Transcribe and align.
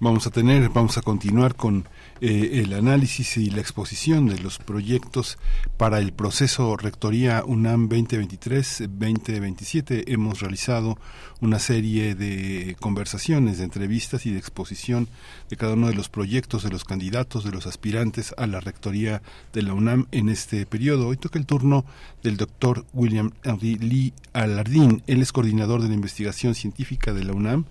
Vamos 0.00 0.26
a 0.26 0.30
tener, 0.30 0.70
vamos 0.70 0.96
a 0.98 1.02
continuar 1.02 1.54
con 1.54 1.86
eh, 2.20 2.62
el 2.64 2.72
análisis 2.72 3.36
y 3.36 3.50
la 3.50 3.60
exposición 3.60 4.26
de 4.26 4.40
los 4.40 4.58
proyectos 4.58 5.38
para 5.76 6.00
el 6.00 6.12
proceso 6.12 6.76
Rectoría 6.76 7.44
UNAM 7.46 7.88
2023-2027. 7.88 10.02
Hemos 10.08 10.40
realizado 10.40 10.98
una 11.42 11.58
serie 11.58 12.14
de 12.14 12.76
conversaciones, 12.78 13.58
de 13.58 13.64
entrevistas 13.64 14.26
y 14.26 14.30
de 14.30 14.38
exposición 14.38 15.08
de 15.50 15.56
cada 15.56 15.74
uno 15.74 15.88
de 15.88 15.94
los 15.94 16.08
proyectos 16.08 16.62
de 16.62 16.70
los 16.70 16.84
candidatos, 16.84 17.44
de 17.44 17.50
los 17.50 17.66
aspirantes 17.66 18.32
a 18.38 18.46
la 18.46 18.60
Rectoría 18.60 19.22
de 19.52 19.62
la 19.62 19.74
UNAM 19.74 20.06
en 20.12 20.28
este 20.28 20.64
periodo. 20.66 21.08
Hoy 21.08 21.16
toca 21.16 21.40
el 21.40 21.46
turno 21.46 21.84
del 22.22 22.36
doctor 22.36 22.86
William 22.92 23.32
Henry 23.42 23.74
Lee 23.74 24.14
Alardín. 24.32 25.02
Él 25.08 25.20
es 25.20 25.32
coordinador 25.32 25.82
de 25.82 25.88
la 25.88 25.94
investigación 25.94 26.54
científica 26.54 27.12
de 27.12 27.24
la 27.24 27.32
UNAM, 27.32 27.64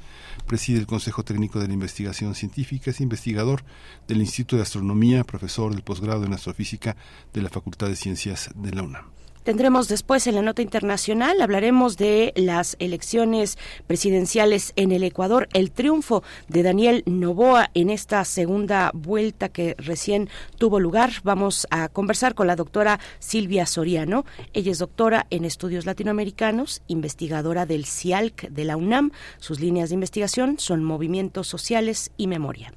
preside 0.46 0.78
el 0.78 0.86
Consejo 0.86 1.24
Técnico 1.24 1.60
de 1.60 1.68
la 1.68 1.74
Investigación 1.74 2.36
Científica, 2.36 2.92
es 2.92 3.00
investigador 3.00 3.64
del 4.06 4.20
Instituto 4.20 4.58
de 4.58 4.64
Astronomía, 4.64 5.24
profesor 5.24 5.72
del 5.72 5.82
posgrado 5.82 6.26
en 6.26 6.34
Astrofísica 6.34 6.98
de 7.34 7.42
la 7.42 7.50
Facultad 7.50 7.88
de 7.88 7.96
Ciencias 7.96 8.50
de 8.54 8.72
la 8.74 8.84
UNAM. 8.84 9.21
Tendremos 9.44 9.88
después 9.88 10.28
en 10.28 10.36
la 10.36 10.44
nota 10.44 10.62
internacional, 10.62 11.42
hablaremos 11.42 11.98
de 11.98 12.32
las 12.36 12.76
elecciones 12.78 13.58
presidenciales 13.88 14.72
en 14.76 14.92
el 14.92 15.04
Ecuador, 15.04 15.50
el 15.54 15.72
triunfo 15.72 16.22
de 16.48 16.62
Daniel 16.62 17.02
Novoa 17.08 17.72
en 17.74 17.90
esta 17.90 18.24
segunda 18.24 18.92
vuelta 18.94 19.50
que 19.50 19.74
recién 19.80 20.30
tuvo 20.60 20.80
lugar. 20.80 21.10
Vamos 21.24 21.66
a 21.72 21.90
conversar 21.90 22.36
con 22.36 22.46
la 22.46 22.56
doctora 22.56 23.00
Silvia 23.18 23.66
Soriano. 23.66 24.26
Ella 24.54 24.72
es 24.72 24.78
doctora 24.78 25.26
en 25.32 25.44
estudios 25.44 25.88
latinoamericanos, 25.88 26.84
investigadora 26.88 27.66
del 27.66 27.88
CIALC 27.88 28.48
de 28.50 28.66
la 28.66 28.78
UNAM. 28.78 29.12
Sus 29.40 29.60
líneas 29.60 29.90
de 29.90 29.96
investigación 29.96 30.60
son 30.60 30.84
movimientos 30.84 31.48
sociales 31.48 32.12
y 32.16 32.28
memoria 32.28 32.74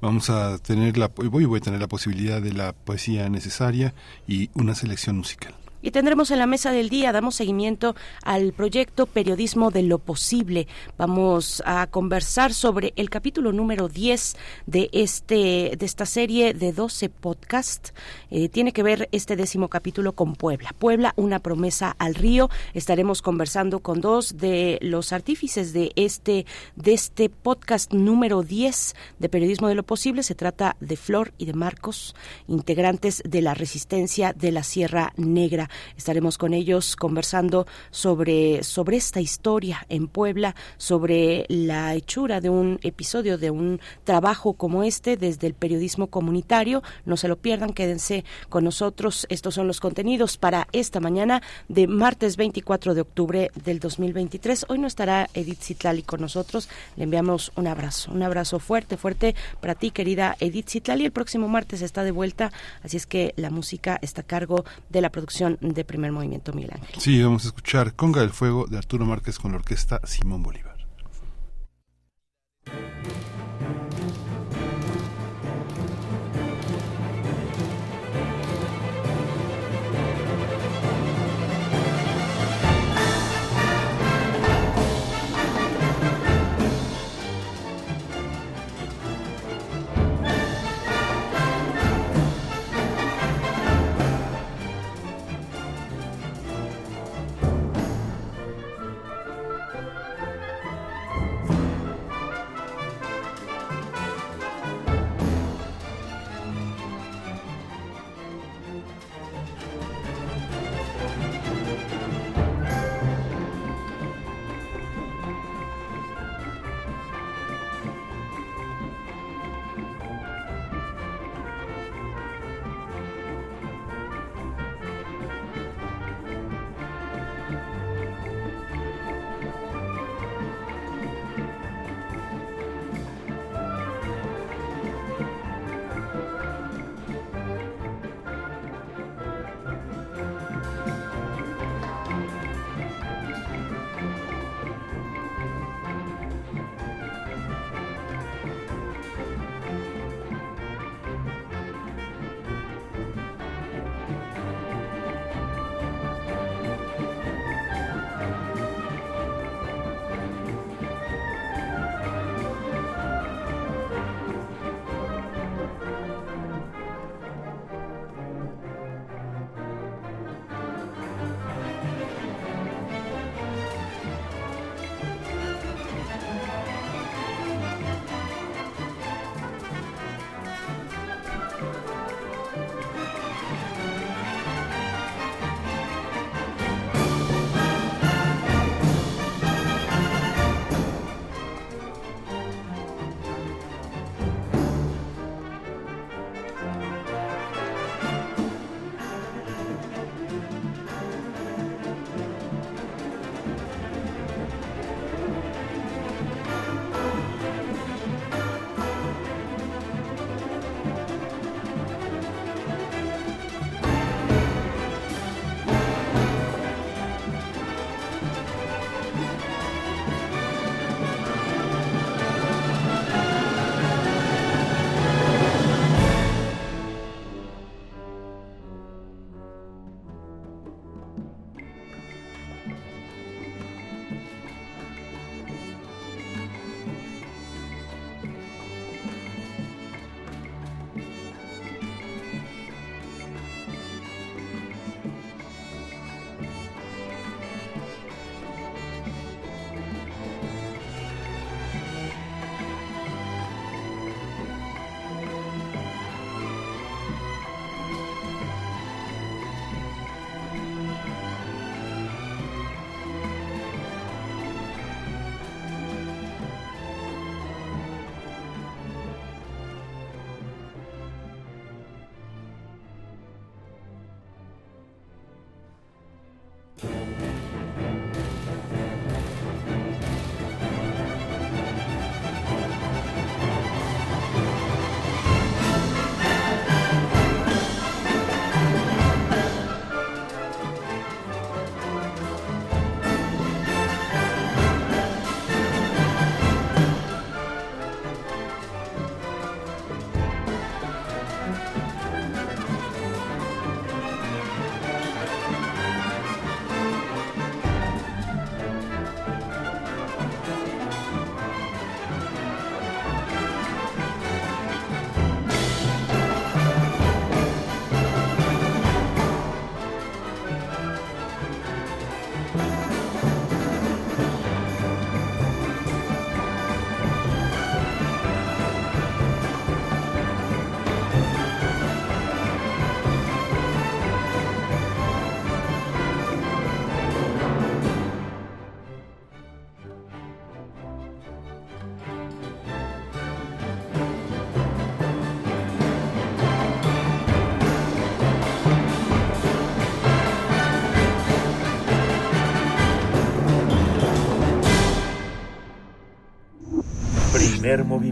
vamos 0.00 0.30
a 0.30 0.58
tener 0.58 0.96
la 0.96 1.08
voy, 1.08 1.44
voy 1.44 1.58
a 1.58 1.60
tener 1.60 1.80
la 1.80 1.88
posibilidad 1.88 2.40
de 2.40 2.52
la 2.52 2.72
poesía 2.72 3.28
necesaria 3.28 3.94
y 4.28 4.48
una 4.54 4.76
selección 4.76 5.16
musical. 5.16 5.54
Y 5.80 5.92
tendremos 5.92 6.32
en 6.32 6.40
la 6.40 6.46
mesa 6.46 6.72
del 6.72 6.88
día, 6.88 7.12
damos 7.12 7.36
seguimiento 7.36 7.94
al 8.24 8.52
proyecto 8.52 9.06
Periodismo 9.06 9.70
de 9.70 9.84
lo 9.84 9.98
Posible. 9.98 10.66
Vamos 10.96 11.62
a 11.64 11.86
conversar 11.86 12.52
sobre 12.52 12.92
el 12.96 13.10
capítulo 13.10 13.52
número 13.52 13.88
10 13.88 14.36
de, 14.66 14.90
este, 14.92 15.76
de 15.78 15.86
esta 15.86 16.04
serie 16.04 16.52
de 16.52 16.72
12 16.72 17.10
podcasts. 17.10 17.94
Eh, 18.30 18.48
tiene 18.48 18.72
que 18.72 18.82
ver 18.82 19.08
este 19.12 19.36
décimo 19.36 19.68
capítulo 19.68 20.14
con 20.14 20.34
Puebla. 20.34 20.74
Puebla, 20.76 21.12
una 21.14 21.38
promesa 21.38 21.94
al 22.00 22.16
río. 22.16 22.50
Estaremos 22.74 23.22
conversando 23.22 23.78
con 23.78 24.00
dos 24.00 24.36
de 24.36 24.78
los 24.82 25.12
artífices 25.12 25.72
de 25.72 25.92
este, 25.94 26.44
de 26.74 26.92
este 26.92 27.30
podcast 27.30 27.92
número 27.92 28.42
10 28.42 28.96
de 29.20 29.28
Periodismo 29.28 29.68
de 29.68 29.76
lo 29.76 29.84
Posible. 29.84 30.24
Se 30.24 30.34
trata 30.34 30.76
de 30.80 30.96
Flor 30.96 31.32
y 31.38 31.44
de 31.44 31.52
Marcos, 31.52 32.16
integrantes 32.48 33.22
de 33.24 33.42
la 33.42 33.54
Resistencia 33.54 34.32
de 34.32 34.50
la 34.50 34.64
Sierra 34.64 35.12
Negra. 35.16 35.67
Estaremos 35.96 36.38
con 36.38 36.54
ellos 36.54 36.96
conversando 36.96 37.66
sobre, 37.90 38.62
sobre 38.62 38.96
esta 38.96 39.20
historia 39.20 39.86
en 39.88 40.08
Puebla, 40.08 40.54
sobre 40.76 41.44
la 41.48 41.94
hechura 41.94 42.40
de 42.40 42.50
un 42.50 42.78
episodio, 42.82 43.38
de 43.38 43.50
un 43.50 43.80
trabajo 44.04 44.54
como 44.54 44.82
este 44.82 45.16
desde 45.16 45.46
el 45.46 45.54
periodismo 45.54 46.08
comunitario. 46.08 46.82
No 47.04 47.16
se 47.16 47.28
lo 47.28 47.36
pierdan, 47.36 47.72
quédense 47.72 48.24
con 48.48 48.64
nosotros. 48.64 49.26
Estos 49.30 49.54
son 49.54 49.66
los 49.66 49.80
contenidos 49.80 50.36
para 50.38 50.68
esta 50.72 51.00
mañana 51.00 51.42
de 51.68 51.86
martes 51.86 52.36
24 52.36 52.94
de 52.94 53.00
octubre 53.00 53.50
del 53.64 53.80
2023. 53.80 54.66
Hoy 54.68 54.78
no 54.78 54.86
estará 54.86 55.28
Edith 55.34 55.62
Zitlali 55.62 56.02
con 56.02 56.20
nosotros. 56.20 56.68
Le 56.96 57.04
enviamos 57.04 57.52
un 57.56 57.66
abrazo, 57.66 58.10
un 58.12 58.22
abrazo 58.22 58.58
fuerte, 58.58 58.96
fuerte 58.96 59.34
para 59.60 59.74
ti, 59.74 59.90
querida 59.90 60.36
Edith 60.40 60.68
Zitlali. 60.70 61.04
El 61.04 61.12
próximo 61.12 61.48
martes 61.48 61.82
está 61.82 62.04
de 62.04 62.10
vuelta, 62.10 62.52
así 62.82 62.96
es 62.96 63.06
que 63.06 63.34
la 63.36 63.50
música 63.50 63.98
está 64.02 64.22
a 64.22 64.24
cargo 64.24 64.64
de 64.88 65.00
la 65.00 65.10
producción 65.10 65.57
de 65.60 65.84
primer 65.84 66.12
movimiento 66.12 66.52
Miguel 66.52 66.72
Ángel. 66.74 67.00
Sí, 67.00 67.22
vamos 67.22 67.44
a 67.44 67.48
escuchar 67.48 67.94
Conga 67.94 68.20
del 68.20 68.30
Fuego 68.30 68.66
de 68.66 68.78
Arturo 68.78 69.04
Márquez 69.04 69.38
con 69.38 69.52
la 69.52 69.58
orquesta 69.58 70.00
Simón 70.04 70.42
Bolívar. 70.42 70.67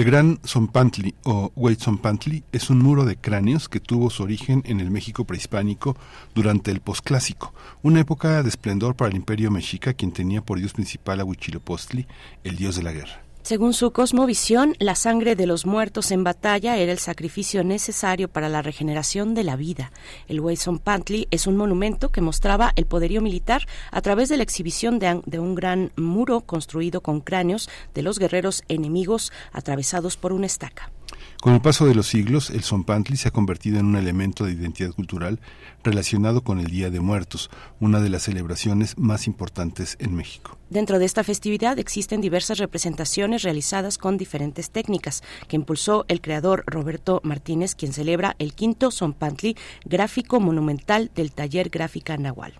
El 0.00 0.06
Gran 0.06 0.40
Zompantli 0.46 1.14
o 1.24 1.52
Zompantli 1.78 2.42
es 2.52 2.70
un 2.70 2.78
muro 2.78 3.04
de 3.04 3.16
cráneos 3.16 3.68
que 3.68 3.80
tuvo 3.80 4.08
su 4.08 4.22
origen 4.22 4.62
en 4.64 4.80
el 4.80 4.90
México 4.90 5.26
prehispánico 5.26 5.94
durante 6.34 6.70
el 6.70 6.80
posclásico, 6.80 7.52
una 7.82 8.00
época 8.00 8.42
de 8.42 8.48
esplendor 8.48 8.96
para 8.96 9.10
el 9.10 9.16
imperio 9.16 9.50
mexica 9.50 9.92
quien 9.92 10.12
tenía 10.12 10.40
por 10.40 10.58
dios 10.58 10.72
principal 10.72 11.20
a 11.20 11.24
Huitzilopochtli, 11.26 12.06
el 12.44 12.56
dios 12.56 12.76
de 12.76 12.82
la 12.82 12.92
guerra. 12.92 13.29
Según 13.42 13.72
su 13.72 13.90
cosmovisión, 13.90 14.76
la 14.78 14.94
sangre 14.94 15.34
de 15.34 15.46
los 15.46 15.66
muertos 15.66 16.12
en 16.12 16.22
batalla 16.22 16.76
era 16.76 16.92
el 16.92 16.98
sacrificio 16.98 17.64
necesario 17.64 18.28
para 18.28 18.48
la 18.48 18.62
regeneración 18.62 19.34
de 19.34 19.44
la 19.44 19.56
vida. 19.56 19.92
El 20.28 20.40
Pantli 20.84 21.26
es 21.30 21.46
un 21.46 21.56
monumento 21.56 22.10
que 22.10 22.20
mostraba 22.20 22.72
el 22.76 22.86
poderío 22.86 23.22
militar 23.22 23.66
a 23.90 24.02
través 24.02 24.28
de 24.28 24.36
la 24.36 24.42
exhibición 24.42 24.98
de, 24.98 25.20
de, 25.24 25.38
un 25.38 25.54
gran 25.54 25.90
muro 25.96 26.42
construido 26.42 27.00
con 27.00 27.20
cráneos 27.20 27.68
de 27.94 28.02
los 28.02 28.18
guerreros 28.18 28.62
enemigos 28.68 29.32
atravesados 29.52 30.16
por 30.16 30.32
una 30.32 30.46
estaca. 30.46 30.90
Con 31.40 31.54
el 31.54 31.62
paso 31.62 31.86
de 31.86 31.94
los 31.94 32.06
siglos, 32.06 32.50
el 32.50 32.62
Zompantli 32.62 33.16
se 33.16 33.28
ha 33.28 33.30
convertido 33.30 33.78
en 33.78 33.86
un 33.86 33.96
elemento 33.96 34.44
de 34.44 34.52
identidad 34.52 34.92
cultural 34.92 35.40
relacionado 35.82 36.44
con 36.44 36.60
el 36.60 36.66
Día 36.66 36.90
de 36.90 37.00
Muertos, 37.00 37.48
una 37.80 38.00
de 38.00 38.10
las 38.10 38.24
celebraciones 38.24 38.98
más 38.98 39.26
importantes 39.26 39.96
en 40.00 40.14
México. 40.14 40.58
Dentro 40.68 40.98
de 40.98 41.06
esta 41.06 41.24
festividad 41.24 41.78
existen 41.78 42.20
diversas 42.20 42.58
representaciones 42.58 43.42
realizadas 43.42 43.96
con 43.96 44.18
diferentes 44.18 44.70
técnicas 44.70 45.22
que 45.48 45.56
impulsó 45.56 46.04
el 46.08 46.20
creador 46.20 46.62
Roberto 46.66 47.22
Martínez, 47.24 47.74
quien 47.74 47.94
celebra 47.94 48.36
el 48.38 48.52
quinto 48.52 48.90
Zompantli 48.90 49.56
gráfico 49.86 50.40
monumental 50.40 51.10
del 51.14 51.32
taller 51.32 51.70
Gráfica 51.70 52.18
Nahual. 52.18 52.52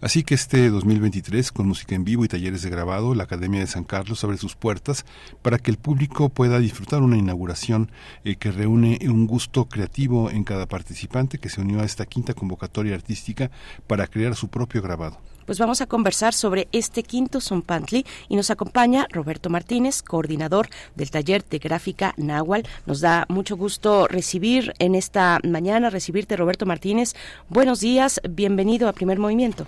Así 0.00 0.22
que 0.22 0.34
este 0.34 0.70
2023, 0.70 1.52
con 1.52 1.68
música 1.68 1.94
en 1.94 2.04
vivo 2.04 2.24
y 2.24 2.28
talleres 2.28 2.62
de 2.62 2.70
grabado, 2.70 3.14
la 3.14 3.24
Academia 3.24 3.60
de 3.60 3.66
San 3.66 3.84
Carlos 3.84 4.22
abre 4.24 4.36
sus 4.36 4.56
puertas 4.56 5.04
para 5.42 5.58
que 5.58 5.70
el 5.70 5.78
público 5.78 6.28
pueda 6.28 6.58
disfrutar 6.58 7.02
una 7.02 7.16
inauguración 7.16 7.90
eh, 8.24 8.36
que 8.36 8.52
reúne 8.52 8.98
un 9.02 9.26
gusto 9.26 9.68
creativo 9.68 10.30
en 10.30 10.44
cada 10.44 10.66
participante 10.66 11.38
que 11.38 11.48
se 11.48 11.60
unió 11.60 11.80
a 11.80 11.84
esta 11.84 12.06
quinta 12.06 12.34
convocatoria 12.34 12.94
artística 12.94 13.50
para 13.86 14.06
crear 14.06 14.34
su 14.34 14.48
propio 14.48 14.82
grabado 14.82 15.18
pues 15.46 15.58
vamos 15.58 15.80
a 15.80 15.86
conversar 15.86 16.34
sobre 16.34 16.68
este 16.72 17.02
quinto 17.02 17.40
Zompantli 17.40 18.04
y 18.28 18.36
nos 18.36 18.50
acompaña 18.50 19.06
Roberto 19.10 19.48
Martínez, 19.48 20.02
coordinador 20.02 20.68
del 20.96 21.10
taller 21.10 21.44
de 21.44 21.58
gráfica 21.58 22.12
Nahual. 22.16 22.64
Nos 22.84 23.00
da 23.00 23.24
mucho 23.28 23.56
gusto 23.56 24.08
recibir 24.08 24.74
en 24.78 24.94
esta 24.94 25.38
mañana, 25.44 25.88
recibirte 25.88 26.36
Roberto 26.36 26.66
Martínez. 26.66 27.14
Buenos 27.48 27.80
días, 27.80 28.20
bienvenido 28.28 28.88
a 28.88 28.92
Primer 28.92 29.18
Movimiento. 29.18 29.66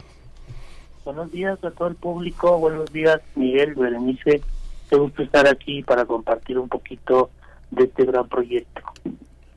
Buenos 1.05 1.31
días 1.33 1.63
a 1.65 1.71
todo 1.71 1.89
el 1.89 1.95
público, 1.95 2.59
buenos 2.59 2.93
días 2.93 3.21
Miguel, 3.37 3.75
Berenice. 3.75 4.43
Qué 4.91 4.97
gusto 4.97 5.23
estar 5.23 5.47
aquí 5.47 5.83
para 5.83 6.05
compartir 6.05 6.59
un 6.59 6.69
poquito 6.69 7.31
de 7.71 7.85
este 7.85 8.05
gran 8.05 8.29
proyecto. 8.29 8.83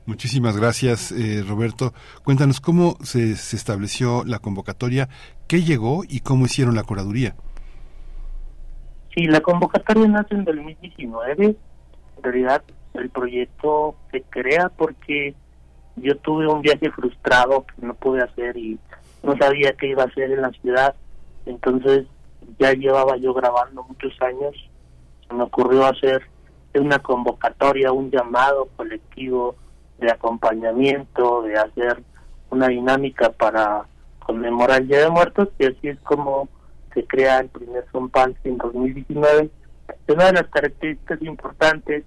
Muchísimas 0.04 0.56
gracias, 0.56 1.12
eh, 1.12 1.44
Roberto. 1.46 1.92
Cuéntanos 2.24 2.60
cómo 2.60 2.96
se, 3.02 3.36
se, 3.36 3.56
estableció 3.56 4.24
la 4.24 4.40
convocatoria, 4.40 5.08
qué 5.46 5.62
llegó 5.62 6.02
y 6.08 6.20
cómo 6.20 6.46
hicieron 6.46 6.74
la 6.74 6.82
curaduría. 6.82 7.36
Sí, 9.14 9.26
la 9.26 9.40
convocatoria 9.40 10.08
nace 10.08 10.34
en 10.34 10.44
2019. 10.44 11.44
En 11.44 12.22
realidad, 12.22 12.62
el 12.94 13.10
proyecto 13.10 13.94
se 14.10 14.22
crea 14.22 14.70
porque 14.70 15.34
yo 15.96 16.16
tuve 16.16 16.48
un 16.48 16.62
viaje 16.62 16.90
frustrado 16.90 17.64
que 17.66 17.86
no 17.86 17.94
pude 17.94 18.22
hacer 18.22 18.56
y 18.56 18.78
no 19.22 19.36
sabía 19.36 19.72
qué 19.74 19.88
iba 19.88 20.02
a 20.02 20.06
hacer 20.06 20.32
en 20.32 20.42
la 20.42 20.50
ciudad. 20.50 20.94
Entonces, 21.46 22.06
ya 22.58 22.72
llevaba 22.72 23.16
yo 23.18 23.34
grabando 23.34 23.84
muchos 23.84 24.12
años. 24.20 24.54
Se 25.28 25.34
me 25.34 25.44
ocurrió 25.44 25.86
hacer 25.86 26.22
una 26.74 26.98
convocatoria, 26.98 27.92
un 27.92 28.10
llamado 28.10 28.68
colectivo 28.76 29.56
de 30.02 30.10
acompañamiento, 30.10 31.42
de 31.42 31.56
hacer 31.56 32.02
una 32.50 32.68
dinámica 32.68 33.30
para 33.30 33.84
conmemorar 34.18 34.82
el 34.82 34.88
Día 34.88 35.00
de 35.00 35.10
Muertos 35.10 35.48
y 35.58 35.66
así 35.66 35.88
es 35.88 35.98
como 36.00 36.48
se 36.92 37.04
crea 37.06 37.40
el 37.40 37.48
primer 37.48 37.84
Zompal 37.90 38.36
en 38.44 38.58
2019. 38.58 39.50
Una 40.08 40.26
de 40.26 40.32
las 40.32 40.46
características 40.48 41.22
importantes 41.22 42.04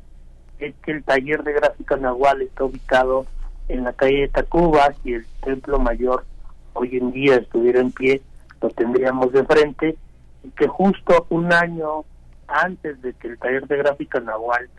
es 0.60 0.76
que 0.84 0.92
el 0.92 1.04
taller 1.04 1.44
de 1.44 1.54
gráfica 1.54 1.98
Nahual 1.98 2.42
está 2.44 2.66
ubicado 2.66 3.26
en 3.68 3.84
la 3.84 3.94
calle 3.94 4.22
de 4.22 4.28
Tacuba 4.28 4.94
y 5.04 5.14
el 5.14 5.26
templo 5.44 5.80
mayor 5.80 6.26
hoy 6.74 6.98
en 6.98 7.12
día 7.12 7.38
estuviera 7.38 7.80
en 7.80 7.92
pie, 7.92 8.22
lo 8.62 8.70
tendríamos 8.70 9.32
de 9.32 9.44
frente 9.46 9.98
y 10.44 10.50
que 10.52 10.68
justo 10.68 11.26
un 11.30 11.52
año 11.52 12.04
antes 12.48 13.02
de 13.02 13.14
que 13.14 13.30
el 13.30 13.40
taller 13.40 13.68
de 13.68 13.78
gráfica 13.78 14.20
Nahual 14.20 14.70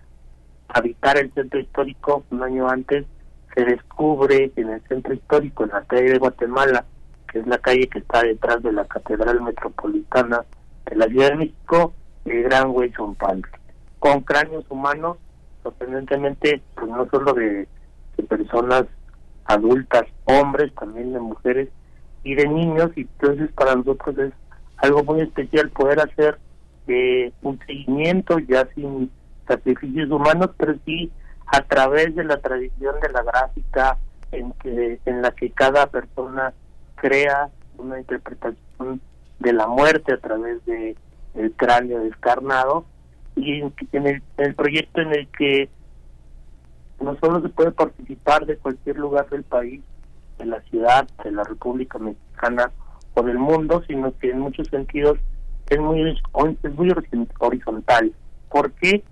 habitar 0.68 1.18
el 1.18 1.32
centro 1.32 1.60
histórico 1.60 2.24
un 2.30 2.42
año 2.42 2.68
antes, 2.68 3.04
se 3.54 3.64
descubre 3.64 4.52
en 4.56 4.68
el 4.68 4.82
centro 4.82 5.14
histórico, 5.14 5.64
en 5.64 5.70
la 5.70 5.82
calle 5.84 6.12
de 6.12 6.18
Guatemala, 6.18 6.84
que 7.30 7.38
es 7.38 7.46
la 7.46 7.58
calle 7.58 7.88
que 7.88 8.00
está 8.00 8.22
detrás 8.22 8.62
de 8.62 8.72
la 8.72 8.84
Catedral 8.84 9.40
Metropolitana 9.40 10.44
de 10.84 10.96
la 10.96 11.06
Ciudad 11.06 11.30
de 11.30 11.36
México, 11.36 11.94
el 12.26 12.42
Gran 12.44 12.70
Wilson 12.70 13.14
Pantry, 13.14 13.52
con 13.98 14.20
cráneos 14.20 14.64
humanos, 14.68 15.16
sorprendentemente, 15.62 16.62
pues 16.74 16.88
no 16.88 17.08
solo 17.10 17.32
de, 17.32 17.66
personas 18.28 18.84
adultas, 19.44 20.04
hombres, 20.24 20.74
también 20.74 21.12
de 21.12 21.20
mujeres 21.20 21.68
y 22.24 22.34
de 22.34 22.48
niños, 22.48 22.90
y 22.96 23.02
entonces 23.02 23.50
para 23.52 23.74
nosotros 23.76 24.18
es 24.18 24.32
algo 24.78 25.04
muy 25.04 25.20
especial 25.20 25.70
poder 25.70 26.00
hacer 26.00 26.38
eh, 26.88 27.32
un 27.42 27.58
seguimiento 27.66 28.38
ya 28.38 28.68
sin 28.74 29.10
sacrificios 29.46 30.10
humanos, 30.10 30.50
pero 30.56 30.74
sí 30.84 31.10
a 31.46 31.62
través 31.62 32.14
de 32.14 32.24
la 32.24 32.38
tradición 32.38 32.96
de 33.00 33.08
la 33.10 33.22
gráfica 33.22 33.98
en 34.32 34.52
que 34.54 34.98
en 35.06 35.22
la 35.22 35.30
que 35.30 35.50
cada 35.50 35.86
persona 35.86 36.52
crea 36.96 37.50
una 37.78 37.98
interpretación 37.98 39.00
de 39.38 39.52
la 39.52 39.66
muerte 39.66 40.14
a 40.14 40.18
través 40.18 40.64
de 40.66 40.96
el 41.34 41.52
cráneo 41.52 42.00
descarnado 42.00 42.84
y 43.36 43.60
en, 43.60 43.72
el, 43.92 44.22
el 44.38 44.54
proyecto 44.54 45.02
en 45.02 45.12
el 45.12 45.28
que 45.28 45.68
no 47.00 47.16
solo 47.20 47.42
se 47.42 47.50
puede 47.50 47.72
participar 47.72 48.46
de 48.46 48.56
cualquier 48.56 48.96
lugar 48.96 49.28
del 49.28 49.44
país, 49.44 49.82
de 50.38 50.46
la 50.46 50.60
ciudad, 50.62 51.06
de 51.22 51.30
la 51.30 51.44
República 51.44 51.98
Mexicana 51.98 52.70
o 53.14 53.22
del 53.22 53.38
mundo, 53.38 53.82
sino 53.86 54.16
que 54.18 54.30
en 54.30 54.40
muchos 54.40 54.68
sentidos 54.68 55.18
es 55.68 55.78
muy 55.78 56.18
es 56.62 56.74
muy 56.74 56.92
horizontal. 57.40 58.12
¿Por 58.48 58.72
qué? 58.72 59.04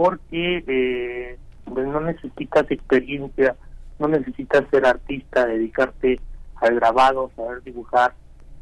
Porque 0.00 0.64
eh, 0.66 1.38
pues 1.66 1.86
no 1.86 2.00
necesitas 2.00 2.64
experiencia, 2.70 3.54
no 3.98 4.08
necesitas 4.08 4.64
ser 4.70 4.86
artista, 4.86 5.44
dedicarte 5.44 6.18
al 6.56 6.76
grabado, 6.76 7.30
saber 7.36 7.62
dibujar, 7.62 8.14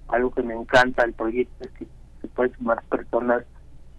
algo 0.09 0.33
que 0.33 0.43
me 0.43 0.55
encanta 0.55 1.05
el 1.05 1.13
proyecto 1.13 1.65
es 1.65 1.71
que 1.79 1.87
se 2.21 2.27
puede 2.27 2.53
sumar 2.57 2.83
personas 2.91 3.45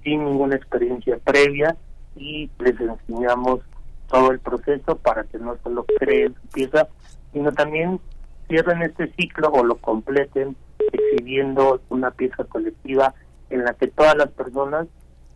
sin 0.03 0.25
ninguna 0.25 0.57
experiencia 0.57 1.17
previa 1.23 1.77
y 2.17 2.51
les 2.59 2.77
enseñamos 2.77 3.61
todo 4.09 4.31
el 4.31 4.39
proceso 4.39 4.97
para 4.97 5.23
que 5.23 5.37
no 5.37 5.55
solo 5.63 5.85
creen 5.97 6.35
su 6.41 6.47
pieza, 6.49 6.89
sino 7.31 7.53
también 7.53 8.01
cierren 8.49 8.81
este 8.81 9.13
ciclo 9.13 9.49
o 9.53 9.63
lo 9.63 9.77
completen 9.77 10.57
exhibiendo 10.91 11.79
una 11.87 12.11
pieza 12.11 12.43
colectiva 12.43 13.13
en 13.49 13.63
la 13.63 13.75
que 13.75 13.87
todas 13.87 14.17
las 14.17 14.29
personas 14.31 14.89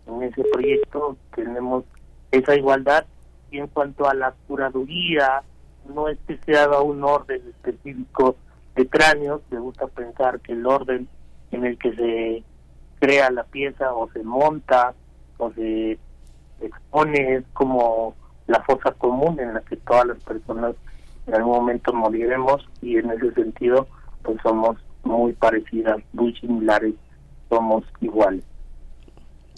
en 0.07 0.23
ese 0.23 0.43
proyecto 0.51 1.17
tenemos 1.35 1.83
esa 2.31 2.55
igualdad 2.55 3.05
y 3.51 3.59
en 3.59 3.67
cuanto 3.67 4.07
a 4.07 4.13
la 4.13 4.33
curaduría 4.47 5.43
no 5.93 6.07
es 6.07 6.17
que 6.27 6.37
se 6.45 6.57
haga 6.57 6.81
un 6.81 7.03
orden 7.03 7.41
específico 7.49 8.35
de 8.75 8.87
cráneos 8.87 9.41
me 9.51 9.59
gusta 9.59 9.87
pensar 9.87 10.39
que 10.39 10.53
el 10.53 10.65
orden 10.65 11.07
en 11.51 11.65
el 11.65 11.77
que 11.77 11.93
se 11.93 12.43
crea 12.99 13.29
la 13.31 13.43
pieza 13.43 13.93
o 13.93 14.09
se 14.11 14.23
monta 14.23 14.93
o 15.37 15.51
se 15.51 15.97
expone 16.61 17.35
es 17.35 17.43
como 17.53 18.15
la 18.47 18.61
fosa 18.63 18.91
común 18.91 19.39
en 19.39 19.53
la 19.53 19.61
que 19.61 19.77
todas 19.77 20.07
las 20.07 20.23
personas 20.23 20.75
en 21.27 21.35
algún 21.35 21.55
momento 21.55 21.93
moriremos 21.93 22.67
y 22.81 22.97
en 22.97 23.11
ese 23.11 23.33
sentido 23.33 23.87
pues 24.23 24.37
somos 24.41 24.77
muy 25.03 25.33
parecidas, 25.33 25.97
muy 26.13 26.33
similares, 26.35 26.95
somos 27.49 27.83
iguales. 28.01 28.43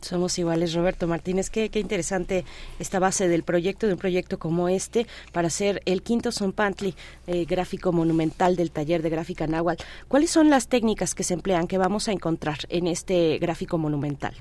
Somos 0.06 0.38
iguales, 0.38 0.76
Roberto 0.76 1.08
Martínez. 1.08 1.50
Qué, 1.50 1.72
qué 1.72 1.80
interesante 1.80 2.46
esta 2.78 3.00
base 3.00 3.28
del 3.28 3.42
proyecto, 3.42 3.88
de 3.88 3.94
un 3.94 4.00
proyecto 4.00 4.38
como 4.38 4.70
este, 4.70 5.08
para 5.34 5.48
hacer 5.48 5.82
el 5.86 6.04
quinto 6.04 6.32
Zompantli, 6.32 6.94
eh, 7.26 7.46
gráfico 7.46 7.92
monumental 7.92 8.56
del 8.56 8.70
taller 8.70 9.02
de 9.02 9.10
gráfica 9.10 9.48
náhuatl. 9.48 9.84
¿Cuáles 10.08 10.30
son 10.30 10.52
las 10.52 10.68
técnicas 10.68 11.16
que 11.16 11.24
se 11.24 11.34
emplean, 11.34 11.66
que 11.66 11.80
vamos 11.80 12.08
a 12.08 12.12
encontrar 12.12 12.58
en 12.70 12.86
este 12.86 13.40
gráfico 13.40 13.80
monumental? 13.80 14.36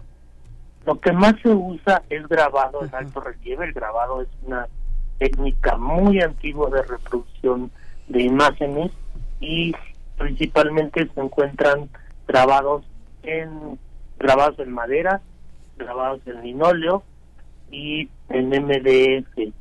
Lo 0.84 1.00
que 1.00 1.12
más 1.12 1.34
se 1.42 1.48
usa 1.48 2.02
es 2.10 2.28
grabado 2.28 2.84
en 2.84 2.94
alto 2.94 3.20
relieve. 3.20 3.64
El 3.64 3.72
grabado 3.72 4.20
es 4.20 4.28
una 4.42 4.68
técnica 5.18 5.78
muy 5.78 6.20
antigua 6.20 6.68
de 6.68 6.82
reproducción 6.82 7.70
de 8.08 8.22
imágenes 8.22 8.92
y 9.40 9.72
principalmente 10.18 11.08
se 11.14 11.20
encuentran 11.22 11.88
grabados 12.28 12.84
en 13.22 13.78
grabados 14.18 14.58
en 14.58 14.72
madera, 14.72 15.20
grabados 15.76 16.20
en 16.26 16.42
linóleo 16.42 17.02
y 17.70 18.08
en 18.28 18.48
MDF. 18.48 19.52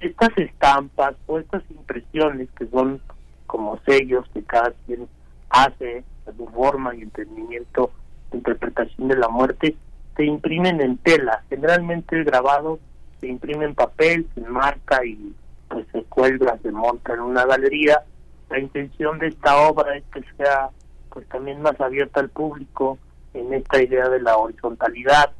Estas 0.00 0.30
estampas 0.36 1.16
o 1.26 1.38
estas 1.38 1.62
impresiones 1.70 2.48
que 2.56 2.66
son 2.66 3.00
como 3.46 3.78
sellos 3.86 4.26
que 4.32 4.42
cada 4.42 4.72
quien 4.86 5.08
hace 5.50 6.04
a 6.26 6.32
su 6.32 6.46
forma 6.48 6.94
y 6.94 7.02
entendimiento, 7.02 7.90
interpretación 8.32 9.08
de 9.08 9.16
la 9.16 9.28
muerte, 9.28 9.76
se 10.16 10.24
imprimen 10.24 10.80
en 10.80 10.98
tela. 10.98 11.42
Generalmente 11.48 12.16
el 12.16 12.24
grabado 12.24 12.78
se 13.20 13.28
imprime 13.28 13.64
en 13.64 13.74
papel, 13.74 14.28
se 14.34 14.40
marca 14.42 15.04
y 15.04 15.34
pues 15.68 15.86
se 15.92 16.02
cuelga, 16.04 16.58
se 16.62 16.70
monta 16.70 17.14
en 17.14 17.20
una 17.20 17.44
galería. 17.44 18.02
La 18.50 18.58
intención 18.58 19.18
de 19.18 19.28
esta 19.28 19.68
obra 19.68 19.96
es 19.96 20.04
que 20.12 20.22
sea 20.36 20.70
pues 21.10 21.26
también 21.28 21.60
más 21.62 21.80
abierta 21.80 22.20
al 22.20 22.28
público 22.28 22.98
en 23.34 23.52
esta 23.52 23.82
idea 23.82 24.08
de 24.08 24.20
la 24.20 24.36
horizontalidad 24.36 25.32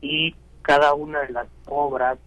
y 0.00 0.34
cada 0.62 0.94
una 0.94 1.20
de 1.20 1.32
las 1.32 1.48
obras 1.66 2.18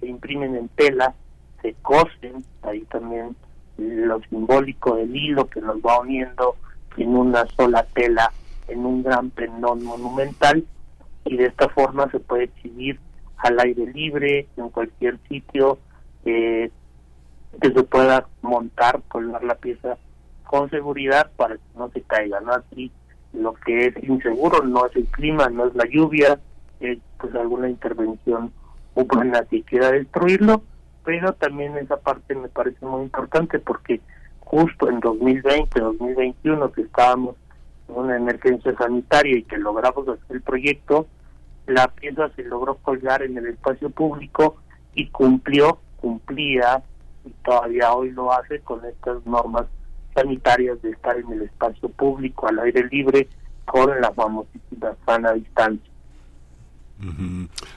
se 0.00 0.06
imprimen 0.06 0.56
en 0.56 0.68
tela, 0.68 1.14
se 1.62 1.74
cosen, 1.82 2.44
ahí 2.62 2.80
también 2.82 3.36
lo 3.76 4.20
simbólico 4.28 4.96
del 4.96 5.14
hilo 5.14 5.46
que 5.46 5.60
nos 5.60 5.76
va 5.76 6.00
uniendo 6.00 6.56
en 6.96 7.16
una 7.16 7.46
sola 7.56 7.86
tela, 7.94 8.32
en 8.68 8.84
un 8.84 9.02
gran 9.02 9.30
pendón 9.30 9.82
monumental, 9.84 10.64
y 11.24 11.36
de 11.36 11.46
esta 11.46 11.68
forma 11.68 12.10
se 12.10 12.20
puede 12.20 12.44
exhibir 12.44 12.98
al 13.38 13.58
aire 13.60 13.86
libre, 13.86 14.48
en 14.56 14.68
cualquier 14.70 15.18
sitio, 15.28 15.78
eh, 16.24 16.70
que 17.60 17.72
se 17.72 17.82
pueda 17.82 18.26
montar, 18.42 19.02
colgar 19.08 19.42
la 19.44 19.54
pieza 19.54 19.96
con 20.44 20.68
seguridad 20.70 21.30
para 21.36 21.56
que 21.56 21.62
no 21.76 21.90
se 21.90 22.02
caiga, 22.02 22.40
¿no? 22.40 22.52
Así 22.52 22.90
lo 23.32 23.54
que 23.54 23.86
es 23.86 24.04
inseguro 24.04 24.62
no 24.64 24.86
es 24.86 24.96
el 24.96 25.06
clima, 25.06 25.48
no 25.48 25.66
es 25.66 25.74
la 25.74 25.84
lluvia, 25.86 26.40
es 26.80 26.98
pues 27.18 27.34
alguna 27.34 27.68
intervención 27.68 28.52
humana 28.94 29.44
que 29.48 29.62
quiera 29.62 29.92
destruirlo, 29.92 30.62
pero 31.04 31.32
también 31.34 31.76
esa 31.78 31.96
parte 31.96 32.34
me 32.34 32.48
parece 32.48 32.84
muy 32.84 33.02
importante 33.02 33.58
porque 33.58 34.00
justo 34.40 34.88
en 34.88 35.00
2020, 35.00 35.80
2021 35.80 36.72
que 36.72 36.82
estábamos 36.82 37.36
en 37.88 37.94
una 37.96 38.16
emergencia 38.16 38.74
sanitaria 38.76 39.38
y 39.38 39.42
que 39.44 39.58
logramos 39.58 40.08
hacer 40.08 40.36
el 40.36 40.42
proyecto, 40.42 41.06
la 41.66 41.88
pieza 41.88 42.30
se 42.34 42.42
logró 42.44 42.76
colgar 42.76 43.22
en 43.22 43.38
el 43.38 43.46
espacio 43.46 43.90
público 43.90 44.56
y 44.94 45.08
cumplió, 45.08 45.78
cumplía 46.00 46.82
y 47.24 47.30
todavía 47.44 47.92
hoy 47.92 48.10
lo 48.10 48.32
hace 48.32 48.60
con 48.60 48.84
estas 48.84 49.24
normas 49.26 49.66
sanitarias 50.14 50.80
de 50.82 50.90
estar 50.90 51.16
en 51.16 51.30
el 51.32 51.42
espacio 51.42 51.88
público 51.90 52.48
al 52.48 52.58
aire 52.60 52.88
libre 52.88 53.28
con 53.64 54.00
la 54.00 54.10
famosísima 54.12 54.94
sana 55.06 55.32
distancia. 55.32 55.89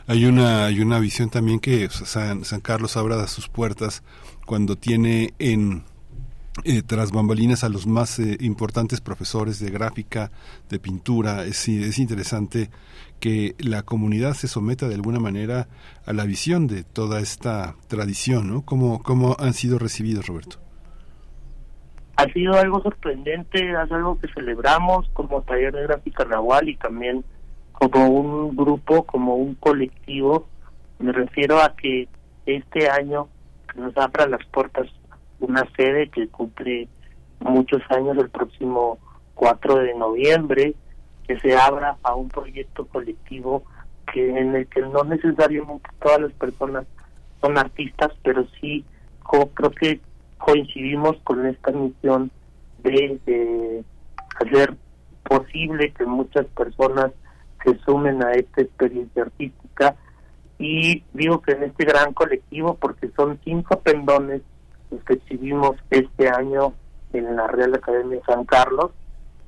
Hay 0.07 0.25
una 0.25 0.65
hay 0.65 0.79
una 0.81 0.99
visión 0.99 1.29
también 1.29 1.59
que 1.59 1.89
San, 1.89 2.43
Carlos 2.61 2.97
abra 2.97 3.25
sus 3.27 3.47
puertas 3.47 4.03
cuando 4.45 4.75
tiene 4.75 5.33
en 5.39 5.83
eh, 6.65 6.83
tras 6.83 7.11
bambalinas 7.11 7.63
a 7.63 7.69
los 7.69 7.87
más 7.87 8.19
eh, 8.19 8.37
importantes 8.39 9.01
profesores 9.01 9.59
de 9.59 9.71
gráfica, 9.71 10.31
de 10.69 10.79
pintura. 10.79 11.45
Es, 11.45 11.67
es 11.67 11.97
interesante 11.97 12.69
que 13.19 13.55
la 13.57 13.81
comunidad 13.83 14.33
se 14.33 14.47
someta 14.47 14.87
de 14.87 14.95
alguna 14.95 15.19
manera 15.19 15.67
a 16.05 16.13
la 16.13 16.25
visión 16.25 16.67
de 16.67 16.83
toda 16.83 17.21
esta 17.21 17.75
tradición, 17.87 18.49
¿no? 18.49 18.61
¿Cómo, 18.61 19.01
cómo 19.01 19.35
han 19.39 19.53
sido 19.53 19.79
recibidos, 19.79 20.27
Roberto? 20.27 20.57
Ha 22.17 22.25
sido 22.25 22.53
algo 22.53 22.81
sorprendente, 22.83 23.71
es 23.71 23.91
algo 23.91 24.19
que 24.19 24.27
celebramos 24.33 25.09
como 25.13 25.41
taller 25.41 25.73
de 25.73 25.83
gráfica 25.83 26.25
nahual 26.25 26.69
y 26.69 26.75
también 26.75 27.25
como 27.73 28.07
un 28.07 28.55
grupo, 28.55 29.03
como 29.03 29.35
un 29.35 29.55
colectivo. 29.55 30.47
Me 30.99 31.11
refiero 31.11 31.61
a 31.61 31.75
que 31.75 32.07
este 32.45 32.89
año 32.89 33.27
nos 33.75 33.95
abra 33.97 34.27
las 34.27 34.45
puertas 34.47 34.87
una 35.39 35.63
sede 35.75 36.09
que 36.09 36.27
cumple 36.27 36.87
muchos 37.39 37.81
años 37.89 38.17
el 38.17 38.29
próximo 38.29 38.97
4 39.35 39.75
de 39.79 39.93
noviembre, 39.95 40.75
que 41.27 41.39
se 41.39 41.55
abra 41.57 41.97
a 42.03 42.15
un 42.15 42.29
proyecto 42.29 42.85
colectivo 42.87 43.63
que 44.13 44.37
en 44.37 44.55
el 44.55 44.67
que 44.67 44.81
no 44.81 45.03
necesariamente 45.03 45.89
todas 46.01 46.21
las 46.21 46.31
personas 46.33 46.85
son 47.41 47.57
artistas, 47.57 48.11
pero 48.23 48.45
sí 48.61 48.85
creo 49.55 49.71
que 49.71 49.99
coincidimos 50.37 51.17
con 51.23 51.45
esta 51.45 51.71
misión 51.71 52.31
de, 52.83 53.19
de 53.25 53.83
hacer 54.39 54.75
posible 55.23 55.91
que 55.93 56.05
muchas 56.05 56.45
personas 56.47 57.11
se 57.63 57.77
sumen 57.79 58.23
a 58.23 58.33
esta 58.33 58.61
experiencia 58.61 59.23
artística 59.23 59.95
y 60.59 61.03
digo 61.13 61.41
que 61.41 61.53
en 61.53 61.63
este 61.63 61.85
gran 61.85 62.13
colectivo 62.13 62.75
porque 62.75 63.09
son 63.15 63.39
cinco 63.43 63.79
pendones 63.79 64.41
los 64.91 65.03
que 65.03 65.13
exhibimos 65.13 65.75
este 65.89 66.29
año 66.29 66.73
en 67.13 67.35
la 67.35 67.47
Real 67.47 67.73
Academia 67.75 68.17
de 68.17 68.23
San 68.23 68.45
Carlos 68.45 68.91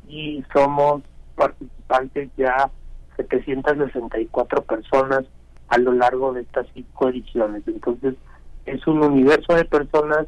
y 0.07 0.43
somos 0.53 1.03
participantes 1.35 2.29
ya 2.37 2.69
764 3.17 4.63
personas 4.63 5.25
a 5.67 5.77
lo 5.77 5.93
largo 5.93 6.33
de 6.33 6.41
estas 6.41 6.67
cinco 6.73 7.09
ediciones. 7.09 7.63
Entonces 7.67 8.15
es 8.65 8.85
un 8.87 9.03
universo 9.03 9.53
de 9.53 9.65
personas, 9.65 10.27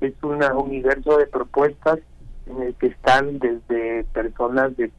es 0.00 0.14
un 0.22 0.42
universo 0.42 1.18
de 1.18 1.26
propuestas 1.26 1.98
en 2.46 2.62
el 2.62 2.74
que 2.74 2.88
están 2.88 3.38
desde 3.38 4.04
personas 4.12 4.76
de 4.76 4.90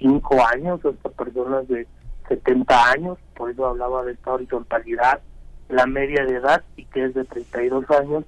5 0.00 0.46
años 0.46 0.80
hasta 0.84 1.08
personas 1.10 1.68
de 1.68 1.86
70 2.28 2.90
años, 2.90 3.18
por 3.36 3.50
eso 3.50 3.66
hablaba 3.66 4.04
de 4.04 4.12
esta 4.12 4.32
horizontalidad, 4.32 5.20
la 5.68 5.86
media 5.86 6.24
de 6.24 6.36
edad 6.36 6.62
y 6.76 6.84
que 6.86 7.04
es 7.04 7.14
de 7.14 7.24
32 7.24 7.90
años. 7.90 8.24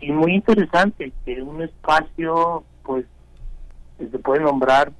Y 0.00 0.12
muy 0.12 0.34
interesante 0.34 1.12
que 1.24 1.42
un 1.42 1.62
espacio, 1.62 2.64
pues, 2.84 3.04
se 3.98 4.18
puede 4.18 4.40
nombrar, 4.40 4.92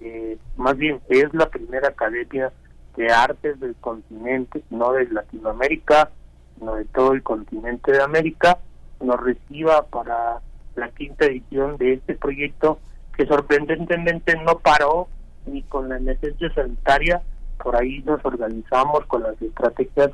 eh, 0.00 0.38
más 0.56 0.76
bien 0.76 1.00
es 1.08 1.32
la 1.34 1.48
primera 1.48 1.88
academia 1.88 2.52
de 2.96 3.12
artes 3.12 3.58
del 3.60 3.74
continente, 3.76 4.62
no 4.70 4.92
de 4.92 5.08
Latinoamérica, 5.08 6.10
sino 6.58 6.74
de 6.76 6.84
todo 6.86 7.12
el 7.12 7.22
continente 7.22 7.92
de 7.92 8.02
América, 8.02 8.58
nos 9.00 9.20
reciba 9.20 9.82
para 9.86 10.40
la 10.74 10.88
quinta 10.90 11.26
edición 11.26 11.76
de 11.76 11.94
este 11.94 12.14
proyecto 12.14 12.78
que 13.16 13.26
sorprendentemente 13.26 14.36
no 14.44 14.58
paró 14.58 15.08
ni 15.46 15.62
con 15.62 15.88
la 15.88 15.96
emergencia 15.96 16.52
sanitaria, 16.54 17.22
por 17.62 17.76
ahí 17.76 18.02
nos 18.04 18.24
organizamos 18.24 19.06
con 19.06 19.22
las 19.22 19.40
estrategias 19.40 20.10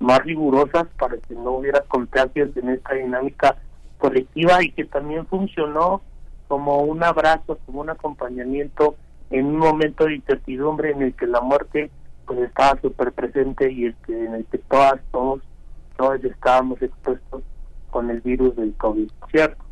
más 0.00 0.18
rigurosas 0.24 0.86
para 0.98 1.16
que 1.18 1.34
no 1.34 1.52
hubiera 1.52 1.80
contagios 1.82 2.56
en 2.56 2.70
esta 2.70 2.94
dinámica 2.94 3.56
colectiva 3.98 4.62
y 4.62 4.72
que 4.72 4.84
también 4.84 5.26
funcionó 5.26 6.00
como 6.48 6.78
un 6.78 7.04
abrazo, 7.04 7.58
como 7.66 7.82
un 7.82 7.90
acompañamiento 7.90 8.96
en 9.30 9.46
un 9.46 9.58
momento 9.58 10.06
de 10.06 10.16
incertidumbre 10.16 10.90
en 10.90 11.02
el 11.02 11.14
que 11.14 11.26
la 11.26 11.40
muerte 11.40 11.90
pues 12.26 12.40
estaba 12.40 12.80
súper 12.80 13.12
presente 13.12 13.70
y 13.70 13.86
el 13.86 13.96
en 14.08 14.34
el 14.34 14.44
que 14.46 14.58
todas, 14.58 15.00
todos, 15.12 15.42
todos 15.96 16.24
estábamos 16.24 16.80
expuestos 16.82 17.42
con 17.90 18.10
el 18.10 18.20
virus 18.20 18.56
del 18.56 18.72
COVID, 18.74 19.10
¿cierto? 19.30 19.64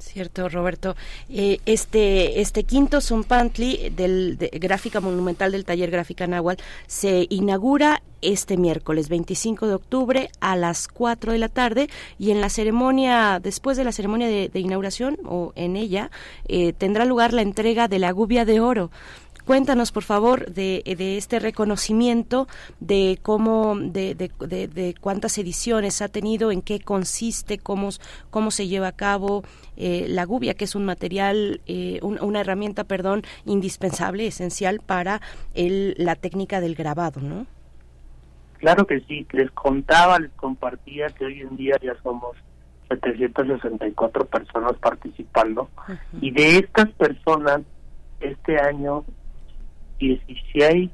Cierto, 0.00 0.48
Roberto. 0.48 0.96
Eh, 1.28 1.58
este, 1.66 2.40
este 2.40 2.64
quinto 2.64 3.00
Zumpantli 3.00 3.90
del 3.90 4.38
de, 4.38 4.48
Gráfica 4.48 5.00
Monumental 5.00 5.52
del 5.52 5.64
Taller 5.64 5.90
Gráfica 5.90 6.26
Nahual 6.26 6.56
se 6.86 7.26
inaugura 7.30 8.02
este 8.20 8.56
miércoles 8.56 9.08
25 9.08 9.66
de 9.66 9.74
octubre 9.74 10.30
a 10.40 10.56
las 10.56 10.88
4 10.88 11.32
de 11.32 11.38
la 11.38 11.48
tarde 11.48 11.88
y 12.18 12.30
en 12.30 12.40
la 12.40 12.48
ceremonia, 12.48 13.40
después 13.40 13.76
de 13.76 13.84
la 13.84 13.92
ceremonia 13.92 14.28
de, 14.28 14.48
de 14.48 14.60
inauguración 14.60 15.18
o 15.24 15.52
en 15.54 15.76
ella, 15.76 16.10
eh, 16.46 16.72
tendrá 16.72 17.04
lugar 17.04 17.32
la 17.32 17.42
entrega 17.42 17.86
de 17.86 17.98
la 17.98 18.10
gubia 18.10 18.44
de 18.44 18.60
oro 18.60 18.90
Cuéntanos, 19.48 19.92
por 19.92 20.02
favor, 20.02 20.52
de, 20.52 20.82
este 20.84 21.38
reconocimiento, 21.38 22.46
de 22.80 23.18
cómo, 23.22 23.78
de, 23.78 24.14
de, 24.14 24.94
cuántas 25.00 25.38
ediciones 25.38 26.02
ha 26.02 26.08
tenido, 26.08 26.52
en 26.52 26.60
qué 26.60 26.80
consiste, 26.80 27.56
cómo, 27.56 27.88
cómo 28.28 28.50
se 28.50 28.68
lleva 28.68 28.88
a 28.88 28.92
cabo 28.92 29.44
eh, 29.78 30.04
la 30.06 30.26
gubia, 30.26 30.52
que 30.52 30.66
es 30.66 30.74
un 30.74 30.84
material, 30.84 31.62
eh, 31.64 31.98
una 32.02 32.42
herramienta, 32.42 32.84
perdón, 32.84 33.22
indispensable, 33.46 34.26
esencial 34.26 34.80
para 34.84 35.22
el, 35.54 35.94
la 35.96 36.14
técnica 36.14 36.60
del 36.60 36.74
grabado, 36.74 37.22
¿no? 37.22 37.46
Claro 38.58 38.86
que 38.86 39.00
sí, 39.08 39.26
les 39.32 39.50
contaba, 39.52 40.18
les 40.18 40.32
compartía 40.32 41.06
que 41.06 41.24
hoy 41.24 41.40
en 41.40 41.56
día 41.56 41.78
ya 41.82 41.94
somos 42.02 42.36
764 42.90 44.26
personas 44.26 44.74
participando 44.74 45.70
y 46.20 46.32
de 46.32 46.58
estas 46.58 46.90
personas 46.90 47.62
este 48.20 48.58
año 48.58 49.04
16 49.98 50.90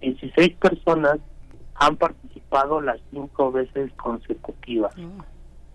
16 0.00 0.56
personas 0.56 1.18
han 1.74 1.96
participado 1.96 2.80
las 2.80 3.00
cinco 3.10 3.52
veces 3.52 3.90
consecutivas. 3.94 4.96
Mm. 4.96 5.20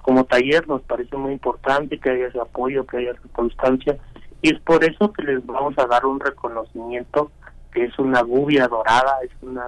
Como 0.02 0.26
taller 0.26 0.68
nos 0.68 0.82
parece 0.84 1.16
muy 1.18 1.34
importante 1.34 2.00
que 2.00 2.12
haya 2.12 2.28
ese 2.28 2.40
apoyo, 2.40 2.86
que 2.86 2.98
haya 2.98 3.12
esa 3.12 3.28
constancia 3.32 3.98
y 4.42 4.54
es 4.54 4.60
por 4.62 4.84
eso 4.84 5.12
que 5.12 5.24
les 5.24 5.46
vamos 5.46 5.74
a 5.78 5.88
dar 5.88 6.06
un 6.06 6.20
reconocimiento 6.20 7.32
que 7.72 7.86
es 7.86 7.98
una 7.98 8.22
gubia 8.22 8.68
dorada, 8.68 9.18
es 9.24 9.32
un 9.42 9.60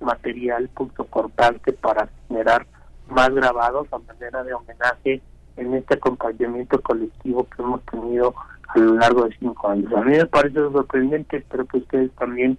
material 0.00 0.68
punto 0.70 1.04
cortante 1.04 1.72
para 1.72 2.08
generar 2.28 2.66
más 3.08 3.30
grabados 3.30 3.86
a 3.92 3.98
manera 3.98 4.42
de 4.42 4.54
homenaje 4.54 5.22
en 5.56 5.74
este 5.74 5.94
acompañamiento 5.94 6.80
colectivo 6.82 7.46
que 7.48 7.62
hemos 7.62 7.80
tenido 7.84 8.34
a 8.74 8.78
lo 8.78 8.94
largo 8.94 9.24
de 9.24 9.36
cinco 9.38 9.68
años. 9.68 9.92
A 9.92 10.02
mí 10.02 10.12
me 10.12 10.26
parece 10.26 10.56
sorprendente, 10.56 11.38
espero 11.38 11.66
que 11.66 11.78
ustedes 11.78 12.10
también, 12.12 12.58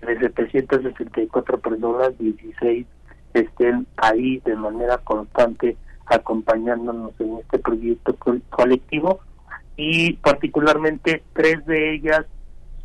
de 0.00 0.18
764 0.18 1.58
personas, 1.60 2.16
16 2.18 2.86
estén 3.34 3.86
ahí 3.96 4.40
de 4.44 4.56
manera 4.56 4.98
constante 4.98 5.76
acompañándonos 6.06 7.12
en 7.18 7.38
este 7.38 7.58
proyecto 7.58 8.16
colectivo 8.50 9.20
y 9.76 10.14
particularmente 10.14 11.22
tres 11.34 11.64
de 11.66 11.94
ellas 11.94 12.24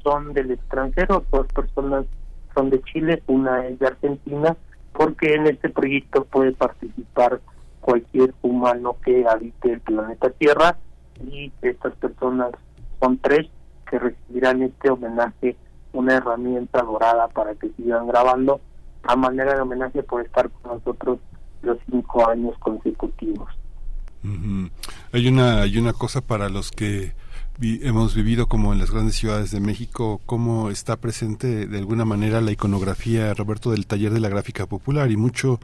son 0.03 0.33
del 0.33 0.51
extranjero, 0.51 1.23
dos 1.31 1.47
personas 1.47 2.05
son 2.53 2.69
de 2.69 2.81
Chile, 2.81 3.23
una 3.27 3.67
es 3.67 3.79
de 3.79 3.87
Argentina, 3.87 4.57
porque 4.91 5.35
en 5.35 5.47
este 5.47 5.69
proyecto 5.69 6.25
puede 6.25 6.51
participar 6.51 7.39
cualquier 7.79 8.33
humano 8.41 8.97
que 9.03 9.25
habite 9.27 9.73
el 9.73 9.79
planeta 9.79 10.31
Tierra 10.31 10.77
y 11.29 11.51
estas 11.61 11.93
personas 11.95 12.51
son 13.01 13.17
tres 13.17 13.47
que 13.89 13.99
recibirán 13.99 14.61
este 14.61 14.89
homenaje, 14.89 15.57
una 15.91 16.15
herramienta 16.15 16.81
dorada 16.81 17.27
para 17.27 17.55
que 17.55 17.69
sigan 17.75 18.07
grabando 18.07 18.61
a 19.03 19.15
manera 19.15 19.55
de 19.55 19.61
homenaje 19.61 20.03
por 20.03 20.23
estar 20.23 20.49
con 20.49 20.77
nosotros 20.77 21.19
los 21.61 21.77
cinco 21.89 22.29
años 22.29 22.57
consecutivos. 22.59 23.49
Hay 25.11 25.27
una 25.27 25.61
hay 25.61 25.77
una 25.77 25.93
cosa 25.93 26.21
para 26.21 26.47
los 26.47 26.71
que 26.71 27.13
hemos 27.59 28.15
vivido 28.15 28.47
como 28.47 28.73
en 28.73 28.79
las 28.79 28.91
grandes 28.91 29.15
ciudades 29.15 29.51
de 29.51 29.59
México, 29.59 30.21
cómo 30.25 30.69
está 30.69 30.97
presente 30.97 31.67
de 31.67 31.77
alguna 31.77 32.05
manera 32.05 32.41
la 32.41 32.51
iconografía, 32.51 33.33
Roberto, 33.33 33.71
del 33.71 33.85
taller 33.85 34.11
de 34.13 34.19
la 34.19 34.29
gráfica 34.29 34.65
popular 34.65 35.11
y 35.11 35.17
mucho 35.17 35.59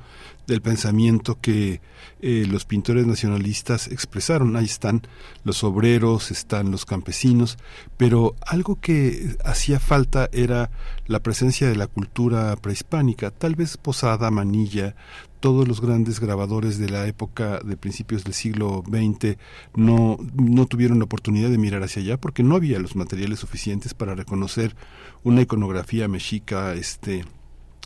del 0.46 0.62
pensamiento 0.62 1.40
que 1.42 1.82
eh, 2.22 2.46
los 2.48 2.66
pintores 2.66 3.06
nacionalistas 3.06 3.88
expresaron. 3.88 4.56
Ahí 4.56 4.66
están 4.66 5.02
los 5.44 5.64
obreros, 5.64 6.32
están 6.32 6.72
los 6.72 6.86
campesinos, 6.86 7.58
pero 7.98 8.36
algo 8.42 8.80
que 8.80 9.36
hacía 9.44 9.80
falta 9.80 10.30
era 10.32 10.70
la 11.06 11.20
presencia 11.20 11.68
de 11.68 11.76
la 11.76 11.88
cultura 11.88 12.56
prehispánica, 12.56 13.32
tal 13.32 13.56
vez 13.56 13.78
Posada, 13.78 14.32
Manilla, 14.32 14.96
todos 15.40 15.68
los 15.68 15.82
grandes 15.82 16.20
grabadores 16.20 16.78
de 16.78 16.90
la 16.90 17.08
época 17.08 17.60
de 17.64 17.78
principios 17.78 18.24
del 18.24 18.34
siglo 18.34 18.84
XX 18.88 19.38
no, 19.76 20.18
no 20.36 20.66
tuvieron 20.66 21.00
la 21.00 21.06
oportunidad 21.06 21.50
de 21.50 21.58
mirar 21.58 21.84
hacia 21.84 22.02
allá 22.02 22.18
porque 22.20 22.44
no 22.44 22.56
había 22.56 22.80
los 22.80 22.96
materiales 22.96 23.40
suficientes 23.40 23.94
para 23.94 24.16
reconocer 24.16 24.76
una 25.24 25.42
iconografía 25.42 26.08
mexica 26.08 26.74
este 26.74 27.26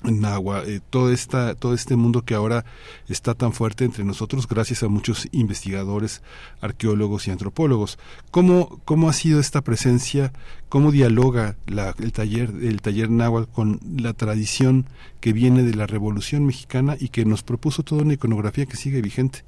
en 0.04 0.26
agua, 0.26 0.64
eh, 0.66 0.80
todo, 0.90 1.12
esta, 1.12 1.56
todo 1.56 1.74
este 1.74 1.96
mundo 1.96 2.24
que 2.24 2.34
ahora 2.34 2.66
está 3.08 3.34
tan 3.34 3.54
fuerte 3.54 3.86
entre 3.86 4.04
nosotros 4.04 4.48
gracias 4.48 4.84
a 4.84 4.88
muchos 4.88 5.28
investigadores, 5.32 6.24
arqueólogos 6.62 7.28
y 7.28 7.32
antropólogos. 7.32 8.00
¿Cómo, 8.32 8.80
cómo 8.86 9.10
ha 9.10 9.14
sido 9.14 9.40
esta 9.40 9.62
presencia? 9.62 10.32
¿Cómo 10.70 10.92
dialoga 10.92 11.56
la, 11.68 11.94
el 12.00 12.12
taller 12.14 12.50
el 12.62 12.82
taller 12.82 13.10
náhuatl 13.10 13.52
con 13.52 13.80
la 13.98 14.14
tradición 14.14 14.86
que 15.20 15.34
viene 15.34 15.64
de 15.64 15.76
la 15.76 15.88
Revolución 15.88 16.46
Mexicana 16.46 16.96
y 17.00 17.10
que 17.10 17.26
nos 17.26 17.44
propuso 17.44 17.84
toda 17.84 18.04
una 18.04 18.14
iconografía 18.14 18.66
que 18.66 18.78
sigue 18.78 19.02
vigente? 19.02 19.44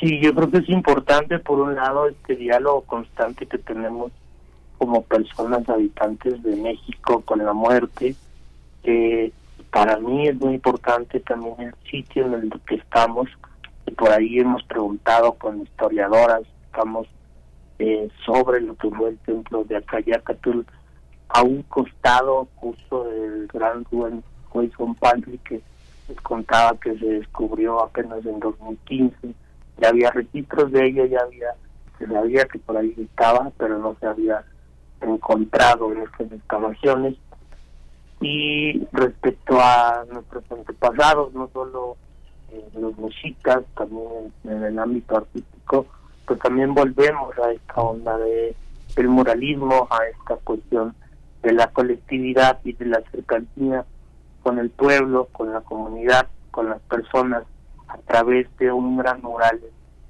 Sí, 0.00 0.20
yo 0.20 0.34
creo 0.34 0.50
que 0.50 0.58
es 0.58 0.68
importante, 0.68 1.38
por 1.38 1.60
un 1.60 1.74
lado, 1.74 2.08
este 2.08 2.36
diálogo 2.36 2.82
constante 2.82 3.46
que 3.46 3.58
tenemos 3.58 4.12
como 4.78 5.02
personas 5.02 5.68
habitantes 5.68 6.42
de 6.42 6.56
México 6.56 7.22
con 7.24 7.38
la 7.38 7.52
muerte, 7.52 8.16
que 8.82 9.32
para 9.70 9.98
mí 9.98 10.28
es 10.28 10.38
muy 10.38 10.54
importante 10.54 11.20
también 11.20 11.54
el 11.60 11.74
sitio 11.90 12.26
en 12.26 12.34
el 12.34 12.60
que 12.66 12.76
estamos. 12.76 13.28
Y 13.86 13.90
por 13.92 14.10
ahí 14.10 14.38
hemos 14.38 14.62
preguntado 14.64 15.32
con 15.34 15.62
historiadoras, 15.62 16.42
estamos 16.66 17.08
eh, 17.78 18.08
sobre 18.24 18.60
lo 18.60 18.76
que 18.76 18.90
fue 18.90 19.10
el 19.10 19.18
templo 19.18 19.64
de 19.64 19.76
Acayacatul, 19.76 20.66
a 21.28 21.42
un 21.42 21.62
costado 21.62 22.48
justo 22.56 23.04
del 23.04 23.46
gran 23.48 23.84
Wilson 24.52 24.94
Pantry 24.96 25.38
que 25.38 25.62
les 26.08 26.20
contaba 26.20 26.78
que 26.78 26.98
se 26.98 27.06
descubrió 27.06 27.80
apenas 27.80 28.24
en 28.26 28.38
2015. 28.38 29.34
Ya 29.78 29.88
había 29.88 30.10
registros 30.10 30.70
de 30.70 30.86
ella, 30.86 31.06
ya 31.06 31.20
había, 31.20 31.48
se 31.98 32.06
sabía 32.06 32.44
que 32.44 32.58
por 32.58 32.76
ahí 32.76 32.94
estaba, 32.98 33.50
pero 33.56 33.78
no 33.78 33.96
se 33.98 34.06
había 34.06 34.44
encontrado 35.00 35.92
en 35.92 36.02
estas 36.02 36.30
excavaciones 36.30 37.16
y 38.22 38.86
respecto 38.92 39.58
a 39.60 40.04
nuestros 40.10 40.44
antepasados, 40.50 41.34
no 41.34 41.48
solo 41.52 41.96
eh, 42.52 42.64
los 42.78 42.96
mexicas, 42.98 43.62
también 43.76 44.32
en, 44.44 44.62
el 44.62 44.78
ámbito 44.78 45.16
artístico, 45.16 45.86
pues 46.26 46.38
también 46.38 46.72
volvemos 46.72 47.36
a 47.38 47.50
esta 47.50 47.80
onda 47.80 48.16
de 48.18 48.54
el 48.96 49.08
muralismo, 49.08 49.88
a 49.90 50.06
esta 50.06 50.36
cuestión 50.36 50.94
de 51.42 51.52
la 51.52 51.68
colectividad 51.68 52.60
y 52.62 52.74
de 52.74 52.86
la 52.86 53.02
cercanía 53.10 53.84
con 54.42 54.58
el 54.58 54.70
pueblo, 54.70 55.28
con 55.32 55.52
la 55.52 55.62
comunidad, 55.62 56.28
con 56.50 56.68
las 56.68 56.80
personas, 56.82 57.44
a 57.88 57.98
través 57.98 58.46
de 58.58 58.70
un 58.70 58.98
gran 58.98 59.20
mural 59.22 59.60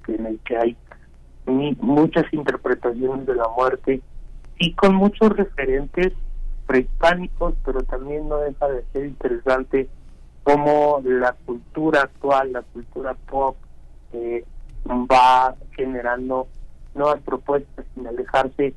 en 0.07 0.25
el 0.25 0.39
que 0.39 0.57
hay 0.57 0.77
muchas 1.79 2.31
interpretaciones 2.33 3.25
de 3.25 3.35
la 3.35 3.47
muerte 3.49 4.01
y 4.59 4.73
con 4.73 4.95
muchos 4.95 5.29
referentes 5.29 6.13
prehispánicos, 6.65 7.55
pero 7.65 7.83
también 7.83 8.27
no 8.27 8.37
deja 8.37 8.67
de 8.67 8.83
ser 8.93 9.05
interesante 9.05 9.89
cómo 10.43 11.01
la 11.03 11.33
cultura 11.45 12.01
actual, 12.01 12.53
la 12.53 12.61
cultura 12.61 13.15
pop, 13.29 13.55
eh, 14.13 14.45
va 14.85 15.55
generando 15.75 16.47
nuevas 16.93 17.21
propuestas 17.21 17.85
sin 17.93 18.07
alejarse 18.07 18.63
de 18.63 18.75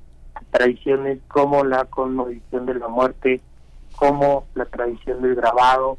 tradiciones 0.50 1.18
como 1.28 1.64
la 1.64 1.84
conmovisión 1.84 2.66
de 2.66 2.74
la 2.74 2.88
muerte, 2.88 3.40
como 3.96 4.46
la 4.54 4.66
tradición 4.66 5.22
del 5.22 5.34
grabado, 5.34 5.98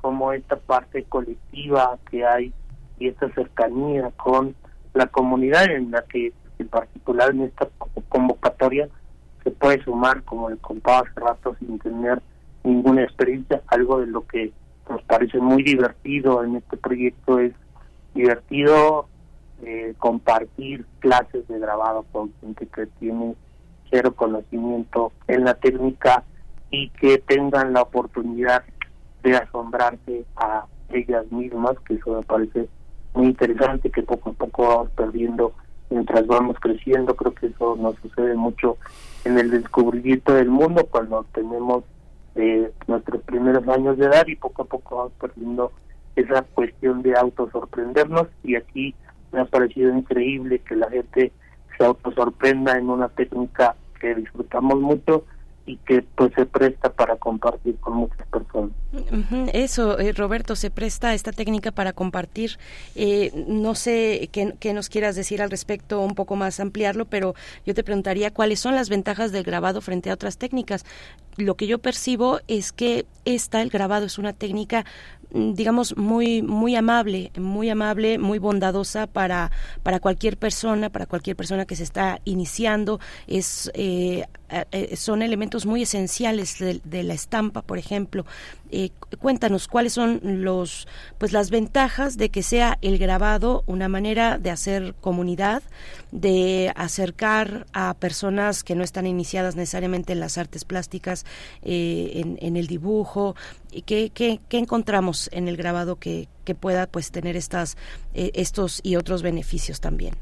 como 0.00 0.32
esta 0.32 0.56
parte 0.56 1.04
colectiva 1.04 1.98
que 2.10 2.24
hay 2.26 2.52
y 2.98 3.08
esta 3.08 3.30
cercanía 3.30 4.10
con 4.16 4.54
la 4.92 5.06
comunidad 5.06 5.64
en 5.70 5.90
la 5.90 6.02
que 6.02 6.32
en 6.58 6.68
particular 6.68 7.30
en 7.30 7.42
esta 7.42 7.68
convocatoria 8.08 8.88
se 9.44 9.50
puede 9.50 9.82
sumar, 9.84 10.22
como 10.24 10.50
le 10.50 10.56
contaba 10.56 11.00
hace 11.00 11.20
rato, 11.20 11.54
sin 11.58 11.78
tener 11.78 12.20
ninguna 12.64 13.04
experiencia. 13.04 13.62
Algo 13.68 14.00
de 14.00 14.06
lo 14.06 14.26
que 14.26 14.52
nos 14.88 15.02
parece 15.02 15.38
muy 15.38 15.62
divertido 15.62 16.42
en 16.42 16.56
este 16.56 16.76
proyecto 16.76 17.38
es 17.38 17.52
divertido 18.14 19.06
eh, 19.62 19.94
compartir 19.98 20.84
clases 21.00 21.46
de 21.48 21.58
grabado 21.58 22.04
con 22.10 22.32
gente 22.40 22.66
que 22.66 22.86
tiene 22.98 23.34
cero 23.90 24.14
conocimiento 24.14 25.12
en 25.28 25.44
la 25.44 25.54
técnica 25.54 26.24
y 26.70 26.88
que 26.90 27.18
tengan 27.18 27.72
la 27.72 27.82
oportunidad 27.82 28.64
de 29.22 29.36
asombrarse 29.36 30.24
a 30.36 30.66
ellas 30.90 31.30
mismas, 31.30 31.78
que 31.86 31.94
eso 31.94 32.16
me 32.16 32.22
parece 32.22 32.68
muy 33.14 33.26
interesante, 33.26 33.90
que 33.90 34.02
poco 34.02 34.30
a 34.30 34.32
poco 34.32 34.68
vamos 34.68 34.90
perdiendo 34.90 35.52
mientras 35.90 36.26
vamos 36.26 36.56
creciendo. 36.60 37.14
Creo 37.14 37.34
que 37.34 37.46
eso 37.46 37.76
nos 37.76 37.96
sucede 37.96 38.34
mucho 38.34 38.76
en 39.24 39.38
el 39.38 39.50
descubrimiento 39.50 40.34
del 40.34 40.50
mundo 40.50 40.86
cuando 40.90 41.24
tenemos 41.32 41.84
eh, 42.34 42.70
nuestros 42.86 43.22
primeros 43.22 43.66
años 43.68 43.96
de 43.96 44.06
edad 44.06 44.26
y 44.26 44.36
poco 44.36 44.62
a 44.62 44.66
poco 44.66 44.96
vamos 44.96 45.12
perdiendo 45.20 45.72
esa 46.16 46.42
cuestión 46.42 47.02
de 47.02 47.16
autosorprendernos 47.16 48.28
y 48.42 48.56
aquí 48.56 48.94
me 49.32 49.40
ha 49.40 49.44
parecido 49.44 49.96
increíble 49.96 50.60
que 50.60 50.76
la 50.76 50.90
gente 50.90 51.32
se 51.76 51.84
autosorprenda 51.84 52.76
en 52.78 52.88
una 52.88 53.08
técnica 53.08 53.74
que 54.00 54.14
disfrutamos 54.14 54.80
mucho 54.80 55.24
y 55.66 55.76
que 55.78 56.02
pues 56.02 56.32
se 56.34 56.44
presta 56.44 56.92
para 56.92 57.16
compartir 57.16 57.76
con 57.76 57.94
muchas 57.94 58.26
personas. 58.28 58.72
Eso, 59.52 59.98
eh, 59.98 60.12
Roberto, 60.12 60.56
se 60.56 60.70
presta 60.70 61.14
esta 61.14 61.32
técnica 61.32 61.72
para 61.72 61.92
compartir. 61.92 62.58
Eh, 62.94 63.32
no 63.48 63.74
sé 63.74 64.28
qué, 64.30 64.54
qué, 64.60 64.74
nos 64.74 64.88
quieras 64.88 65.16
decir 65.16 65.40
al 65.40 65.50
respecto, 65.50 66.00
un 66.00 66.14
poco 66.14 66.36
más 66.36 66.60
ampliarlo, 66.60 67.06
pero 67.06 67.34
yo 67.64 67.74
te 67.74 67.82
preguntaría 67.82 68.32
cuáles 68.32 68.60
son 68.60 68.74
las 68.74 68.88
ventajas 68.88 69.32
del 69.32 69.42
grabado 69.42 69.80
frente 69.80 70.10
a 70.10 70.14
otras 70.14 70.36
técnicas. 70.36 70.84
Lo 71.36 71.56
que 71.56 71.66
yo 71.66 71.78
percibo 71.78 72.40
es 72.46 72.72
que 72.72 73.06
esta, 73.24 73.62
el 73.62 73.70
grabado, 73.70 74.06
es 74.06 74.18
una 74.18 74.32
técnica 74.32 74.84
digamos 75.34 75.96
muy 75.96 76.42
muy 76.42 76.76
amable 76.76 77.32
muy 77.36 77.68
amable 77.68 78.18
muy 78.18 78.38
bondadosa 78.38 79.08
para 79.08 79.50
para 79.82 79.98
cualquier 79.98 80.36
persona 80.36 80.90
para 80.90 81.06
cualquier 81.06 81.36
persona 81.36 81.66
que 81.66 81.76
se 81.76 81.82
está 81.82 82.20
iniciando. 82.24 83.00
Es 83.26 83.70
eh, 83.74 84.24
eh, 84.70 84.96
son 84.96 85.22
elementos 85.22 85.66
muy 85.66 85.82
esenciales 85.82 86.58
de, 86.58 87.02
la 87.02 87.14
estampa 87.14 87.62
por 87.62 87.78
ejemplo. 87.78 88.24
Eh, 88.70 88.90
cuéntanos 89.18 89.68
cuáles 89.68 89.92
son 89.92 90.20
los 90.22 90.86
pues 91.18 91.32
las 91.32 91.50
ventajas 91.50 92.16
de 92.16 92.28
que 92.28 92.42
sea 92.42 92.78
el 92.80 92.98
grabado 92.98 93.62
una 93.66 93.88
manera 93.88 94.38
de 94.38 94.50
hacer 94.50 94.94
comunidad 95.00 95.62
de 96.12 96.72
acercar 96.76 97.66
a 97.72 97.94
personas 97.94 98.64
que 98.64 98.74
no 98.74 98.84
están 98.84 99.06
iniciadas 99.06 99.56
necesariamente 99.56 100.12
en 100.12 100.20
las 100.20 100.38
artes 100.38 100.64
plásticas 100.64 101.24
en, 101.62 102.38
en, 102.40 102.56
el 102.56 102.66
dibujo 102.66 103.36
¿Qué, 103.82 104.10
qué, 104.10 104.40
encontramos 104.58 105.28
en 105.32 105.48
el 105.48 105.56
grabado 105.56 105.96
que, 105.96 106.28
que 106.44 106.54
pueda 106.54 106.86
pues 106.86 107.10
tener 107.10 107.36
estas 107.36 107.76
eh, 108.14 108.30
estos 108.34 108.80
y 108.82 108.96
otros 108.96 109.22
beneficios 109.22 109.80
también? 109.80 110.14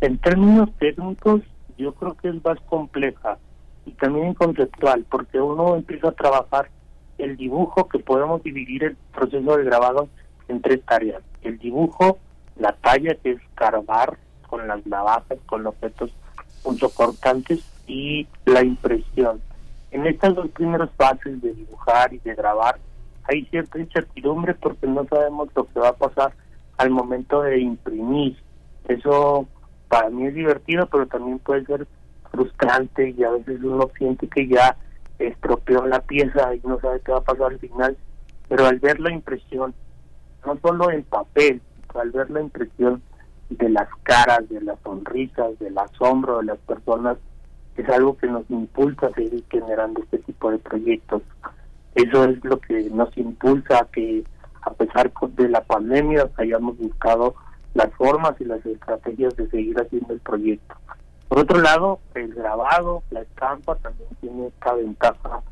En 0.00 0.18
términos 0.18 0.70
técnicos, 0.78 1.42
yo 1.78 1.94
creo 1.94 2.14
que 2.14 2.28
es 2.28 2.44
más 2.44 2.58
compleja 2.68 3.38
y 3.86 3.92
también 3.92 4.34
conceptual, 4.34 5.04
porque 5.10 5.40
uno 5.40 5.76
empieza 5.76 6.08
a 6.08 6.12
trabajar 6.12 6.70
el 7.18 7.36
dibujo 7.36 7.88
que 7.88 7.98
podemos 7.98 8.42
dividir 8.42 8.84
el 8.84 8.96
proceso 9.14 9.56
de 9.56 9.64
grabado 9.64 10.08
en 10.48 10.60
tres 10.60 10.82
tareas. 10.84 11.22
El 11.42 11.58
dibujo, 11.58 12.18
la 12.56 12.72
talla 12.72 13.14
que 13.16 13.32
es 13.32 13.40
carbar 13.54 14.18
con 14.48 14.66
las 14.66 14.84
navajas, 14.86 15.38
con 15.46 15.66
objetos 15.66 16.12
punzocortantes 16.62 17.60
y 17.86 18.26
la 18.46 18.64
impresión 18.64 19.40
en 19.94 20.06
estas 20.08 20.34
dos 20.34 20.48
primeras 20.48 20.90
fases 20.96 21.40
de 21.40 21.54
dibujar 21.54 22.12
y 22.12 22.18
de 22.18 22.34
grabar 22.34 22.80
hay 23.28 23.44
cierta 23.46 23.78
incertidumbre 23.78 24.52
porque 24.54 24.88
no 24.88 25.06
sabemos 25.06 25.48
lo 25.54 25.66
que 25.66 25.78
va 25.78 25.90
a 25.90 25.96
pasar 25.96 26.34
al 26.78 26.90
momento 26.90 27.42
de 27.42 27.60
imprimir. 27.60 28.36
Eso 28.88 29.46
para 29.88 30.10
mí 30.10 30.26
es 30.26 30.34
divertido, 30.34 30.86
pero 30.90 31.06
también 31.06 31.38
puede 31.38 31.64
ser 31.64 31.86
frustrante 32.32 33.14
y 33.16 33.22
a 33.22 33.30
veces 33.30 33.62
uno 33.62 33.88
siente 33.96 34.26
que 34.26 34.48
ya 34.48 34.76
estropeó 35.20 35.86
la 35.86 36.00
pieza 36.00 36.52
y 36.56 36.60
no 36.66 36.80
sabe 36.80 37.00
qué 37.00 37.12
va 37.12 37.18
a 37.18 37.24
pasar 37.24 37.52
al 37.52 37.60
final. 37.60 37.96
Pero 38.48 38.66
al 38.66 38.80
ver 38.80 38.98
la 38.98 39.12
impresión, 39.12 39.74
no 40.44 40.58
solo 40.60 40.90
en 40.90 41.04
papel, 41.04 41.62
al 41.94 42.10
ver 42.10 42.30
la 42.30 42.40
impresión 42.40 43.00
de 43.48 43.68
las 43.70 43.88
caras, 44.02 44.48
de 44.48 44.60
las 44.60 44.78
sonrisas, 44.80 45.56
del 45.60 45.78
asombro 45.78 46.38
de 46.38 46.46
las 46.46 46.58
personas 46.58 47.16
es 47.76 47.88
algo 47.88 48.16
que 48.16 48.26
nos 48.26 48.48
impulsa 48.50 49.06
a 49.06 49.12
seguir 49.12 49.44
generando 49.50 50.02
este 50.02 50.18
tipo 50.18 50.50
de 50.50 50.58
proyectos. 50.58 51.22
Eso 51.94 52.24
es 52.24 52.44
lo 52.44 52.58
que 52.60 52.90
nos 52.90 53.16
impulsa 53.16 53.78
a 53.78 53.86
que, 53.86 54.24
a 54.62 54.70
pesar 54.72 55.12
de 55.12 55.48
la 55.48 55.62
pandemia, 55.62 56.28
hayamos 56.36 56.78
buscado 56.78 57.34
las 57.74 57.92
formas 57.94 58.34
y 58.40 58.44
las 58.44 58.64
estrategias 58.64 59.36
de 59.36 59.48
seguir 59.48 59.76
haciendo 59.80 60.14
el 60.14 60.20
proyecto. 60.20 60.76
Por 61.28 61.40
otro 61.40 61.60
lado, 61.60 61.98
el 62.14 62.34
grabado, 62.34 63.02
la 63.10 63.22
estampa 63.22 63.74
también 63.76 64.08
tiene 64.20 64.46
esta 64.48 64.74
ventaja 64.74 65.42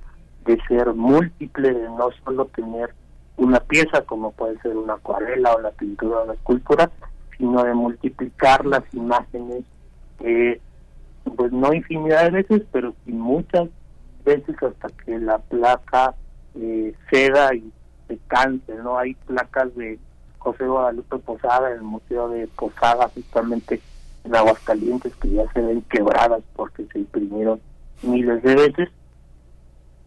de 0.45 0.59
ser 0.69 0.93
múltiple, 0.95 1.73
de 1.73 1.89
no 1.89 2.11
solo 2.25 2.47
tener 2.47 2.95
una 3.37 3.61
pieza 3.61 4.03
como 4.03 4.33
puede 4.33 4.61
ser 4.61 4.77
una 4.77 4.95
acuarela 4.95 5.55
o 5.55 5.61
la 5.61 5.71
pintura 5.71 6.21
o 6.21 6.27
la 6.27 6.35
escultura, 6.35 6.91
sino 7.37 7.65
de 7.65 7.75
multiplicar 7.75 8.65
las 8.67 8.83
imágenes 8.93 9.65
eh, 10.21 10.61
pues 11.37 11.53
no 11.53 11.73
infinidad 11.73 12.25
de 12.25 12.43
veces, 12.43 12.63
pero 12.73 12.95
sí 13.05 13.13
muchas 13.13 13.69
veces 14.25 14.57
hasta 14.63 14.89
que 15.05 15.19
la 15.19 15.39
placa 15.39 16.15
eh, 16.55 16.95
ceda 17.11 17.55
y 17.55 17.73
se 18.09 18.19
canse, 18.29 18.75
¿no? 18.77 18.99
Hay 18.99 19.15
placas 19.15 19.75
de 19.77 19.99
José 20.39 20.67
Guadalupe 20.67 21.19
Posada 21.19 21.71
en 21.71 21.77
el 21.77 21.83
Museo 21.83 22.29
de 22.29 22.47
Posada, 22.49 23.09
justamente 23.15 23.81
en 24.25 24.35
Aguascalientes, 24.35 25.15
que 25.17 25.31
ya 25.31 25.51
se 25.53 25.61
ven 25.61 25.83
quebradas 25.83 26.43
porque 26.55 26.87
se 26.93 27.01
imprimieron 27.01 27.61
miles 28.03 28.43
de 28.43 28.55
veces. 28.55 28.89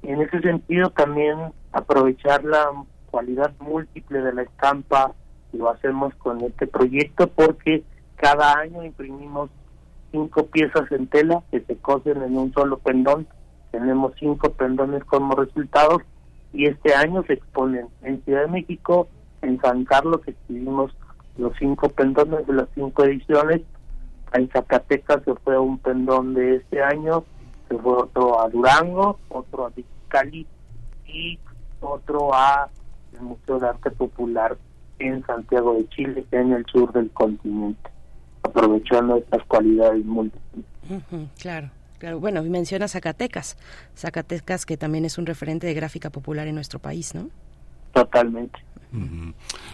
Y 0.03 0.09
en 0.09 0.21
ese 0.21 0.39
sentido 0.41 0.89
también 0.91 1.37
aprovechar 1.71 2.43
la 2.43 2.69
cualidad 3.09 3.53
múltiple 3.59 4.21
de 4.21 4.33
la 4.33 4.43
estampa 4.43 5.13
lo 5.53 5.69
hacemos 5.69 6.13
con 6.15 6.41
este 6.41 6.67
proyecto 6.67 7.27
porque 7.27 7.83
cada 8.17 8.57
año 8.57 8.83
imprimimos 8.83 9.49
cinco 10.15 10.45
piezas 10.45 10.89
en 10.93 11.07
tela 11.07 11.43
que 11.51 11.59
se 11.59 11.75
cosen 11.75 12.21
en 12.23 12.37
un 12.37 12.53
solo 12.53 12.77
pendón. 12.77 13.27
Tenemos 13.71 14.13
cinco 14.17 14.49
pendones 14.51 15.03
como 15.03 15.35
resultados 15.35 16.01
y 16.53 16.67
este 16.67 16.95
año 16.95 17.23
se 17.27 17.33
exponen 17.33 17.87
en 18.01 18.23
Ciudad 18.23 18.43
de 18.43 18.51
México, 18.51 19.09
en 19.41 19.59
San 19.59 19.83
Carlos 19.83 20.21
exhibimos 20.25 20.95
los 21.37 21.51
cinco 21.59 21.89
pendones 21.89 22.47
de 22.47 22.53
las 22.53 22.69
cinco 22.73 23.03
ediciones. 23.03 23.61
En 24.31 24.49
Zacatecas 24.49 25.21
se 25.25 25.35
fue 25.35 25.59
un 25.59 25.79
pendón 25.79 26.33
de 26.33 26.55
este 26.55 26.81
año, 26.81 27.25
se 27.67 27.77
fue 27.77 27.93
otro 28.03 28.39
a 28.39 28.47
Durango, 28.47 29.19
otro 29.27 29.65
a 29.65 29.71
Cali 30.07 30.47
y 31.05 31.37
otro 31.81 32.33
a 32.33 32.69
el 33.13 33.21
Museo 33.21 33.59
de 33.59 33.67
Arte 33.67 33.91
Popular 33.91 34.57
en 34.99 35.25
Santiago 35.25 35.73
de 35.73 35.89
Chile, 35.89 36.25
en 36.31 36.53
el 36.53 36.65
sur 36.67 36.93
del 36.93 37.11
continente 37.11 37.94
aprovechando 38.45 39.17
estas 39.17 39.43
cualidades 39.45 40.05
múltiples. 40.05 40.65
claro. 41.39 41.69
Claro, 41.97 42.19
bueno, 42.19 42.43
menciona 42.43 42.89
Zacatecas, 42.89 43.55
Zacatecas 43.95 44.65
que 44.65 44.75
también 44.75 45.05
es 45.05 45.17
un 45.17 45.25
referente 45.25 45.65
de 45.65 45.73
gráfica 45.73 46.09
popular 46.09 46.45
en 46.45 46.55
nuestro 46.55 46.77
país, 46.77 47.15
¿no? 47.15 47.29
Totalmente. 47.93 48.59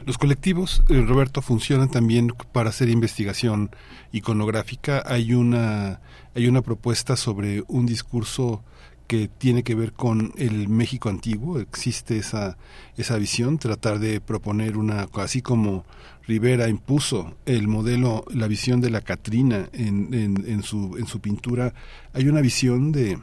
Los 0.06 0.18
colectivos, 0.18 0.84
eh, 0.90 1.04
Roberto, 1.08 1.42
funcionan 1.42 1.90
también 1.90 2.32
para 2.52 2.70
hacer 2.70 2.90
investigación 2.90 3.70
iconográfica. 4.12 5.04
Hay 5.06 5.34
una, 5.34 6.00
hay 6.36 6.48
una 6.48 6.62
propuesta 6.62 7.16
sobre 7.16 7.64
un 7.68 7.86
discurso 7.86 8.64
que 9.08 9.28
tiene 9.28 9.64
que 9.64 9.76
ver 9.76 9.94
con 9.94 10.32
el 10.38 10.70
México 10.70 11.10
antiguo. 11.10 11.60
Existe 11.60 12.18
esa, 12.18 12.58
esa 12.98 13.18
visión, 13.18 13.58
tratar 13.58 14.00
de 14.00 14.22
proponer 14.22 14.78
una, 14.78 15.08
así 15.16 15.42
como 15.42 15.86
Rivera 16.28 16.70
impuso 16.70 17.36
el 17.46 17.68
modelo, 17.68 18.26
la 18.34 18.48
visión 18.48 18.82
de 18.82 18.90
la 18.90 19.02
Catrina 19.02 19.70
en, 19.74 20.14
en, 20.14 20.64
su, 20.64 20.96
en 20.98 21.08
su 21.08 21.20
pintura, 21.20 21.74
hay 22.14 22.28
una 22.28 22.42
visión 22.42 22.92
de 22.92 23.20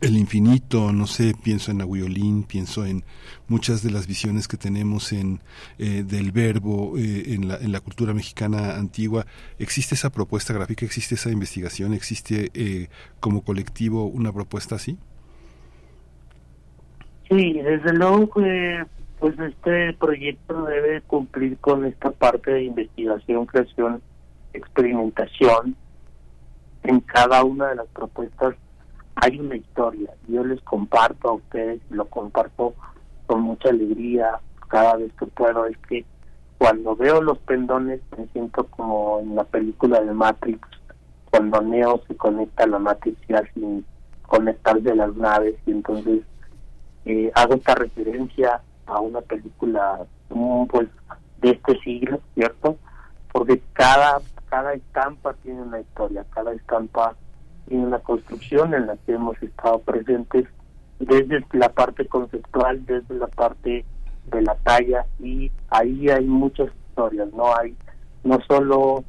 el 0.00 0.16
infinito, 0.16 0.92
no 0.92 1.06
sé, 1.06 1.34
pienso 1.42 1.70
en 1.70 1.82
Aguiolín, 1.82 2.44
pienso 2.44 2.86
en 2.86 3.04
muchas 3.48 3.82
de 3.82 3.90
las 3.90 4.06
visiones 4.06 4.48
que 4.48 4.56
tenemos 4.56 5.12
en 5.12 5.40
eh, 5.78 6.02
del 6.06 6.32
verbo 6.32 6.96
eh, 6.96 7.34
en, 7.34 7.48
la, 7.48 7.56
en 7.56 7.72
la 7.72 7.80
cultura 7.80 8.14
mexicana 8.14 8.76
antigua. 8.76 9.26
¿Existe 9.58 9.94
esa 9.94 10.10
propuesta 10.10 10.54
gráfica? 10.54 10.86
¿Existe 10.86 11.16
esa 11.16 11.30
investigación? 11.30 11.92
¿Existe 11.92 12.50
eh, 12.54 12.88
como 13.20 13.42
colectivo 13.42 14.06
una 14.06 14.32
propuesta 14.32 14.76
así? 14.76 14.96
Sí, 17.28 17.52
desde 17.52 17.92
luego 17.94 18.30
que 18.30 18.84
pues 19.22 19.38
este 19.38 19.92
proyecto 19.92 20.64
debe 20.64 21.00
cumplir 21.02 21.56
con 21.58 21.84
esta 21.84 22.10
parte 22.10 22.50
de 22.50 22.64
investigación, 22.64 23.46
creación, 23.46 24.02
experimentación. 24.52 25.76
En 26.82 26.98
cada 26.98 27.44
una 27.44 27.68
de 27.68 27.76
las 27.76 27.86
propuestas 27.86 28.56
hay 29.14 29.38
una 29.38 29.54
historia. 29.54 30.10
Yo 30.26 30.42
les 30.42 30.60
comparto 30.62 31.28
a 31.28 31.32
ustedes, 31.34 31.80
lo 31.90 32.06
comparto 32.06 32.74
con 33.26 33.42
mucha 33.42 33.68
alegría 33.68 34.40
cada 34.68 34.96
vez 34.96 35.12
que 35.12 35.26
puedo, 35.26 35.66
es 35.66 35.78
que 35.88 36.04
cuando 36.58 36.96
veo 36.96 37.22
los 37.22 37.38
pendones 37.38 38.00
me 38.18 38.26
siento 38.32 38.64
como 38.66 39.20
en 39.20 39.36
la 39.36 39.44
película 39.44 40.00
de 40.00 40.12
Matrix, 40.12 40.68
cuando 41.30 41.60
Neo 41.60 42.02
se 42.08 42.16
conecta 42.16 42.64
a 42.64 42.66
la 42.66 42.80
Matrix 42.80 43.16
ya 43.28 43.40
sin 43.54 43.84
conectarse 44.22 44.96
las 44.96 45.14
naves 45.14 45.54
y 45.64 45.70
entonces 45.70 46.22
eh, 47.04 47.30
hago 47.36 47.54
esta 47.54 47.76
referencia 47.76 48.60
a 48.86 49.00
una 49.00 49.20
película 49.20 50.00
pues 50.68 50.88
de 51.40 51.50
este 51.50 51.78
siglo, 51.80 52.20
¿cierto? 52.34 52.76
Porque 53.32 53.60
cada 53.72 54.20
cada 54.48 54.74
estampa 54.74 55.32
tiene 55.42 55.62
una 55.62 55.80
historia, 55.80 56.26
cada 56.30 56.52
estampa 56.52 57.14
tiene 57.66 57.86
una 57.86 58.00
construcción 58.00 58.74
en 58.74 58.86
la 58.86 58.96
que 58.98 59.12
hemos 59.12 59.42
estado 59.42 59.78
presentes 59.78 60.46
desde 60.98 61.42
la 61.52 61.70
parte 61.70 62.06
conceptual, 62.06 62.84
desde 62.84 63.14
la 63.14 63.28
parte 63.28 63.84
de 64.30 64.42
la 64.42 64.54
talla 64.56 65.06
y 65.18 65.50
ahí 65.70 66.10
hay 66.10 66.26
muchas 66.26 66.68
historias, 66.88 67.32
no 67.32 67.56
hay 67.56 67.74
no 68.24 68.38
solo 68.46 69.04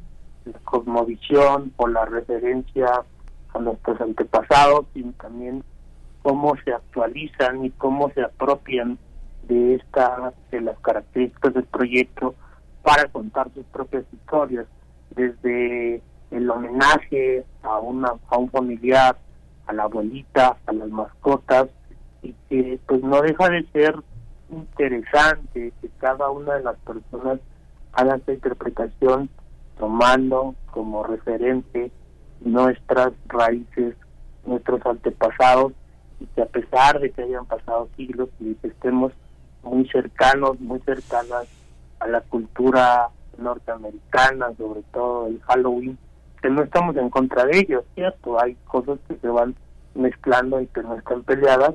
la 0.46 0.58
cosmovisión 0.60 1.72
o 1.76 1.88
la 1.88 2.04
referencia 2.06 3.04
a 3.52 3.58
nuestros 3.58 4.00
antepasados, 4.00 4.86
sino 4.94 5.12
también 5.12 5.62
cómo 6.22 6.54
se 6.64 6.72
actualizan 6.72 7.64
y 7.64 7.70
cómo 7.72 8.10
se 8.10 8.22
apropian 8.22 8.98
de 9.48 9.76
esta 9.76 10.32
de 10.50 10.60
las 10.60 10.78
características 10.80 11.54
del 11.54 11.64
proyecto 11.64 12.34
para 12.82 13.06
contar 13.08 13.50
sus 13.54 13.64
propias 13.66 14.04
historias 14.12 14.66
desde 15.14 16.02
el 16.30 16.50
homenaje 16.50 17.44
a 17.62 17.78
una 17.78 18.14
a 18.28 18.38
un 18.38 18.50
familiar 18.50 19.16
a 19.66 19.72
la 19.72 19.84
abuelita 19.84 20.56
a 20.66 20.72
las 20.72 20.88
mascotas 20.88 21.68
y 22.22 22.34
que 22.48 22.78
pues 22.86 23.02
no 23.02 23.20
deja 23.22 23.48
de 23.48 23.66
ser 23.72 23.96
interesante 24.50 25.72
que 25.80 25.88
cada 25.98 26.30
una 26.30 26.54
de 26.54 26.62
las 26.62 26.76
personas 26.78 27.40
haga 27.92 28.16
esta 28.16 28.32
interpretación 28.32 29.28
tomando 29.78 30.54
como 30.70 31.04
referente 31.04 31.90
nuestras 32.40 33.12
raíces, 33.26 33.96
nuestros 34.44 34.84
antepasados, 34.84 35.72
y 36.20 36.26
que 36.26 36.42
a 36.42 36.46
pesar 36.46 37.00
de 37.00 37.10
que 37.10 37.22
hayan 37.22 37.46
pasado 37.46 37.88
siglos 37.96 38.28
y 38.40 38.54
que 38.54 38.68
estemos 38.68 39.12
muy 39.64 39.88
cercanos, 39.88 40.60
muy 40.60 40.80
cercanas 40.80 41.46
a 42.00 42.06
la 42.06 42.20
cultura 42.20 43.08
norteamericana, 43.38 44.52
sobre 44.56 44.82
todo 44.92 45.26
el 45.26 45.40
Halloween, 45.42 45.98
que 46.40 46.50
no 46.50 46.62
estamos 46.62 46.96
en 46.96 47.10
contra 47.10 47.44
de 47.44 47.58
ellos, 47.58 47.84
¿cierto? 47.94 48.40
Hay 48.40 48.56
cosas 48.66 48.98
que 49.08 49.16
se 49.16 49.28
van 49.28 49.54
mezclando 49.94 50.60
y 50.60 50.66
que 50.68 50.82
no 50.82 50.94
están 50.96 51.22
peleadas, 51.22 51.74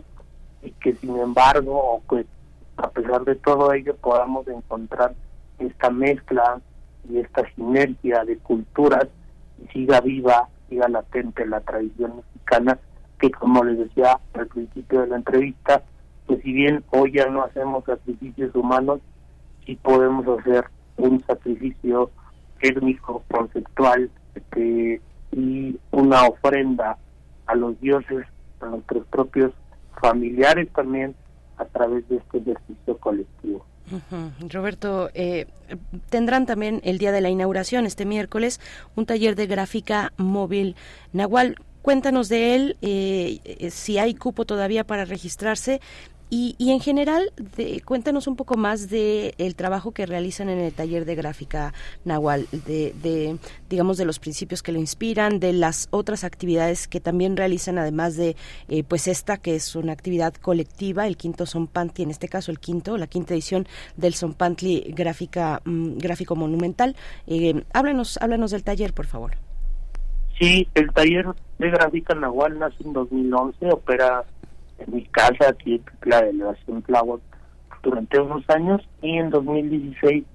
y 0.61 0.71
que 0.71 0.93
sin 0.95 1.17
embargo, 1.17 1.73
o 1.75 2.03
que 2.07 2.25
a 2.77 2.89
pesar 2.89 3.23
de 3.25 3.35
todo 3.35 3.73
ello, 3.73 3.95
podamos 3.97 4.47
encontrar 4.47 5.13
esta 5.57 5.89
mezcla 5.89 6.61
y 7.09 7.17
esta 7.17 7.43
sinergia 7.55 8.23
de 8.23 8.37
culturas 8.37 9.07
y 9.61 9.67
siga 9.67 9.99
viva, 10.01 10.47
siga 10.69 10.87
latente 10.87 11.45
la 11.45 11.59
tradición 11.61 12.17
mexicana, 12.17 12.77
que 13.19 13.31
como 13.31 13.63
les 13.63 13.79
decía 13.79 14.19
al 14.33 14.47
principio 14.47 15.01
de 15.01 15.07
la 15.07 15.15
entrevista, 15.17 15.81
pues 16.29 16.43
si 16.43 16.53
bien 16.53 16.83
hoy 16.91 17.11
ya 17.11 17.25
no 17.25 17.41
hacemos 17.41 17.83
sacrificios 17.85 18.53
humanos, 18.53 18.99
sí 19.65 19.75
podemos 19.81 20.27
hacer 20.27 20.63
un 20.97 21.19
sacrificio 21.25 22.11
étnico, 22.61 23.23
conceptual 23.31 24.11
y 25.31 25.75
una 25.89 26.27
ofrenda 26.27 26.99
a 27.47 27.55
los 27.55 27.81
dioses, 27.81 28.27
a 28.61 28.67
nuestros 28.67 29.07
propios 29.07 29.53
familiares 29.99 30.69
también, 30.75 31.15
a 31.57 31.65
través 31.65 32.07
de 32.09 32.17
este 32.17 32.37
ejercicio 32.37 32.97
colectivo. 32.99 33.65
Roberto, 34.51 35.09
eh, 35.15 35.47
tendrán 36.11 36.45
también 36.45 36.79
el 36.83 36.99
día 36.99 37.11
de 37.11 37.21
la 37.21 37.31
inauguración, 37.31 37.87
este 37.87 38.05
miércoles, 38.05 38.61
un 38.95 39.07
taller 39.07 39.35
de 39.35 39.47
gráfica 39.47 40.13
móvil. 40.17 40.75
Nahual, 41.11 41.55
cuéntanos 41.81 42.29
de 42.29 42.55
él, 42.55 42.77
eh, 42.83 43.39
eh, 43.45 43.71
si 43.71 43.97
hay 43.97 44.13
cupo 44.13 44.45
todavía 44.45 44.83
para 44.83 45.05
registrarse 45.05 45.81
y, 46.29 46.55
y 46.57 46.71
en 46.71 46.79
general, 46.79 47.31
de, 47.57 47.81
cuéntanos 47.81 48.27
un 48.27 48.35
poco 48.35 48.55
más 48.55 48.89
de 48.89 49.33
el 49.37 49.55
trabajo 49.55 49.91
que 49.91 50.05
realizan 50.05 50.49
en 50.49 50.59
el 50.59 50.73
taller 50.73 51.05
de 51.05 51.15
gráfica 51.15 51.73
Nahual, 52.05 52.47
de, 52.51 52.93
de, 53.01 53.37
digamos 53.69 53.97
de 53.97 54.05
los 54.05 54.19
principios 54.19 54.61
que 54.61 54.71
lo 54.71 54.79
inspiran, 54.79 55.39
de 55.39 55.53
las 55.53 55.87
otras 55.91 56.23
actividades 56.23 56.87
que 56.87 56.99
también 56.99 57.35
realizan, 57.35 57.79
además 57.79 58.15
de 58.15 58.35
eh, 58.67 58.83
pues 58.83 59.07
esta 59.07 59.37
que 59.37 59.55
es 59.55 59.75
una 59.75 59.93
actividad 59.93 60.33
colectiva, 60.35 61.07
el 61.07 61.17
quinto 61.17 61.45
Sonpantli, 61.45 62.03
en 62.03 62.11
este 62.11 62.27
caso 62.27 62.51
el 62.51 62.59
quinto, 62.59 62.97
la 62.97 63.07
quinta 63.07 63.33
edición 63.33 63.67
del 63.97 64.13
Sonpantli 64.13 64.93
gráfica 64.95 65.61
mm, 65.65 65.97
gráfico 65.97 66.35
monumental. 66.35 66.95
Eh, 67.27 67.63
háblanos, 67.73 68.17
háblanos 68.21 68.51
del 68.51 68.63
taller, 68.63 68.93
por 68.93 69.07
favor. 69.07 69.31
Sí, 70.39 70.67
el 70.75 70.91
taller 70.93 71.25
de 71.57 71.69
gráfica 71.69 72.15
Nahual 72.15 72.59
nace 72.59 72.83
en 72.83 72.93
2011, 72.93 73.73
opera 73.73 74.25
en 74.79 74.95
mi 74.95 75.05
casa 75.05 75.49
aquí 75.49 75.75
en 75.75 76.09
la 76.09 76.21
delegación 76.21 76.81
Tláhuac 76.83 77.21
durante 77.83 78.19
unos 78.19 78.43
años 78.49 78.87
y 79.01 79.17
en 79.17 79.29
2016 79.29 80.25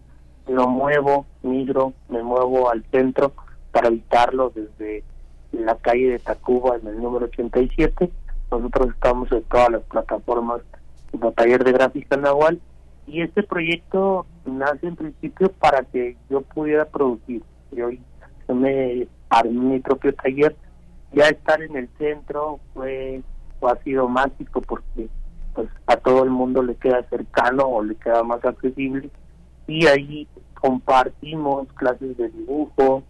lo 0.48 0.68
muevo, 0.68 1.26
migro, 1.42 1.94
me 2.08 2.22
muevo 2.22 2.70
al 2.70 2.84
centro 2.90 3.32
para 3.72 3.88
evitarlo 3.88 4.52
desde 4.54 5.02
la 5.52 5.74
calle 5.76 6.10
de 6.10 6.18
Tacuba 6.18 6.76
en 6.76 6.86
el 6.86 7.00
número 7.00 7.26
87. 7.26 8.10
Nosotros 8.50 8.88
estamos 8.94 9.30
en 9.32 9.42
todas 9.44 9.70
las 9.70 9.82
plataformas 9.82 10.60
como 11.10 11.32
taller 11.32 11.64
de 11.64 11.72
gráfica 11.72 12.16
Nahual 12.16 12.60
y 13.06 13.22
este 13.22 13.42
proyecto 13.42 14.26
nace 14.44 14.86
en 14.86 14.96
principio 14.96 15.50
para 15.52 15.82
que 15.84 16.16
yo 16.28 16.42
pudiera 16.42 16.84
producir. 16.84 17.42
Yo, 17.72 17.90
yo 17.90 18.54
me 18.54 19.06
armé 19.30 19.74
mi 19.74 19.80
propio 19.80 20.14
taller. 20.14 20.56
Ya 21.12 21.28
estar 21.28 21.62
en 21.62 21.76
el 21.76 21.88
centro 21.98 22.60
fue 22.74 23.22
ha 23.68 23.76
sido 23.82 24.08
mágico 24.08 24.60
porque 24.62 25.08
pues 25.54 25.68
a 25.86 25.96
todo 25.96 26.24
el 26.24 26.30
mundo 26.30 26.62
le 26.62 26.74
queda 26.76 27.02
cercano 27.08 27.64
o 27.64 27.82
le 27.82 27.94
queda 27.96 28.22
más 28.22 28.44
accesible. 28.44 29.10
Y 29.66 29.86
ahí 29.86 30.28
compartimos 30.60 31.68
clases 31.74 32.16
de 32.16 32.28
dibujo, 32.30 33.02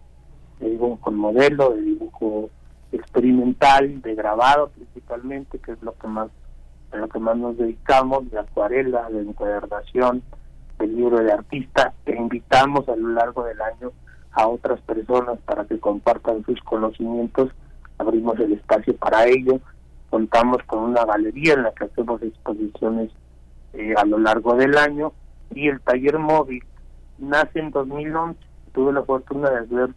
de 0.59 0.77
con 1.01 1.15
modelo, 1.15 1.71
de 1.71 1.81
dibujo 1.81 2.49
experimental, 2.91 4.01
de 4.01 4.15
grabado 4.15 4.69
principalmente, 4.69 5.59
que 5.59 5.73
es 5.73 5.81
lo 5.81 5.93
que 5.97 6.07
más 6.07 6.29
a 6.91 6.97
lo 6.97 7.09
que 7.09 7.19
más 7.19 7.35
nos 7.35 7.57
dedicamos, 7.57 8.29
de 8.31 8.39
acuarela, 8.39 9.09
de 9.09 9.21
encuadernación, 9.21 10.23
del 10.79 10.95
libro 10.95 11.19
de 11.19 11.31
artista, 11.31 11.93
e 12.05 12.15
invitamos 12.15 12.87
a 12.87 12.95
lo 12.95 13.09
largo 13.09 13.43
del 13.43 13.59
año 13.61 13.91
a 14.31 14.47
otras 14.47 14.79
personas 14.81 15.39
para 15.45 15.65
que 15.65 15.79
compartan 15.79 16.45
sus 16.45 16.61
conocimientos, 16.61 17.49
abrimos 17.97 18.39
el 18.39 18.53
espacio 18.53 18.95
para 18.97 19.25
ello 19.25 19.59
contamos 20.15 20.63
con 20.65 20.79
una 20.79 21.03
galería 21.03 21.55
en 21.55 21.63
la 21.63 21.73
que 21.73 21.83
hacemos 21.83 22.21
exposiciones 22.21 23.11
eh, 23.73 23.93
a 23.97 24.05
lo 24.05 24.17
largo 24.17 24.55
del 24.55 24.77
año 24.77 25.11
y 25.53 25.67
el 25.67 25.81
taller 25.81 26.19
móvil 26.19 26.63
nace 27.17 27.59
en 27.59 27.69
2011. 27.71 28.39
Tuve 28.73 28.93
la 28.93 29.03
fortuna 29.03 29.49
de 29.49 29.57
hacer 29.57 29.89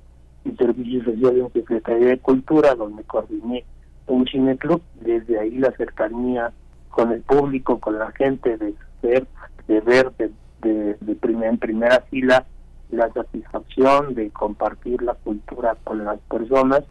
mi 0.43 0.57
servicio 0.57 1.05
social 1.05 1.53
en 1.55 2.01
de 2.01 2.19
Cultura, 2.19 2.75
donde 2.75 3.05
coordiné 3.05 3.65
un 4.09 4.27
cineclub. 4.27 4.83
Desde 5.01 5.39
ahí 5.39 5.57
la 5.57 5.71
cercanía 5.77 6.51
con 6.91 7.13
el 7.13 7.21
público, 7.21 7.79
con 7.79 7.97
la 7.97 8.11
gente, 8.11 8.59
de 8.59 8.75
ver, 9.01 9.25
de 9.69 9.81
ver 9.83 10.11
de, 10.17 10.97
en 11.47 11.59
primera 11.59 12.01
fila 12.11 12.45
la 12.91 13.09
satisfacción 13.13 14.17
de 14.17 14.31
compartir 14.31 15.01
la 15.01 15.15
cultura 15.15 15.77
con 15.85 16.05
las 16.05 16.19
personas 16.23 16.83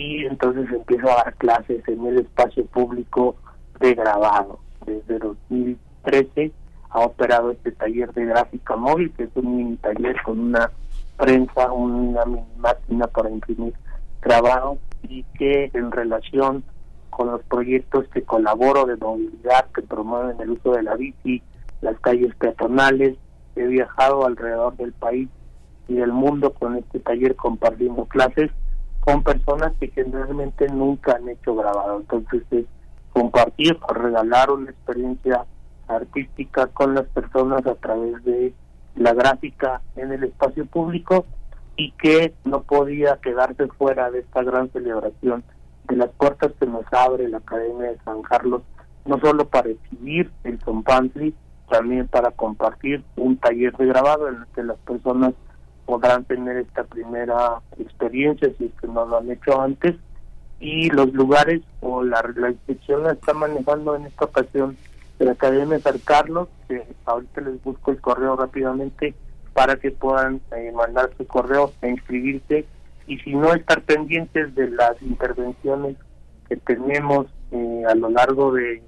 y 0.00 0.24
entonces 0.24 0.66
empiezo 0.72 1.10
a 1.10 1.24
dar 1.24 1.34
clases 1.34 1.86
en 1.86 2.06
el 2.06 2.20
espacio 2.20 2.64
público 2.66 3.36
de 3.80 3.94
grabado. 3.94 4.58
Desde 4.86 5.18
2013 5.18 6.52
ha 6.88 7.00
operado 7.00 7.50
este 7.50 7.72
taller 7.72 8.10
de 8.14 8.24
gráfica 8.24 8.76
móvil, 8.76 9.12
que 9.12 9.24
es 9.24 9.30
un 9.34 9.56
mini 9.56 9.76
taller 9.76 10.16
con 10.22 10.40
una 10.40 10.70
prensa, 11.18 11.70
una 11.70 12.24
máquina 12.56 13.06
para 13.08 13.28
imprimir 13.28 13.74
grabado 14.22 14.78
y 15.02 15.22
que 15.38 15.70
en 15.74 15.92
relación 15.92 16.64
con 17.10 17.30
los 17.30 17.42
proyectos 17.42 18.06
que 18.08 18.22
colaboro 18.22 18.86
de 18.86 18.96
movilidad 18.96 19.66
que 19.74 19.82
promueven 19.82 20.40
el 20.40 20.50
uso 20.50 20.72
de 20.72 20.82
la 20.82 20.94
bici, 20.94 21.42
las 21.82 21.98
calles 22.00 22.34
peatonales, 22.36 23.18
he 23.54 23.66
viajado 23.66 24.24
alrededor 24.24 24.76
del 24.78 24.92
país 24.92 25.28
y 25.88 25.94
del 25.94 26.12
mundo 26.12 26.54
con 26.54 26.76
este 26.76 27.00
taller 27.00 27.36
compartiendo 27.36 28.06
clases 28.06 28.50
con 29.00 29.22
personas 29.22 29.72
que 29.80 29.88
generalmente 29.88 30.68
nunca 30.68 31.16
han 31.16 31.28
hecho 31.28 31.54
grabado. 31.54 32.00
Entonces 32.00 32.42
es 32.50 32.66
compartir 33.12 33.78
o 33.88 33.92
regalar 33.92 34.50
una 34.50 34.70
experiencia 34.70 35.44
artística 35.88 36.66
con 36.68 36.94
las 36.94 37.06
personas 37.06 37.66
a 37.66 37.74
través 37.74 38.22
de 38.24 38.54
la 38.96 39.12
gráfica 39.14 39.80
en 39.96 40.12
el 40.12 40.24
espacio 40.24 40.66
público 40.66 41.24
y 41.76 41.92
que 41.92 42.34
no 42.44 42.62
podía 42.62 43.18
quedarse 43.22 43.66
fuera 43.68 44.10
de 44.10 44.20
esta 44.20 44.42
gran 44.42 44.70
celebración 44.70 45.42
de 45.88 45.96
las 45.96 46.10
puertas 46.10 46.52
que 46.58 46.66
nos 46.66 46.84
abre 46.92 47.28
la 47.28 47.38
Academia 47.38 47.90
de 47.90 47.98
San 48.04 48.22
Carlos, 48.22 48.62
no 49.06 49.18
solo 49.20 49.48
para 49.48 49.70
exhibir 49.70 50.30
el 50.44 50.60
Zompantli, 50.60 51.34
también 51.68 52.06
para 52.08 52.30
compartir 52.32 53.02
un 53.16 53.36
taller 53.38 53.76
de 53.76 53.86
grabado 53.86 54.28
en 54.28 54.36
el 54.36 54.46
que 54.54 54.62
las 54.62 54.78
personas 54.78 55.32
podrán 55.90 56.24
tener 56.24 56.56
esta 56.56 56.84
primera 56.84 57.60
experiencia 57.76 58.48
si 58.56 58.66
es 58.66 58.70
que 58.80 58.86
no 58.86 59.06
lo 59.06 59.18
han 59.18 59.28
hecho 59.28 59.60
antes 59.60 59.96
y 60.60 60.88
los 60.90 61.12
lugares 61.12 61.62
o 61.80 62.04
la, 62.04 62.22
la 62.36 62.50
inspección 62.50 63.02
la 63.02 63.12
está 63.12 63.34
manejando 63.34 63.96
en 63.96 64.06
esta 64.06 64.26
ocasión 64.26 64.76
la 65.18 65.32
Academia 65.32 65.78
de 65.78 65.82
San 65.82 65.98
Carlos, 65.98 66.48
ahorita 67.06 67.40
les 67.40 67.60
busco 67.64 67.90
el 67.90 68.00
correo 68.00 68.36
rápidamente 68.36 69.14
para 69.52 69.74
que 69.76 69.90
puedan 69.90 70.40
eh, 70.56 70.70
mandar 70.72 71.10
su 71.18 71.26
correo 71.26 71.72
e 71.82 71.90
inscribirse 71.90 72.66
y 73.08 73.18
si 73.18 73.34
no 73.34 73.52
estar 73.52 73.82
pendientes 73.82 74.54
de 74.54 74.70
las 74.70 75.02
intervenciones 75.02 75.96
que 76.48 76.56
tenemos 76.56 77.26
eh, 77.50 77.82
a 77.88 77.96
lo 77.96 78.10
largo 78.10 78.52
de 78.52 78.80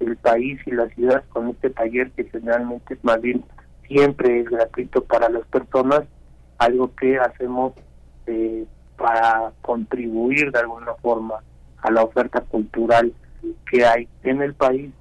el 0.00 0.16
país 0.16 0.58
y 0.64 0.70
la 0.70 0.88
ciudad 0.94 1.22
con 1.28 1.50
este 1.50 1.68
taller 1.68 2.10
que 2.12 2.24
generalmente 2.24 2.96
más 3.02 3.20
bien 3.20 3.44
siempre 3.86 4.40
es 4.40 4.48
gratuito 4.48 5.04
para 5.04 5.28
las 5.28 5.46
personas 5.48 6.04
algo 6.58 6.94
que 6.94 7.18
hacemos 7.18 7.72
eh, 8.26 8.66
para 8.96 9.52
contribuir 9.62 10.52
de 10.52 10.58
alguna 10.58 10.92
forma 10.94 11.42
a 11.78 11.90
la 11.90 12.02
oferta 12.02 12.42
cultural 12.42 13.14
que 13.70 13.86
hay 13.86 14.06
en 14.24 14.42
el 14.42 14.52
país 14.54 14.92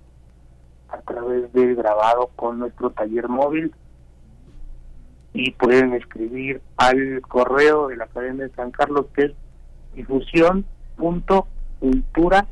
a 0.89 0.99
través 0.99 1.51
del 1.53 1.75
grabado 1.75 2.29
con 2.35 2.59
nuestro 2.59 2.91
taller 2.91 3.27
móvil. 3.27 3.73
Y 5.33 5.51
pueden 5.51 5.93
escribir 5.93 6.61
al 6.77 7.19
correo 7.21 7.89
de 7.89 7.97
la 7.97 8.05
Academia 8.05 8.47
de 8.47 8.55
San 8.55 8.71
Carlos 8.71 9.07
que 9.13 9.25
es 9.25 9.33
difusión.cultura 9.93 12.47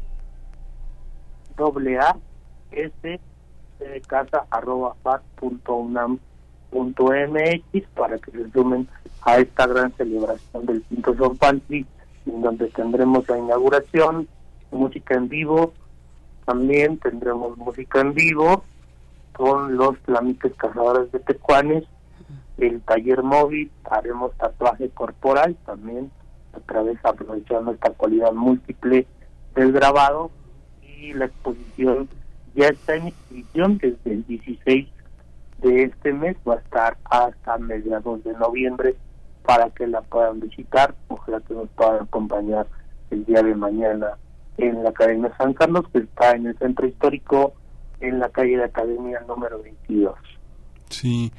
doble 1.56 1.98
a 1.98 2.18
s 2.72 3.20
de 3.80 4.02
casa 4.02 4.46
arroba 4.52 4.96
mx 6.84 7.88
para 7.96 8.18
que 8.18 8.32
se 8.32 8.52
sumen 8.52 8.88
a 9.22 9.38
esta 9.38 9.68
gran 9.68 9.92
celebración 9.94 10.66
del 10.66 10.84
quinto 10.84 11.16
Son 11.16 11.38
Pantry 11.38 11.86
en 12.26 12.42
donde 12.42 12.68
tendremos 12.70 13.28
la 13.30 13.38
inauguración 13.38 14.28
música 14.72 15.16
en 15.16 15.30
vivo. 15.30 15.74
También 16.46 17.00
tendremos 17.00 17.58
música 17.58 18.02
en 18.02 18.14
vivo 18.14 18.64
con 19.34 19.76
los 19.78 19.98
flamiques 20.00 20.54
cazadores 20.56 21.12
de 21.12 21.20
tecuanes. 21.20 21.84
El 22.58 22.82
taller 22.82 23.24
móvil 23.24 23.72
haremos 23.90 24.34
tatuaje 24.38 24.90
corporal 24.90 25.58
también 25.66 26.12
a 26.54 26.60
través 26.60 26.98
aprovechando 27.04 27.72
esta 27.72 27.92
cualidad 27.92 28.32
múltiple 28.34 29.08
del 29.56 29.72
grabado. 29.72 30.32
Y 30.98 31.14
la 31.14 31.26
exposición 31.26 32.08
ya 32.56 32.68
está 32.68 32.96
en 32.96 33.08
inscripción 33.08 33.78
desde 33.78 34.14
el 34.14 34.26
16 34.26 34.88
de 35.60 35.84
este 35.84 36.14
mes, 36.14 36.36
va 36.48 36.56
a 36.56 36.60
estar 36.60 36.98
hasta 37.06 37.58
mediados 37.58 38.24
de 38.24 38.34
noviembre 38.34 38.96
para 39.46 39.70
que 39.70 39.88
la 39.88 40.02
puedan 40.02 40.40
visitar, 40.40 40.96
ojalá 41.08 41.40
que 41.42 41.54
nos 41.54 41.70
puedan 41.70 42.04
acompañar 42.04 42.68
el 43.12 43.26
día 43.26 43.44
de 43.44 43.56
mañana 43.56 44.18
en 44.58 44.84
la 44.84 44.90
Academia 44.90 45.36
San 45.38 45.54
Carlos, 45.54 45.86
que 45.92 46.00
está 46.00 46.32
en 46.32 46.48
el 46.48 46.58
centro 46.58 46.88
histórico, 46.88 47.54
en 48.00 48.20
la 48.20 48.30
calle 48.30 48.58
de 48.58 48.64
Academia 48.64 49.22
número 49.28 49.62
22. 49.62 50.16
Sí, 50.90 51.32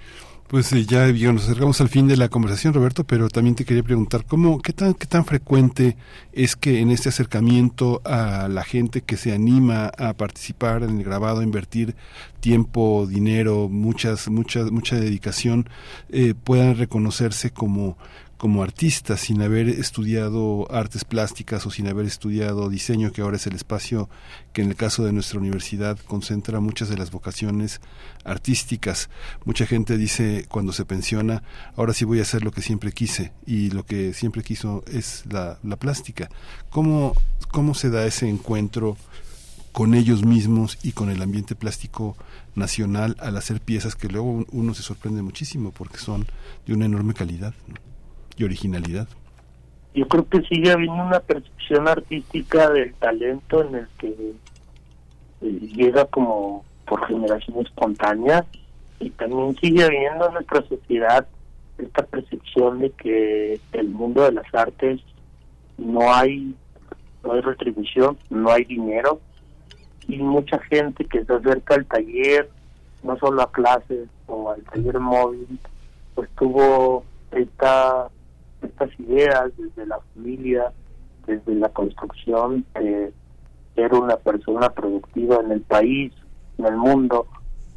pues 0.49 0.71
ya 0.87 1.11
nos 1.33 1.45
acercamos 1.45 1.81
al 1.81 1.89
fin 1.89 2.07
de 2.07 2.17
la 2.17 2.29
conversación, 2.29 2.73
Roberto, 2.73 3.05
pero 3.05 3.29
también 3.29 3.57
te 3.57 3.65
quería 3.65 3.83
preguntar 3.83 4.25
cómo, 4.25 4.61
qué 4.61 4.73
tan, 4.73 4.95
qué 4.95 5.07
tan 5.07 5.25
frecuente 5.25 5.97
es 6.33 6.55
que 6.55 6.81
en 6.81 6.91
este 6.91 7.09
acercamiento 7.09 8.01
a 8.05 8.49
la 8.49 8.63
gente 8.63 9.01
que 9.01 9.17
se 9.17 9.33
anima 9.33 9.87
a 9.99 10.15
participar 10.15 10.83
en 10.85 10.99
el 10.99 11.05
grabado, 11.05 11.41
a 11.41 11.45
invertir 11.45 11.97
tiempo, 12.41 13.07
dinero, 13.09 13.69
muchas, 13.69 14.29
muchas, 14.29 14.71
mucha 14.71 14.97
dedicación, 14.97 15.69
eh, 16.11 16.35
puedan 16.35 16.77
reconocerse 16.77 17.51
como 17.51 17.99
como 18.37 18.63
artista 18.63 19.17
sin 19.17 19.41
haber 19.41 19.69
estudiado 19.69 20.71
artes 20.71 21.05
plásticas 21.05 21.67
o 21.67 21.71
sin 21.71 21.89
haber 21.89 22.07
estudiado 22.07 22.69
diseño, 22.69 23.13
que 23.13 23.23
ahora 23.23 23.37
es 23.37 23.47
el 23.47 23.55
espacio 23.55 24.11
que 24.53 24.63
en 24.63 24.69
el 24.69 24.77
caso 24.77 25.05
de 25.05 25.13
nuestra 25.13 25.39
universidad 25.39 25.99
concentra 26.07 26.61
muchas 26.61 26.89
de 26.89 26.99
las 26.99 27.11
vocaciones 27.11 27.81
artísticas. 28.25 29.09
Mucha 29.45 29.67
gente 29.67 29.97
dice 29.97 30.47
cuando 30.49 30.73
se 30.73 30.85
pensiona, 30.85 31.43
ahora 31.77 31.95
sí 31.95 32.05
voy 32.05 32.19
a 32.19 32.23
hacer 32.23 32.45
lo 32.45 32.51
que 32.53 32.63
siempre 32.63 32.93
quise 32.93 33.33
y 33.47 33.71
lo 33.71 33.87
que 33.87 34.13
siempre 34.13 34.43
quiso 34.43 34.85
es 34.87 35.25
la, 35.31 35.59
la 35.63 35.77
plástica. 35.77 36.29
¿Cómo, 36.71 37.15
¿Cómo 37.51 37.75
se 37.75 37.91
da 37.91 38.05
ese 38.05 38.29
encuentro 38.29 38.97
con 39.73 39.95
ellos 39.95 40.25
mismos 40.25 40.79
y 40.83 40.93
con 40.93 41.11
el 41.11 41.23
ambiente 41.23 41.55
plástico 41.55 42.17
nacional 42.55 43.17
al 43.19 43.37
hacer 43.37 43.61
piezas 43.61 43.95
que 43.95 44.09
luego 44.09 44.47
uno 44.51 44.75
se 44.75 44.83
sorprende 44.83 45.23
muchísimo 45.23 45.71
porque 45.71 45.99
son 45.99 46.27
de 46.67 46.75
una 46.75 46.87
enorme 46.87 47.15
calidad? 47.15 47.55
Y 48.37 48.45
originalidad. 48.45 49.09
Yo 49.95 50.07
creo 50.09 50.29
que 50.29 50.43
sigue 50.43 50.73
habiendo 50.73 51.03
una 51.03 51.21
percepción 51.21 51.89
artística 51.89 52.69
del 52.71 52.93
talento 52.95 53.63
en 53.63 53.75
el 53.77 53.89
que 53.99 54.35
eh, 55.41 55.59
llega 55.75 56.05
como 56.07 56.65
por 56.87 57.07
generación 57.07 57.65
espontánea 57.65 58.45
y 59.01 59.11
también 59.11 59.57
sigue 59.57 59.85
habiendo 59.85 60.29
en 60.29 60.35
nuestra 60.35 60.63
sociedad 60.69 61.27
esta 61.79 62.05
percepción 62.05 62.81
de 62.81 62.91
que 62.91 63.61
el 63.73 63.89
mundo 63.89 64.23
de 64.23 64.33
las 64.33 64.55
artes 64.55 65.01
no 65.79 66.13
hay 66.13 66.55
no 67.23 67.33
hay 67.33 67.41
retribución, 67.41 68.17
no 68.31 68.51
hay 68.51 68.65
dinero 68.65 69.21
y 70.09 70.19
mucha 70.19 70.59
gente 70.61 71.05
que 71.05 71.25
se 71.25 71.33
acerca 71.33 71.75
al 71.75 71.87
taller, 71.87 72.49
no 73.03 73.19
solo 73.19 73.43
a 73.43 73.51
clases 73.51 74.09
o 74.27 74.51
al 74.51 74.63
taller 74.63 75.01
móvil, 75.01 75.59
pues 76.15 76.29
tuvo 76.37 77.05
esta 77.33 78.09
estas 78.67 78.91
ideas 79.01 79.51
desde 79.57 79.87
la 79.87 79.99
familia, 80.15 80.73
desde 81.27 81.55
la 81.55 81.69
construcción, 81.71 82.65
de 82.75 83.13
ser 83.75 83.95
una 83.95 84.17
persona 84.17 84.69
productiva 84.71 85.41
en 85.45 85.53
el 85.53 85.61
país, 85.63 86.13
en 86.59 86.67
el 86.67 86.77
mundo, 86.77 87.27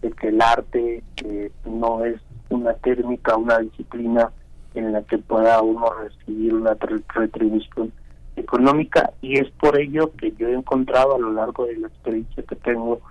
de 0.02 0.12
que 0.12 0.30
el 0.30 0.42
arte 0.42 1.04
eh, 1.24 1.52
no 1.66 2.06
es 2.06 2.20
una 2.50 2.74
técnica, 2.76 3.36
una 3.36 3.60
disciplina 3.60 4.32
en 4.76 4.94
la 4.94 5.02
que 5.04 5.18
pueda 5.18 5.62
uno 5.62 5.88
recibir 5.94 6.54
una 6.54 6.76
retribución 7.14 7.92
económica. 8.36 9.12
Y 9.22 9.40
es 9.40 9.50
por 9.52 9.80
ello 9.80 10.12
que 10.18 10.32
yo 10.34 10.48
he 10.48 10.54
encontrado 10.54 11.16
a 11.16 11.20
lo 11.20 11.34
largo 11.34 11.66
de 11.66 11.78
la 11.78 11.88
experiencia 11.88 12.44
que 12.44 12.56
tengo 12.56 13.02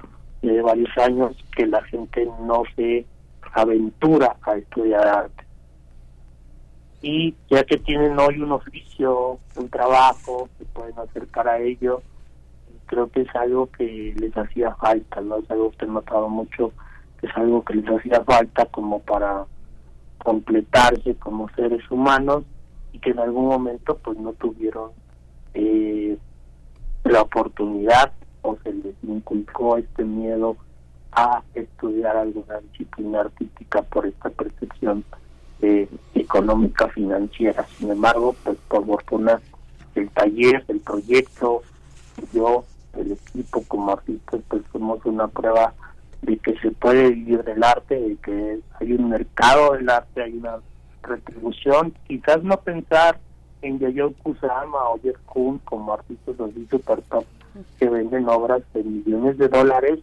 de 0.43 0.63
varios 0.63 0.97
años 0.99 1.37
que 1.57 1.67
la 1.67 1.83
gente 1.85 2.27
no 2.47 2.63
se 2.77 3.05
aventura 3.55 4.37
a 4.43 4.57
estudiar 4.57 5.07
arte 5.07 5.48
y 7.01 7.35
ya 7.49 7.65
que 7.65 7.79
tienen 7.79 8.19
hoy 8.19 8.41
un 8.41 8.53
oficio, 8.53 9.39
un 9.57 9.69
trabajo, 9.69 10.49
se 10.59 10.65
pueden 10.67 10.99
acercar 10.99 11.49
a 11.49 11.59
ello, 11.59 12.03
creo 12.87 13.09
que 13.11 13.23
es 13.23 13.35
algo 13.37 13.67
que 13.71 14.15
les 14.17 14.37
hacía 14.37 14.75
falta, 14.75 15.21
¿no? 15.21 15.37
Es 15.37 15.51
algo 15.51 15.71
que 15.73 15.85
he 15.85 15.89
notado 15.89 16.29
mucho, 16.29 16.73
es 17.23 17.31
algo 17.37 17.65
que 17.65 17.75
les 17.75 17.89
hacía 17.89 18.25
falta 18.25 18.67
como 18.67 19.01
para 19.01 19.45
completarse 20.19 21.15
como 21.17 21.49
seres 21.51 21.89
humanos 21.91 22.45
y 22.93 22.99
que 22.99 23.11
en 23.11 23.21
algún 23.21 23.47
momento 23.47 23.97
pues 23.99 24.19
no 24.19 24.33
tuvieron 24.33 24.91
eh, 25.55 26.19
la 27.05 27.23
oportunidad 27.23 28.13
o 28.43 28.57
se 28.65 28.73
les 28.73 28.95
inculcó 29.05 29.77
este 29.77 30.05
miedo 30.05 30.57
a 31.13 31.43
estudiar 31.55 32.17
alguna 32.17 32.59
disciplina 32.73 33.21
artística 33.21 33.83
por 33.83 34.07
esta 34.07 34.31
percepción 34.31 35.05
eh, 35.63 35.89
económica 36.15 36.89
financiera. 36.89 37.67
Sin 37.79 37.91
embargo, 37.91 38.35
pues 38.45 38.57
por 38.69 38.87
fortuna 38.87 39.41
el 39.95 40.11
taller, 40.11 40.65
el 40.69 40.81
proyecto, 40.81 41.63
yo, 42.33 42.65
el 42.97 43.13
equipo 43.13 43.63
como 43.67 43.93
artistas, 43.93 44.41
pues 44.49 44.63
somos 44.73 45.05
una 45.05 45.29
prueba 45.29 45.75
de 46.23 46.37
que 46.39 46.57
se 46.59 46.71
puede 46.73 47.11
vivir 47.11 47.45
del 47.45 47.63
arte, 47.63 47.95
de 47.95 48.17
que 48.17 48.61
hay 48.81 48.93
un 48.93 49.09
mercado 49.09 49.73
del 49.73 49.89
arte, 49.89 50.23
hay 50.23 50.37
una 50.37 50.59
retribución, 51.03 51.95
quizás 52.07 52.43
no 52.43 52.57
pensar 52.61 53.19
en 53.63 53.79
Yayoi 53.79 54.15
Kusama 54.23 54.91
o 54.91 55.01
Jeff 55.01 55.17
Kuhn 55.27 55.59
como 55.65 55.93
artistas 55.93 56.39
así 56.41 56.67
super 56.71 57.01
top 57.03 57.25
que 57.79 57.89
venden 57.89 58.29
obras 58.29 58.63
de 58.73 58.85
millones 58.85 59.39
de 59.39 59.49
dólares, 59.49 59.99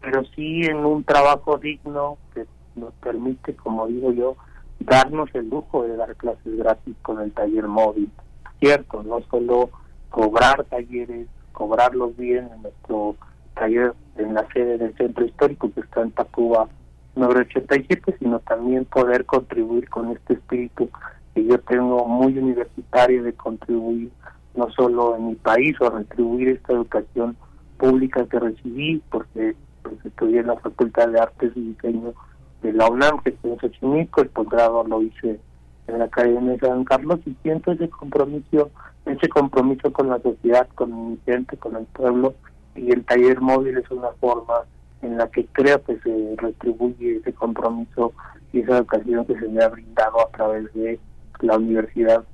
pero 0.00 0.24
sí 0.34 0.64
en 0.64 0.78
un 0.84 1.04
trabajo 1.04 1.58
digno 1.58 2.18
que 2.34 2.46
nos 2.74 2.92
permite, 2.94 3.54
como 3.54 3.86
digo 3.86 4.12
yo, 4.12 4.36
darnos 4.80 5.28
el 5.34 5.48
lujo 5.48 5.84
de 5.84 5.96
dar 5.96 6.16
clases 6.16 6.56
gratis 6.56 6.96
con 7.02 7.20
el 7.20 7.32
taller 7.32 7.68
móvil. 7.68 8.10
Cierto, 8.58 9.02
no 9.02 9.20
solo 9.30 9.70
cobrar 10.10 10.64
talleres, 10.64 11.28
cobrarlos 11.52 12.16
bien 12.16 12.48
en 12.54 12.62
nuestro 12.62 13.16
taller 13.54 13.94
en 14.16 14.34
la 14.34 14.46
sede 14.52 14.78
del 14.78 14.96
centro 14.96 15.24
histórico 15.24 15.70
que 15.72 15.80
está 15.80 16.02
en 16.02 16.10
Tacuba 16.12 16.68
987, 17.16 18.16
sino 18.18 18.40
también 18.40 18.84
poder 18.86 19.24
contribuir 19.24 19.88
con 19.88 20.10
este 20.10 20.34
espíritu 20.34 20.88
que 21.34 21.44
yo 21.44 21.58
tengo 21.60 22.06
muy 22.06 22.36
universitario 22.38 23.22
de 23.22 23.32
contribuir 23.34 24.10
no 24.54 24.70
solo 24.72 25.16
en 25.16 25.28
mi 25.28 25.34
país 25.36 25.80
o 25.80 25.90
retribuir 25.90 26.48
esta 26.48 26.72
educación 26.72 27.36
pública 27.78 28.26
que 28.26 28.38
recibí, 28.38 29.02
porque 29.10 29.54
pues, 29.82 29.94
estudié 30.04 30.40
en 30.40 30.48
la 30.48 30.56
Facultad 30.56 31.08
de 31.08 31.20
Artes 31.20 31.52
y 31.54 31.60
Diseño 31.60 32.14
de 32.62 32.72
la 32.72 32.88
UNAM, 32.88 33.20
que 33.22 33.30
es 33.30 33.36
en 33.82 33.96
el 33.96 34.28
posgrado 34.28 34.84
lo 34.84 35.02
hice 35.02 35.40
en 35.86 35.98
la 35.98 36.04
Academia 36.04 36.52
de 36.52 36.58
San 36.58 36.84
Carlos 36.84 37.20
y 37.26 37.34
siento 37.42 37.72
ese 37.72 37.88
compromiso, 37.88 38.70
ese 39.06 39.28
compromiso 39.28 39.92
con 39.92 40.08
la 40.08 40.20
sociedad, 40.20 40.68
con 40.74 41.12
mi 41.12 41.18
gente, 41.24 41.56
con 41.56 41.76
el 41.76 41.86
pueblo 41.86 42.34
y 42.74 42.92
el 42.92 43.04
taller 43.04 43.40
móvil 43.40 43.78
es 43.78 43.90
una 43.90 44.10
forma 44.20 44.62
en 45.02 45.16
la 45.16 45.28
que 45.28 45.46
creo 45.46 45.82
que 45.82 45.98
se 46.00 46.34
retribuye 46.36 47.16
ese 47.16 47.32
compromiso 47.32 48.12
y 48.52 48.60
esa 48.60 48.78
educación 48.78 49.24
que 49.24 49.38
se 49.38 49.48
me 49.48 49.62
ha 49.62 49.68
brindado 49.68 50.20
a 50.20 50.30
través 50.30 50.72
de 50.74 50.98
la 51.40 51.56
universidad. 51.56 52.24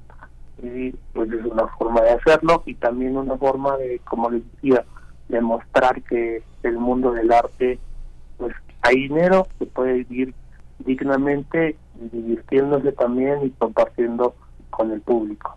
Y 0.62 0.90
pues 1.12 1.30
es 1.32 1.44
una 1.44 1.66
forma 1.78 2.00
de 2.00 2.10
hacerlo 2.10 2.62
y 2.66 2.74
también 2.74 3.16
una 3.16 3.36
forma 3.36 3.76
de, 3.76 4.00
como 4.04 4.30
les 4.30 4.42
decía, 4.52 4.84
demostrar 5.28 6.02
que 6.02 6.42
el 6.62 6.78
mundo 6.78 7.12
del 7.12 7.30
arte 7.30 7.78
pues 8.38 8.54
hay 8.86 9.08
dinero, 9.08 9.46
se 9.58 9.66
puede 9.66 10.04
vivir 10.04 10.34
dignamente, 10.78 11.76
divirtiéndose 12.12 12.92
también 12.92 13.44
y 13.44 13.50
compartiendo 13.50 14.34
con 14.70 14.92
el 14.92 15.00
público. 15.00 15.56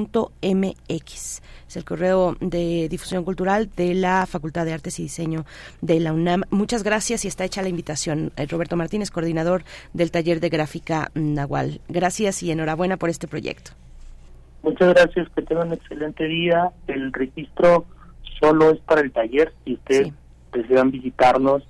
Es 1.67 1.77
el 1.77 1.85
correo 1.85 2.35
de 2.41 2.89
difusión 2.89 3.23
cultural 3.23 3.69
de 3.75 3.93
la 3.93 4.25
Facultad 4.25 4.65
de 4.65 4.73
Artes 4.73 4.99
y 4.99 5.03
Diseño 5.03 5.45
de 5.81 5.99
la 5.99 6.11
UNAM. 6.11 6.43
Muchas 6.49 6.83
gracias 6.83 7.23
y 7.23 7.27
está 7.27 7.45
hecha 7.45 7.61
la 7.61 7.69
invitación. 7.69 8.31
Eh, 8.35 8.45
Roberto 8.47 8.75
Martínez, 8.75 9.11
coordinador 9.11 9.63
del 9.93 10.11
taller 10.11 10.39
de 10.39 10.49
gráfica 10.49 11.11
Nahual. 11.13 11.79
Gracias 11.87 12.43
y 12.43 12.51
enhorabuena 12.51 12.97
por 12.97 13.09
este 13.09 13.27
proyecto. 13.27 13.71
Muchas 14.63 14.93
gracias, 14.93 15.29
que 15.29 15.41
tengan 15.43 15.67
un 15.67 15.73
excelente 15.73 16.25
día. 16.25 16.71
El 16.87 17.13
registro 17.13 17.85
solo 18.39 18.71
es 18.71 18.79
para 18.79 19.01
el 19.01 19.11
taller. 19.11 19.53
Si 19.63 19.75
ustedes 19.75 20.13
desean 20.51 20.91
visitarnos, 20.91 21.63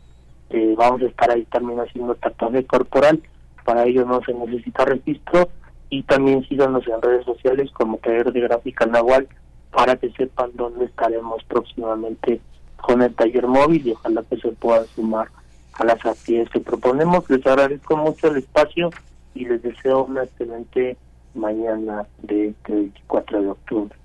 eh, 0.49 0.74
vamos 0.78 1.01
a 1.01 1.05
estar 1.05 1.32
ahí 1.32 1.45
también 1.45 1.80
haciendo 1.80 2.16
tatuaje 2.16 2.66
corporal. 2.66 3.22
Para 3.64 3.86
ello 3.86 4.05
no 4.05 4.22
se 4.26 4.34
necesita 4.34 4.86
registro 4.86 5.49
y 5.91 6.03
también 6.03 6.47
síganos 6.47 6.87
en 6.87 7.01
redes 7.01 7.25
sociales 7.25 7.69
como 7.71 7.97
Taller 7.97 8.31
de 8.31 8.39
Gráfica 8.39 8.85
Nahual 8.87 9.27
para 9.71 9.97
que 9.97 10.09
sepan 10.11 10.51
dónde 10.55 10.85
estaremos 10.85 11.43
próximamente 11.43 12.39
con 12.77 13.01
el 13.01 13.13
taller 13.13 13.45
móvil 13.45 13.85
y 13.85 13.91
ojalá 13.91 14.23
que 14.23 14.37
se 14.37 14.49
puedan 14.53 14.87
sumar 14.95 15.27
a 15.73 15.83
las 15.83 16.03
actividades 16.05 16.49
que 16.49 16.61
proponemos. 16.61 17.29
Les 17.29 17.45
agradezco 17.45 17.97
mucho 17.97 18.27
el 18.27 18.37
espacio 18.37 18.89
y 19.35 19.45
les 19.45 19.61
deseo 19.61 20.05
una 20.05 20.23
excelente 20.23 20.97
mañana 21.35 22.07
de 22.23 22.47
este 22.47 22.73
24 22.73 23.41
de 23.41 23.49
octubre. 23.49 23.95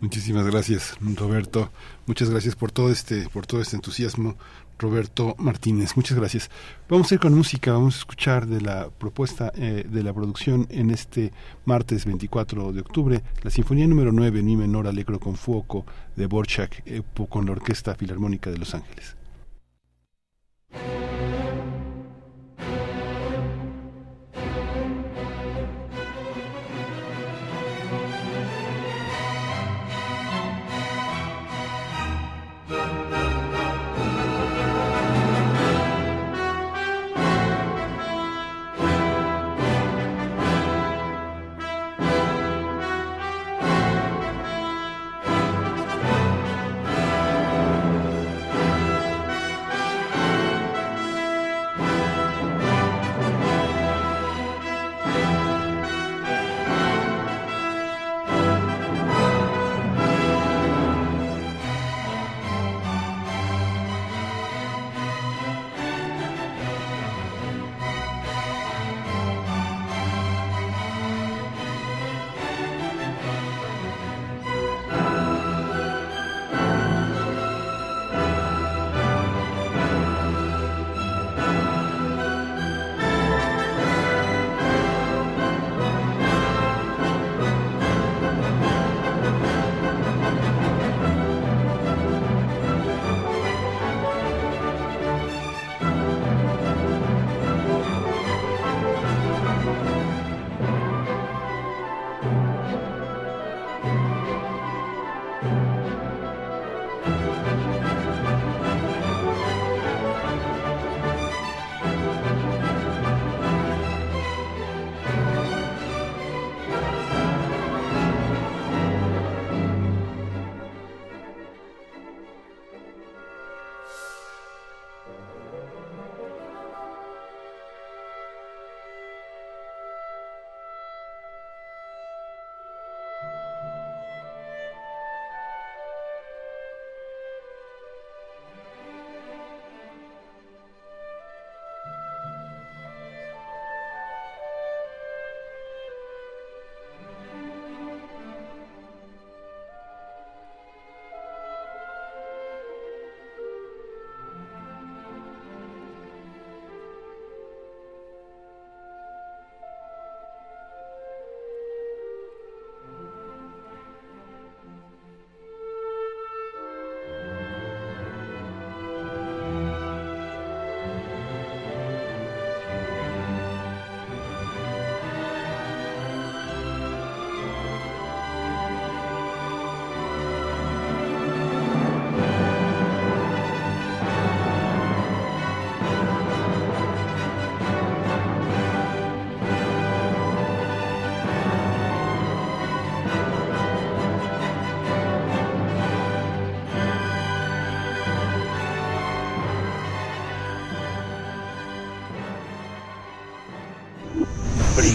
Muchísimas 0.00 0.46
gracias, 0.46 0.96
Roberto. 1.16 1.70
Muchas 2.06 2.30
gracias 2.30 2.54
por 2.54 2.70
todo 2.70 2.90
este, 2.90 3.28
por 3.30 3.46
todo 3.46 3.60
este 3.60 3.76
entusiasmo 3.76 4.36
Roberto 4.78 5.34
Martínez. 5.38 5.96
Muchas 5.96 6.18
gracias. 6.18 6.50
Vamos 6.88 7.10
a 7.10 7.14
ir 7.14 7.20
con 7.20 7.34
música, 7.34 7.72
vamos 7.72 7.96
a 7.96 7.98
escuchar 7.98 8.46
de 8.46 8.60
la 8.60 8.90
propuesta 8.90 9.52
eh, 9.54 9.86
de 9.88 10.02
la 10.02 10.12
producción 10.12 10.66
en 10.70 10.90
este 10.90 11.32
martes 11.64 12.04
24 12.04 12.72
de 12.72 12.80
octubre, 12.80 13.22
la 13.42 13.50
Sinfonía 13.50 13.86
número 13.86 14.12
9, 14.12 14.42
Mi 14.42 14.56
menor 14.56 14.86
alegro 14.86 15.18
con 15.18 15.36
fuoco 15.36 15.84
de 16.16 16.26
Borchak 16.26 16.82
eh, 16.86 17.02
con 17.28 17.46
la 17.46 17.52
Orquesta 17.52 17.94
Filarmónica 17.94 18.50
de 18.50 18.58
Los 18.58 18.74
Ángeles. 18.74 19.16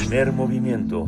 Primer 0.09 0.33
movimiento. 0.33 1.07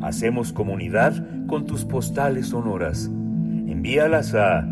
Hacemos 0.00 0.54
comunidad 0.54 1.46
con 1.46 1.66
tus 1.66 1.84
postales 1.84 2.46
sonoras. 2.46 3.04
Envíalas 3.04 4.34
a 4.34 4.66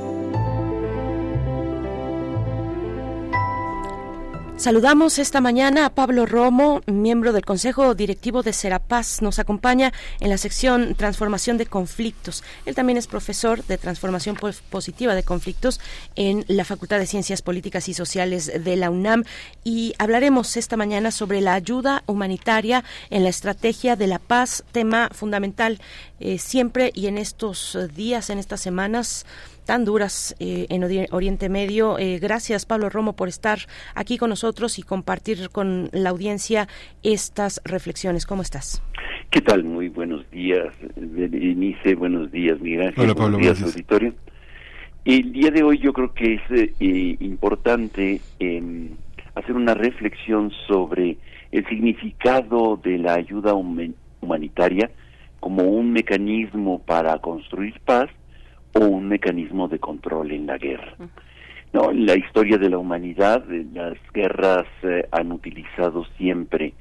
Saludamos 4.65 5.19
esta 5.19 5.41
mañana 5.41 5.85
a 5.85 5.89
Pablo 5.91 6.25
Romo, 6.25 6.81
miembro 6.87 7.33
del 7.33 7.45
Consejo 7.45 7.93
Directivo 7.93 8.41
de 8.41 8.51
Serapaz. 8.51 9.21
Nos 9.21 9.37
acompaña 9.37 9.93
en 10.19 10.31
la 10.31 10.39
sección 10.39 10.95
Transformación 10.95 11.59
de 11.59 11.67
Conflictos. 11.67 12.43
Él 12.65 12.73
también 12.73 12.97
es 12.97 13.05
profesor 13.05 13.63
de 13.63 13.77
Transformación 13.77 14.35
Positiva 14.71 15.13
de 15.13 15.21
Conflictos 15.21 15.79
en 16.15 16.45
la 16.47 16.65
Facultad 16.65 16.97
de 16.97 17.05
Ciencias 17.05 17.43
Políticas 17.43 17.87
y 17.89 17.93
Sociales 17.93 18.51
de 18.63 18.75
la 18.75 18.89
UNAM. 18.89 19.23
Y 19.63 19.93
hablaremos 19.99 20.57
esta 20.57 20.77
mañana 20.77 21.11
sobre 21.11 21.41
la 21.41 21.53
ayuda 21.53 22.01
humanitaria 22.07 22.83
en 23.11 23.21
la 23.21 23.29
estrategia 23.29 23.95
de 23.95 24.07
la 24.07 24.17
paz, 24.17 24.63
tema 24.71 25.09
fundamental 25.11 25.79
eh, 26.19 26.39
siempre 26.39 26.89
y 26.95 27.05
en 27.05 27.19
estos 27.19 27.77
días, 27.93 28.31
en 28.31 28.39
estas 28.39 28.61
semanas 28.61 29.27
tan 29.65 29.83
duras 29.83 30.35
eh, 30.39 30.67
en 30.69 30.83
Oriente 31.11 31.49
Medio. 31.49 31.97
Eh, 31.99 32.19
gracias, 32.19 32.65
Pablo 32.65 32.89
Romo, 32.89 33.15
por 33.15 33.27
estar 33.27 33.59
aquí 33.95 34.17
con 34.17 34.29
nosotros 34.29 34.79
y 34.79 34.83
compartir 34.83 35.49
con 35.49 35.89
la 35.91 36.11
audiencia 36.11 36.67
estas 37.03 37.61
reflexiones. 37.65 38.25
¿Cómo 38.25 38.41
estás? 38.41 38.81
¿Qué 39.31 39.41
tal? 39.41 39.63
Muy 39.63 39.89
buenos 39.89 40.29
días, 40.31 40.73
Denise. 40.95 41.95
Buenos 41.95 42.31
días, 42.31 42.59
Miguel. 42.61 42.93
Hola, 42.95 43.15
Pablo. 43.15 43.37
Buenos 43.37 43.59
días, 43.59 43.73
auditorio. 43.73 44.13
El 45.03 45.33
día 45.33 45.51
de 45.51 45.63
hoy 45.63 45.77
yo 45.79 45.93
creo 45.93 46.13
que 46.13 46.35
es 46.35 46.41
eh, 46.79 47.17
importante 47.19 48.21
em, 48.39 48.89
hacer 49.35 49.55
una 49.55 49.73
reflexión 49.73 50.51
sobre 50.67 51.17
el 51.51 51.67
significado 51.67 52.79
de 52.83 52.97
la 52.97 53.13
ayuda 53.13 53.53
humanitaria 53.53 54.89
como 55.39 55.63
un 55.63 55.91
mecanismo 55.91 56.79
para 56.79 57.19
construir 57.19 57.79
paz 57.81 58.09
o 58.75 58.85
un 58.85 59.07
mecanismo 59.07 59.67
de 59.67 59.79
control 59.79 60.31
en 60.31 60.47
la 60.47 60.57
guerra. 60.57 60.95
No, 61.73 61.91
en 61.91 62.05
la 62.05 62.15
historia 62.15 62.57
de 62.57 62.69
la 62.69 62.77
humanidad, 62.77 63.43
las 63.73 63.97
guerras 64.13 64.65
eh, 64.83 65.07
han 65.11 65.31
utilizado 65.31 66.05
siempre 66.17 66.73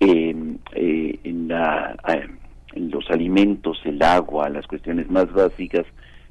em, 0.00 0.58
eh, 0.74 1.18
eh, 1.24 2.28
en 2.74 2.90
los 2.90 3.10
alimentos, 3.10 3.78
el 3.84 4.02
agua, 4.02 4.48
las 4.48 4.66
cuestiones 4.66 5.10
más 5.10 5.32
básicas, 5.32 5.86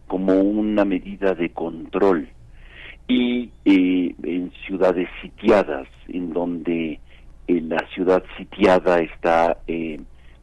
como 0.08 0.34
una 0.34 0.84
medida 0.84 1.34
de 1.34 1.50
control. 1.50 2.28
Y 3.08 3.50
en 3.66 4.52
ciudades 4.66 5.10
sitiadas, 5.22 5.88
en 6.08 6.32
donde 6.34 7.00
la 7.48 7.86
ciudad 7.94 8.24
sitiada 8.38 9.00
está 9.00 9.58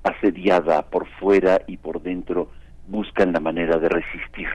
asediada 0.02 0.82
por 0.82 1.06
fuera 1.18 1.62
y 1.66 1.78
por 1.78 2.02
dentro 2.02 2.48
buscan 2.90 3.32
la 3.32 3.40
manera 3.40 3.78
de 3.78 3.88
resistir. 3.88 4.48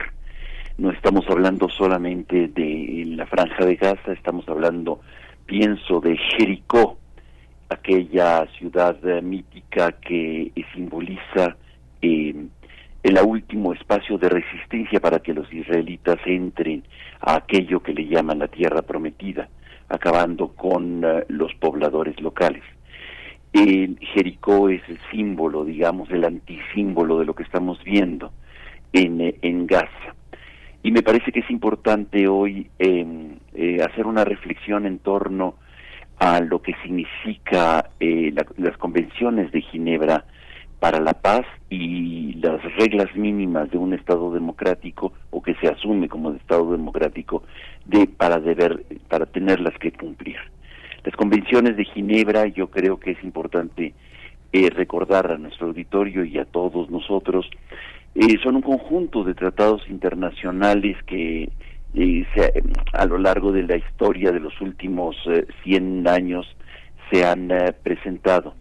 No 0.78 0.90
estamos 0.90 1.24
hablando 1.28 1.68
solamente 1.70 2.48
de 2.48 3.04
la 3.16 3.26
franja 3.26 3.64
de 3.64 3.76
Gaza, 3.76 4.12
estamos 4.12 4.46
hablando, 4.48 5.00
pienso, 5.46 6.00
de 6.00 6.16
Jericó, 6.16 6.98
aquella 7.70 8.46
ciudad 8.58 8.96
mítica 9.22 9.92
que 9.92 10.52
simboliza 10.74 11.56
eh, 12.02 12.46
el 13.02 13.18
último 13.24 13.72
espacio 13.72 14.18
de 14.18 14.28
resistencia 14.28 15.00
para 15.00 15.20
que 15.20 15.32
los 15.32 15.50
israelitas 15.52 16.18
entren 16.26 16.84
a 17.20 17.36
aquello 17.36 17.80
que 17.82 17.94
le 17.94 18.06
llaman 18.06 18.40
la 18.40 18.48
tierra 18.48 18.82
prometida, 18.82 19.48
acabando 19.88 20.48
con 20.48 21.02
eh, 21.04 21.24
los 21.28 21.54
pobladores 21.54 22.20
locales. 22.20 22.62
El 23.56 23.98
Jericó 24.12 24.68
es 24.68 24.82
el 24.86 24.98
símbolo, 25.10 25.64
digamos, 25.64 26.10
el 26.10 26.26
antisímbolo 26.26 27.18
de 27.18 27.24
lo 27.24 27.34
que 27.34 27.42
estamos 27.42 27.82
viendo 27.82 28.30
en, 28.92 29.22
eh, 29.22 29.34
Gaza. 29.40 30.14
Y 30.82 30.92
me 30.92 31.02
parece 31.02 31.32
que 31.32 31.40
es 31.40 31.50
importante 31.50 32.28
hoy 32.28 32.68
em, 32.78 33.38
eh, 33.54 33.78
hacer 33.82 34.06
una 34.06 34.26
reflexión 34.26 34.84
en 34.84 34.98
torno 34.98 35.54
a 36.18 36.40
lo 36.40 36.60
que 36.60 36.74
significa 36.82 37.88
eh, 37.98 38.30
las 38.58 38.76
convenciones 38.76 39.50
de 39.52 39.62
Ginebra 39.62 40.26
para 40.78 41.00
la 41.00 41.14
paz 41.14 41.46
y 41.70 42.34
las 42.34 42.62
reglas 42.76 43.16
mínimas 43.16 43.70
de 43.70 43.78
un 43.78 43.94
Estado 43.94 44.34
democrático 44.34 45.14
o 45.30 45.42
que 45.42 45.54
se 45.54 45.68
asume 45.68 46.10
como 46.10 46.30
de 46.30 46.36
Estado 46.36 46.72
democrático 46.72 47.42
de 47.86 48.06
para 48.06 48.38
deber 48.38 48.84
para 49.08 49.24
tenerlas 49.24 49.78
que 49.78 49.92
cumplir. 49.92 50.36
Las 51.06 51.14
convenciones 51.14 51.76
de 51.76 51.84
Ginebra, 51.84 52.48
yo 52.48 52.68
creo 52.68 52.98
que 52.98 53.12
es 53.12 53.22
importante 53.22 53.94
eh, 54.52 54.70
recordar 54.70 55.30
a 55.30 55.38
nuestro 55.38 55.68
auditorio 55.68 56.24
y 56.24 56.36
a 56.36 56.44
todos 56.44 56.90
nosotros, 56.90 57.48
eh, 58.16 58.34
son 58.42 58.56
un 58.56 58.62
conjunto 58.62 59.22
de 59.22 59.34
tratados 59.34 59.88
internacionales 59.88 60.96
que 61.06 61.48
eh, 61.94 62.26
a 62.92 63.06
lo 63.06 63.18
largo 63.18 63.52
de 63.52 63.62
la 63.62 63.76
historia 63.76 64.32
de 64.32 64.40
los 64.40 64.60
últimos 64.60 65.14
100 65.62 66.08
años 66.08 66.44
se 67.08 67.24
han 67.24 67.52
presentado, 67.84 68.56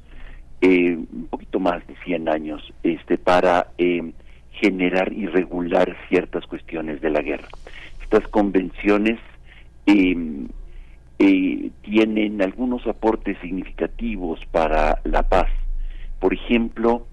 un 0.62 1.28
poquito 1.32 1.60
más 1.60 1.86
de 1.88 1.96
100 2.06 2.30
años, 2.30 2.62
este, 2.84 3.18
para 3.18 3.72
generar 4.52 5.12
y 5.12 5.26
regular 5.26 5.98
ciertas 6.10 6.46
cuestiones 6.46 7.02
de 7.02 7.10
la 7.10 7.22
guerra. 7.22 7.48
Estas 8.04 8.28
convenciones 8.28 9.20
eh, 11.20 11.72
tienen 11.82 12.42
algunos 12.42 12.86
aportes 12.88 13.38
significativos 13.42 14.40
para 14.52 15.00
la 15.04 15.24
paz. 15.24 15.50
Por 16.20 16.34
ejemplo, 16.34 17.08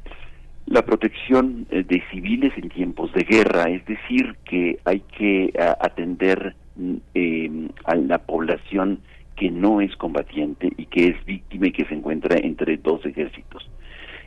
la 0.67 0.83
protección 0.83 1.67
eh, 1.71 1.85
de 1.85 2.03
civiles 2.11 2.53
en 2.57 2.69
tiempos 2.69 3.13
de 3.13 3.25
guerra, 3.25 3.65
es 3.65 3.85
decir, 3.87 4.37
que 4.45 4.79
hay 4.85 5.01
que 5.17 5.53
atender 5.81 6.55
em, 7.15 7.69
a 7.85 7.95
la 7.95 8.19
población 8.19 9.01
que 9.37 9.51
no 9.51 9.81
es 9.81 9.95
combatiente 9.97 10.71
y 10.77 10.87
que 10.87 11.09
es 11.09 11.25
víctima 11.25 11.69
y 11.69 11.73
que 11.73 11.85
se 11.87 11.95
encuentra 11.95 12.37
entre 12.39 12.77
dos 12.77 13.05
ejércitos. 13.05 13.69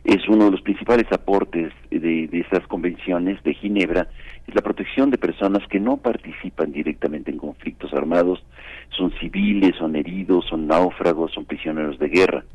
Es 0.05 0.27
uno 0.29 0.45
de 0.45 0.51
los 0.51 0.61
principales 0.61 1.11
aportes 1.11 1.73
de, 1.89 2.27
de 2.27 2.39
estas 2.39 2.65
convenciones 2.67 3.41
de 3.43 3.55
Ginebra, 3.55 4.07
es 4.47 4.53
la 4.53 4.61
protección 4.61 5.09
de 5.09 5.17
personas 5.17 5.67
que 5.67 5.79
no 5.79 5.97
participan 5.97 6.71
directamente 6.71 7.31
en 7.31 7.37
conflictos 7.37 7.91
armados, 7.93 8.45
son 8.89 9.11
civiles, 9.19 9.75
son 9.77 9.95
heridos, 9.95 10.45
son 10.45 10.67
náufragos, 10.67 11.31
son 11.33 11.45
prisioneros 11.45 11.97
de 11.97 12.09
guerra, 12.09 12.45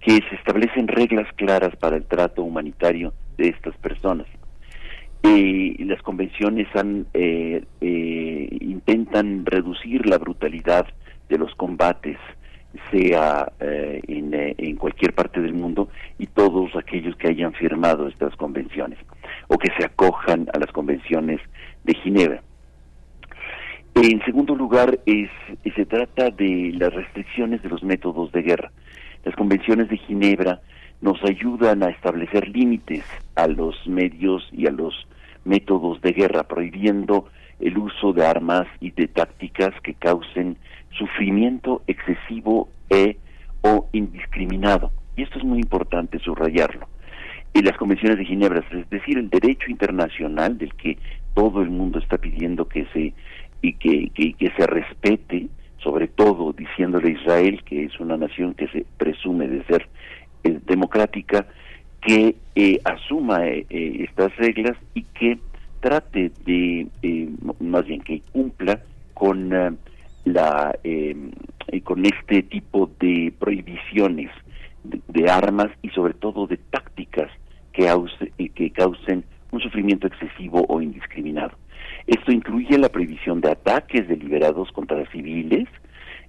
que 0.00 0.20
se 0.28 0.34
establecen 0.34 0.88
reglas 0.88 1.32
claras 1.36 1.76
para 1.76 1.96
el 1.96 2.04
trato 2.04 2.42
humanitario 2.42 3.12
de 3.36 3.48
estas 3.48 3.76
personas. 3.76 4.26
Eh, 5.22 5.76
las 5.80 6.00
convenciones 6.02 6.68
han, 6.74 7.06
eh, 7.14 7.64
eh, 7.80 8.48
intentan 8.60 9.44
reducir 9.46 10.06
la 10.06 10.18
brutalidad 10.18 10.86
de 11.28 11.38
los 11.38 11.54
combates, 11.54 12.18
sea 12.90 13.50
en, 13.60 14.34
en 14.34 14.76
cualquier 14.76 15.14
parte 15.14 15.40
del 15.40 15.54
mundo, 15.54 15.88
y 16.18 16.26
todos 16.26 16.74
aquellos 16.76 17.16
que 17.16 17.28
hayan 17.28 17.52
firmado 17.52 18.08
estas 18.08 18.34
convenciones 18.36 18.98
o 19.48 19.56
que 19.58 19.70
se 19.78 19.84
acojan 19.84 20.48
a 20.52 20.58
las 20.58 20.70
convenciones 20.72 21.40
de 21.84 21.94
Ginebra. 21.94 22.42
En 23.94 24.24
segundo 24.24 24.54
lugar, 24.54 25.00
es, 25.06 25.28
se 25.74 25.84
trata 25.84 26.30
de 26.30 26.72
las 26.78 26.92
restricciones 26.94 27.62
de 27.62 27.68
los 27.68 27.82
métodos 27.82 28.30
de 28.30 28.42
guerra. 28.42 28.70
Las 29.24 29.34
convenciones 29.34 29.88
de 29.88 29.96
Ginebra 29.96 30.60
nos 31.00 31.22
ayudan 31.24 31.82
a 31.82 31.90
establecer 31.90 32.48
límites 32.48 33.04
a 33.34 33.48
los 33.48 33.74
medios 33.86 34.48
y 34.52 34.66
a 34.66 34.70
los 34.70 35.08
métodos 35.44 36.00
de 36.02 36.12
guerra, 36.12 36.44
prohibiendo 36.44 37.28
el 37.58 37.76
uso 37.76 38.12
de 38.12 38.24
armas 38.24 38.66
y 38.80 38.92
de 38.92 39.08
tácticas 39.08 39.74
que 39.82 39.94
causen 39.94 40.58
sufrimiento 40.98 41.82
excesivo 41.86 42.68
e 42.90 43.16
o 43.62 43.88
indiscriminado. 43.92 44.92
Y 45.16 45.22
esto 45.22 45.38
es 45.38 45.44
muy 45.44 45.58
importante 45.58 46.18
subrayarlo. 46.18 46.88
En 47.54 47.64
las 47.64 47.76
convenciones 47.76 48.18
de 48.18 48.24
Ginebra, 48.24 48.64
es 48.70 48.90
decir, 48.90 49.18
el 49.18 49.30
derecho 49.30 49.70
internacional 49.70 50.58
del 50.58 50.74
que 50.74 50.98
todo 51.34 51.62
el 51.62 51.70
mundo 51.70 51.98
está 51.98 52.18
pidiendo 52.18 52.68
que 52.68 52.86
se 52.92 53.14
y 53.60 53.72
que, 53.72 54.10
que, 54.10 54.52
se 54.56 54.66
respete, 54.66 55.48
sobre 55.78 56.06
todo 56.06 56.52
diciéndole 56.52 57.08
a 57.08 57.20
Israel, 57.20 57.62
que 57.64 57.84
es 57.84 57.98
una 57.98 58.16
nación 58.16 58.54
que 58.54 58.68
se 58.68 58.86
presume 58.96 59.48
de 59.48 59.64
ser 59.64 59.88
eh, 60.44 60.60
democrática, 60.66 61.46
que 62.00 62.36
eh, 62.54 62.80
asuma 62.84 63.44
eh, 63.46 63.66
estas 63.70 64.36
reglas 64.36 64.76
y 64.94 65.02
que 65.02 65.38
trate 65.80 66.30
de, 66.44 66.86
más 67.60 67.86
bien 67.86 68.00
que 68.00 68.20
cumpla 68.32 68.80
con 69.14 69.78
la 70.32 70.78
con 71.84 72.04
este 72.06 72.42
tipo 72.42 72.90
de 72.98 73.32
prohibiciones 73.38 74.30
de, 74.84 75.30
armas 75.30 75.68
y 75.82 75.90
sobre 75.90 76.14
todo 76.14 76.46
de 76.46 76.56
tácticas 76.56 77.30
que, 77.72 78.50
que 78.54 78.70
causen 78.70 79.24
un 79.50 79.60
sufrimiento 79.60 80.06
excesivo 80.06 80.64
o 80.68 80.80
indiscriminado. 80.80 81.52
Esto 82.06 82.32
incluye 82.32 82.78
la 82.78 82.88
prohibición 82.88 83.40
de 83.40 83.50
ataques 83.50 84.08
deliberados 84.08 84.72
contra 84.72 85.04
civiles, 85.10 85.68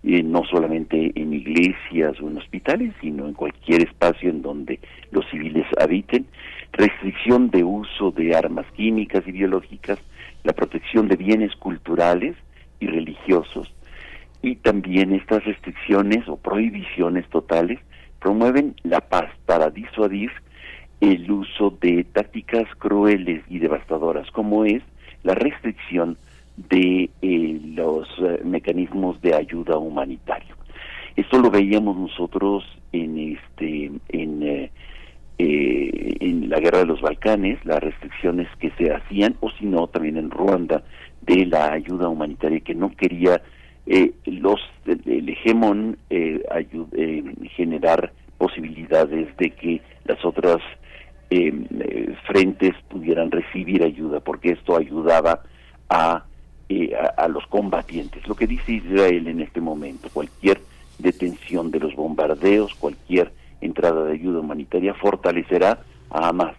eh, 0.03 0.23
no 0.23 0.43
solamente 0.45 1.11
en 1.15 1.33
iglesias 1.33 2.19
o 2.21 2.29
en 2.29 2.37
hospitales, 2.37 2.93
sino 3.01 3.27
en 3.27 3.33
cualquier 3.33 3.83
espacio 3.83 4.29
en 4.29 4.41
donde 4.41 4.79
los 5.11 5.25
civiles 5.29 5.65
habiten, 5.79 6.25
restricción 6.73 7.49
de 7.49 7.63
uso 7.63 8.11
de 8.11 8.35
armas 8.35 8.65
químicas 8.75 9.23
y 9.27 9.31
biológicas, 9.31 9.99
la 10.43 10.53
protección 10.53 11.07
de 11.07 11.17
bienes 11.17 11.55
culturales 11.55 12.35
y 12.79 12.87
religiosos, 12.87 13.73
y 14.41 14.55
también 14.55 15.13
estas 15.13 15.43
restricciones 15.43 16.27
o 16.27 16.37
prohibiciones 16.37 17.27
totales 17.29 17.79
promueven 18.19 18.75
la 18.83 19.01
paz 19.01 19.29
para 19.45 19.69
disuadir 19.69 20.31
el 21.01 21.29
uso 21.31 21.77
de 21.81 22.03
tácticas 22.03 22.65
crueles 22.77 23.43
y 23.49 23.59
devastadoras, 23.59 24.29
como 24.31 24.65
es 24.65 24.83
la 25.23 25.33
restricción 25.33 26.17
de 26.69 27.09
eh, 27.21 27.59
los 27.75 28.07
eh, 28.19 28.41
mecanismos 28.43 29.21
de 29.21 29.33
ayuda 29.33 29.77
humanitaria. 29.77 30.55
Esto 31.15 31.39
lo 31.39 31.49
veíamos 31.49 31.97
nosotros 31.97 32.65
en 32.91 33.37
este 33.37 33.91
en 34.09 34.69
eh, 35.41 36.17
en 36.19 36.49
la 36.49 36.59
guerra 36.59 36.79
de 36.79 36.85
los 36.85 37.01
Balcanes, 37.01 37.63
las 37.63 37.79
restricciones 37.79 38.47
que 38.59 38.71
se 38.71 38.91
hacían, 38.91 39.37
o 39.39 39.49
si 39.51 39.65
no, 39.65 39.87
también 39.87 40.17
en 40.17 40.31
Ruanda, 40.31 40.83
de 41.21 41.45
la 41.45 41.71
ayuda 41.71 42.09
humanitaria 42.09 42.59
que 42.59 42.75
no 42.75 42.91
quería 42.91 43.41
los 44.25 44.59
el, 44.85 45.29
hegemón 45.29 45.97
generar 47.55 48.11
posibilidades 48.37 49.35
de 49.37 49.49
que 49.51 49.81
las 50.05 50.23
otras 50.23 50.57
frentes 52.27 52.73
pudieran 52.89 53.31
recibir 53.31 53.83
ayuda, 53.83 54.19
porque 54.19 54.51
esto 54.51 54.77
ayudaba 54.77 55.41
a 55.89 56.23
eh, 56.71 56.95
a, 57.17 57.27
los 57.27 57.47
combatientes. 57.47 58.27
Lo 58.27 58.35
que 58.35 58.45
dice 58.45 58.73
Israel 58.73 59.27
en 59.27 59.41
este 59.41 59.59
momento, 59.59 60.07
cualquier 60.13 60.61
detención 60.99 61.71
de 61.71 61.79
los 61.79 61.95
bombardeos, 61.95 62.75
cualquier 62.75 63.33
entrada 63.59 64.03
de 64.05 64.13
ayuda 64.13 64.41
humanitaria 64.41 64.93
fortalecerá 64.93 65.79
a 66.11 66.29
Hamas. 66.29 66.55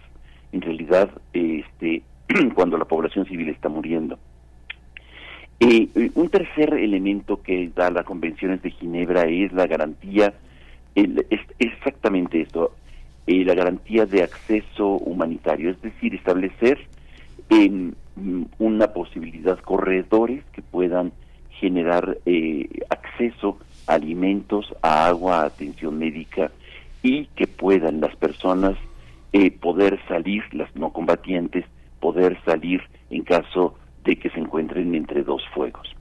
En 0.50 0.62
realidad, 0.62 1.10
este, 1.32 2.02
cuando 2.56 2.76
la 2.76 2.86
población 2.86 3.24
civil 3.26 3.50
está 3.50 3.68
muriendo. 3.68 4.18
Eh, 5.60 6.10
un 6.14 6.28
tercer 6.30 6.74
elemento 6.74 7.42
que 7.42 7.70
da 7.74 7.90
las 7.90 8.04
convenciones 8.04 8.62
de 8.62 8.70
Ginebra 8.70 9.24
es 9.24 9.52
la 9.52 9.66
garantía, 9.66 10.34
es 10.94 11.40
exactamente 11.58 12.40
esto, 12.40 12.74
eh, 13.26 13.44
la 13.44 13.54
garantía 13.54 14.06
de 14.06 14.22
acceso 14.22 14.88
humanitario, 14.88 15.70
es 15.70 15.80
decir, 15.82 16.14
establecer 16.14 16.78
Mm, 18.20 18.42
una 18.58 18.88
posibilidad, 18.88 19.58
corredores 19.60 20.44
que 20.52 20.60
puedan 20.62 21.12
generar 21.58 22.18
eh, 22.26 22.68
acceso 22.90 23.58
a 23.86 23.94
alimentos, 23.94 24.74
a 24.82 25.06
agua, 25.06 25.40
a 25.40 25.46
atención 25.46 25.98
médica 25.98 26.50
y 27.02 27.26
que 27.36 27.46
puedan 27.46 28.00
las 28.00 28.14
personas 28.16 28.76
eh, 29.32 29.50
poder 29.50 29.98
salir, 30.06 30.42
las 30.52 30.74
no 30.76 30.92
combatientes, 30.92 31.64
poder 31.98 32.36
salir 32.44 32.82
en 33.10 33.22
caso 33.22 33.74
de 34.04 34.16
que 34.16 34.30
se 34.30 34.40
encuentren 34.40 34.94
entre 34.94 35.22
dos 35.22 35.42
fuegos. 35.54 35.94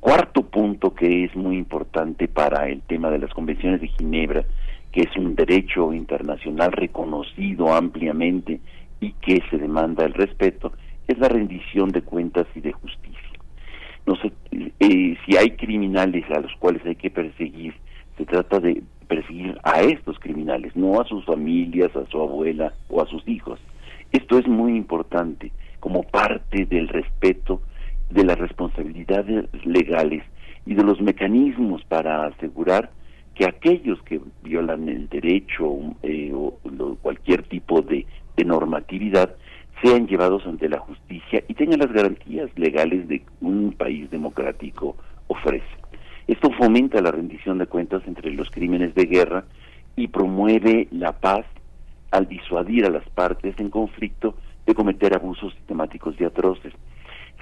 Cuarto 0.00 0.42
punto 0.42 0.94
que 0.94 1.24
es 1.24 1.34
muy 1.34 1.56
importante 1.56 2.28
para 2.28 2.68
el 2.68 2.82
tema 2.82 3.10
de 3.10 3.18
las 3.18 3.32
convenciones 3.32 3.80
de 3.80 3.88
Ginebra, 3.88 4.44
que 4.92 5.02
es 5.02 5.16
un 5.16 5.34
derecho 5.34 5.92
internacional 5.92 6.72
reconocido 6.72 7.72
ampliamente 7.74 8.60
y 9.00 9.12
que 9.12 9.42
se 9.50 9.58
demanda 9.58 10.04
el 10.04 10.14
respeto, 10.14 10.72
es 11.08 11.18
la 11.18 11.28
rendición 11.28 11.90
de 11.90 12.02
cuentas 12.02 12.46
y 12.54 12.60
de 12.60 12.72
justicia. 12.72 13.20
No 14.06 14.16
sé, 14.16 14.32
eh, 14.52 15.16
si 15.24 15.36
hay 15.36 15.52
criminales 15.52 16.24
a 16.30 16.40
los 16.40 16.52
cuales 16.56 16.84
hay 16.84 16.96
que 16.96 17.10
perseguir, 17.10 17.74
se 18.18 18.26
trata 18.26 18.60
de 18.60 18.82
perseguir 19.08 19.58
a 19.62 19.80
estos 19.80 20.18
criminales, 20.18 20.76
no 20.76 21.00
a 21.00 21.06
sus 21.06 21.24
familias, 21.24 21.94
a 21.96 22.06
su 22.10 22.20
abuela 22.20 22.74
o 22.88 23.02
a 23.02 23.06
sus 23.06 23.26
hijos. 23.26 23.58
Esto 24.12 24.38
es 24.38 24.46
muy 24.46 24.76
importante 24.76 25.50
como 25.84 26.02
parte 26.02 26.64
del 26.64 26.88
respeto 26.88 27.60
de 28.08 28.24
las 28.24 28.38
responsabilidades 28.38 29.44
legales 29.66 30.24
y 30.64 30.72
de 30.72 30.82
los 30.82 30.98
mecanismos 31.02 31.84
para 31.84 32.24
asegurar 32.24 32.88
que 33.34 33.44
aquellos 33.44 34.00
que 34.04 34.18
violan 34.42 34.88
el 34.88 35.10
derecho 35.10 35.76
eh, 36.02 36.32
o, 36.32 36.54
cualquier 37.02 37.42
tipo 37.42 37.82
de 37.82 38.06
normatividad 38.46 39.34
sean 39.82 40.06
llevados 40.06 40.46
ante 40.46 40.70
la 40.70 40.78
justicia 40.78 41.44
y 41.48 41.52
tengan 41.52 41.80
las 41.80 41.92
garantías 41.92 42.48
legales 42.56 43.06
de 43.06 43.22
un 43.42 43.72
país 43.72 44.10
democrático 44.10 44.96
ofrece. 45.28 45.66
Esto 46.26 46.50
fomenta 46.52 47.02
la 47.02 47.10
rendición 47.10 47.58
de 47.58 47.66
cuentas 47.66 48.02
entre 48.06 48.32
los 48.32 48.50
crímenes 48.50 48.94
de 48.94 49.04
guerra 49.04 49.44
y 49.96 50.08
promueve 50.08 50.88
la 50.92 51.12
paz 51.12 51.44
al 52.10 52.26
disuadir 52.26 52.86
a 52.86 52.90
las 52.90 53.06
partes 53.10 53.54
en 53.58 53.68
conflicto 53.68 54.34
de 54.66 54.74
cometer 54.74 55.14
abusos 55.14 55.52
sistemáticos 55.54 56.14
y 56.18 56.24
atroces. 56.24 56.72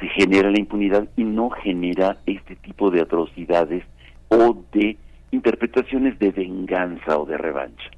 Se 0.01 0.09
genera 0.09 0.51
la 0.51 0.59
impunidad 0.59 1.09
y 1.17 1.25
no 1.25 1.51
genera 1.51 2.19
este 2.27 2.57
tipo 2.57 2.91
de 2.91 3.03
atrocidades 3.03 3.85
o 4.29 4.65
de 4.73 4.97
interpretaciones 5.31 6.19
de 6.19 6.31
venganza 6.31 7.19
o 7.19 7.27
de 7.27 7.39
revancha. 7.39 7.91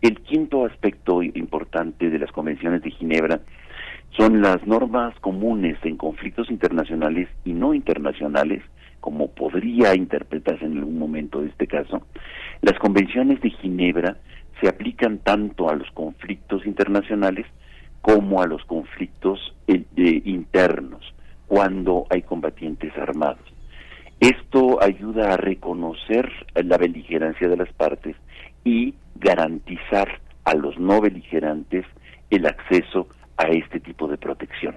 El 0.00 0.20
quinto 0.20 0.66
aspecto 0.66 1.22
importante 1.22 2.10
de 2.10 2.18
las 2.18 2.30
convenciones 2.32 2.82
de 2.82 2.90
Ginebra 2.90 3.40
son 4.16 4.42
las 4.42 4.66
normas 4.66 5.18
comunes 5.20 5.78
en 5.82 5.96
conflictos 5.96 6.50
internacionales 6.50 7.28
y 7.44 7.52
no 7.52 7.74
internacionales, 7.74 8.62
como 9.00 9.28
podría 9.28 9.94
interpretarse 9.94 10.64
en 10.64 10.78
algún 10.78 10.98
momento 10.98 11.40
de 11.40 11.48
este 11.48 11.66
caso. 11.66 12.06
Las 12.60 12.78
convenciones 12.78 13.40
de 13.40 13.50
Ginebra 13.50 14.18
se 14.60 14.68
aplican 14.68 15.18
tanto 15.18 15.68
a 15.68 15.74
los 15.74 15.90
conflictos 15.92 16.64
internacionales 16.66 17.46
como 18.04 18.42
a 18.42 18.46
los 18.46 18.62
conflictos 18.66 19.54
eh, 19.66 19.82
internos, 19.96 21.14
cuando 21.46 22.06
hay 22.10 22.20
combatientes 22.20 22.92
armados. 22.98 23.40
Esto 24.20 24.82
ayuda 24.82 25.32
a 25.32 25.36
reconocer 25.38 26.30
la 26.54 26.76
beligerancia 26.76 27.48
de 27.48 27.56
las 27.56 27.72
partes 27.72 28.14
y 28.62 28.92
garantizar 29.14 30.20
a 30.44 30.54
los 30.54 30.78
no 30.78 31.00
beligerantes 31.00 31.86
el 32.28 32.44
acceso 32.44 33.08
a 33.38 33.44
este 33.44 33.80
tipo 33.80 34.06
de 34.06 34.18
protección. 34.18 34.76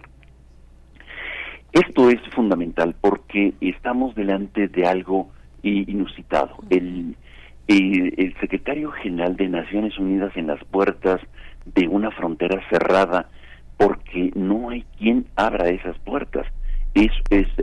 Esto 1.74 2.10
es 2.10 2.22
fundamental 2.34 2.96
porque 3.02 3.56
estamos 3.60 4.16
delante 4.16 4.70
de 4.70 4.88
algo 4.88 5.32
inusitado. 5.64 6.56
El, 6.70 7.18
el, 7.68 8.34
secretario 8.40 8.92
general 8.92 9.36
de 9.36 9.50
Naciones 9.50 9.98
Unidas 10.00 10.32
en 10.38 10.48
las 10.48 10.64
puertas 10.64 11.20
de 11.76 11.88
una 11.88 12.12
frontera 12.12 12.62
cerrada 12.70 13.30
porque 13.78 14.32
no 14.36 14.70
hay 14.70 14.84
quien 14.98 15.26
abra 15.36 15.70
esas 15.70 15.98
puertas. 16.00 16.48
Es, 16.94 17.12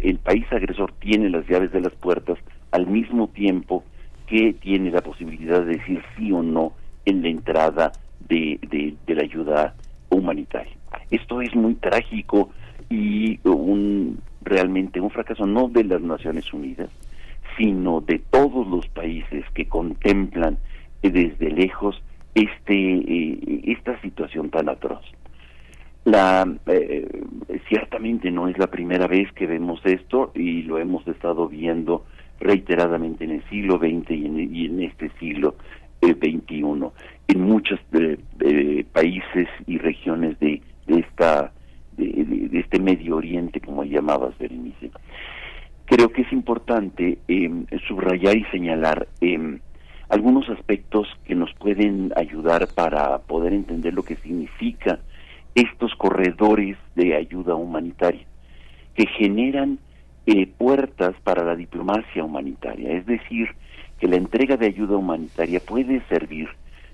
el 0.02 0.18
país 0.18 0.46
agresor 0.52 0.92
tiene 1.00 1.28
las 1.28 1.46
llaves 1.48 1.72
de 1.72 1.80
las 1.80 1.92
puertas 1.94 2.38
al 2.70 2.86
mismo 2.86 3.28
tiempo 3.28 3.84
que 4.26 4.52
tiene 4.54 4.90
la 4.90 5.00
posibilidad 5.00 5.60
de 5.60 5.76
decir 5.76 6.02
sí 6.16 6.30
o 6.32 6.42
no 6.42 6.72
en 7.04 7.22
la 7.22 7.28
entrada 7.28 7.92
de, 8.28 8.58
de 9.06 9.14
la 9.14 9.22
ayuda 9.22 9.74
humanitaria. 10.08 10.72
Esto 11.10 11.40
es 11.42 11.54
muy 11.54 11.74
trágico 11.74 12.50
y 12.88 13.40
un 13.44 14.20
realmente 14.42 15.00
un 15.00 15.10
fracaso 15.10 15.46
no 15.46 15.68
de 15.68 15.84
las 15.84 16.00
Naciones 16.00 16.52
Unidas, 16.52 16.90
sino 17.56 18.00
de 18.00 18.18
todos 18.30 18.66
los 18.66 18.86
países 18.88 19.44
que 19.54 19.66
contemplan 19.66 20.58
desde 21.02 21.50
lejos 21.50 22.00
este 22.34 22.74
eh, 22.74 23.60
esta 23.64 24.00
situación 24.00 24.50
tan 24.50 24.68
atroz. 24.68 25.04
La 26.04 26.46
eh, 26.66 27.08
ciertamente 27.68 28.30
no 28.30 28.48
es 28.48 28.58
la 28.58 28.66
primera 28.66 29.06
vez 29.06 29.32
que 29.32 29.46
vemos 29.46 29.80
esto 29.84 30.32
y 30.34 30.62
lo 30.62 30.78
hemos 30.78 31.06
estado 31.08 31.48
viendo 31.48 32.04
reiteradamente 32.40 33.24
en 33.24 33.30
el 33.30 33.44
siglo 33.48 33.78
XX 33.78 34.10
y 34.10 34.66
en, 34.66 34.82
este 34.82 35.10
siglo 35.18 35.54
XXI 36.02 36.62
en 37.28 37.40
muchos 37.40 37.80
eh, 37.92 38.84
países 38.92 39.48
y 39.66 39.78
regiones 39.78 40.38
de 40.40 40.60
de 40.86 41.00
esta 41.00 41.52
de, 41.96 42.50
este 42.52 42.80
Medio 42.80 43.16
Oriente, 43.16 43.60
como 43.60 43.84
llamabas, 43.84 44.36
Berenice. 44.38 44.90
Creo 45.86 46.08
que 46.10 46.22
es 46.22 46.32
importante 46.32 47.18
subrayar 47.86 48.36
y 48.36 48.44
señalar 48.44 49.06
em, 49.20 49.60
algunos 50.08 50.48
aspectos 50.48 51.08
que 51.24 51.34
nos 51.34 51.52
pueden 51.54 52.12
ayudar 52.16 52.68
para 52.68 53.18
poder 53.18 53.52
entender 53.52 53.94
lo 53.94 54.02
que 54.02 54.16
significa 54.16 55.00
estos 55.54 55.94
corredores 55.94 56.76
de 56.94 57.16
ayuda 57.16 57.54
humanitaria, 57.54 58.26
que 58.94 59.06
generan 59.06 59.78
eh, 60.26 60.46
puertas 60.46 61.14
para 61.22 61.44
la 61.44 61.56
diplomacia 61.56 62.24
humanitaria, 62.24 62.92
es 62.92 63.06
decir, 63.06 63.48
que 63.98 64.08
la 64.08 64.16
entrega 64.16 64.56
de 64.56 64.66
ayuda 64.66 64.96
humanitaria 64.96 65.60
puede 65.60 66.00
servir 66.08 66.48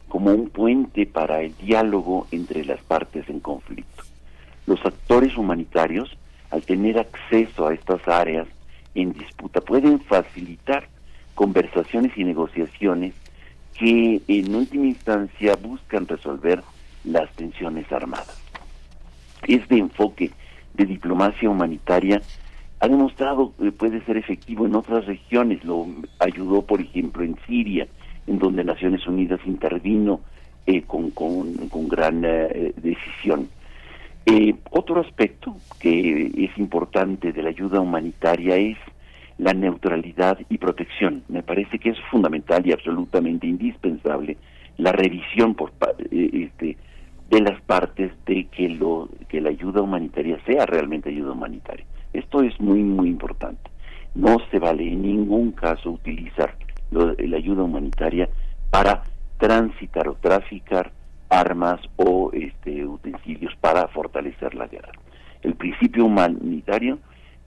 como 0.08 0.32
un 0.32 0.50
puente 0.50 1.06
para 1.06 1.40
el 1.40 1.56
diálogo 1.56 2.26
entre 2.30 2.64
las 2.64 2.80
partes 2.82 3.28
en 3.28 3.40
conflicto. 3.40 4.02
Los 4.66 4.84
actores 4.84 5.36
humanitarios 5.36 6.16
al 6.50 6.62
tener 6.62 6.98
acceso 6.98 7.68
a 7.68 7.74
estas 7.74 8.06
áreas 8.08 8.46
en 8.94 9.12
disputa, 9.12 9.60
pueden 9.60 10.00
facilitar 10.00 10.88
conversaciones 11.40 12.12
y 12.18 12.24
negociaciones 12.24 13.14
que 13.72 14.20
en 14.28 14.54
última 14.54 14.84
instancia 14.84 15.56
buscan 15.56 16.06
resolver 16.06 16.62
las 17.02 17.32
tensiones 17.32 17.90
armadas. 17.90 18.38
Este 19.48 19.78
enfoque 19.78 20.32
de 20.74 20.84
diplomacia 20.84 21.48
humanitaria 21.48 22.20
ha 22.78 22.88
demostrado 22.88 23.54
que 23.58 23.72
puede 23.72 24.04
ser 24.04 24.18
efectivo 24.18 24.66
en 24.66 24.74
otras 24.74 25.06
regiones. 25.06 25.64
Lo 25.64 25.86
ayudó, 26.18 26.60
por 26.60 26.82
ejemplo, 26.82 27.24
en 27.24 27.38
Siria, 27.46 27.86
en 28.26 28.38
donde 28.38 28.62
Naciones 28.62 29.06
Unidas 29.06 29.40
intervino 29.46 30.20
eh, 30.66 30.82
con, 30.82 31.10
con, 31.10 31.88
gran 31.88 32.22
eh, 32.22 32.74
decisión. 32.76 33.48
Eh, 34.26 34.56
otro 34.72 35.00
aspecto 35.00 35.56
que 35.78 36.26
es 36.36 36.58
importante 36.58 37.32
de 37.32 37.42
la 37.42 37.48
ayuda 37.48 37.80
humanitaria 37.80 38.56
es 38.56 38.76
la 39.40 39.54
neutralidad 39.54 40.38
y 40.50 40.58
protección. 40.58 41.22
Me 41.28 41.42
parece 41.42 41.78
que 41.78 41.90
es 41.90 41.98
fundamental 42.10 42.66
y 42.66 42.72
absolutamente 42.72 43.46
indispensable 43.46 44.36
la 44.76 44.92
revisión 44.92 45.54
por 45.54 45.72
este, 46.10 46.76
de 47.30 47.40
las 47.40 47.60
partes 47.62 48.12
de 48.26 48.44
que 48.46 48.68
lo 48.68 49.08
que 49.28 49.40
la 49.40 49.48
ayuda 49.48 49.80
humanitaria 49.80 50.38
sea 50.44 50.66
realmente 50.66 51.08
ayuda 51.08 51.32
humanitaria. 51.32 51.86
Esto 52.12 52.42
es 52.42 52.58
muy 52.60 52.82
muy 52.82 53.08
importante. 53.08 53.70
No 54.14 54.36
se 54.50 54.58
vale 54.58 54.86
en 54.86 55.02
ningún 55.02 55.52
caso 55.52 55.90
utilizar 55.90 56.54
la 56.90 57.36
ayuda 57.36 57.62
humanitaria 57.62 58.28
para 58.70 59.04
transitar 59.38 60.08
o 60.08 60.14
traficar 60.14 60.92
armas 61.30 61.80
o 61.96 62.30
este, 62.34 62.84
utensilios 62.84 63.54
para 63.60 63.88
fortalecer 63.88 64.54
la 64.54 64.66
guerra. 64.66 64.92
El 65.42 65.54
principio 65.54 66.04
humanitario 66.04 66.98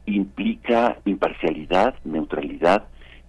implica 0.06 0.97
imparcialidad, 1.06 1.95
neutralidad 2.04 2.86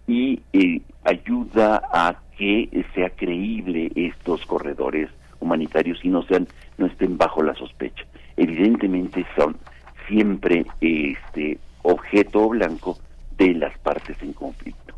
y 0.07 0.41
eh, 0.53 0.81
ayuda 1.05 1.83
a 1.93 2.17
que 2.37 2.69
sea 2.95 3.11
creíble 3.11 3.93
estos 3.95 4.45
corredores 4.47 5.09
humanitarios 5.41 5.99
y 6.03 6.09
no 6.09 6.23
sean 6.25 6.49
no 6.79 6.87
estén 6.87 7.17
bajo 7.17 7.43
la 7.43 7.55
sospecha. 7.55 8.05
Evidentemente 8.37 9.25
son 9.37 9.57
siempre 10.09 10.67
este 10.81 11.59
objeto 11.83 12.49
blanco 12.49 12.99
de 13.37 13.55
las 13.55 13.77
partes 13.79 14.17
en 14.23 14.33
conflicto. 14.33 14.95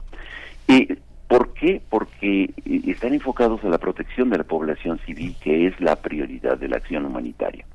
Eh, 0.69 0.97
¿Por 1.29 1.53
qué? 1.55 1.83
Porque 1.91 2.45
eh, 2.45 2.81
están 2.87 3.15
enfocados 3.15 3.63
a 3.65 3.69
la 3.69 3.79
protección 3.79 4.31
de 4.31 4.39
la 4.39 4.45
población 4.45 4.99
civil, 5.05 5.35
que 5.43 5.67
es 5.67 5.81
la 5.81 5.97
prioridad 5.97 6.57
de 6.57 6.69
la 6.69 6.77
acción 6.77 7.05
humanitaria. 7.05 7.67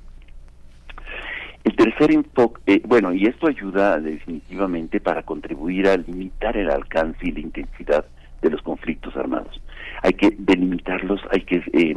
El 1.63 1.75
tercer 1.75 2.11
enfoque, 2.11 2.61
eh, 2.65 2.81
bueno, 2.85 3.13
y 3.13 3.25
esto 3.25 3.47
ayuda 3.47 3.99
definitivamente 3.99 4.99
para 4.99 5.23
contribuir 5.23 5.87
a 5.87 5.97
limitar 5.97 6.57
el 6.57 6.69
alcance 6.69 7.19
y 7.27 7.31
la 7.31 7.39
intensidad 7.39 8.05
de 8.41 8.49
los 8.49 8.61
conflictos 8.61 9.15
armados. 9.15 9.61
Hay 10.01 10.13
que 10.13 10.35
delimitarlos, 10.37 11.21
hay 11.31 11.41
que 11.41 11.63
eh, 11.73 11.95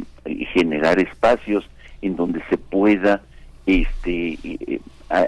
generar 0.53 0.99
espacios 0.99 1.67
en 2.01 2.15
donde 2.15 2.43
se 2.49 2.57
pueda 2.57 3.21
este, 3.65 4.37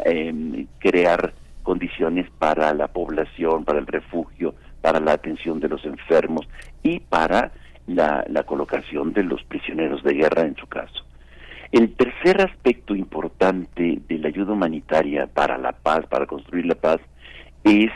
em, 0.05 0.67
crear 0.77 1.33
condiciones 1.63 2.29
para 2.37 2.73
la 2.73 2.87
población, 2.87 3.65
para 3.65 3.79
el 3.79 3.87
refugio, 3.87 4.53
para 4.81 4.99
la 4.99 5.13
atención 5.13 5.59
de 5.59 5.69
los 5.69 5.83
enfermos 5.85 6.47
y 6.83 6.99
para 6.99 7.51
la, 7.87 8.25
colocación 8.45 9.13
de 9.13 9.23
los 9.23 9.43
prisioneros 9.43 10.03
de 10.03 10.13
guerra 10.13 10.43
en 10.43 10.55
su 10.55 10.67
caso. 10.67 11.03
El 11.71 11.93
tercer 11.95 12.41
aspecto 12.41 12.95
importante 12.95 13.99
de 14.07 14.19
la 14.19 14.29
ayuda 14.29 14.53
humanitaria 14.53 15.27
para 15.27 15.57
la 15.57 15.73
paz, 15.73 16.05
para 16.07 16.25
construir 16.25 16.65
la 16.65 16.75
paz, 16.75 16.99
es 17.63 17.91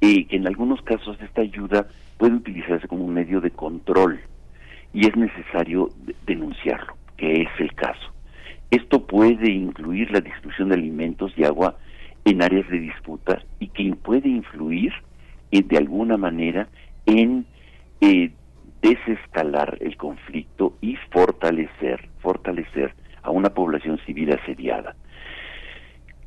eh, 0.00 0.26
que 0.26 0.36
en 0.36 0.46
algunos 0.46 0.82
casos 0.82 1.16
esta 1.22 1.40
ayuda 1.40 1.88
puede 2.18 2.34
utilizarse 2.34 2.88
como 2.88 3.04
un 3.04 3.14
medio 3.14 3.40
de 3.40 3.50
control 3.50 4.20
y 4.92 5.06
es 5.06 5.16
necesario 5.16 5.90
denunciarlo, 6.26 6.96
que 7.16 7.42
es 7.42 7.48
el 7.58 7.74
caso. 7.74 8.12
Esto 8.70 9.06
puede 9.06 9.50
incluir 9.50 10.10
la 10.10 10.20
distribución 10.20 10.68
de 10.68 10.74
alimentos 10.74 11.32
y 11.36 11.44
agua 11.44 11.76
en 12.24 12.42
áreas 12.42 12.68
de 12.68 12.80
disputa 12.80 13.42
y 13.60 13.68
que 13.68 13.94
puede 13.94 14.28
influir 14.28 14.92
de 15.62 15.78
alguna 15.78 16.16
manera 16.16 16.68
en 17.06 17.46
eh, 18.00 18.30
desescalar 18.82 19.78
el 19.80 19.96
conflicto 19.96 20.74
y 20.80 20.96
fortalecer, 21.10 22.08
fortalecer 22.20 22.94
a 23.26 23.30
una 23.30 23.50
población 23.50 23.98
civil 24.06 24.32
asediada. 24.32 24.94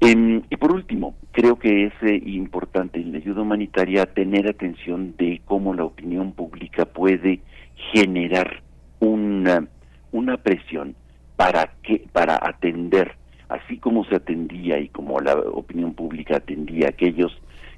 y 0.01 0.55
por 0.57 0.71
último, 0.71 1.15
creo 1.31 1.57
que 1.57 1.85
es 1.85 1.93
eh, 2.01 2.21
importante 2.25 2.99
en 2.99 3.11
la 3.11 3.17
ayuda 3.17 3.41
humanitaria 3.41 4.05
tener 4.05 4.47
atención 4.47 5.15
de 5.17 5.41
cómo 5.45 5.73
la 5.73 5.83
opinión 5.85 6.31
pública 6.33 6.85
puede 6.85 7.41
generar 7.93 8.61
una, 8.99 9.67
una 10.11 10.37
presión 10.37 10.95
para 11.35 11.71
que 11.83 12.05
para 12.11 12.35
atender 12.41 13.15
así 13.49 13.77
como 13.77 14.05
se 14.05 14.15
atendía 14.15 14.79
y 14.79 14.89
como 14.89 15.19
la 15.19 15.33
opinión 15.35 15.93
pública 15.93 16.37
atendía 16.37 16.89
aquellos 16.89 17.31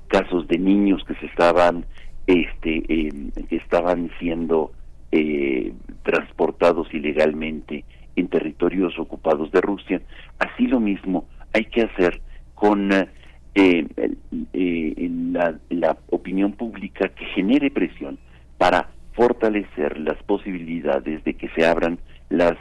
casos 0.08 0.48
de 0.48 0.58
niños 0.58 1.04
que 1.06 1.16
se 1.16 1.26
estaban 1.28 1.86
este 2.28 2.84
em, 2.88 3.32
que 3.50 3.56
estaban 3.56 4.10
siendo 4.20 4.72
eh, 5.12 5.74
transportados 6.04 6.94
ilegalmente 6.94 7.86
en 8.22 8.28
territorios 8.28 8.98
ocupados 8.98 9.52
de 9.52 9.62
Rusia 9.62 10.02
así 10.40 10.68
lo 10.68 10.80
mismo 10.80 11.26
hay 11.54 11.66
que 11.66 11.82
hacer 11.82 12.22
con 12.56 12.92
eh, 12.94 13.08
eh, 13.56 15.10
la, 15.34 15.56
la 15.70 15.98
opinión 16.10 16.54
pública 16.54 17.10
que 17.10 17.26
genere 17.26 17.70
presión 17.72 18.18
para 18.58 18.90
fortalecer 19.14 20.00
las 20.00 20.22
posibilidades 20.24 21.24
de 21.26 21.34
que 21.34 21.50
se 21.50 21.66
abran 21.66 22.00
las 22.30 22.58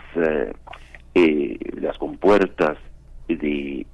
las 1.80 1.96
compuertas 1.98 2.78
de, 3.28 3.86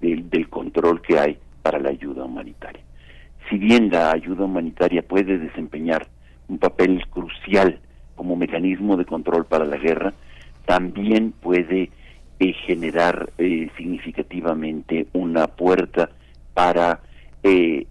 del 0.00 0.48
control 0.48 1.00
que 1.02 1.18
hay 1.18 1.38
para 1.62 1.78
la 1.78 1.90
ayuda 1.90 2.24
humanitaria. 2.24 2.82
Si 3.48 3.58
bien 3.58 3.90
la 3.90 4.12
ayuda 4.12 4.44
humanitaria 4.44 5.02
puede 5.02 5.38
desempeñar 5.38 6.08
un 6.48 6.58
papel 6.58 7.04
crucial 7.10 7.78
como 8.14 8.36
mecanismo 8.36 8.96
de 8.96 9.04
control 9.04 9.46
para 9.46 9.64
la 9.64 9.76
guerra, 9.76 10.14
también 10.66 11.32
puede 11.32 11.90
eh, 12.38 12.52
generar 12.66 13.30
eh, 13.38 13.70
significativamente 13.78 15.06
una 15.14 15.46
puerta 15.46 16.10
para 16.52 17.00
eh, 17.42 17.86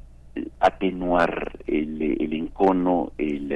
atenuar 0.60 1.58
el, 1.66 2.02
el 2.02 2.34
encono, 2.34 3.12
el, 3.18 3.52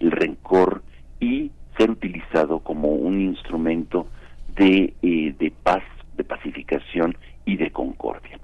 el, 0.00 0.10
rencor 0.10 0.82
y 1.20 1.50
ser 1.76 1.90
utilizado 1.90 2.60
como 2.60 2.88
un 2.88 3.20
instrumento 3.20 4.08
de, 4.56 4.94
de 5.02 5.52
paz, 5.62 5.84
de 6.16 6.24
pacificación 6.24 7.16
y 7.44 7.56
de 7.56 7.70
concordia. 7.70 8.38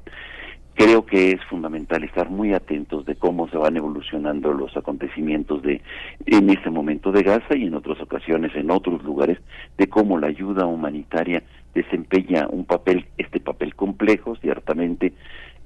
Creo 0.75 1.05
que 1.05 1.33
es 1.33 1.45
fundamental 1.45 2.03
estar 2.03 2.31
muy 2.31 2.55
atentos 2.55 3.05
de 3.05 3.15
cómo 3.15 3.49
se 3.49 3.59
van 3.59 3.77
evolucionando 3.77 4.53
los 4.53 4.75
acontecimientos 4.77 5.63
de 5.63 5.83
en 6.27 6.49
este 6.49 6.71
momento 6.71 7.13
de 7.13 7.23
Gaza 7.23 7.55
y 7.55 7.67
en 7.67 7.75
otras 7.75 8.01
ocasiones 8.01 8.55
en 8.55 8.71
otros 8.71 9.03
lugares 9.03 9.39
de 9.77 9.87
cómo 9.89 10.19
la 10.19 10.29
ayuda 10.29 10.65
humanitaria 10.65 11.43
desempeña 11.75 12.47
un 12.51 12.65
papel 12.65 13.07
este 13.19 13.39
papel 13.39 13.75
complejo 13.75 14.35
ciertamente 14.37 15.13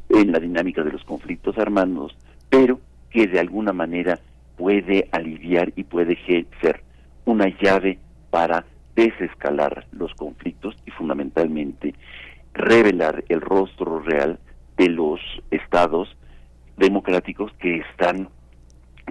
en 0.08 0.32
la 0.32 0.40
dinámica 0.40 0.82
de 0.82 0.92
los 0.92 1.04
conflictos 1.04 1.56
armados, 1.58 2.16
pero 2.50 2.80
que 3.10 3.26
de 3.26 3.40
alguna 3.40 3.72
manera 3.72 4.18
puede 4.56 5.08
aliviar 5.12 5.72
y 5.76 5.84
puede 5.84 6.18
ser 6.60 6.82
una 7.24 7.46
llave 7.60 7.98
para 8.30 8.64
desescalar 8.94 9.86
los 9.92 10.14
conflictos 10.14 10.76
y 10.86 10.90
fundamentalmente 10.90 11.94
revelar 12.54 13.24
el 13.28 13.40
rostro 13.40 14.00
real 14.00 14.38
de 14.76 14.88
los 14.88 15.20
estados 15.50 16.16
democráticos 16.76 17.52
que 17.58 17.78
están 17.78 18.28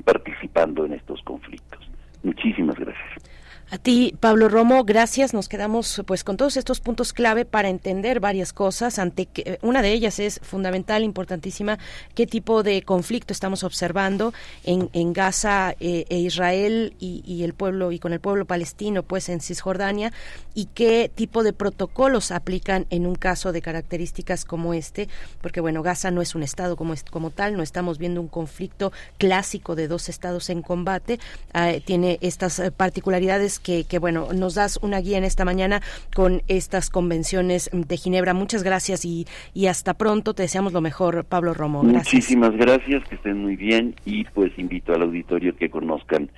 participando 0.04 0.86
en 0.86 0.94
estos 0.94 1.22
conflictos. 1.24 1.90
Muchísimas 2.24 2.76
gracias. 2.76 3.24
A 3.72 3.80
ti, 3.80 4.14
Pablo 4.20 4.48
Romo, 4.48 4.84
gracias. 4.84 5.34
Nos 5.34 5.50
quedamos 5.50 6.04
pues 6.06 6.24
con 6.24 6.38
todos 6.38 6.56
estos 6.56 6.80
puntos 6.80 7.14
clave 7.14 7.46
para 7.46 7.70
entender 7.70 8.20
varias 8.20 8.54
cosas. 8.54 9.00
Ante 9.00 9.26
que, 9.26 9.58
una 9.64 9.82
de 9.82 9.92
ellas 9.92 10.20
es 10.20 10.40
fundamental, 10.44 11.04
importantísima, 11.04 11.80
qué 12.14 12.28
tipo 12.28 12.62
de 12.62 12.84
conflicto 12.84 13.34
estamos 13.34 13.64
observando 13.64 14.36
en, 14.66 14.92
en 14.94 15.14
Gaza 15.14 15.74
eh, 15.80 16.06
e 16.10 16.20
Israel 16.20 16.94
y, 17.00 17.24
y, 17.26 17.44
el 17.44 17.56
pueblo 17.56 17.92
y 17.92 17.98
con 17.98 18.14
el 18.14 18.20
pueblo 18.20 18.46
palestino, 18.46 19.02
pues 19.02 19.30
en 19.30 19.42
Cisjordania, 19.42 20.14
y 20.54 20.66
qué 20.66 21.12
tipo 21.14 21.42
de 21.42 21.52
protocolos 21.52 22.30
aplican 22.30 22.86
en 22.92 23.08
un 23.08 23.16
caso 23.16 23.52
de 23.52 23.64
características 23.64 24.46
como 24.46 24.76
este, 24.76 25.10
porque 25.42 25.60
bueno, 25.60 25.82
Gaza 25.82 26.12
no 26.12 26.22
es 26.22 26.36
un 26.36 26.44
estado 26.44 26.76
como 26.78 26.94
como 27.10 27.32
tal, 27.32 27.58
no 27.58 27.64
estamos 27.64 27.98
viendo 27.98 28.22
un 28.22 28.28
conflicto 28.28 28.92
clásico 29.18 29.76
de 29.76 29.88
dos 29.88 30.08
estados 30.08 30.52
en 30.52 30.62
combate, 30.62 31.20
ah, 31.54 31.74
tiene 31.84 32.20
estas 32.22 32.62
particularidades 32.78 33.55
Que, 33.60 33.84
que 33.84 34.00
bueno, 34.00 34.28
nos 34.34 34.56
das 34.56 34.80
una 34.82 35.00
guía 35.00 35.18
en 35.18 35.24
esta 35.24 35.46
mañana 35.46 35.82
con 36.14 36.42
estas 36.48 36.90
convenciones 36.90 37.70
de 37.72 37.98
Ginebra. 37.98 38.34
Muchas 38.34 38.64
gracias 38.64 39.06
y, 39.06 39.28
y 39.54 39.68
hasta 39.68 39.94
pronto. 39.94 40.34
Te 40.34 40.44
deseamos 40.44 40.74
lo 40.74 40.82
mejor, 40.82 41.26
Pablo 41.26 41.54
Romo. 41.54 41.84
Muchísimas 41.84 42.56
gracias, 42.56 43.04
que 43.08 43.16
estén 43.16 43.40
muy 43.40 43.56
bien 43.56 43.96
y 44.06 44.24
pues 44.26 44.52
invito 44.58 44.94
al 44.94 45.04
auditorio 45.04 45.56
que 45.56 45.70
conozcan 45.70 46.30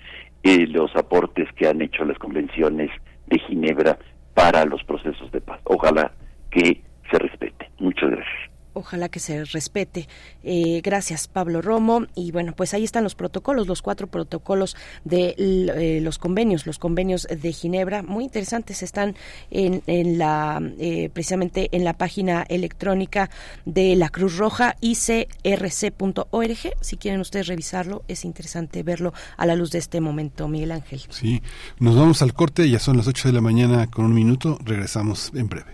eh, 0.43 0.67
los 0.67 0.95
aportes 0.95 1.47
que 1.55 1.67
han 1.67 1.81
hecho 1.81 2.05
las 2.05 2.17
convenciones 2.17 2.89
de 3.27 3.39
Ginebra 3.39 3.97
para 4.33 4.65
los 4.65 4.83
procesos 4.83 5.31
de 5.31 5.41
paz. 5.41 5.59
Ojalá 5.63 6.11
que 6.51 6.81
se 7.11 7.19
respete. 7.19 7.69
Muchas 7.79 8.09
gracias 8.09 8.56
ojalá 8.77 9.09
que 9.09 9.19
se 9.19 9.43
respete. 9.45 10.07
Eh, 10.43 10.81
gracias, 10.83 11.27
Pablo 11.27 11.61
Romo. 11.61 12.05
Y 12.15 12.31
bueno, 12.31 12.53
pues 12.55 12.73
ahí 12.73 12.83
están 12.83 13.03
los 13.03 13.15
protocolos, 13.15 13.67
los 13.67 13.81
cuatro 13.81 14.07
protocolos 14.07 14.75
de 15.03 15.35
eh, 15.37 15.99
los 16.01 16.17
convenios, 16.17 16.65
los 16.65 16.79
convenios 16.79 17.27
de 17.29 17.51
Ginebra, 17.51 18.03
muy 18.03 18.23
interesantes, 18.23 18.83
están 18.83 19.15
en, 19.51 19.83
en 19.87 20.17
la 20.17 20.61
eh, 20.79 21.09
precisamente 21.13 21.69
en 21.71 21.83
la 21.83 21.93
página 21.93 22.43
electrónica 22.47 23.29
de 23.65 23.95
la 23.95 24.09
Cruz 24.09 24.37
Roja, 24.37 24.75
icrc.org. 24.81 26.57
Si 26.81 26.97
quieren 26.97 27.19
ustedes 27.19 27.47
revisarlo, 27.47 28.03
es 28.07 28.25
interesante 28.25 28.83
verlo 28.83 29.13
a 29.37 29.45
la 29.45 29.55
luz 29.55 29.71
de 29.71 29.79
este 29.79 30.01
momento, 30.01 30.47
Miguel 30.47 30.71
Ángel. 30.71 31.01
Sí, 31.09 31.41
nos 31.79 31.95
vamos 31.95 32.21
al 32.21 32.33
corte, 32.33 32.69
ya 32.69 32.79
son 32.79 32.97
las 32.97 33.07
8 33.07 33.29
de 33.29 33.33
la 33.33 33.41
mañana 33.41 33.87
con 33.87 34.05
un 34.05 34.13
minuto, 34.13 34.57
regresamos 34.63 35.31
en 35.33 35.49
breve. 35.49 35.73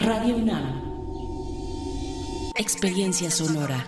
Radio 0.00 0.36
UNAM. 0.36 0.64
Experiencia 2.56 3.30
sonora. 3.30 3.84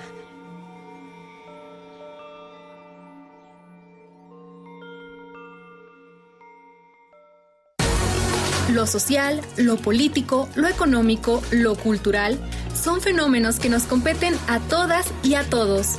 Lo 8.72 8.86
social, 8.86 9.40
lo 9.56 9.76
político, 9.78 10.50
lo 10.54 10.68
económico, 10.68 11.42
lo 11.50 11.76
cultural 11.76 12.38
son 12.74 13.00
fenómenos 13.00 13.58
que 13.58 13.70
nos 13.70 13.84
competen 13.84 14.34
a 14.48 14.60
todas 14.60 15.12
y 15.22 15.34
a 15.34 15.48
todos. 15.48 15.98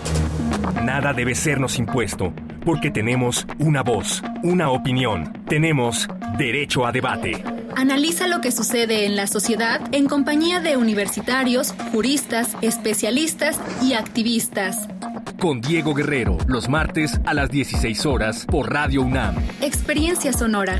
Nada 0.84 1.14
debe 1.14 1.34
sernos 1.34 1.80
impuesto, 1.80 2.34
porque 2.66 2.91
tenemos 2.91 3.45
una 3.59 3.84
voz, 3.84 4.22
una 4.43 4.70
opinión, 4.70 5.34
tenemos 5.47 6.07
derecho 6.38 6.86
a 6.86 6.91
debate. 6.91 7.43
Analiza 7.76 8.28
lo 8.28 8.41
que 8.41 8.51
sucede 8.51 9.05
en 9.05 9.16
la 9.16 9.28
sociedad 9.28 9.82
en 9.91 10.07
compañía 10.07 10.59
de 10.59 10.78
universitarios, 10.78 11.74
juristas, 11.91 12.55
especialistas 12.61 13.59
y 13.82 13.93
activistas. 13.93 14.88
Con 15.39 15.61
Diego 15.61 15.93
Guerrero, 15.93 16.38
los 16.47 16.70
martes 16.70 17.20
a 17.26 17.34
las 17.34 17.49
16 17.49 18.05
horas 18.05 18.45
por 18.45 18.72
Radio 18.72 19.01
UNAM. 19.01 19.36
Experiencia 19.61 20.32
Sonora. 20.32 20.80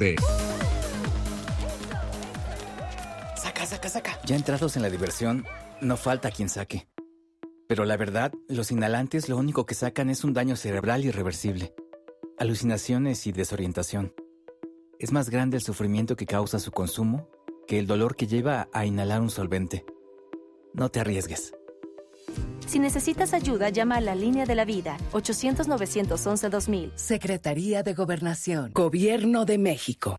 Saca, 3.35 3.65
saca, 3.67 3.89
saca. 3.89 4.19
Ya 4.25 4.35
entrados 4.35 4.75
en 4.75 4.81
la 4.81 4.89
diversión, 4.89 5.45
no 5.79 5.95
falta 5.95 6.31
quien 6.31 6.49
saque. 6.49 6.87
Pero 7.67 7.85
la 7.85 7.97
verdad, 7.97 8.33
los 8.47 8.71
inhalantes 8.71 9.29
lo 9.29 9.37
único 9.37 9.67
que 9.67 9.75
sacan 9.75 10.09
es 10.09 10.23
un 10.23 10.33
daño 10.33 10.55
cerebral 10.55 11.05
irreversible, 11.05 11.75
alucinaciones 12.39 13.27
y 13.27 13.31
desorientación. 13.31 14.13
Es 14.97 15.11
más 15.11 15.29
grande 15.29 15.57
el 15.57 15.63
sufrimiento 15.63 16.15
que 16.15 16.25
causa 16.25 16.57
su 16.57 16.71
consumo 16.71 17.29
que 17.67 17.77
el 17.77 17.85
dolor 17.85 18.15
que 18.15 18.25
lleva 18.25 18.69
a 18.73 18.85
inhalar 18.87 19.21
un 19.21 19.29
solvente. 19.29 19.85
No 20.73 20.89
te 20.89 20.99
arriesgues. 20.99 21.53
Si 22.65 22.79
necesitas 22.79 23.33
ayuda, 23.33 23.69
llama 23.69 23.97
a 23.97 24.01
la 24.01 24.15
línea 24.15 24.45
de 24.45 24.55
la 24.55 24.65
vida 24.65 24.97
800-911-2000. 25.11 26.91
Secretaría 26.95 27.83
de 27.83 27.93
Gobernación. 27.93 28.71
Gobierno 28.73 29.45
de 29.45 29.57
México. 29.57 30.17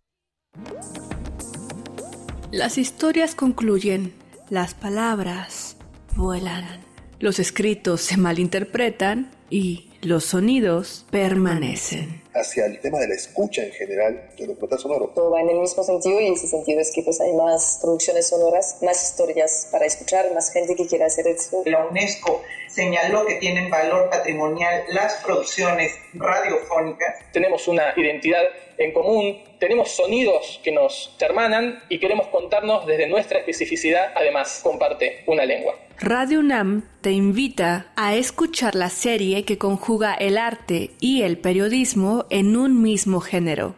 Las 2.51 2.77
historias 2.77 3.35
concluyen, 3.35 4.13
las 4.51 4.75
palabras 4.75 5.77
vuelan, 6.15 6.81
los 7.19 7.39
escritos 7.39 8.03
se 8.03 8.19
malinterpretan 8.19 9.31
y 9.49 9.91
los 10.03 10.25
sonidos 10.25 11.07
permanecen 11.11 12.22
hacia 12.35 12.67
el 12.67 12.81
tema 12.81 12.99
de 12.99 13.09
la 13.09 13.15
escucha 13.15 13.63
en 13.63 13.73
general 13.73 14.31
de 14.37 14.47
documental 14.47 14.79
sonoro. 14.79 15.13
Todo 15.15 15.31
va 15.31 15.41
en 15.41 15.51
el 15.51 15.59
mismo 15.59 15.83
sentido 15.83 16.21
y 16.21 16.33
ese 16.33 16.47
sentido 16.47 16.81
es 16.81 16.93
que 16.93 17.03
pues 17.03 17.21
hay 17.21 17.33
más 17.33 17.79
producciones 17.81 18.29
sonoras, 18.29 18.79
más 18.83 19.03
historias 19.03 19.69
para 19.71 19.87
escuchar, 19.87 20.33
más 20.35 20.53
gente 20.53 20.75
que 20.75 20.87
quiera 20.87 21.07
hacer 21.07 21.27
eso. 21.27 21.63
La 21.67 21.87
UNESCO 21.87 22.43
señaló 22.69 23.27
que 23.27 23.35
tienen 23.35 23.71
valor 23.71 24.09
patrimonial 24.11 24.85
las 24.89 25.15
producciones 25.25 25.93
radiofónicas. 26.15 27.17
Tenemos 27.33 27.69
una 27.69 27.93
identidad 27.97 28.43
en 28.79 28.93
común, 28.93 29.39
tenemos 29.59 29.91
sonidos 29.91 30.61
que 30.65 30.73
nos 30.73 31.15
hermanan 31.21 31.83
y 31.89 31.99
queremos 31.99 32.29
contarnos 32.29 32.87
desde 32.87 33.07
nuestra 33.07 33.39
especificidad, 33.39 34.13
además 34.17 34.61
comparte 34.63 35.23
una 35.27 35.45
lengua. 35.45 35.75
Radio 35.99 36.41
UNAM 36.41 36.83
te 37.01 37.13
invita 37.13 37.93
a 37.95 38.17
escuchar 38.17 38.75
la 38.75 38.89
serie 38.89 39.45
que 39.45 39.57
conjuga 39.57 40.15
el 40.15 40.37
arte 40.37 40.91
y 40.99 41.23
el 41.23 41.39
periodismo 41.39 42.22
en 42.31 42.57
un 42.57 42.81
mismo 42.83 43.21
género. 43.21 43.75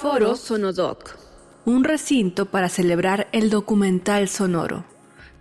Foro 0.00 0.36
Sonodoc, 0.36 1.16
un 1.64 1.84
recinto 1.84 2.46
para 2.46 2.68
celebrar 2.68 3.28
el 3.32 3.50
documental 3.50 4.28
sonoro. 4.28 4.84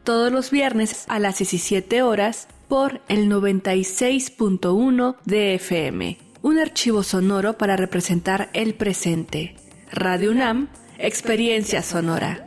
Todos 0.04 0.32
los 0.32 0.52
viernes 0.52 1.06
a 1.10 1.20
las 1.20 1.38
17 1.38 2.02
horas 2.02 2.48
por 2.68 3.02
el 3.08 3.30
96.1 3.30 5.16
de 5.26 5.56
FM. 5.56 6.18
Un 6.42 6.60
archivo 6.60 7.04
sonoro 7.04 7.58
para 7.58 7.76
representar 7.76 8.50
el 8.54 8.74
presente. 8.74 9.56
Radio 9.92 10.32
UNAM, 10.32 10.70
experiencia 10.98 11.82
sonora. 11.82 12.47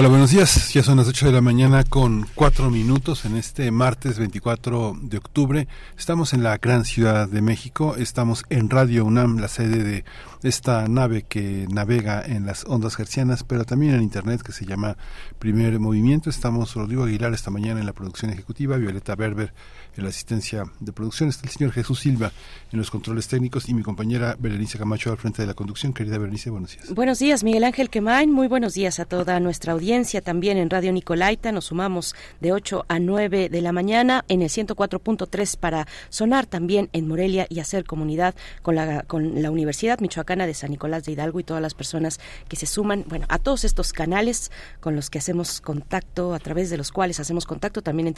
Hola, 0.00 0.10
buenos 0.10 0.30
días. 0.30 0.72
Ya 0.72 0.84
son 0.84 0.98
las 0.98 1.08
8 1.08 1.26
de 1.26 1.32
la 1.32 1.40
mañana 1.40 1.82
con 1.82 2.28
4 2.36 2.70
minutos 2.70 3.24
en 3.24 3.36
este 3.36 3.72
martes 3.72 4.16
24 4.16 4.96
de 5.02 5.18
octubre. 5.18 5.66
Estamos 5.98 6.32
en 6.34 6.44
la 6.44 6.56
gran 6.58 6.84
ciudad 6.84 7.28
de 7.28 7.42
México. 7.42 7.96
Estamos 7.96 8.44
en 8.48 8.70
Radio 8.70 9.04
UNAM, 9.04 9.38
la 9.38 9.48
sede 9.48 9.82
de 9.82 10.04
esta 10.44 10.86
nave 10.86 11.22
que 11.22 11.66
navega 11.68 12.24
en 12.24 12.46
las 12.46 12.64
ondas 12.66 12.94
gercianas, 12.94 13.42
pero 13.42 13.64
también 13.64 13.92
en 13.92 14.02
Internet 14.02 14.42
que 14.42 14.52
se 14.52 14.66
llama 14.66 14.96
Primer 15.40 15.80
Movimiento. 15.80 16.30
Estamos 16.30 16.76
Rodrigo 16.76 17.02
Aguilar 17.02 17.34
esta 17.34 17.50
mañana 17.50 17.80
en 17.80 17.86
la 17.86 17.92
producción 17.92 18.30
ejecutiva, 18.30 18.76
Violeta 18.76 19.16
Berber 19.16 19.52
en 19.98 20.04
la 20.04 20.10
asistencia 20.10 20.64
de 20.78 20.92
producción. 20.92 21.28
Está 21.28 21.46
el 21.46 21.52
señor 21.52 21.72
Jesús 21.72 22.00
Silva 22.00 22.32
en 22.72 22.78
los 22.78 22.90
controles 22.90 23.26
técnicos 23.26 23.68
y 23.68 23.74
mi 23.74 23.82
compañera 23.82 24.36
Berenice 24.38 24.78
Camacho 24.78 25.10
al 25.10 25.18
frente 25.18 25.42
de 25.42 25.46
la 25.46 25.54
conducción. 25.54 25.92
Querida 25.92 26.18
Berenice, 26.18 26.50
buenos 26.50 26.72
días. 26.72 26.94
Buenos 26.94 27.18
días, 27.18 27.42
Miguel 27.42 27.64
Ángel 27.64 27.90
Quemain. 27.90 28.30
Muy 28.30 28.46
buenos 28.46 28.74
días 28.74 29.00
a 29.00 29.04
toda 29.04 29.40
nuestra 29.40 29.72
audiencia 29.72 30.20
también 30.20 30.56
en 30.56 30.70
Radio 30.70 30.92
Nicolaita. 30.92 31.50
Nos 31.50 31.66
sumamos 31.66 32.14
de 32.40 32.52
8 32.52 32.86
a 32.88 32.98
9 33.00 33.48
de 33.48 33.60
la 33.60 33.72
mañana 33.72 34.24
en 34.28 34.42
el 34.42 34.48
104.3 34.48 35.58
para 35.58 35.88
sonar 36.10 36.46
también 36.46 36.88
en 36.92 37.08
Morelia 37.08 37.46
y 37.50 37.58
hacer 37.58 37.84
comunidad 37.84 38.36
con 38.62 38.76
la, 38.76 39.02
con 39.02 39.42
la 39.42 39.50
Universidad 39.50 39.98
Michoacana 39.98 40.46
de 40.46 40.54
San 40.54 40.70
Nicolás 40.70 41.04
de 41.04 41.12
Hidalgo 41.12 41.40
y 41.40 41.44
todas 41.44 41.62
las 41.62 41.74
personas 41.74 42.20
que 42.48 42.54
se 42.54 42.66
suman, 42.66 43.04
bueno, 43.08 43.26
a 43.28 43.40
todos 43.40 43.64
estos 43.64 43.92
canales 43.92 44.52
con 44.78 44.94
los 44.94 45.10
que 45.10 45.18
hacemos 45.18 45.60
contacto, 45.60 46.34
a 46.34 46.38
través 46.38 46.70
de 46.70 46.76
los 46.76 46.92
cuales 46.92 47.18
hacemos 47.18 47.46
contacto 47.46 47.82
también 47.82 48.06
en 48.06 48.14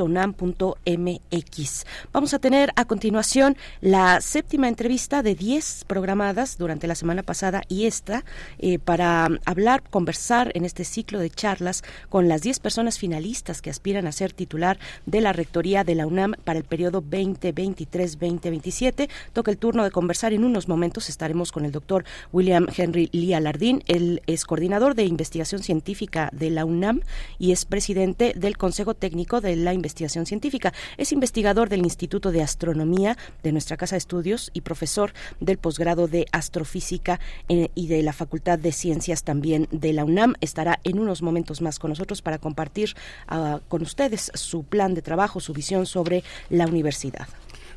www.radio.unam.mx. 0.00 1.86
Vamos 2.12 2.34
a 2.34 2.38
tener 2.38 2.72
a 2.76 2.84
continuación 2.84 3.56
la 3.80 4.20
séptima 4.20 4.68
entrevista 4.68 5.22
de 5.22 5.34
10 5.34 5.84
programadas 5.86 6.58
durante 6.58 6.86
la 6.86 6.94
semana 6.94 7.22
pasada 7.22 7.62
y 7.68 7.86
esta 7.86 8.24
eh, 8.58 8.78
para 8.78 9.28
hablar, 9.44 9.82
conversar 9.88 10.52
en 10.54 10.64
este 10.64 10.84
ciclo 10.84 11.18
de 11.18 11.30
charlas 11.30 11.82
con 12.08 12.28
las 12.28 12.42
10 12.42 12.60
personas 12.60 12.98
finalistas 12.98 13.62
que 13.62 13.70
aspiran 13.70 14.06
a 14.06 14.12
ser 14.12 14.32
titular 14.32 14.78
de 15.06 15.20
la 15.20 15.32
Rectoría 15.32 15.84
de 15.84 15.94
la 15.94 16.06
UNAM 16.06 16.34
para 16.44 16.58
el 16.58 16.64
periodo 16.64 17.02
2023-2027. 17.02 19.08
Toca 19.32 19.50
el 19.50 19.58
turno 19.58 19.84
de 19.84 19.90
conversar 19.90 20.32
en 20.32 20.44
unos 20.44 20.68
momentos. 20.68 21.08
Estaremos 21.08 21.52
con 21.52 21.64
el 21.64 21.72
doctor 21.72 22.04
William 22.32 22.66
Henry 22.74 23.08
Lee 23.12 23.34
Alardín. 23.34 23.82
Él 23.86 24.22
es 24.26 24.44
coordinador 24.44 24.94
de 24.94 25.04
investigación 25.04 25.62
científica 25.62 26.30
de 26.32 26.50
la 26.50 26.64
UNAM 26.64 27.00
y 27.38 27.52
es 27.52 27.64
presidente 27.64 28.32
del 28.36 28.56
Consejo 28.56 28.94
Técnico 28.94 29.40
de 29.40 29.56
la 29.56 29.74
Investigación 29.80 30.26
Científica. 30.26 30.72
Es 30.96 31.12
investigador 31.12 31.68
del 31.68 31.80
Instituto 31.80 32.30
de 32.30 32.42
Astronomía 32.42 33.16
de 33.42 33.52
nuestra 33.52 33.76
Casa 33.76 33.96
de 33.96 33.98
Estudios 33.98 34.50
y 34.52 34.60
profesor 34.60 35.12
del 35.40 35.58
posgrado 35.58 36.06
de 36.06 36.26
Astrofísica 36.32 37.18
eh, 37.48 37.70
y 37.74 37.88
de 37.88 38.02
la 38.02 38.12
Facultad 38.12 38.58
de 38.58 38.72
Ciencias 38.72 39.24
también 39.24 39.66
de 39.70 39.92
la 39.92 40.04
UNAM. 40.04 40.34
Estará 40.40 40.80
en 40.84 40.98
unos 40.98 41.22
momentos 41.22 41.60
más 41.60 41.78
con 41.78 41.90
nosotros 41.90 42.22
para 42.22 42.38
compartir 42.38 42.94
uh, 43.30 43.58
con 43.68 43.82
ustedes 43.82 44.30
su 44.34 44.64
plan 44.64 44.94
de 44.94 45.02
trabajo, 45.02 45.40
su 45.40 45.52
visión 45.52 45.86
sobre 45.86 46.22
la 46.50 46.66
universidad. 46.66 47.26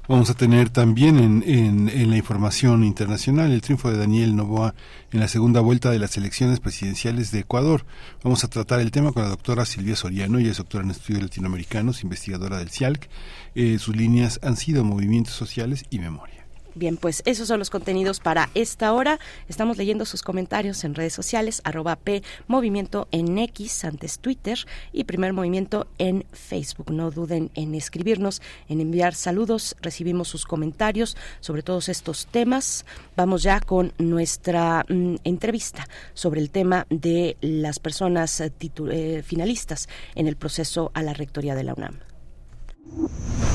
Vamos 0.06 0.30
a 0.30 0.34
tener 0.34 0.70
también 0.70 1.44
en, 1.48 2.10
la 2.10 2.18
información 2.18 2.84
internacional 2.84 3.54
el 3.54 3.62
triunfo 3.62 3.90
de 3.90 3.98
Daniel 3.98 4.36
Novoa 4.36 4.76
en 5.14 5.22
la 5.22 5.30
segunda 5.30 5.62
vuelta 5.62 5.92
de 5.92 6.00
las 6.00 6.18
elecciones 6.18 6.60
presidenciales 6.60 7.32
de 7.32 7.40
Ecuador. 7.40 7.86
Vamos 8.22 8.44
a 8.44 8.50
tratar 8.50 8.82
el 8.82 8.92
tema 8.92 9.14
con 9.14 9.24
la 9.24 9.30
doctora 9.30 9.64
Silvia 9.64 9.96
Soriano, 9.96 10.40
ella 10.40 10.52
es 10.52 10.58
doctora 10.58 10.84
en 10.84 10.92
estudios 10.92 11.24
latinoamericanos, 11.24 12.04
investigadora 12.04 12.58
del 12.58 12.70
CIALC. 12.70 13.08
Eh, 13.56 13.80
sus 13.80 13.96
líneas 13.96 14.42
han 14.44 14.58
sido 14.58 14.84
movimientos 14.84 15.36
sociales 15.36 15.86
y 15.90 16.00
memoria. 16.00 16.33
Bien, 16.76 16.98
pues 16.98 17.22
esos 17.26 17.48
son 17.48 17.60
los 17.60 17.70
contenidos 17.70 18.20
para 18.20 18.50
esta 18.56 18.94
hora. 18.94 19.20
Estamos 19.48 19.78
leyendo 19.78 20.06
sus 20.06 20.24
comentarios 20.24 20.84
en 20.84 20.96
redes 20.96 21.14
sociales, 21.14 21.62
arroba 21.64 22.00
Movimiento 22.48 23.08
en 23.12 23.38
X, 23.38 23.86
antes 23.86 24.20
Twitter, 24.20 24.58
y 24.92 25.04
Primer 25.04 25.34
Movimiento 25.34 25.88
en 26.00 26.26
Facebook. 26.32 26.92
No 26.92 27.12
duden 27.12 27.52
en 27.54 27.76
escribirnos, 27.76 28.42
en 28.68 28.82
enviar 28.82 29.14
saludos. 29.14 29.76
Recibimos 29.82 30.28
sus 30.28 30.46
comentarios 30.46 31.16
sobre 31.40 31.62
todos 31.62 31.90
estos 31.90 32.26
temas. 32.26 32.86
Vamos 33.16 33.44
ya 33.44 33.60
con 33.60 33.94
nuestra 34.00 34.86
mm, 34.90 35.16
entrevista 35.24 35.88
sobre 36.14 36.42
el 36.42 36.50
tema 36.50 36.88
de 36.90 37.38
las 37.42 37.80
personas 37.80 38.42
eh, 38.42 38.52
eh, 38.92 39.24
finalistas 39.24 39.88
en 40.16 40.28
el 40.28 40.36
proceso 40.36 40.92
a 40.94 41.04
la 41.04 41.14
rectoría 41.14 41.56
de 41.56 41.64
la 41.64 41.74
UNAM. 41.74 42.00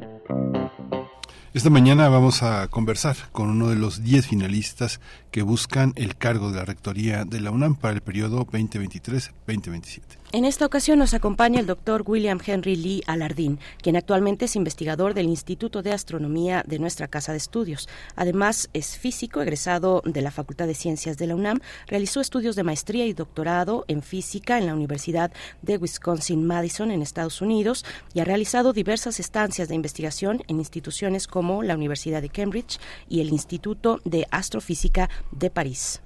esta 1.55 1.69
mañana 1.69 2.09
vamos 2.09 2.43
a 2.43 2.67
conversar 2.69 3.15
con 3.31 3.51
uno 3.51 3.69
de 3.69 3.77
los 3.77 4.03
10 4.03 4.27
finalistas 4.27 5.01
que 5.31 5.43
buscan 5.43 5.93
el 5.97 6.17
cargo 6.17 6.51
de 6.51 6.57
la 6.57 6.65
Rectoría 6.65 7.27
de 7.27 7.41
la 7.41 7.51
UNAM 7.51 7.75
para 7.75 7.93
el 7.93 8.01
periodo 8.01 8.47
2023-2027. 8.47 10.22
En 10.35 10.47
esta 10.47 10.65
ocasión 10.65 10.99
nos 10.99 11.13
acompaña 11.13 11.61
el 11.61 11.67
doctor 11.67 12.05
William 12.07 12.41
Henry 12.43 12.75
Lee 12.75 13.03
Alardín, 13.07 13.59
quien 13.83 13.97
actualmente 13.97 14.47
es 14.47 14.57
investigador 14.57 15.13
del 15.13 15.27
Instituto 15.27 15.83
de 15.83 15.93
Astronomía 15.93 16.65
de 16.67 16.79
nuestra 16.79 17.07
Casa 17.07 17.33
de 17.33 17.39
Estudios. 17.39 17.87
Además, 18.17 18.71
es 18.73 18.97
físico 18.97 19.43
egresado 19.43 20.01
de 20.07 20.23
la 20.23 20.31
Facultad 20.31 20.67
de 20.67 20.75
Ciencias 20.75 21.19
de 21.19 21.27
la 21.27 21.35
UNAM, 21.35 21.61
realizó 21.87 22.23
estudios 22.23 22.57
de 22.57 22.63
maestría 22.63 23.05
y 23.05 23.13
doctorado 23.13 23.85
en 23.89 24.01
física 24.01 24.57
en 24.57 24.65
la 24.65 24.75
Universidad 24.75 25.35
de 25.61 25.77
Wisconsin-Madison 25.77 26.91
en 26.91 27.03
Estados 27.03 27.43
Unidos 27.43 27.85
y 28.15 28.21
ha 28.21 28.25
realizado 28.25 28.73
diversas 28.73 29.21
estancias 29.21 29.69
de 29.69 29.75
investigación 29.75 30.45
en 30.49 30.61
instituciones 30.61 31.27
como 31.27 31.63
la 31.63 31.75
Universidad 31.75 32.23
de 32.23 32.31
Cambridge 32.31 32.81
y 33.07 33.21
el 33.21 33.29
Instituto 33.29 34.01
de 34.07 34.27
Astrofísica 34.31 35.11
de 35.31 35.51
París. 35.51 36.01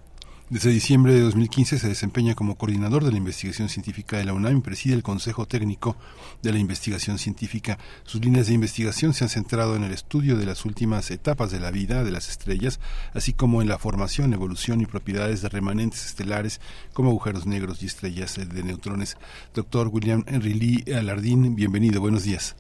Desde 0.49 0.71
diciembre 0.71 1.13
de 1.13 1.23
2015 1.23 1.77
se 1.77 1.89
desempeña 1.89 2.37
como 2.37 2.57
coordinador 2.57 3.03
de 3.03 3.11
la 3.11 3.17
investigación 3.17 3.69
científica 3.69 4.17
de 4.17 4.25
la 4.25 4.33
UNAM 4.33 4.59
y 4.59 4.61
preside 4.61 4.95
el 4.95 5.03
Consejo 5.03 5.45
Técnico 5.47 5.97
de 6.41 6.53
la 6.53 6.61
Investigación 6.61 7.19
Científica. 7.19 7.79
Sus 8.05 8.25
líneas 8.25 8.47
de 8.47 8.55
investigación 8.55 9.13
se 9.13 9.25
han 9.25 9.29
centrado 9.29 9.75
en 9.75 9.83
el 9.83 9.91
estudio 9.91 10.37
de 10.37 10.47
las 10.47 10.65
últimas 10.65 11.11
etapas 11.11 11.51
de 11.51 11.59
la 11.59 11.73
vida 11.73 12.05
de 12.05 12.13
las 12.13 12.29
estrellas, 12.29 12.79
así 13.13 13.33
como 13.33 13.61
en 13.61 13.67
la 13.67 13.79
formación, 13.79 14.35
evolución 14.35 14.81
y 14.81 14.87
propiedades 14.87 15.43
de 15.43 15.49
remanentes 15.49 16.07
estelares 16.07 16.61
como 16.93 17.11
agujeros 17.11 17.45
negros 17.45 17.83
y 17.83 17.87
estrellas 17.87 18.37
de 18.37 18.63
neutrones. 18.63 19.17
Doctor 19.53 19.89
William 19.89 20.23
Henry 20.29 20.55
Lee 20.55 20.95
Alardín, 20.95 21.57
bienvenido, 21.57 22.01
buenos 22.01 22.23
días. 22.23 22.55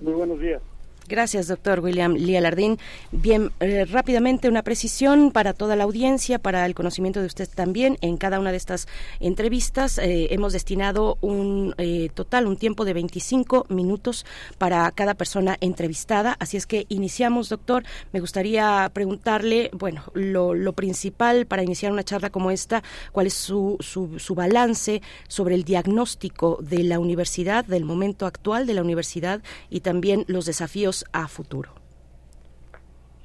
Muy 0.00 0.14
buenos 0.14 0.40
días. 0.40 0.60
Gracias, 1.08 1.46
doctor 1.46 1.80
William 1.80 2.12
Lee 2.12 2.36
Alardín. 2.36 2.78
Bien, 3.12 3.50
eh, 3.60 3.86
rápidamente 3.86 4.46
una 4.46 4.62
precisión 4.62 5.30
para 5.30 5.54
toda 5.54 5.74
la 5.74 5.84
audiencia, 5.84 6.38
para 6.38 6.66
el 6.66 6.74
conocimiento 6.74 7.20
de 7.20 7.26
usted 7.26 7.48
también. 7.48 7.96
En 8.02 8.18
cada 8.18 8.38
una 8.38 8.50
de 8.50 8.58
estas 8.58 8.88
entrevistas 9.18 9.96
eh, 9.96 10.28
hemos 10.32 10.52
destinado 10.52 11.16
un 11.22 11.74
eh, 11.78 12.10
total, 12.12 12.46
un 12.46 12.58
tiempo 12.58 12.84
de 12.84 12.92
25 12.92 13.64
minutos 13.70 14.26
para 14.58 14.90
cada 14.90 15.14
persona 15.14 15.56
entrevistada. 15.62 16.36
Así 16.40 16.58
es 16.58 16.66
que 16.66 16.84
iniciamos, 16.90 17.48
doctor. 17.48 17.84
Me 18.12 18.20
gustaría 18.20 18.90
preguntarle, 18.92 19.70
bueno, 19.72 20.04
lo, 20.12 20.52
lo 20.52 20.74
principal 20.74 21.46
para 21.46 21.62
iniciar 21.62 21.90
una 21.90 22.04
charla 22.04 22.28
como 22.28 22.50
esta, 22.50 22.82
cuál 23.12 23.28
es 23.28 23.34
su, 23.34 23.78
su, 23.80 24.18
su 24.18 24.34
balance 24.34 25.00
sobre 25.26 25.54
el 25.54 25.64
diagnóstico 25.64 26.58
de 26.60 26.82
la 26.82 26.98
universidad, 26.98 27.64
del 27.64 27.86
momento 27.86 28.26
actual 28.26 28.66
de 28.66 28.74
la 28.74 28.82
universidad 28.82 29.40
y 29.70 29.80
también 29.80 30.26
los 30.26 30.44
desafíos 30.44 30.97
a 31.12 31.28
futuro? 31.28 31.70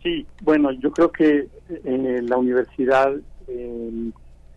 Sí, 0.01 0.25
bueno, 0.41 0.71
yo 0.71 0.91
creo 0.91 1.11
que 1.11 1.47
eh, 1.69 2.21
la 2.23 2.37
universidad 2.37 3.13
eh, 3.47 4.11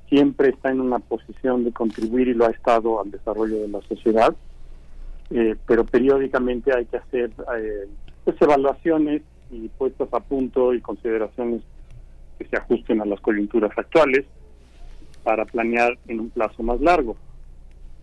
siempre 0.09 0.51
está 0.51 0.71
en 0.71 0.81
una 0.81 0.99
posición 0.99 1.65
de 1.65 1.73
contribuir 1.73 2.29
y 2.29 2.35
lo 2.35 2.47
ha 2.47 2.51
estado 2.51 3.01
al 3.01 3.11
desarrollo 3.11 3.61
de 3.61 3.69
la 3.69 3.81
sociedad, 3.83 4.35
eh, 5.31 5.55
pero 5.67 5.85
periódicamente 5.85 6.73
hay 6.75 6.87
que 6.87 6.97
hacer 6.97 7.31
pues, 8.25 8.41
evaluaciones 8.41 9.23
y 9.51 9.69
puestos 9.69 10.09
a 10.13 10.21
punto 10.21 10.75
y 10.75 10.81
consideraciones 10.81 11.63
que 12.39 12.47
se 12.47 12.57
ajusten 12.57 13.01
a 13.01 13.05
las 13.05 13.21
coyunturas 13.21 13.71
actuales 13.77 14.25
para 15.23 15.45
planear 15.45 15.97
en 16.09 16.21
un 16.21 16.31
plazo 16.31 16.63
más 16.63 16.81
largo 16.81 17.17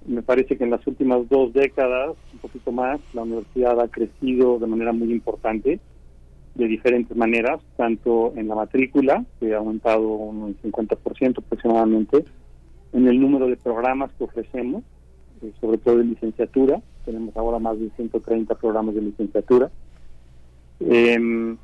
me 0.05 0.21
parece 0.21 0.57
que 0.57 0.63
en 0.63 0.71
las 0.71 0.85
últimas 0.85 1.27
dos 1.29 1.53
décadas, 1.53 2.15
un 2.33 2.39
poquito 2.39 2.71
más, 2.71 2.99
la 3.13 3.23
universidad 3.23 3.79
ha 3.79 3.87
crecido 3.87 4.59
de 4.59 4.67
manera 4.67 4.91
muy 4.91 5.11
importante, 5.11 5.79
de 6.55 6.67
diferentes 6.67 7.15
maneras, 7.17 7.61
tanto 7.77 8.33
en 8.35 8.47
la 8.47 8.55
matrícula, 8.55 9.25
que 9.39 9.53
ha 9.53 9.57
aumentado 9.57 10.07
un 10.07 10.55
50% 10.61 11.39
aproximadamente, 11.39 12.25
en 12.91 13.07
el 13.07 13.19
número 13.19 13.47
de 13.47 13.57
programas 13.57 14.11
que 14.13 14.23
ofrecemos, 14.25 14.83
eh, 15.41 15.51
sobre 15.59 15.79
todo 15.79 15.97
de 15.97 16.05
licenciatura, 16.05 16.81
tenemos 17.05 17.35
ahora 17.35 17.59
más 17.59 17.79
de 17.79 17.89
130 17.95 18.53
programas 18.55 18.93
de 18.95 19.01
licenciatura, 19.01 19.71
em, 20.79 21.57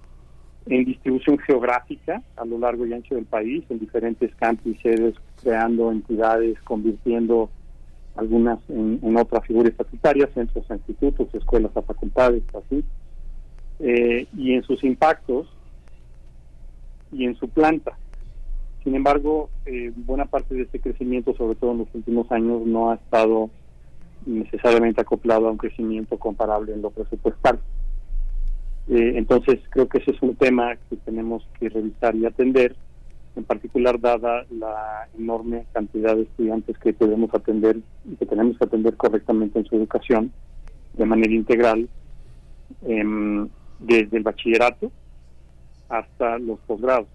en 0.66 0.86
distribución 0.86 1.38
geográfica 1.40 2.22
a 2.36 2.46
lo 2.46 2.58
largo 2.58 2.86
y 2.86 2.94
ancho 2.94 3.16
del 3.16 3.26
país, 3.26 3.64
en 3.70 3.80
diferentes 3.80 4.34
campus 4.36 4.76
y 4.76 4.82
sedes, 4.82 5.16
creando 5.42 5.92
entidades, 5.92 6.60
convirtiendo 6.62 7.50
algunas 8.16 8.60
en, 8.70 9.16
otras 9.18 9.45
figuras 9.45 9.72
estatutarias, 9.72 10.30
centros 10.34 10.70
a 10.70 10.76
institutos, 10.76 11.34
escuelas 11.34 11.76
a 11.76 11.82
facultades, 11.82 12.43
así, 12.53 12.84
eh, 13.80 14.28
y 14.36 14.53
en 14.53 14.64
sus 14.64 14.84
impactos 14.84 15.47
y 17.12 17.26
en 17.26 17.36
su 17.36 17.47
planta. 17.49 17.97
Sin 18.84 18.95
embargo, 18.95 19.49
eh, 19.66 19.91
buena 19.95 20.26
parte 20.26 20.55
de 20.55 20.64
este 20.64 20.80
crecimiento, 20.80 21.34
sobre 21.36 21.55
todo 21.55 21.72
en 21.72 21.80
los 21.80 21.88
últimos 21.93 22.32
años, 22.32 22.66
no 22.66 22.91
ha 22.91 22.95
estado 22.95 23.49
necesariamente 24.26 25.01
acoplado 25.01 25.47
a 25.47 25.51
un 25.51 25.57
crecimiento 25.57 26.18
comparable 26.18 26.74
en 26.74 26.82
lo 26.82 26.89
presupuestal. 26.89 27.60
Eh, 28.89 29.14
entonces, 29.15 29.60
creo 29.69 29.88
que 29.88 29.99
ese 29.99 30.11
es 30.11 30.22
un 30.22 30.36
tema 30.36 30.76
que 30.90 30.95
tenemos 30.98 31.48
que 31.60 31.69
revisar 31.69 32.15
y 32.15 32.26
atender 32.26 32.76
en 33.40 33.45
particular 33.45 33.99
dada 33.99 34.45
la 34.52 35.07
enorme 35.18 35.66
cantidad 35.74 36.16
de 36.16 36.24
estudiantes 36.24 36.78
que 36.78 36.94
podemos 36.94 37.34
atender 37.34 37.78
y 38.06 38.16
que 38.16 38.26
tenemos 38.26 38.57
que 38.57 38.66
atender 38.66 38.95
correctamente 38.98 39.60
en 39.60 39.66
su 39.66 39.76
educación 39.76 40.32
de 40.94 41.06
manera 41.06 41.34
integral, 41.34 41.88
em, 42.84 43.48
desde 43.80 44.18
el 44.18 44.24
bachillerato 44.24 44.91
hasta 45.88 46.38
los 46.38 46.60
posgrados. 46.68 47.07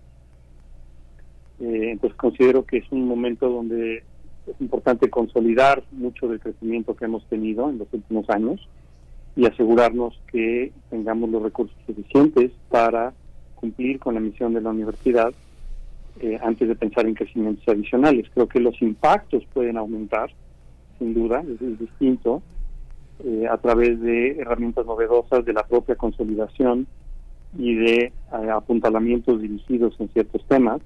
Eh, 1.60 1.90
entonces 1.92 2.16
considero 2.16 2.64
que 2.64 2.78
es 2.78 2.90
un 2.90 3.06
momento 3.06 3.48
donde 3.48 4.02
es 4.46 4.60
importante 4.60 5.10
consolidar 5.10 5.84
mucho 5.92 6.26
del 6.26 6.40
crecimiento 6.40 6.96
que 6.96 7.04
hemos 7.04 7.24
tenido 7.26 7.68
en 7.68 7.78
los 7.78 7.88
últimos 7.92 8.28
años 8.30 8.66
y 9.36 9.46
asegurarnos 9.46 10.18
que 10.32 10.72
tengamos 10.90 11.28
los 11.28 11.42
recursos 11.42 11.76
suficientes 11.86 12.50
para 12.70 13.12
cumplir 13.56 13.98
con 13.98 14.14
la 14.14 14.20
misión 14.20 14.54
de 14.54 14.62
la 14.62 14.70
universidad 14.70 15.34
eh, 16.20 16.38
antes 16.42 16.68
de 16.68 16.76
pensar 16.76 17.06
en 17.06 17.14
crecimientos 17.14 17.66
adicionales. 17.66 18.28
Creo 18.32 18.48
que 18.48 18.60
los 18.60 18.80
impactos 18.82 19.44
pueden 19.52 19.76
aumentar, 19.76 20.30
sin 20.98 21.14
duda, 21.14 21.42
es, 21.42 21.78
distinto, 21.78 22.42
eh, 23.24 23.46
a 23.50 23.56
través 23.58 24.00
de 24.00 24.38
herramientas 24.38 24.86
novedosas 24.86 25.44
de 25.44 25.52
la 25.52 25.66
propia 25.66 25.96
consolidación 25.96 26.86
y 27.58 27.74
de 27.74 27.96
eh, 28.06 28.12
apuntalamientos 28.52 29.40
dirigidos 29.40 29.94
en 29.98 30.08
ciertos 30.10 30.44
temas, 30.46 30.80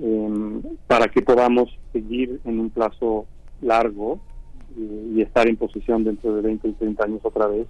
em, 0.00 0.62
para 0.86 1.08
que 1.08 1.22
podamos 1.22 1.76
seguir 1.92 2.40
en 2.44 2.60
un 2.60 2.70
plazo 2.70 3.26
largo 3.60 4.20
y 4.76 5.20
estar 5.20 5.48
en 5.48 5.56
posición 5.56 6.04
dentro 6.04 6.34
de 6.36 6.42
20 6.42 6.68
y 6.68 6.72
30 6.72 7.04
años 7.04 7.20
otra 7.24 7.48
vez 7.48 7.66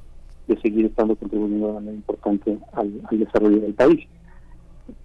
de 0.50 0.60
seguir 0.60 0.86
estando 0.86 1.16
contribuyendo 1.16 1.68
de 1.68 1.72
manera 1.74 1.94
importante 1.94 2.58
al, 2.72 3.00
desarrollo 3.10 3.60
del 3.60 3.74
país. 3.74 4.06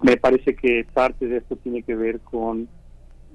Me 0.01 0.17
parece 0.17 0.55
que 0.55 0.85
parte 0.93 1.27
de 1.27 1.37
esto 1.37 1.55
tiene 1.57 1.83
que 1.83 1.95
ver 1.95 2.19
con 2.21 2.67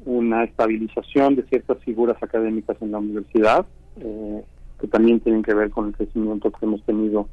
una 0.04 0.44
estabilización 0.44 1.36
de 1.36 1.42
ciertas 1.44 1.78
figuras 1.84 2.22
académicas 2.22 2.76
en 2.80 2.92
la 2.92 2.98
universidad, 2.98 3.66
eh, 4.00 4.42
que 4.80 4.86
también 4.88 5.20
tienen 5.20 5.42
que 5.42 5.54
ver 5.54 5.70
con 5.70 5.88
el 5.88 5.96
crecimiento 5.96 6.50
que 6.50 6.64
hemos 6.64 6.82
tenido 6.84 7.28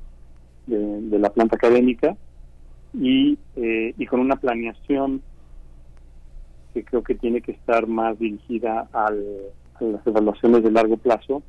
de, 0.65 1.17
la 1.17 1.29
planta 1.29 1.55
académica 1.55 2.15
y, 2.93 3.37
eh, 3.55 3.93
y 3.97 4.05
con 4.05 4.19
una 4.19 4.35
planeación 4.35 5.21
que 6.73 6.83
creo 6.83 7.03
que 7.03 7.15
tiene 7.15 7.41
que 7.41 7.53
estar 7.53 7.87
más 7.87 8.19
dirigida 8.19 8.87
al, 8.91 9.23
a 9.79 9.83
las 9.83 10.05
evaluaciones 10.05 10.63
de 10.63 10.71
largo 10.71 10.97
plazo 10.97 11.41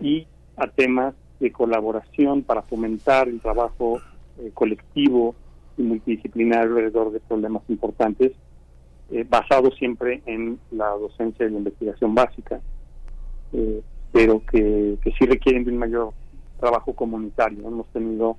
y 0.00 0.26
a 0.56 0.68
temas 0.68 1.14
de 1.38 1.52
colaboración 1.52 2.42
para 2.42 2.62
fomentar 2.62 3.28
el 3.28 3.40
trabajo 3.40 4.00
eh, 4.38 4.50
colectivo 4.54 5.34
y 5.76 5.82
multidisciplinario 5.82 6.70
alrededor 6.70 7.12
de 7.12 7.20
problemas 7.20 7.62
importantes, 7.68 8.32
eh, 9.10 9.24
basado 9.28 9.70
siempre 9.72 10.22
en 10.26 10.58
la 10.70 10.88
docencia 10.90 11.46
y 11.46 11.50
la 11.50 11.58
investigación 11.58 12.14
básica, 12.14 12.60
eh, 13.52 13.82
pero 14.12 14.42
que, 14.50 14.98
que 15.02 15.12
sí 15.12 15.26
requieren 15.26 15.64
de 15.64 15.72
un 15.72 15.78
mayor 15.78 16.12
trabajo 16.58 16.92
comunitario. 16.94 17.66
Hemos 17.66 17.86
tenido 17.88 18.36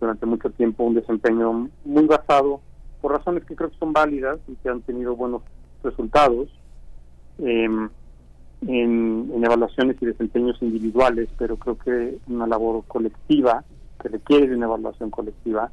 durante 0.00 0.26
mucho 0.26 0.50
tiempo 0.50 0.84
un 0.84 0.94
desempeño 0.94 1.68
muy 1.84 2.06
basado, 2.06 2.60
por 3.00 3.12
razones 3.12 3.44
que 3.44 3.54
creo 3.54 3.70
que 3.70 3.78
son 3.78 3.92
válidas 3.92 4.38
y 4.48 4.54
que 4.56 4.68
han 4.68 4.82
tenido 4.82 5.16
buenos 5.16 5.42
resultados, 5.82 6.48
eh, 7.38 7.68
en, 8.66 9.44
evaluaciones 9.44 9.96
y 10.00 10.06
desempeños 10.06 10.60
individuales, 10.60 11.28
pero 11.38 11.56
creo 11.56 11.78
que 11.78 12.18
una 12.26 12.46
labor 12.46 12.84
colectiva 12.86 13.64
que 14.00 14.08
requiere 14.08 14.48
de 14.48 14.56
una 14.56 14.66
evaluación 14.66 15.10
colectiva 15.10 15.70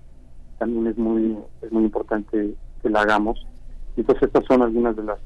también 0.58 0.88
es 0.88 0.98
muy 0.98 1.38
es 1.62 1.72
muy 1.72 1.84
importante 1.84 2.56
que 2.82 2.90
la 2.90 3.02
hagamos. 3.02 3.46
Entonces 3.96 4.24
estas 4.24 4.46
son 4.46 4.62
algunas 4.62 4.96
de 4.96 5.04
las 5.04 5.20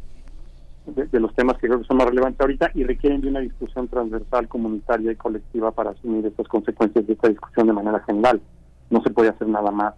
de, 0.87 1.19
los 1.19 1.33
temas 1.35 1.57
que 1.57 1.67
creo 1.67 1.79
que 1.79 1.87
son 1.87 1.97
más 1.97 2.07
relevantes 2.07 2.39
ahorita 2.39 2.71
y 2.73 2.83
requieren 2.83 3.21
de 3.21 3.27
una 3.27 3.39
discusión 3.39 3.87
transversal, 3.87 4.47
comunitaria 4.47 5.11
y 5.11 5.15
colectiva 5.15 5.71
para 5.71 5.91
asumir 5.91 6.25
estas 6.25 6.47
consecuencias 6.47 7.05
de 7.05 7.13
esta 7.13 7.27
discusión 7.27 7.67
de 7.67 7.73
manera 7.73 7.99
general. 8.01 8.41
No 8.89 9.01
se 9.01 9.09
puede 9.09 9.29
hacer 9.29 9.47
nada 9.47 9.71
más 9.71 9.95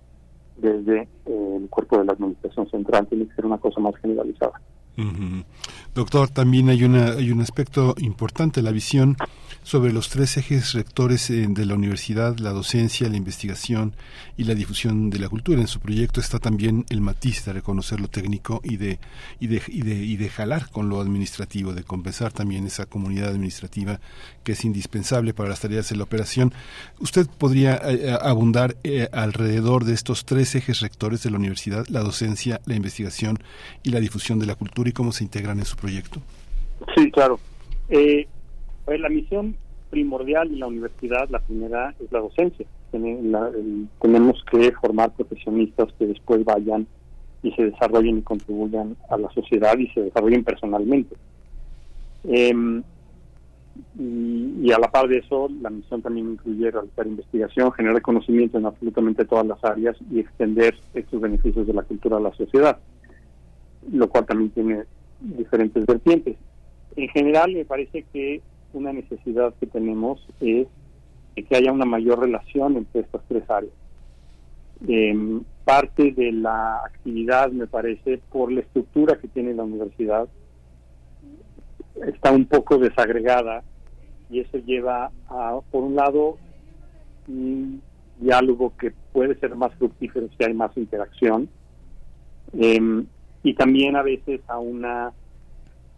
desde 0.58 1.08
el 1.26 1.70
cuerpo 1.70 1.98
de 1.98 2.06
la 2.06 2.14
administración 2.14 2.70
central, 2.70 3.08
tiene 3.08 3.28
que 3.28 3.36
ser 3.36 3.46
una 3.46 3.60
cosa 3.60 3.80
más 3.80 3.96
generalizada. 3.98 4.60
Doctor, 5.96 6.30
también 6.30 6.70
hay, 6.70 6.84
una, 6.84 7.12
hay 7.14 7.32
un 7.32 7.42
aspecto 7.42 7.96
importante, 7.98 8.62
la 8.62 8.72
visión 8.72 9.18
sobre 9.64 9.94
los 9.94 10.10
tres 10.10 10.36
ejes 10.38 10.74
rectores 10.74 11.30
eh, 11.30 11.46
de 11.48 11.66
la 11.66 11.76
universidad, 11.76 12.38
la 12.40 12.52
docencia, 12.52 13.10
la 13.10 13.18
investigación 13.18 13.94
y 14.36 14.46
la 14.46 14.56
difusión 14.56 15.10
de 15.10 15.20
la 15.20 15.30
cultura. 15.30 15.62
En 15.62 15.68
su 15.68 15.80
proyecto 15.80 16.20
está 16.20 16.40
también 16.40 16.86
el 16.90 17.02
matiz 17.02 17.46
de 17.46 17.54
reconocer 17.54 18.00
lo 18.00 18.08
técnico 18.08 18.62
y 18.64 18.78
de, 18.78 19.00
y 19.40 19.48
de, 19.48 19.62
y 19.68 19.82
de, 19.82 19.94
y 19.96 20.18
de 20.18 20.30
jalar 20.30 20.70
con 20.72 20.90
lo 20.90 21.00
administrativo, 21.00 21.74
de 21.74 21.84
compensar 21.84 22.32
también 22.32 22.66
esa 22.66 22.86
comunidad 22.86 23.30
administrativa 23.30 24.00
que 24.44 24.54
es 24.54 24.66
indispensable 24.66 25.34
para 25.34 25.50
las 25.50 25.60
tareas 25.60 25.90
de 25.90 25.98
la 25.98 26.04
operación. 26.04 26.54
¿Usted 27.00 27.28
podría 27.28 27.76
eh, 27.76 28.10
eh, 28.10 28.18
abundar 28.22 28.78
alrededor 29.12 29.86
de 29.86 29.94
estos 29.94 30.26
tres 30.26 30.56
ejes 30.56 30.80
rectores 30.80 31.22
de 31.24 31.32
la 31.32 31.38
universidad, 31.38 31.86
la 31.90 32.02
docencia, 32.02 32.60
la 32.66 32.76
investigación 32.76 33.38
y 33.84 33.92
la 33.92 34.00
difusión 34.00 34.40
de 34.40 34.46
la 34.46 34.56
cultura 34.56 34.89
y 34.90 34.94
cómo 34.94 35.12
se 35.12 35.24
integran 35.24 35.60
en 35.60 35.66
su 35.66 35.78
proyecto? 35.78 36.20
Sí, 36.96 37.12
claro. 37.12 37.40
Eh, 37.90 38.28
la 38.88 39.10
misión 39.10 39.56
primordial 39.90 40.50
de 40.50 40.58
la 40.58 40.68
universidad, 40.68 41.30
la 41.30 41.40
primera, 41.40 41.96
es 42.00 42.12
la 42.12 42.20
docencia. 42.20 42.66
tenemos 42.92 44.44
que 44.52 44.72
formar 44.74 45.12
profesionistas 45.12 45.90
que 45.98 46.08
después 46.08 46.44
vayan 46.44 46.88
y 47.44 47.52
se 47.52 47.66
desarrollen 47.66 48.20
y 48.20 48.22
contribuyan 48.22 48.96
a 49.10 49.18
la 49.18 49.30
sociedad 49.32 49.78
y 49.78 49.88
se 49.90 50.02
desarrollen 50.02 50.44
personalmente. 50.44 51.16
Em, 52.26 52.84
y, 53.98 54.72
a 54.72 54.80
la 54.80 54.92
par 54.92 55.08
de 55.08 55.20
eso, 55.20 55.50
la 55.62 55.70
misión 55.70 56.02
también 56.02 56.32
incluye 56.32 56.70
realizar 56.70 57.08
investigación, 57.08 57.72
generar 57.72 58.02
conocimiento 58.02 58.58
en 58.58 58.66
absolutamente 58.66 59.26
todas 59.26 59.46
las 59.46 59.64
áreas 59.64 59.96
y 60.12 60.20
extender 60.20 60.76
estos 60.94 61.22
beneficios 61.22 61.66
de 61.66 61.74
la 61.74 61.84
cultura 61.84 62.18
a 62.18 62.22
la 62.22 62.34
sociedad, 62.34 62.78
lo 63.92 64.10
cual 64.10 64.26
también 64.26 64.52
tiene 64.52 64.84
diferentes 65.20 65.86
vertientes. 65.86 66.38
En 66.96 67.08
general, 67.10 67.54
me 67.54 67.66
parece 67.66 68.04
que 68.12 68.42
una 68.74 68.94
necesidad 68.94 69.54
que 69.60 69.68
tenemos 69.68 70.26
es 70.40 70.68
que 71.36 71.56
haya 71.56 71.72
una 71.72 71.86
mayor 71.86 72.20
relación 72.20 72.76
entre 72.76 73.02
estas 73.02 73.22
tres 73.28 73.50
áreas. 73.50 73.74
Em, 74.88 75.44
parte 75.64 76.12
de 76.12 76.32
la 76.32 76.78
actividad, 76.86 77.52
me 77.52 77.68
parece, 77.68 78.20
por 78.32 78.52
la 78.52 78.62
estructura 78.62 79.18
que 79.18 79.28
tiene 79.28 79.54
la 79.54 79.64
universidad, 79.64 80.28
está 82.08 82.32
un 82.32 82.46
poco 82.46 82.78
desagregada 82.78 83.64
y 84.30 84.40
eso 84.40 84.58
lleva 84.58 85.12
a, 85.28 85.60
por 85.72 85.84
un 85.84 85.96
lado, 85.96 86.38
un 87.28 87.82
diálogo 88.20 88.74
que 88.78 88.92
puede 89.12 89.36
ser 89.40 89.56
más 89.56 89.74
fructífero 89.76 90.28
si 90.38 90.44
hay 90.44 90.54
más 90.54 90.76
interacción 90.76 91.48
em, 92.54 93.06
y 93.44 93.54
también 93.54 93.96
a 93.96 94.04
veces 94.04 94.42
a 94.48 94.60
una 94.60 95.12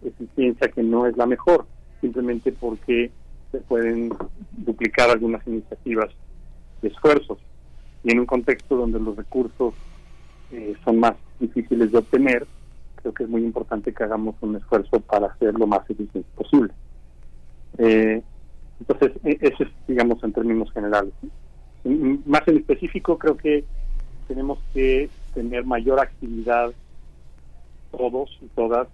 eficiencia 0.04 0.70
que 0.70 0.84
no 0.84 1.06
es 1.06 1.16
la 1.18 1.26
mejor 1.26 1.66
simplemente 2.00 2.52
porque 2.52 3.12
se 3.52 3.60
pueden 3.60 4.12
duplicar 4.52 5.10
algunas 5.10 5.46
iniciativas 5.48 6.10
de 6.82 6.88
esfuerzos. 6.88 7.38
Y 8.04 8.12
en 8.12 8.20
un 8.20 8.26
contexto 8.26 8.76
donde 8.76 9.00
los 9.00 9.16
recursos 9.16 9.76
eh, 10.52 10.76
son 10.84 11.00
más 11.00 11.14
difíciles 11.40 11.92
de 11.92 12.00
obtener, 12.00 12.48
creo 12.96 13.14
que 13.14 13.24
es 13.24 13.30
muy 13.30 13.44
importante 13.44 13.94
que 13.94 14.04
hagamos 14.04 14.36
un 14.42 14.56
esfuerzo 14.56 15.00
para 15.00 15.28
hacer 15.28 15.54
lo 15.54 15.68
más 15.68 15.88
eficiente 15.90 16.24
posible. 16.36 16.74
Eh, 17.78 18.22
entonces, 18.80 19.12
e-, 19.24 19.38
eso 19.42 19.64
es, 19.64 19.70
digamos, 19.88 20.24
en 20.24 20.34
términos 20.34 20.72
generales. 20.72 21.14
Más 22.26 22.48
en 22.48 22.58
específico, 22.58 23.18
creo 23.18 23.38
que 23.38 23.64
tenemos 24.28 24.60
que 24.74 25.10
tener 25.34 25.66
mayor 25.66 26.00
actividad 26.00 26.72
todos 27.92 28.30
y 28.42 28.48
todas 28.48 28.88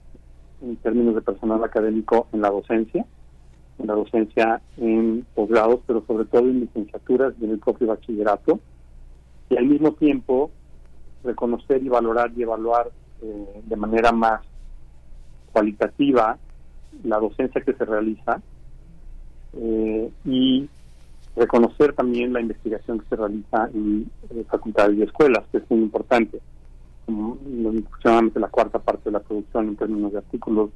en 0.62 0.76
términos 0.78 1.16
de 1.16 1.22
personal 1.22 1.64
académico 1.64 2.28
en 2.34 2.42
la 2.42 2.50
docencia, 2.50 3.06
en 3.80 3.88
la 3.88 3.94
docencia 3.94 4.62
en 4.78 5.26
posgrados, 5.36 5.82
pero 5.86 6.04
sobre 6.06 6.26
todo 6.26 6.42
en 6.42 6.62
licenciaturas 6.62 7.34
y 7.40 7.46
en 7.46 7.52
el 7.52 7.60
propio 7.60 7.88
bachillerato, 7.88 8.60
y 9.50 9.58
al 9.58 9.66
mismo 9.66 9.94
tiempo 9.94 10.52
reconocer 11.24 11.84
y 11.84 11.90
valorar 11.90 12.32
y 12.36 12.44
evaluar 12.44 12.90
eh, 13.22 13.62
de 13.66 13.76
manera 13.76 14.12
más 14.12 14.42
cualitativa 15.52 16.38
la 17.04 17.20
docencia 17.20 17.62
que 17.62 17.74
se 17.74 17.86
realiza 17.86 18.42
eh, 19.54 20.12
y 20.26 20.70
reconocer 21.36 21.94
también 21.94 22.34
la 22.34 22.42
investigación 22.42 23.00
que 23.00 23.06
se 23.10 23.16
realiza 23.16 23.70
en, 23.74 24.10
en 24.30 24.46
facultades 24.46 24.98
y 24.98 25.04
escuelas, 25.04 25.44
que 25.52 25.60
es 25.60 25.70
muy 25.70 25.82
importante 25.82 26.40
aproximadamente 27.08 28.40
la 28.40 28.50
cuarta 28.50 28.80
parte 28.80 29.04
de 29.06 29.12
la 29.12 29.20
producción 29.20 29.70
en 29.70 29.76
términos 29.76 30.12
de 30.12 30.20
artículos 30.20 30.70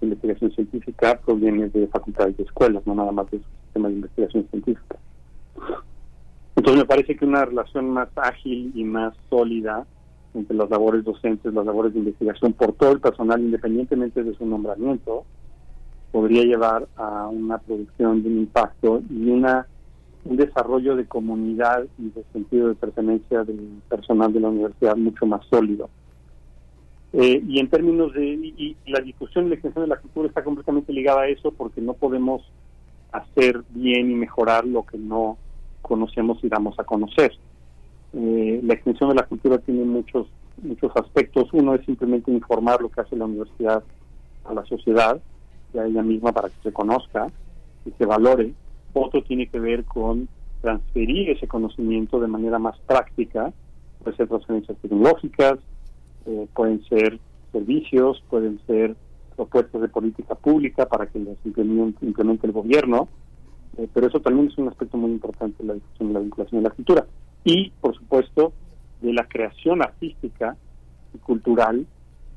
de 0.00 0.06
investigación 0.06 0.52
científica 0.52 1.20
proviene 1.24 1.68
de 1.68 1.86
facultades 1.88 2.36
de 2.36 2.44
escuelas, 2.44 2.86
no 2.86 2.94
nada 2.94 3.12
más 3.12 3.30
de 3.30 3.38
su 3.38 3.44
sistema 3.64 3.88
de 3.88 3.94
investigación 3.94 4.46
científica. 4.50 4.96
Entonces 6.56 6.82
me 6.82 6.86
parece 6.86 7.16
que 7.16 7.24
una 7.24 7.44
relación 7.44 7.90
más 7.90 8.08
ágil 8.16 8.72
y 8.74 8.84
más 8.84 9.14
sólida 9.28 9.86
entre 10.34 10.56
las 10.56 10.70
labores 10.70 11.04
docentes, 11.04 11.52
las 11.52 11.66
labores 11.66 11.92
de 11.92 12.00
investigación 12.00 12.52
por 12.52 12.72
todo 12.74 12.92
el 12.92 13.00
personal, 13.00 13.40
independientemente 13.40 14.22
de 14.22 14.34
su 14.34 14.46
nombramiento, 14.46 15.24
podría 16.12 16.44
llevar 16.44 16.86
a 16.96 17.28
una 17.28 17.58
producción 17.58 18.22
de 18.22 18.28
un 18.28 18.38
impacto 18.38 19.02
y 19.10 19.30
una 19.30 19.66
un 20.24 20.36
desarrollo 20.36 20.96
de 20.96 21.06
comunidad 21.06 21.86
y 21.98 22.10
de 22.10 22.24
sentido 22.32 22.68
de 22.68 22.74
pertenencia 22.74 23.42
del 23.44 23.80
personal 23.88 24.32
de 24.32 24.40
la 24.40 24.48
universidad 24.48 24.96
mucho 24.96 25.26
más 25.26 25.44
sólido. 25.46 25.88
Eh, 27.12 27.42
y 27.46 27.58
en 27.58 27.68
términos 27.68 28.12
de 28.14 28.24
y, 28.24 28.76
la 28.86 29.00
discusión 29.00 29.46
y 29.46 29.48
la 29.48 29.54
extensión 29.54 29.84
de 29.84 29.88
la 29.88 30.00
cultura 30.00 30.28
está 30.28 30.44
completamente 30.44 30.92
ligada 30.92 31.22
a 31.22 31.28
eso 31.28 31.50
porque 31.50 31.80
no 31.80 31.94
podemos 31.94 32.42
hacer 33.10 33.62
bien 33.70 34.12
y 34.12 34.14
mejorar 34.14 34.64
lo 34.64 34.84
que 34.84 34.96
no 34.96 35.36
conocemos 35.82 36.38
y 36.44 36.48
damos 36.48 36.78
a 36.78 36.84
conocer. 36.84 37.32
Eh, 38.12 38.60
la 38.62 38.74
extensión 38.74 39.08
de 39.08 39.16
la 39.16 39.26
cultura 39.26 39.58
tiene 39.58 39.84
muchos 39.84 40.28
muchos 40.62 40.92
aspectos. 40.94 41.48
Uno 41.52 41.74
es 41.74 41.84
simplemente 41.84 42.30
informar 42.30 42.80
lo 42.80 42.90
que 42.90 43.00
hace 43.00 43.16
la 43.16 43.24
universidad 43.24 43.82
a 44.44 44.54
la 44.54 44.64
sociedad 44.66 45.20
y 45.74 45.78
a 45.78 45.86
ella 45.86 46.02
misma 46.02 46.32
para 46.32 46.48
que 46.48 46.62
se 46.62 46.72
conozca 46.72 47.28
y 47.84 47.90
se 47.92 48.06
valore. 48.06 48.52
Otro 48.92 49.22
tiene 49.22 49.46
que 49.46 49.60
ver 49.60 49.84
con 49.84 50.28
transferir 50.60 51.30
ese 51.30 51.46
conocimiento 51.46 52.20
de 52.20 52.28
manera 52.28 52.58
más 52.58 52.78
práctica, 52.80 53.52
puede 54.02 54.16
ser 54.16 54.28
transferencias 54.28 54.78
tecnológicas, 54.78 55.58
eh, 56.26 56.46
pueden 56.54 56.82
ser 56.84 57.18
servicios, 57.52 58.22
pueden 58.28 58.60
ser 58.66 58.96
propuestas 59.36 59.80
de 59.80 59.88
política 59.88 60.34
pública 60.34 60.86
para 60.86 61.06
que 61.06 61.18
las 61.18 61.36
implemente, 61.44 62.46
el 62.46 62.52
gobierno, 62.52 63.08
eh, 63.78 63.88
pero 63.92 64.08
eso 64.08 64.20
también 64.20 64.48
es 64.48 64.58
un 64.58 64.68
aspecto 64.68 64.96
muy 64.96 65.12
importante 65.12 65.62
de 65.62 65.68
la 65.68 65.74
discusión 65.74 66.08
de 66.08 66.14
la 66.14 66.20
vinculación 66.20 66.62
de 66.62 66.68
la 66.68 66.74
cultura. 66.74 67.06
Y, 67.44 67.70
por 67.80 67.96
supuesto, 67.96 68.52
de 69.00 69.14
la 69.14 69.26
creación 69.26 69.82
artística 69.82 70.56
y 71.14 71.18
cultural, 71.18 71.86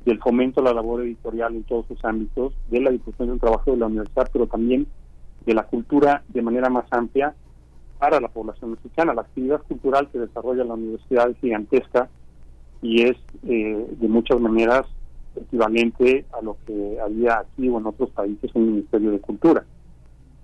del 0.06 0.18
fomento 0.18 0.60
a 0.60 0.64
la 0.64 0.74
labor 0.74 1.02
editorial 1.02 1.54
en 1.54 1.64
todos 1.64 1.86
sus 1.86 2.02
ámbitos, 2.04 2.54
de 2.70 2.80
la 2.80 2.90
difusión 2.90 3.28
del 3.28 3.40
trabajo 3.40 3.72
de 3.72 3.78
la 3.78 3.86
universidad, 3.86 4.28
pero 4.32 4.46
también 4.46 4.86
de 5.46 5.54
la 5.54 5.64
cultura 5.64 6.22
de 6.28 6.42
manera 6.42 6.68
más 6.70 6.86
amplia 6.90 7.34
para 7.98 8.20
la 8.20 8.28
población 8.28 8.72
mexicana. 8.72 9.14
La 9.14 9.22
actividad 9.22 9.62
cultural 9.62 10.08
que 10.10 10.18
desarrolla 10.18 10.64
la 10.64 10.74
universidad 10.74 11.30
es 11.30 11.38
gigantesca 11.38 12.08
y 12.82 13.02
es 13.02 13.16
eh, 13.46 13.86
de 13.98 14.08
muchas 14.08 14.40
maneras 14.40 14.86
equivalente 15.36 16.24
a 16.32 16.42
lo 16.42 16.56
que 16.66 16.98
había 17.00 17.40
aquí 17.40 17.68
o 17.68 17.78
en 17.78 17.86
otros 17.86 18.10
países 18.10 18.50
un 18.54 18.72
Ministerio 18.72 19.10
de 19.10 19.20
Cultura. 19.20 19.64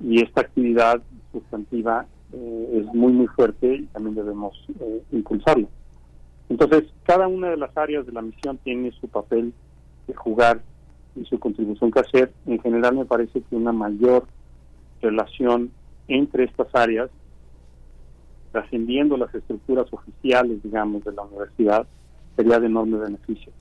Y 0.00 0.22
esta 0.22 0.40
actividad 0.40 1.00
sustantiva 1.32 2.06
eh, 2.32 2.80
es 2.80 2.94
muy, 2.94 3.12
muy 3.12 3.26
fuerte 3.28 3.74
y 3.74 3.86
también 3.86 4.14
debemos 4.14 4.52
eh, 4.80 5.02
impulsarla. 5.12 5.68
Entonces, 6.48 6.84
cada 7.04 7.28
una 7.28 7.50
de 7.50 7.56
las 7.56 7.76
áreas 7.76 8.06
de 8.06 8.12
la 8.12 8.22
misión 8.22 8.58
tiene 8.58 8.90
su 8.92 9.08
papel 9.08 9.52
de 10.08 10.14
jugar 10.14 10.60
y 11.14 11.24
su 11.24 11.38
contribución 11.38 11.90
que 11.90 12.00
hacer. 12.00 12.32
En 12.46 12.60
general, 12.60 12.96
me 12.96 13.04
parece 13.04 13.40
que 13.42 13.56
una 13.56 13.72
mayor 13.72 14.24
relación 15.00 15.70
entre 16.08 16.44
estas 16.44 16.68
áreas, 16.74 17.10
trascendiendo 18.52 19.16
las 19.16 19.34
estructuras 19.34 19.86
oficiales, 19.92 20.62
digamos, 20.62 21.04
de 21.04 21.12
la 21.12 21.22
universidad, 21.22 21.86
sería 22.36 22.58
de 22.58 22.66
enorme 22.66 22.98
beneficio. 22.98 23.52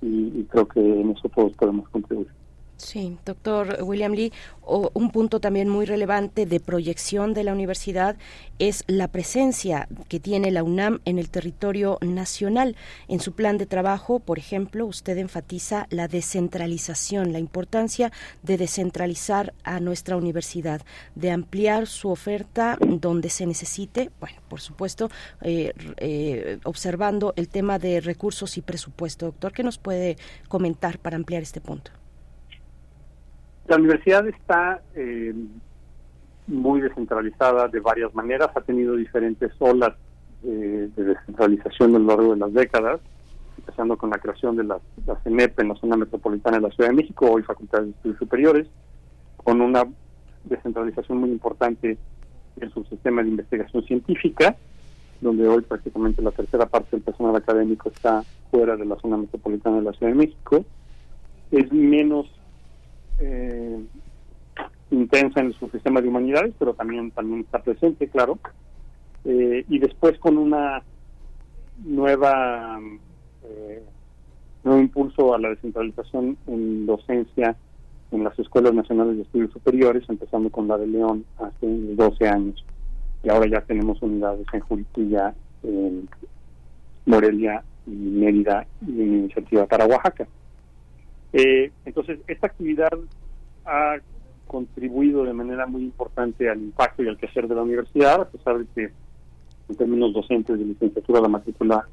Y, 0.00 0.40
y 0.40 0.46
creo 0.48 0.68
que 0.68 0.80
en 0.80 1.10
eso 1.10 1.28
todos 1.28 1.52
podemos 1.54 1.88
contribuir. 1.88 2.37
Sí, 2.78 3.18
doctor 3.24 3.78
William 3.82 4.12
Lee, 4.12 4.32
un 4.64 5.10
punto 5.10 5.40
también 5.40 5.68
muy 5.68 5.84
relevante 5.84 6.46
de 6.46 6.60
proyección 6.60 7.34
de 7.34 7.42
la 7.42 7.52
universidad 7.52 8.16
es 8.60 8.84
la 8.86 9.08
presencia 9.08 9.88
que 10.08 10.20
tiene 10.20 10.52
la 10.52 10.62
UNAM 10.62 11.00
en 11.04 11.18
el 11.18 11.28
territorio 11.28 11.98
nacional. 12.02 12.76
En 13.08 13.18
su 13.18 13.32
plan 13.32 13.58
de 13.58 13.66
trabajo, 13.66 14.20
por 14.20 14.38
ejemplo, 14.38 14.86
usted 14.86 15.18
enfatiza 15.18 15.88
la 15.90 16.06
descentralización, 16.06 17.32
la 17.32 17.40
importancia 17.40 18.12
de 18.44 18.56
descentralizar 18.56 19.54
a 19.64 19.80
nuestra 19.80 20.16
universidad, 20.16 20.80
de 21.16 21.32
ampliar 21.32 21.88
su 21.88 22.10
oferta 22.10 22.78
donde 22.80 23.28
se 23.28 23.44
necesite, 23.44 24.12
bueno, 24.20 24.38
por 24.48 24.60
supuesto, 24.60 25.10
eh, 25.42 25.72
eh, 25.96 26.60
observando 26.62 27.34
el 27.34 27.48
tema 27.48 27.80
de 27.80 28.00
recursos 28.00 28.56
y 28.56 28.62
presupuesto. 28.62 29.26
Doctor, 29.26 29.52
¿qué 29.52 29.64
nos 29.64 29.78
puede 29.78 30.16
comentar 30.46 31.00
para 31.00 31.16
ampliar 31.16 31.42
este 31.42 31.60
punto? 31.60 31.90
La 33.68 33.76
universidad 33.76 34.26
está 34.26 34.80
eh, 34.94 35.34
muy 36.46 36.80
descentralizada 36.80 37.68
de 37.68 37.80
varias 37.80 38.14
maneras, 38.14 38.48
ha 38.54 38.60
tenido 38.62 38.96
diferentes 38.96 39.52
olas 39.58 39.94
de 40.42 40.88
descentralización 40.96 41.94
a 41.94 41.98
lo 41.98 42.06
largo 42.06 42.32
de 42.32 42.38
las 42.38 42.52
décadas, 42.54 43.00
empezando 43.58 43.98
con 43.98 44.10
la 44.10 44.18
creación 44.18 44.56
de 44.56 44.64
la, 44.64 44.78
la 45.04 45.16
CENEP 45.16 45.60
en 45.60 45.68
la 45.68 45.74
zona 45.74 45.96
metropolitana 45.96 46.58
de 46.58 46.62
la 46.62 46.70
Ciudad 46.70 46.90
de 46.90 46.96
México, 46.96 47.30
hoy 47.30 47.42
Facultades 47.42 47.86
de 47.86 47.90
Estudios 47.92 48.18
Superiores, 48.18 48.66
con 49.36 49.60
una 49.60 49.84
descentralización 50.44 51.18
muy 51.18 51.30
importante 51.30 51.98
en 52.60 52.70
su 52.72 52.84
sistema 52.84 53.22
de 53.22 53.28
investigación 53.28 53.84
científica, 53.84 54.56
donde 55.20 55.46
hoy 55.48 55.62
prácticamente 55.62 56.22
la 56.22 56.30
tercera 56.30 56.66
parte 56.66 56.90
del 56.92 57.02
personal 57.02 57.34
académico 57.36 57.90
está 57.90 58.22
fuera 58.50 58.76
de 58.76 58.86
la 58.86 58.96
zona 58.96 59.16
metropolitana 59.16 59.76
de 59.76 59.82
la 59.82 59.92
Ciudad 59.92 60.12
de 60.12 60.18
México. 60.18 60.64
Es 61.50 61.72
menos 61.72 62.30
eh, 63.20 63.84
intensa 64.90 65.40
en 65.40 65.52
su 65.52 65.68
sistema 65.68 66.00
de 66.00 66.08
humanidades, 66.08 66.54
pero 66.58 66.74
también, 66.74 67.10
también 67.10 67.40
está 67.40 67.60
presente, 67.60 68.08
claro. 68.08 68.38
Eh, 69.24 69.64
y 69.68 69.78
después 69.78 70.18
con 70.18 70.38
una 70.38 70.82
nueva 71.84 72.80
eh, 73.44 73.82
nuevo 74.64 74.80
impulso 74.80 75.34
a 75.34 75.38
la 75.38 75.50
descentralización 75.50 76.36
en 76.46 76.86
docencia 76.86 77.56
en 78.10 78.24
las 78.24 78.38
escuelas 78.38 78.72
nacionales 78.72 79.16
de 79.16 79.22
estudios 79.22 79.52
superiores, 79.52 80.08
empezando 80.08 80.50
con 80.50 80.66
la 80.66 80.78
de 80.78 80.86
León 80.86 81.24
hace 81.38 81.66
12 81.66 82.28
años. 82.28 82.64
Y 83.22 83.28
ahora 83.28 83.46
ya 83.50 83.60
tenemos 83.62 84.00
unidades 84.00 84.46
en 84.52 84.60
Juritilla, 84.60 85.34
en 85.62 86.08
Morelia 87.04 87.62
y 87.86 87.90
Mérida 87.90 88.66
y 88.86 89.02
en 89.02 89.14
iniciativa 89.18 89.66
para 89.66 89.86
Oaxaca. 89.86 90.26
Eh, 91.32 91.70
entonces, 91.84 92.20
esta 92.26 92.46
actividad 92.46 92.90
ha 93.64 93.96
contribuido 94.46 95.24
de 95.24 95.34
manera 95.34 95.66
muy 95.66 95.82
importante 95.82 96.48
al 96.48 96.58
impacto 96.58 97.02
y 97.02 97.08
al 97.08 97.18
quehacer 97.18 97.46
de 97.46 97.54
la 97.54 97.62
universidad, 97.62 98.22
a 98.22 98.28
pesar 98.28 98.58
de 98.58 98.66
que 98.74 98.92
en 99.68 99.76
términos 99.76 100.14
docentes 100.14 100.58
de 100.58 100.64
licenciatura 100.64 101.20
la 101.20 101.28
matrícula 101.28 101.86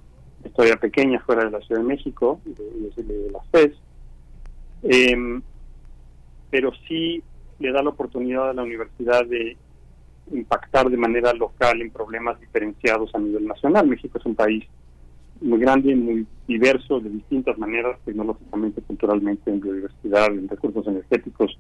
es 0.44 0.53
todavía 0.53 0.78
pequeña 0.78 1.20
fuera 1.20 1.44
de 1.44 1.52
la 1.52 1.60
Ciudad 1.62 1.82
de 1.82 1.88
México 1.88 2.40
y 2.45 2.53
de, 2.53 3.03
de, 3.03 3.32
las 3.32 3.45
FES, 3.49 3.72
em, 4.84 5.41
pero 6.49 6.72
sí 6.88 7.22
le 7.60 7.72
da 7.72 7.84
la 7.84 7.90
oportunidad 7.90 8.49
a 8.49 8.53
la 8.53 8.64
universidad 8.64 9.26
de 9.26 9.57
impactar 10.32 10.90
de 10.90 10.98
manera 10.98 11.34
local 11.34 11.82
en 11.82 11.91
problemas 11.91 12.40
diferenciados 12.40 13.14
a 13.14 13.20
nivel 13.20 13.45
nacional. 13.45 13.88
México 13.88 14.18
es 14.18 14.26
un 14.26 14.36
país 14.36 14.64
muy 15.41 15.60
grande, 15.60 15.95
muy 15.95 16.26
diverso, 16.48 16.99
de 16.99 17.10
distintas 17.10 17.57
maneras, 17.57 17.99
tecnológicamente, 18.06 18.82
culturalmente, 18.82 19.52
en 19.52 19.62
biodiversidad, 19.62 20.28
en 20.28 20.48
recursos 20.48 20.86
energéticos. 20.88 21.57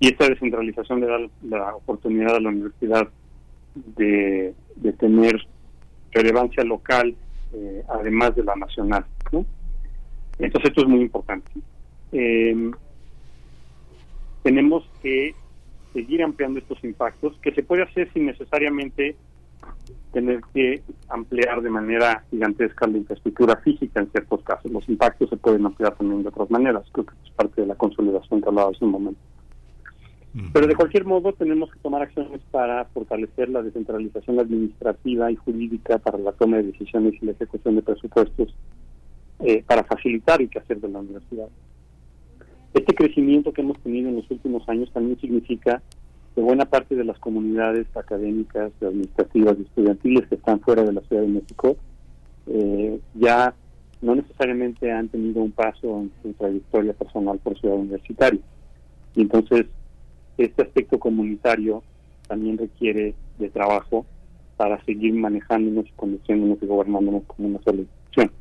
Y 0.00 0.08
esta 0.08 0.28
descentralización 0.28 1.00
le 1.00 1.06
da 1.06 1.18
la 1.42 1.76
oportunidad 1.76 2.36
a 2.36 2.40
la 2.40 2.48
universidad 2.48 3.08
de, 3.96 4.54
tener 4.98 5.46
relevancia 6.12 6.64
local, 6.64 7.14
eh, 7.52 7.82
además 7.88 8.34
de 8.36 8.44
la 8.44 8.54
nacional. 8.56 9.04
Entonces 10.38 10.70
esto 10.70 10.82
es 10.82 10.88
muy 10.88 11.00
importante. 11.00 11.50
Eh, 12.12 12.70
tenemos 14.42 14.84
que 15.02 15.34
seguir 15.92 16.22
ampliando 16.22 16.58
estos 16.58 16.82
impactos, 16.84 17.36
que 17.42 17.52
se 17.52 17.62
puede 17.62 17.82
hacer 17.82 18.12
sin 18.12 18.26
necesariamente 18.26 19.16
tener 20.12 20.40
que 20.52 20.82
ampliar 21.08 21.62
de 21.62 21.70
manera 21.70 22.24
gigantesca 22.30 22.86
la 22.86 22.98
infraestructura 22.98 23.56
física 23.56 24.00
en 24.00 24.10
ciertos 24.10 24.42
casos. 24.42 24.70
Los 24.70 24.88
impactos 24.88 25.30
se 25.30 25.36
pueden 25.36 25.64
ampliar 25.64 25.96
también 25.96 26.22
de 26.22 26.28
otras 26.28 26.50
maneras. 26.50 26.84
Creo 26.92 27.06
que 27.06 27.14
es 27.24 27.30
parte 27.30 27.62
de 27.62 27.66
la 27.66 27.74
consolidación 27.74 28.42
que 28.42 28.48
hablaba 28.48 28.70
hace 28.70 28.84
un 28.84 28.90
momento. 28.90 29.20
Pero 30.54 30.66
de 30.66 30.74
cualquier 30.74 31.04
modo 31.04 31.34
tenemos 31.34 31.70
que 31.70 31.78
tomar 31.80 32.00
acciones 32.02 32.40
para 32.50 32.86
fortalecer 32.86 33.50
la 33.50 33.62
descentralización 33.62 34.40
administrativa 34.40 35.30
y 35.30 35.36
jurídica 35.36 35.98
para 35.98 36.16
la 36.16 36.32
toma 36.32 36.56
de 36.56 36.64
decisiones 36.64 37.14
y 37.20 37.26
la 37.26 37.32
ejecución 37.32 37.76
de 37.76 37.82
presupuestos 37.82 38.54
eh, 39.40 39.62
para 39.66 39.84
facilitar 39.84 40.40
el 40.40 40.48
quehacer 40.48 40.80
de 40.80 40.88
la 40.88 41.00
universidad. 41.00 41.48
Este 42.72 42.94
crecimiento 42.94 43.52
que 43.52 43.60
hemos 43.60 43.78
tenido 43.80 44.08
en 44.08 44.16
los 44.16 44.30
últimos 44.30 44.66
años 44.70 44.90
también 44.92 45.20
significa 45.20 45.82
de 46.34 46.42
buena 46.42 46.64
parte 46.64 46.94
de 46.96 47.04
las 47.04 47.18
comunidades 47.18 47.86
académicas, 47.94 48.72
administrativas 48.80 49.56
y 49.58 49.62
estudiantiles 49.62 50.28
que 50.28 50.36
están 50.36 50.60
fuera 50.60 50.82
de 50.82 50.92
la 50.92 51.00
Ciudad 51.02 51.22
de 51.22 51.28
México 51.28 51.76
eh, 52.46 53.00
ya 53.14 53.54
no 54.00 54.14
necesariamente 54.16 54.90
han 54.90 55.08
tenido 55.08 55.42
un 55.42 55.52
paso 55.52 56.00
en 56.00 56.12
su 56.22 56.32
trayectoria 56.32 56.92
personal 56.92 57.38
por 57.38 57.58
ciudad 57.58 57.76
universitaria. 57.76 58.40
Y 59.14 59.22
entonces, 59.22 59.66
este 60.38 60.62
aspecto 60.62 60.98
comunitario 60.98 61.82
también 62.26 62.58
requiere 62.58 63.14
de 63.38 63.48
trabajo 63.50 64.04
para 64.56 64.82
seguir 64.84 65.14
manejándonos, 65.14 65.86
conduciéndonos 65.94 66.58
y 66.62 66.66
gobernándonos 66.66 67.22
como 67.24 67.48
una 67.48 67.62
sola 67.62 67.78
institución. 67.78 68.32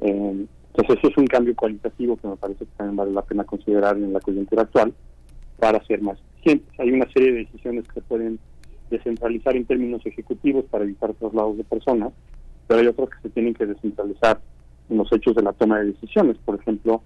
Eh, 0.00 0.46
entonces, 0.74 0.98
ese 0.98 1.08
es 1.08 1.16
un 1.16 1.26
cambio 1.26 1.56
cualitativo 1.56 2.16
que 2.16 2.28
me 2.28 2.36
parece 2.36 2.66
que 2.66 2.70
también 2.76 2.96
vale 2.96 3.12
la 3.12 3.22
pena 3.22 3.44
considerar 3.44 3.96
en 3.96 4.12
la 4.12 4.20
coyuntura 4.20 4.62
actual 4.62 4.92
para 5.58 5.82
ser 5.86 6.02
más 6.02 6.18
Hay 6.78 6.92
una 6.92 7.10
serie 7.12 7.32
de 7.32 7.38
decisiones 7.40 7.88
que 7.88 7.94
se 7.94 8.00
pueden 8.02 8.38
descentralizar 8.88 9.56
en 9.56 9.64
términos 9.64 10.06
ejecutivos 10.06 10.64
para 10.66 10.84
evitar 10.84 11.12
traslados 11.14 11.56
de 11.56 11.64
personas, 11.64 12.12
pero 12.68 12.80
hay 12.80 12.86
otras 12.86 13.08
que 13.10 13.22
se 13.22 13.30
tienen 13.30 13.52
que 13.52 13.66
descentralizar 13.66 14.40
en 14.88 14.96
los 14.96 15.12
hechos 15.12 15.34
de 15.34 15.42
la 15.42 15.52
toma 15.54 15.80
de 15.80 15.86
decisiones. 15.86 16.36
Por 16.44 16.60
ejemplo, 16.60 17.02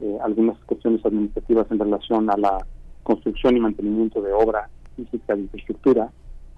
eh, 0.00 0.18
algunas 0.24 0.58
cuestiones 0.64 1.04
administrativas 1.06 1.70
en 1.70 1.78
relación 1.78 2.28
a 2.28 2.36
la 2.36 2.58
construcción 3.04 3.56
y 3.56 3.60
mantenimiento 3.60 4.20
de 4.20 4.32
obra 4.32 4.68
física 4.96 5.36
de 5.36 5.42
infraestructura, 5.42 6.10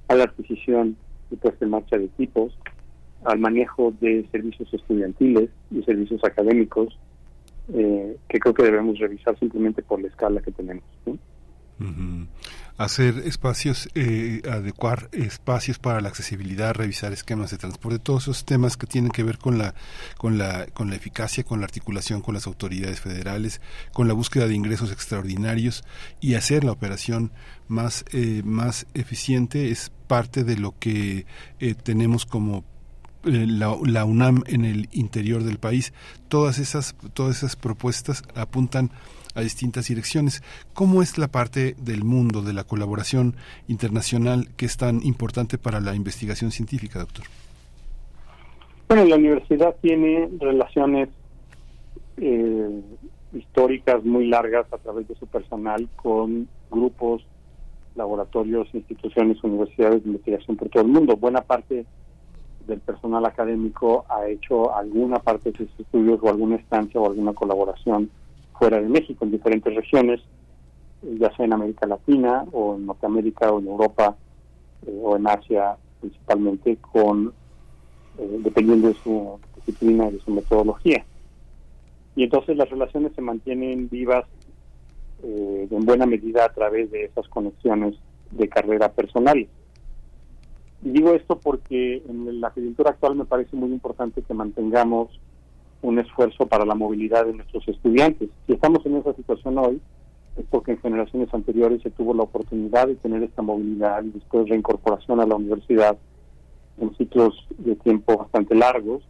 a 0.08 0.14
la 0.14 0.24
adquisición 0.24 0.96
y 1.30 1.36
puesta 1.36 1.66
en 1.66 1.72
marcha 1.72 1.98
de 1.98 2.06
equipos, 2.06 2.56
al 3.24 3.38
manejo 3.38 3.92
de 4.00 4.26
servicios 4.32 4.72
estudiantiles 4.72 5.50
y 5.70 5.82
servicios 5.82 6.24
académicos, 6.24 6.98
eh, 7.74 8.16
que 8.30 8.38
creo 8.38 8.54
que 8.54 8.62
debemos 8.62 8.98
revisar 8.98 9.38
simplemente 9.38 9.82
por 9.82 10.00
la 10.00 10.08
escala 10.08 10.40
que 10.40 10.52
tenemos 10.52 10.84
hacer 12.76 13.22
espacios, 13.24 13.88
eh, 13.94 14.42
adecuar 14.50 15.08
espacios 15.12 15.78
para 15.78 16.00
la 16.00 16.08
accesibilidad, 16.08 16.74
revisar 16.74 17.12
esquemas 17.12 17.50
de 17.50 17.58
transporte, 17.58 17.98
todos 17.98 18.24
esos 18.24 18.44
temas 18.44 18.76
que 18.76 18.86
tienen 18.86 19.10
que 19.10 19.22
ver 19.22 19.38
con 19.38 19.58
la, 19.58 19.74
con 20.18 20.38
la, 20.38 20.66
con 20.66 20.90
la 20.90 20.96
eficacia, 20.96 21.44
con 21.44 21.60
la 21.60 21.66
articulación 21.66 22.20
con 22.20 22.34
las 22.34 22.46
autoridades 22.46 23.00
federales, 23.00 23.60
con 23.92 24.08
la 24.08 24.14
búsqueda 24.14 24.48
de 24.48 24.54
ingresos 24.54 24.90
extraordinarios 24.90 25.84
y 26.20 26.34
hacer 26.34 26.64
la 26.64 26.72
operación 26.72 27.32
más, 27.68 28.04
eh, 28.12 28.42
más 28.44 28.86
eficiente 28.94 29.70
es 29.70 29.92
parte 30.08 30.44
de 30.44 30.56
lo 30.56 30.76
que 30.78 31.26
eh, 31.60 31.74
tenemos 31.74 32.26
como 32.26 32.64
la, 33.22 33.76
la, 33.84 34.04
UNAM 34.04 34.42
en 34.46 34.64
el 34.64 34.88
interior 34.92 35.44
del 35.44 35.58
país. 35.58 35.92
Todas 36.28 36.58
esas, 36.58 36.94
todas 37.14 37.38
esas 37.38 37.56
propuestas 37.56 38.22
apuntan 38.34 38.90
a 39.34 39.40
distintas 39.40 39.88
direcciones. 39.88 40.42
¿Cómo 40.72 41.02
es 41.02 41.18
la 41.18 41.28
parte 41.28 41.74
del 41.78 42.04
mundo 42.04 42.42
de 42.42 42.52
la 42.52 42.64
colaboración 42.64 43.34
internacional 43.68 44.48
que 44.56 44.66
es 44.66 44.76
tan 44.76 45.04
importante 45.04 45.58
para 45.58 45.80
la 45.80 45.94
investigación 45.94 46.50
científica, 46.50 47.00
doctor? 47.00 47.24
Bueno, 48.88 49.04
la 49.04 49.16
universidad 49.16 49.74
tiene 49.80 50.28
relaciones 50.38 51.08
eh, 52.18 52.80
históricas 53.32 54.04
muy 54.04 54.28
largas 54.28 54.66
a 54.72 54.78
través 54.78 55.08
de 55.08 55.16
su 55.16 55.26
personal 55.26 55.88
con 55.96 56.48
grupos, 56.70 57.26
laboratorios, 57.96 58.68
instituciones, 58.72 59.42
universidades 59.42 60.02
de 60.02 60.10
investigación 60.10 60.56
por 60.56 60.68
todo 60.68 60.82
el 60.82 60.90
mundo. 60.90 61.16
Buena 61.16 61.40
parte 61.40 61.86
del 62.66 62.80
personal 62.80 63.24
académico 63.26 64.04
ha 64.08 64.26
hecho 64.26 64.74
alguna 64.74 65.18
parte 65.18 65.50
de 65.50 65.58
sus 65.58 65.80
estudios 65.80 66.20
o 66.22 66.28
alguna 66.28 66.56
estancia 66.56 67.00
o 67.00 67.06
alguna 67.06 67.32
colaboración 67.32 68.10
fuera 68.58 68.80
de 68.80 68.88
México, 68.88 69.24
en 69.24 69.32
diferentes 69.32 69.74
regiones, 69.74 70.20
eh, 71.02 71.16
ya 71.18 71.34
sea 71.36 71.44
en 71.44 71.52
América 71.52 71.86
Latina 71.86 72.44
o 72.52 72.76
en 72.76 72.86
Norteamérica 72.86 73.50
o 73.52 73.60
en 73.60 73.68
Europa 73.68 74.16
eh, 74.86 75.00
o 75.02 75.16
en 75.16 75.26
Asia 75.26 75.76
principalmente, 76.00 76.76
con 76.76 77.32
eh, 78.18 78.38
dependiendo 78.44 78.88
de 78.88 78.94
su 78.94 79.38
disciplina 79.56 80.08
y 80.08 80.12
de 80.12 80.20
su 80.20 80.30
metodología. 80.30 81.04
Y 82.16 82.24
entonces 82.24 82.56
las 82.56 82.70
relaciones 82.70 83.12
se 83.14 83.22
mantienen 83.22 83.88
vivas 83.88 84.24
en 85.22 85.86
buena 85.86 86.04
medida 86.04 86.44
a 86.44 86.52
través 86.52 86.90
de 86.90 87.04
esas 87.04 87.26
conexiones 87.28 87.94
de 88.30 88.46
carrera 88.46 88.92
personal. 88.92 89.48
Y 90.82 90.90
digo 90.90 91.14
esto 91.14 91.40
porque 91.40 92.02
en 92.06 92.42
la 92.42 92.50
coyuntura 92.50 92.90
actual 92.90 93.16
me 93.16 93.24
parece 93.24 93.56
muy 93.56 93.70
importante 93.70 94.20
que 94.20 94.34
mantengamos 94.34 95.18
un 95.84 95.98
esfuerzo 95.98 96.46
para 96.46 96.64
la 96.64 96.74
movilidad 96.74 97.26
de 97.26 97.34
nuestros 97.34 97.68
estudiantes. 97.68 98.30
Si 98.46 98.54
estamos 98.54 98.84
en 98.86 98.96
esa 98.96 99.12
situación 99.12 99.58
hoy, 99.58 99.80
es 100.36 100.46
porque 100.50 100.72
en 100.72 100.78
generaciones 100.78 101.32
anteriores 101.32 101.82
se 101.82 101.90
tuvo 101.90 102.14
la 102.14 102.22
oportunidad 102.22 102.88
de 102.88 102.94
tener 102.94 103.22
esta 103.22 103.42
movilidad 103.42 104.02
y 104.02 104.08
después 104.08 104.48
reincorporación 104.48 105.20
a 105.20 105.26
la 105.26 105.36
universidad 105.36 105.96
en 106.80 106.96
ciclos 106.96 107.46
de 107.58 107.76
tiempo 107.76 108.16
bastante 108.16 108.54
largos 108.54 109.02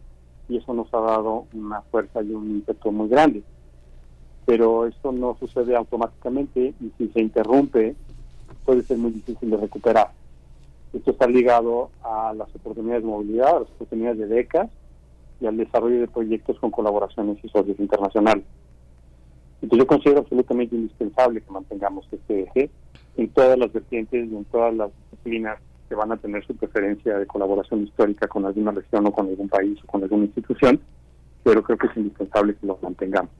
y 0.49 0.57
eso 0.57 0.75
nos 0.75 0.93
ha 0.93 1.01
dado 1.01 1.47
una 1.55 1.81
fuerza 1.83 2.23
y 2.23 2.33
un 2.33 2.51
ímpetu 2.51 2.91
muy 2.91 3.09
grande. 3.09 3.45
Pero 4.45 4.87
esto 4.87 5.13
no 5.13 5.37
sucede 5.39 5.77
automáticamente 5.77 6.75
y 6.81 6.93
si 6.99 7.09
se 7.09 7.21
interrumpe 7.21 7.95
puede 8.65 8.83
ser 8.83 8.99
muy 8.99 9.13
difícil 9.13 9.49
de 9.49 9.59
recuperar. 9.59 10.11
Esto 10.93 11.13
está 11.13 11.29
ligado 11.29 11.91
a 12.03 12.35
las 12.35 12.53
oportunidades 12.55 13.05
de 13.05 13.09
movilidad, 13.09 13.57
a 13.57 13.61
las 13.61 13.71
oportunidades 13.71 14.19
de 14.19 14.27
becas 14.27 14.71
y 15.45 15.47
al 15.47 15.59
desarrollo 15.59 16.01
de 16.01 16.09
proyectos 16.09 16.59
con 16.59 16.71
colaboraciones 16.71 17.39
y 17.45 17.49
socios 17.51 17.79
internacionales. 17.79 18.45
Entonces 19.61 19.79
yo 19.79 19.87
considero 19.87 20.21
absolutamente 20.21 20.75
indispensable 20.75 21.43
que 21.43 21.51
mantengamos 21.51 22.07
este 22.11 22.45
eje 22.45 22.71
en 23.17 23.29
todas 23.29 23.59
las 23.59 23.73
vertientes 23.73 24.31
y 24.31 24.35
en 24.35 24.45
todas 24.47 24.75
las 24.75 24.91
disciplinas 25.11 25.59
que 25.89 25.95
van 25.95 26.13
a 26.13 26.17
tener 26.17 26.45
su 26.47 26.57
preferencia 26.57 27.19
de 27.19 27.27
colaboración 27.27 27.85
histórica 27.85 28.27
con 28.27 28.47
alguna 28.47 28.73
región 28.73 29.07
o 29.07 29.13
con 29.13 29.29
algún 29.29 29.49
país 29.49 29.79
o 29.85 29.87
con 29.87 30.03
alguna 30.03 30.25
institución, 30.25 30.81
pero 31.43 31.63
creo 31.63 31.77
que 31.77 31.89
es 31.89 31.97
indispensable 31.97 32.55
que 32.57 32.67
lo 32.67 32.79
mantengamos. 32.83 33.31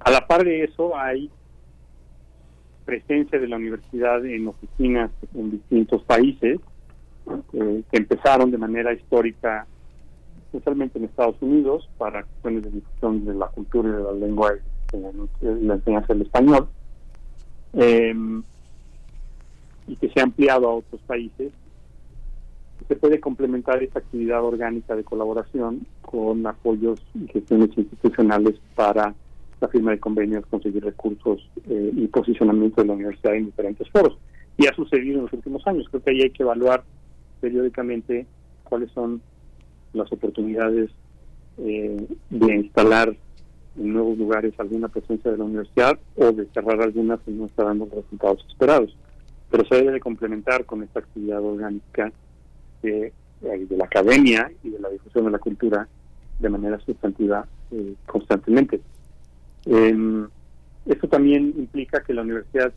A 0.00 0.10
la 0.10 0.26
par 0.26 0.44
de 0.44 0.64
eso 0.64 0.96
hay 0.96 1.30
presencia 2.84 3.38
de 3.38 3.48
la 3.48 3.56
universidad 3.56 4.24
en 4.26 4.48
oficinas 4.48 5.10
en 5.34 5.52
distintos 5.52 6.02
países 6.02 6.58
eh, 7.54 7.82
que 7.90 7.96
empezaron 7.96 8.50
de 8.50 8.58
manera 8.58 8.92
histórica 8.92 9.66
especialmente 10.54 10.98
en 10.98 11.06
Estados 11.06 11.36
Unidos, 11.40 11.88
para 11.98 12.22
cuestiones 12.22 12.62
de 12.62 12.70
difusión 12.70 13.24
de 13.24 13.34
la 13.34 13.48
cultura 13.48 13.88
y 13.88 13.92
de 13.92 14.02
la 14.02 14.12
lengua 14.12 14.52
y 14.92 15.64
la 15.66 15.74
enseñanza 15.74 16.12
del 16.12 16.22
español, 16.22 16.68
em, 17.72 18.42
y 19.88 19.96
que 19.96 20.08
se 20.10 20.20
ha 20.20 20.22
ampliado 20.22 20.68
a 20.68 20.74
otros 20.74 21.00
países. 21.02 21.52
Se 22.86 22.96
puede 22.96 23.18
complementar 23.18 23.82
esta 23.82 23.98
actividad 23.98 24.44
orgánica 24.44 24.94
de 24.94 25.02
colaboración 25.02 25.86
con 26.02 26.46
apoyos 26.46 27.02
y 27.14 27.26
gestiones 27.26 27.70
institucionales 27.76 28.54
para 28.76 29.12
la 29.60 29.68
firma 29.68 29.90
de 29.90 29.98
convenios, 29.98 30.46
conseguir 30.46 30.84
recursos 30.84 31.48
eh, 31.68 31.92
y 31.96 32.06
posicionamiento 32.06 32.82
de 32.82 32.88
la 32.88 32.94
universidad 32.94 33.34
en 33.34 33.46
diferentes 33.46 33.88
foros. 33.90 34.16
Y 34.56 34.66
ha 34.66 34.74
sucedido 34.74 35.18
en 35.18 35.22
los 35.24 35.32
últimos 35.32 35.66
años. 35.66 35.88
Creo 35.90 36.02
que 36.02 36.10
ahí 36.10 36.22
hay 36.22 36.30
que 36.30 36.44
evaluar 36.44 36.84
periódicamente 37.40 38.26
cuáles 38.64 38.90
son 38.92 39.20
las 39.94 40.12
oportunidades 40.12 40.90
eh, 41.58 42.06
de 42.30 42.54
instalar 42.54 43.16
en 43.76 43.92
nuevos 43.92 44.16
lugares 44.18 44.54
alguna 44.58 44.88
presencia 44.88 45.30
de 45.30 45.38
la 45.38 45.44
universidad 45.44 45.98
o 46.16 46.32
de 46.32 46.46
cerrar 46.46 46.80
algunas 46.80 47.20
que 47.20 47.30
no 47.30 47.46
está 47.46 47.64
dando 47.64 47.86
los 47.86 48.04
resultados 48.04 48.44
esperados. 48.48 48.96
Pero 49.50 49.64
se 49.66 49.76
debe 49.76 49.92
de 49.92 50.00
complementar 50.00 50.64
con 50.64 50.82
esta 50.82 51.00
actividad 51.00 51.42
orgánica 51.42 52.12
de, 52.82 53.12
eh, 53.42 53.66
de 53.68 53.76
la 53.76 53.84
academia 53.84 54.50
y 54.62 54.70
de 54.70 54.78
la 54.78 54.88
difusión 54.90 55.24
de 55.26 55.30
la 55.30 55.38
cultura 55.38 55.88
de 56.38 56.48
manera 56.48 56.78
sustantiva 56.80 57.46
eh, 57.70 57.94
constantemente. 58.06 58.80
Eh, 59.66 60.26
esto 60.86 61.08
también 61.08 61.54
implica 61.56 62.02
que 62.02 62.12
la 62.12 62.22
universidad 62.22 62.72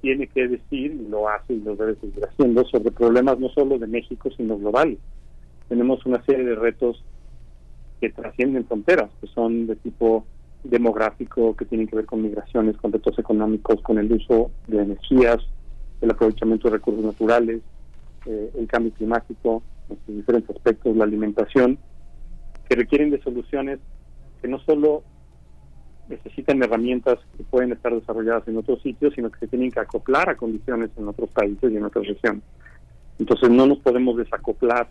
tiene 0.00 0.26
que 0.28 0.48
decir, 0.48 0.92
y 0.92 1.08
lo 1.08 1.28
hace 1.28 1.54
y 1.54 1.60
lo 1.60 1.76
debe 1.76 1.96
seguir 1.96 2.24
haciendo, 2.24 2.64
sobre 2.64 2.90
problemas 2.90 3.38
no 3.38 3.48
solo 3.50 3.78
de 3.78 3.86
México, 3.86 4.30
sino 4.36 4.58
globales 4.58 4.98
tenemos 5.68 6.04
una 6.06 6.22
serie 6.24 6.44
de 6.44 6.54
retos 6.54 7.04
que 8.00 8.10
trascienden 8.10 8.66
fronteras, 8.66 9.10
que 9.20 9.26
son 9.28 9.66
de 9.66 9.76
tipo 9.76 10.24
demográfico, 10.64 11.56
que 11.56 11.64
tienen 11.64 11.86
que 11.86 11.96
ver 11.96 12.06
con 12.06 12.22
migraciones, 12.22 12.76
con 12.76 12.92
retos 12.92 13.18
económicos, 13.18 13.80
con 13.82 13.98
el 13.98 14.12
uso 14.12 14.50
de 14.66 14.82
energías, 14.82 15.38
el 16.00 16.10
aprovechamiento 16.10 16.68
de 16.68 16.74
recursos 16.76 17.04
naturales, 17.04 17.60
eh, 18.26 18.50
el 18.56 18.66
cambio 18.66 18.92
climático, 18.92 19.62
en 19.88 20.16
diferentes 20.16 20.54
aspectos, 20.54 20.96
la 20.96 21.04
alimentación, 21.04 21.78
que 22.68 22.76
requieren 22.76 23.10
de 23.10 23.20
soluciones 23.22 23.78
que 24.40 24.48
no 24.48 24.58
solo 24.60 25.02
necesitan 26.08 26.62
herramientas 26.62 27.18
que 27.36 27.44
pueden 27.44 27.72
estar 27.72 27.94
desarrolladas 27.94 28.46
en 28.48 28.56
otros 28.56 28.80
sitios, 28.82 29.14
sino 29.14 29.30
que 29.30 29.40
se 29.40 29.48
tienen 29.48 29.70
que 29.70 29.80
acoplar 29.80 30.28
a 30.30 30.36
condiciones 30.36 30.90
en 30.96 31.08
otros 31.08 31.30
países 31.30 31.70
y 31.70 31.76
en 31.76 31.84
otras 31.84 32.06
regiones. 32.06 32.42
Entonces 33.18 33.50
no 33.50 33.66
nos 33.66 33.78
podemos 33.80 34.16
desacoplar 34.16 34.88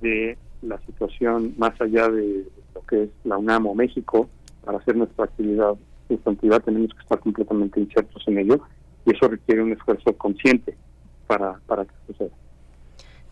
de 0.00 0.36
la 0.62 0.78
situación 0.86 1.54
más 1.58 1.78
allá 1.80 2.08
de 2.08 2.46
lo 2.74 2.82
que 2.82 3.04
es 3.04 3.10
la 3.24 3.38
UNAM 3.38 3.66
o 3.66 3.74
México 3.74 4.28
para 4.64 4.78
hacer 4.78 4.96
nuestra 4.96 5.24
actividad 5.24 5.74
sustantiva 6.08 6.60
tenemos 6.60 6.92
que 6.92 7.00
estar 7.00 7.18
completamente 7.20 7.80
insertos 7.80 8.22
en 8.26 8.38
ello 8.38 8.60
y 9.06 9.14
eso 9.14 9.28
requiere 9.28 9.62
un 9.62 9.72
esfuerzo 9.72 10.12
consciente 10.16 10.76
para, 11.26 11.58
para 11.66 11.84
que 11.84 11.92
suceda. 12.06 12.30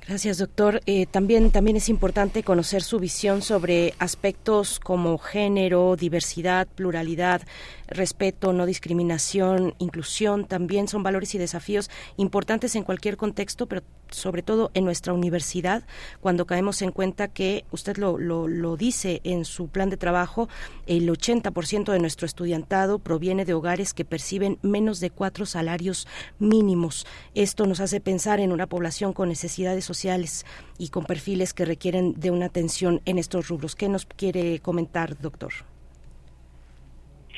Gracias, 0.09 0.39
doctor. 0.39 0.81
Eh, 0.87 1.05
también, 1.05 1.51
también 1.51 1.77
es 1.77 1.91
importante 1.91 2.43
conocer 2.43 2.83
su 2.83 2.99
visión 2.99 3.43
sobre 3.43 3.93
aspectos 3.99 4.81
como 4.81 5.19
género, 5.19 5.97
diversidad, 5.97 6.67
pluralidad, 6.67 7.43
respeto, 7.89 8.55
no 8.55 8.65
discriminación, 8.65 9.75
inclusión. 9.77 10.47
También 10.47 10.89
son 10.89 11.03
valores 11.03 11.35
y 11.35 11.39
desafíos 11.39 11.91
importantes 12.17 12.75
en 12.75 12.85
cualquier 12.85 13.19
contexto, 13.19 13.67
pero 13.67 13.83
sobre 14.11 14.43
todo 14.43 14.71
en 14.75 14.85
nuestra 14.85 15.13
universidad, 15.13 15.85
cuando 16.21 16.47
caemos 16.47 16.83
en 16.83 16.93
cuenta 16.93 17.29
que 17.29 17.65
usted 17.71 17.97
lo, 17.97 18.19
lo, 18.19 18.77
dice 18.77 19.21
en 19.25 19.45
su 19.45 19.69
plan 19.69 19.91
de 19.91 19.97
trabajo, 19.97 20.49
el 20.87 21.09
80% 21.09 21.93
de 21.93 21.99
nuestro 21.99 22.27
estudiantado 22.27 22.99
proviene 22.99 23.45
de 23.45 23.55
hogares 23.55 23.95
que 23.95 24.05
perciben 24.05 24.59
menos 24.63 25.01
de 25.01 25.11
cuatro 25.11 25.47
salarios 25.47 26.07
mínimos. 26.39 27.07
Esto 27.35 27.67
nos 27.67 27.81
hace 27.81 28.01
pensar 28.01 28.41
en 28.41 28.53
una 28.53 28.67
población 28.67 29.13
con 29.13 29.29
necesidades 29.29 29.85
sociales 29.85 30.45
y 30.79 30.89
con 30.89 31.05
perfiles 31.05 31.55
que 31.55 31.65
requieren 31.65 32.15
de 32.15 32.31
una 32.31 32.47
atención 32.47 33.01
en 33.05 33.19
estos 33.19 33.49
rubros. 33.49 33.75
¿Qué 33.75 33.89
nos 33.89 34.07
quiere 34.07 34.61
comentar, 34.61 35.19
doctor? 35.19 35.53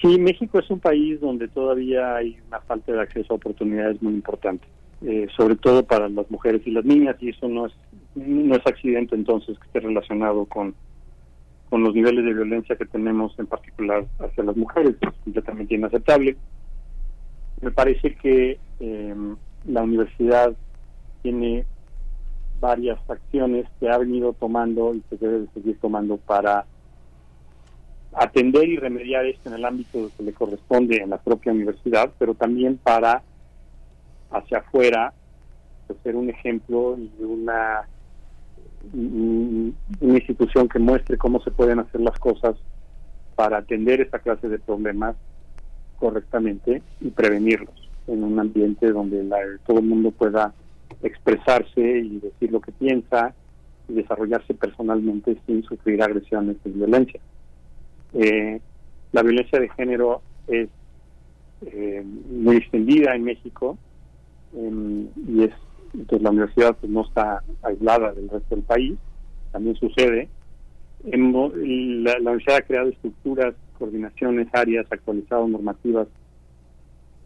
Sí, 0.00 0.18
México 0.18 0.58
es 0.58 0.70
un 0.70 0.80
país 0.80 1.20
donde 1.20 1.46
todavía 1.48 2.16
hay 2.16 2.38
una 2.48 2.60
falta 2.60 2.92
de 2.92 3.00
acceso 3.00 3.34
a 3.34 3.36
oportunidades 3.36 4.00
muy 4.02 4.14
importante. 4.14 4.66
Eh, 5.02 5.28
sobre 5.34 5.56
todo 5.56 5.82
para 5.82 6.10
las 6.10 6.30
mujeres 6.30 6.60
y 6.66 6.70
las 6.72 6.84
niñas, 6.84 7.16
y 7.20 7.30
eso 7.30 7.48
no 7.48 7.66
es, 7.66 7.72
no 8.14 8.54
es 8.54 8.66
accidente 8.66 9.14
entonces 9.14 9.58
que 9.58 9.64
esté 9.64 9.80
relacionado 9.80 10.44
con, 10.44 10.74
con 11.70 11.82
los 11.82 11.94
niveles 11.94 12.22
de 12.22 12.34
violencia 12.34 12.76
que 12.76 12.84
tenemos 12.84 13.32
en 13.38 13.46
particular 13.46 14.04
hacia 14.18 14.44
las 14.44 14.56
mujeres, 14.56 14.96
es 15.00 15.08
completamente 15.24 15.74
inaceptable. 15.74 16.36
Me 17.62 17.70
parece 17.70 18.14
que 18.16 18.58
em, 18.78 19.36
la 19.66 19.82
universidad 19.82 20.52
tiene 21.22 21.64
varias 22.60 22.98
acciones 23.08 23.66
que 23.78 23.88
ha 23.88 23.96
venido 23.96 24.34
tomando 24.34 24.94
y 24.94 25.00
que 25.00 25.16
debe 25.16 25.46
seguir 25.54 25.78
tomando 25.80 26.18
para 26.18 26.66
atender 28.12 28.68
y 28.68 28.76
remediar 28.76 29.24
esto 29.24 29.48
en 29.48 29.54
el 29.54 29.64
ámbito 29.64 30.10
que 30.14 30.22
le 30.24 30.34
corresponde 30.34 30.98
en 30.98 31.08
la 31.08 31.18
propia 31.18 31.52
universidad, 31.52 32.10
pero 32.18 32.34
también 32.34 32.76
para 32.76 33.22
hacia 34.30 34.58
afuera, 34.58 35.12
ser 36.02 36.16
un 36.16 36.30
ejemplo 36.30 36.96
y 36.98 37.22
una, 37.22 37.88
una 38.92 40.18
institución 40.18 40.68
que 40.68 40.78
muestre 40.78 41.18
cómo 41.18 41.40
se 41.42 41.50
pueden 41.50 41.80
hacer 41.80 42.00
las 42.00 42.18
cosas 42.18 42.56
para 43.34 43.58
atender 43.58 44.00
esta 44.00 44.18
clase 44.18 44.48
de 44.48 44.58
problemas 44.58 45.16
correctamente 45.98 46.82
y 47.00 47.10
prevenirlos 47.10 47.74
en 48.06 48.24
un 48.24 48.38
ambiente 48.38 48.90
donde 48.90 49.24
todo 49.66 49.78
el 49.78 49.86
mundo 49.86 50.10
pueda 50.10 50.52
expresarse 51.02 51.80
y 51.80 52.18
decir 52.18 52.50
lo 52.50 52.60
que 52.60 52.72
piensa 52.72 53.34
y 53.88 53.94
desarrollarse 53.94 54.54
personalmente 54.54 55.36
sin 55.46 55.62
sufrir 55.62 56.02
agresiones 56.02 56.56
y 56.64 56.70
violencia. 56.70 57.20
Eh, 58.14 58.60
la 59.12 59.22
violencia 59.22 59.58
de 59.58 59.68
género 59.70 60.22
es 60.46 60.68
eh, 61.66 62.04
muy 62.30 62.56
extendida 62.56 63.14
en 63.14 63.24
México 63.24 63.78
y 64.52 65.44
es 65.44 65.52
entonces 65.94 66.22
la 66.22 66.30
universidad 66.30 66.76
pues, 66.76 66.90
no 66.90 67.02
está 67.02 67.42
aislada 67.62 68.12
del 68.12 68.28
resto 68.28 68.54
del 68.54 68.64
país, 68.64 68.98
también 69.52 69.76
sucede. 69.76 70.28
la, 71.04 72.16
universidad 72.20 72.56
ha 72.56 72.62
creado 72.62 72.90
estructuras, 72.90 73.54
coordinaciones, 73.78 74.48
áreas, 74.52 74.86
actualizado 74.90 75.48
normativas 75.48 76.06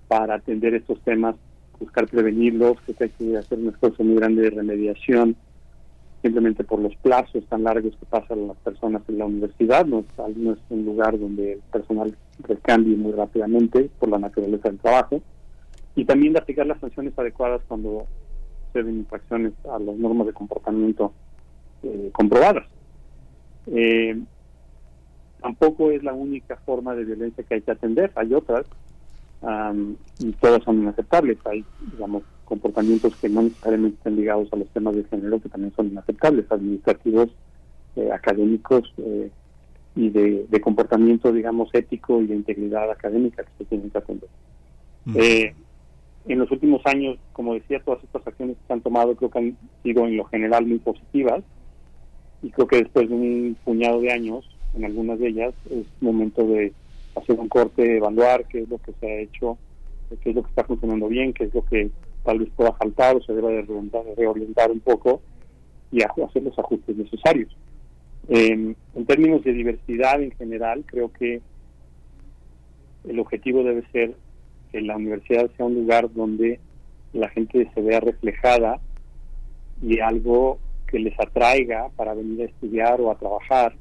para 0.09 0.37
atender 0.37 0.75
estos 0.75 1.01
temas, 1.01 1.37
buscar 1.79 2.07
prevenirlos, 2.07 2.81
que 2.83 3.05
hay 3.05 3.11
que 3.11 3.37
hacer 3.37 3.59
un 3.59 3.69
esfuerzo 3.69 4.05
muy 4.05 4.17
grande 4.17 4.43
de 4.43 4.51
remediación, 4.51 5.37
simplemente 6.23 6.65
por 6.65 6.79
los 6.79 6.95
plazos 6.97 7.45
tan 7.47 7.65
largos 7.65 7.95
que 7.97 8.07
pasan 8.07 8.49
las 8.49 8.57
personas 8.59 9.03
en 9.09 9.19
la 9.19 9.27
universidad, 9.27 9.85
no 9.85 10.05
no 10.37 10.53
es 10.53 10.59
un 10.71 10.85
lugar 10.87 11.19
donde 11.19 11.55
el 11.55 11.59
personal 11.71 12.17
recambie 12.43 12.97
muy 12.97 13.13
rápidamente 13.13 13.91
por 13.99 14.09
la 14.09 14.19
naturaleza 14.19 14.71
del 14.71 14.79
trabajo 14.79 15.21
y 15.97 16.05
también 16.05 16.33
de 16.33 16.41
aplicar 16.41 16.67
las 16.67 16.81
sanciones 16.81 17.17
adecuadas 17.19 17.63
cuando 17.69 18.07
se 18.73 18.83
ven 18.83 18.99
infracciones 18.99 19.53
a 19.73 19.79
las 19.79 19.97
normas 19.97 20.27
de 20.27 20.33
comportamiento 20.33 21.13
eh, 21.83 22.11
comprobadas. 22.13 22.65
Eh, 23.67 24.21
tampoco 25.41 25.91
es 25.91 26.03
la 26.03 26.13
única 26.13 26.57
forma 26.67 26.95
de 26.95 27.05
violencia 27.05 27.45
que 27.45 27.55
hay 27.55 27.63
que 27.63 27.71
atender, 27.71 28.13
hay 28.17 28.35
otras 28.35 28.67
y 30.21 30.33
todas 30.33 30.63
son 30.65 30.79
inaceptables. 30.79 31.37
Hay, 31.45 31.63
digamos, 31.93 32.23
comportamientos 32.47 33.15
que 33.17 33.29
no 33.29 33.43
necesariamente 33.43 33.99
están 33.99 34.17
ligados 34.17 34.49
a 34.53 34.57
los 34.57 34.69
temas 34.69 34.97
de 34.97 35.05
género 35.05 35.39
que 35.41 35.51
también 35.51 35.73
son 35.77 35.89
inaceptables, 35.89 36.51
administrativos, 36.51 37.29
eh, 37.97 38.11
académicos 38.11 38.93
y 39.97 40.09
de, 40.09 40.61
comportamiento, 40.63 41.31
digamos, 41.31 41.69
ético 41.75 42.23
y 42.23 42.27
de 42.27 42.35
integridad 42.37 42.91
académica 42.91 43.45
que 43.45 43.51
se 43.59 43.65
tienen 43.67 43.91
que 43.91 43.99
atender. 43.99 44.31
En 46.27 46.39
los 46.39 46.51
últimos 46.51 46.81
años, 46.87 47.19
como 47.33 47.55
decía, 47.55 47.83
todas 47.85 48.03
estas 48.03 48.27
acciones 48.27 48.57
que 48.57 48.67
se 48.67 48.73
han 48.73 48.81
tomado 48.81 49.15
creo 49.15 49.31
que 49.31 49.39
han 49.39 49.59
sido 49.83 50.07
en 50.07 50.17
lo 50.17 50.25
general 50.25 50.67
muy 50.67 50.79
positivas 50.79 51.43
y 52.43 52.51
creo 52.51 52.67
que 52.67 52.79
después 52.79 53.09
de 53.09 53.15
un 53.15 53.57
puñado 53.65 54.01
de 54.01 54.13
años, 54.13 54.49
en 54.75 54.85
algunas 54.85 55.19
de 55.19 55.29
ellas, 55.29 55.55
es 55.71 55.87
momento 56.01 56.47
de 56.47 56.73
hacer 57.15 57.39
un 57.39 57.49
corte, 57.49 57.97
evaluar 57.97 58.47
qué 58.47 58.61
es 58.61 58.69
lo 58.69 58.79
que 58.79 58.93
se 59.01 59.07
ha 59.07 59.21
hecho, 59.21 59.59
qué 60.23 60.31
es 60.31 60.37
lo 60.37 60.43
que 60.43 60.51
está 60.51 60.65
funcionando 60.65 61.09
bien, 61.09 61.33
qué 61.33 61.45
es 61.45 61.55
lo 61.55 61.65
que 61.65 61.91
tal 62.25 62.39
vez 62.39 62.49
pueda 62.57 62.73
faltar 62.73 63.17
o 63.17 63.23
se 63.23 63.33
deba 63.33 63.51
de 63.51 63.63
reorientar, 64.17 64.71
un 64.71 64.81
poco 64.81 65.23
y 65.93 66.03
hacer 66.03 66.43
los 66.43 66.59
ajustes 66.59 66.97
necesarios. 66.97 67.55
en 68.29 68.77
términos 69.07 69.45
de 69.45 69.53
diversidad 69.53 70.23
en 70.23 70.33
general, 70.33 70.85
creo 70.87 71.13
que 71.13 71.41
el 73.09 73.21
objetivo 73.21 73.63
debe 73.63 73.85
ser 73.93 74.15
que 74.75 74.81
la 74.81 74.97
universidad 74.97 75.49
sea 75.57 75.67
un 75.67 75.75
lugar 75.77 76.13
donde 76.13 76.59
la 77.13 77.29
gente 77.29 77.71
se 77.73 77.81
vea 77.81 78.01
reflejada 78.01 78.81
y 79.81 80.01
algo 80.01 80.59
que 80.89 80.99
les 80.99 81.15
atraiga 81.21 81.91
para 81.95 82.13
venir 82.13 82.43
a 82.43 82.47
estudiar 82.47 83.01
o 83.01 83.13
a 83.13 83.15
trabajar. 83.15 83.77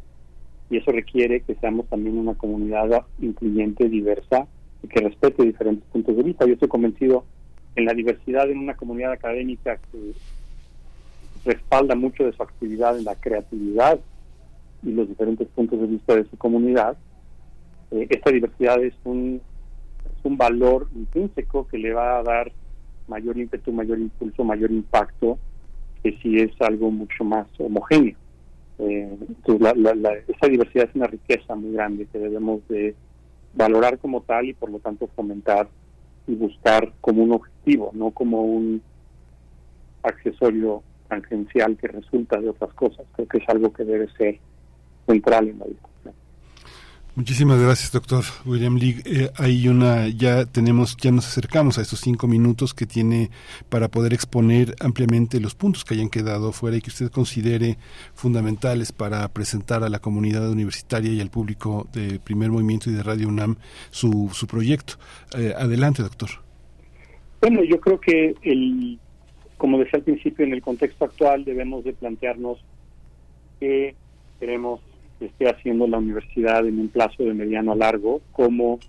Y 0.70 0.78
eso 0.78 0.92
requiere 0.92 1.42
que 1.42 1.56
seamos 1.56 1.88
también 1.90 2.16
una 2.16 2.36
comunidad 2.36 3.08
incluyente, 3.20 3.90
diversa 3.90 4.46
y 4.84 4.88
que 4.88 5.00
respete 5.00 5.42
diferentes 5.42 5.84
puntos 5.90 6.16
de 6.16 6.22
vista. 6.22 6.46
Yo 6.46 6.54
estoy 6.54 6.70
convencido 6.70 7.26
en 7.76 7.86
la 7.86 7.94
diversidad 7.94 8.48
en 8.52 8.60
una 8.60 8.76
comunidad 8.76 9.14
académica 9.14 9.80
que 9.92 10.14
respalda 11.44 11.96
mucho 11.96 12.24
de 12.24 12.34
su 12.34 12.44
actividad 12.44 13.00
en 13.00 13.06
la 13.06 13.16
creatividad 13.16 14.00
y 14.84 14.92
los 14.92 15.10
diferentes 15.10 15.48
puntos 15.48 15.82
de 15.82 15.88
vista 15.88 16.16
de 16.16 16.26
su 16.26 16.38
comunidad. 16.38 16.96
Eh, 17.90 18.06
esta 18.12 18.30
diversidad 18.30 18.84
es 18.84 18.94
un 19.06 19.42
un 20.24 20.38
valor 20.38 20.88
intrínseco 20.96 21.68
que 21.68 21.78
le 21.78 21.94
va 21.94 22.20
a 22.20 22.24
dar 22.24 22.52
mayor 23.08 23.38
ímpetu, 23.38 23.72
mayor 23.72 24.00
impulso, 24.00 24.44
mayor 24.44 24.72
impacto 24.72 25.38
que 26.04 26.18
si 26.22 26.38
es 26.38 26.52
algo 26.62 26.92
mucho 26.92 27.24
más 27.24 27.48
homogéneo. 27.58 28.16
Eh, 28.80 29.18
esa 30.28 30.48
diversidad 30.48 30.90
es 30.90 30.96
una 30.96 31.08
riqueza 31.08 31.56
muy 31.56 31.74
grande 31.74 32.08
que 32.12 32.20
debemos 32.20 32.68
de 32.68 32.96
valorar 33.54 33.98
como 34.00 34.22
tal 34.22 34.46
y 34.46 34.54
por 34.54 34.70
lo 34.70 34.80
tanto 34.80 35.08
fomentar 35.16 35.70
y 36.28 36.36
buscar 36.36 36.92
como 37.02 37.24
un 37.24 37.34
objetivo, 37.34 37.92
no 37.94 38.12
como 38.12 38.42
un 38.42 38.82
accesorio 40.02 40.84
tangencial 41.08 41.78
que 41.78 41.88
resulta 41.88 42.40
de 42.40 42.50
otras 42.50 42.74
cosas. 42.74 43.06
Creo 43.14 43.28
que 43.28 43.38
es 43.38 43.50
algo 43.50 43.72
que 43.72 43.84
debe 43.84 44.10
ser 44.18 44.40
central 45.08 45.50
en 45.50 45.60
la 45.60 45.66
discusión. 45.66 45.93
Muchísimas 47.16 47.62
gracias, 47.62 47.92
doctor 47.92 48.24
William 48.44 48.76
Lee. 48.76 48.96
Eh, 49.06 49.30
hay 49.38 49.68
una, 49.68 50.08
ya 50.08 50.46
tenemos, 50.46 50.98
ya 50.98 51.12
nos 51.12 51.28
acercamos 51.28 51.78
a 51.78 51.84
estos 51.84 52.00
cinco 52.00 52.28
minutos 52.28 52.74
que 52.74 52.88
tiene 52.88 53.30
para 53.70 53.88
poder 53.88 54.16
exponer 54.16 54.74
ampliamente 54.80 55.40
los 55.40 55.54
puntos 55.54 55.86
que 55.86 55.94
hayan 55.94 56.10
quedado 56.10 56.52
fuera 56.52 56.76
y 56.76 56.82
que 56.82 56.90
usted 56.90 57.12
considere 57.12 57.78
fundamentales 58.16 58.92
para 58.92 59.28
presentar 59.28 59.84
a 59.84 59.90
la 59.90 60.00
comunidad 60.00 60.50
universitaria 60.50 61.14
y 61.14 61.22
al 61.22 61.30
público 61.30 61.88
de 61.94 62.20
Primer 62.20 62.50
Movimiento 62.50 62.90
y 62.90 62.94
de 62.94 63.04
Radio 63.04 63.28
UNAM 63.28 63.58
su, 63.92 64.32
su 64.34 64.48
proyecto. 64.48 64.96
Eh, 65.38 65.54
adelante, 65.56 66.02
doctor. 66.02 66.30
Bueno, 67.42 67.64
yo 67.64 67.80
creo 67.80 68.00
que 68.00 68.34
el, 68.42 68.98
como 69.58 69.78
decía 69.78 70.00
al 70.00 70.04
principio, 70.04 70.46
en 70.46 70.54
el 70.54 70.64
contexto 70.64 71.06
actual 71.06 71.46
debemos 71.46 71.84
de 71.84 71.94
plantearnos 71.94 72.58
que 73.60 73.94
queremos 74.40 74.82
esté 75.20 75.50
haciendo 75.50 75.88
la 75.88 75.98
universidad 75.98 76.66
en 76.66 76.80
un 76.80 76.90
plazo 76.90 77.24
de 77.24 77.34
mediano 77.34 77.72
a 77.72 77.76
largo, 77.76 78.22
como 78.32 78.80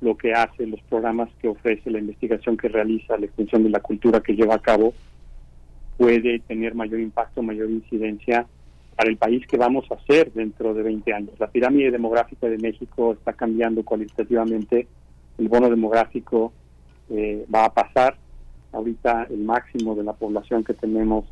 lo 0.00 0.16
que 0.16 0.32
hace, 0.32 0.66
los 0.66 0.80
programas 0.82 1.28
que 1.40 1.48
ofrece, 1.48 1.90
la 1.90 1.98
investigación 1.98 2.56
que 2.56 2.68
realiza, 2.68 3.16
la 3.16 3.26
extensión 3.26 3.62
de 3.62 3.70
la 3.70 3.80
cultura 3.80 4.20
que 4.20 4.34
lleva 4.34 4.56
a 4.56 4.60
cabo, 4.60 4.92
puede 5.96 6.40
tener 6.40 6.74
mayor 6.74 7.00
impacto, 7.00 7.42
mayor 7.42 7.70
incidencia 7.70 8.46
para 8.94 9.10
el 9.10 9.16
país 9.16 9.46
que 9.46 9.56
vamos 9.56 9.84
a 9.90 10.02
ser 10.06 10.32
dentro 10.32 10.74
de 10.74 10.82
20 10.82 11.12
años. 11.12 11.30
La 11.38 11.48
pirámide 11.48 11.90
demográfica 11.90 12.48
de 12.48 12.58
México 12.58 13.12
está 13.12 13.32
cambiando 13.32 13.82
cualitativamente, 13.84 14.86
el 15.38 15.48
bono 15.48 15.68
demográfico 15.68 16.52
eh, 17.10 17.46
va 17.54 17.66
a 17.66 17.74
pasar, 17.74 18.16
ahorita 18.72 19.26
el 19.30 19.38
máximo 19.38 19.94
de 19.94 20.04
la 20.04 20.12
población 20.12 20.64
que 20.64 20.74
tenemos 20.74 21.24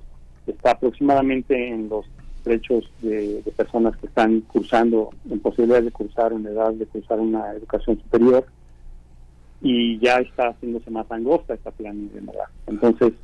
está 0.46 0.72
aproximadamente 0.72 1.68
en 1.68 1.88
los 1.88 2.06
derechos 2.44 2.90
de, 3.00 3.42
personas 3.56 3.96
que 3.96 4.06
están 4.06 4.40
cursando, 4.42 5.10
en 5.30 5.40
posibilidad 5.40 5.82
de 5.82 5.90
cursar, 5.90 6.32
en 6.32 6.46
edad 6.46 6.72
de 6.72 6.86
cursar 6.86 7.20
una 7.20 7.52
educación 7.52 7.98
superior, 8.00 8.46
y 9.60 9.98
ya 9.98 10.18
está 10.18 10.50
haciéndose 10.50 10.90
más 10.90 11.10
angosta 11.10 11.54
esta 11.54 11.70
pirámide 11.70 12.20
Entonces, 12.66 13.14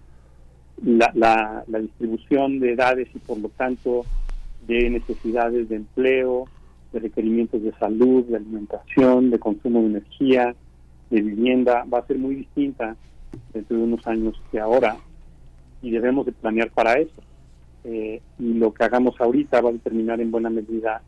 la, 0.82 1.12
la, 1.14 1.64
la 1.66 1.78
distribución 1.78 2.60
de 2.60 2.72
edades 2.72 3.09
y 3.14 3.18
por 3.18 3.38
lo 3.38 3.51
tanto 3.51 4.06
de 4.66 4.88
necesidades 4.88 5.68
de 5.68 5.76
empleo, 5.76 6.47
de 6.92 7.01
requerimientos 7.01 7.62
de 7.62 7.72
salud, 7.72 8.24
de 8.24 8.36
alimentación, 8.36 9.30
de 9.30 9.38
consumo 9.38 9.80
de 9.80 9.86
energía, 9.86 10.55
de 11.10 11.20
vivienda, 11.20 11.84
va 11.92 11.98
a 11.98 12.06
ser 12.06 12.18
muy 12.18 12.36
distinta 12.36 12.97
dentro 13.52 13.76
de 13.76 13.82
unos 13.82 14.06
años 14.06 14.40
que 14.51 14.59
ahora 14.59 14.97
y 15.82 15.90
debemos 15.90 16.26
de 16.26 16.32
planear 16.32 16.70
para 16.70 16.94
eso. 16.94 17.22
Eh, 17.85 18.20
y 18.39 18.55
lo 18.55 18.74
que 18.74 18.85
hagamos 18.85 19.19
ahorita 19.20 19.61
va 19.61 19.70
a 19.70 19.73
determinar 19.73 20.20
en 20.20 20.31
buena 20.31 20.51
medida, 20.51 21.02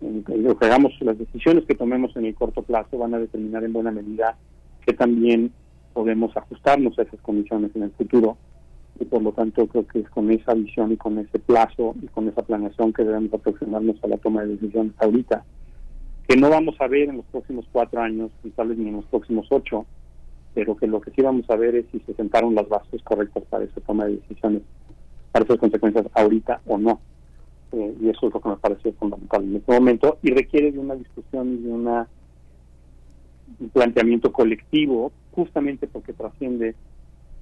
lo 0.00 0.56
que 0.56 0.66
hagamos, 0.66 0.92
las 1.00 1.18
decisiones 1.18 1.64
que 1.64 1.74
tomemos 1.74 2.14
en 2.16 2.26
el 2.26 2.34
corto 2.34 2.62
plazo 2.62 2.98
van 2.98 3.14
a 3.14 3.18
determinar 3.18 3.64
en 3.64 3.72
buena 3.72 3.90
medida 3.90 4.36
que 4.84 4.92
también 4.92 5.52
podemos 5.92 6.36
ajustarnos 6.36 6.98
a 6.98 7.02
esas 7.02 7.20
condiciones 7.20 7.74
en 7.74 7.84
el 7.84 7.90
futuro. 7.92 8.36
Y 9.00 9.04
por 9.04 9.22
lo 9.22 9.32
tanto 9.32 9.66
creo 9.66 9.86
que 9.86 10.00
es 10.00 10.08
con 10.10 10.30
esa 10.30 10.54
visión 10.54 10.92
y 10.92 10.96
con 10.96 11.18
ese 11.18 11.38
plazo 11.38 11.94
y 12.00 12.06
con 12.06 12.28
esa 12.28 12.42
planeación 12.42 12.92
que 12.92 13.04
debemos 13.04 13.32
aproximarnos 13.34 13.96
a 14.02 14.08
la 14.08 14.16
toma 14.18 14.42
de 14.42 14.56
decisiones 14.56 14.92
ahorita, 14.98 15.44
que 16.28 16.36
no 16.36 16.50
vamos 16.50 16.76
a 16.80 16.86
ver 16.86 17.08
en 17.08 17.18
los 17.18 17.26
próximos 17.26 17.66
cuatro 17.72 18.00
años 18.00 18.30
y 18.44 18.50
tal 18.50 18.68
vez 18.68 18.78
ni 18.78 18.88
en 18.88 18.96
los 18.96 19.04
próximos 19.06 19.46
ocho, 19.50 19.84
pero 20.54 20.76
que 20.76 20.86
lo 20.86 21.00
que 21.00 21.10
sí 21.10 21.20
vamos 21.20 21.48
a 21.50 21.56
ver 21.56 21.74
es 21.74 21.86
si 21.92 22.00
se 22.00 22.14
sentaron 22.14 22.54
las 22.54 22.68
bases 22.68 23.02
correctas 23.02 23.42
para 23.50 23.64
esa 23.64 23.80
toma 23.82 24.06
de 24.06 24.16
decisiones 24.16 24.62
para 25.36 25.44
esas 25.44 25.58
consecuencias 25.58 26.06
ahorita 26.14 26.62
o 26.66 26.78
no. 26.78 26.98
Eh, 27.72 27.94
y 28.00 28.08
eso 28.08 28.28
es 28.28 28.32
lo 28.32 28.40
que 28.40 28.48
me 28.48 28.56
parece 28.56 28.92
fundamental 28.92 29.42
en 29.44 29.56
este 29.56 29.70
momento 29.70 30.16
y 30.22 30.30
requiere 30.30 30.72
de 30.72 30.78
una 30.78 30.94
discusión 30.94 31.52
y 31.52 31.62
de 31.62 31.72
una, 31.72 32.08
un 33.60 33.68
planteamiento 33.68 34.32
colectivo, 34.32 35.12
justamente 35.32 35.88
porque 35.88 36.14
trasciende 36.14 36.74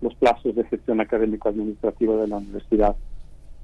los 0.01 0.12
plazos 0.16 0.57
de 0.57 0.65
gestión 0.65 1.01
académico-administrativa 1.01 2.16
de 2.16 2.27
la 2.27 2.39
universidad 2.39 2.97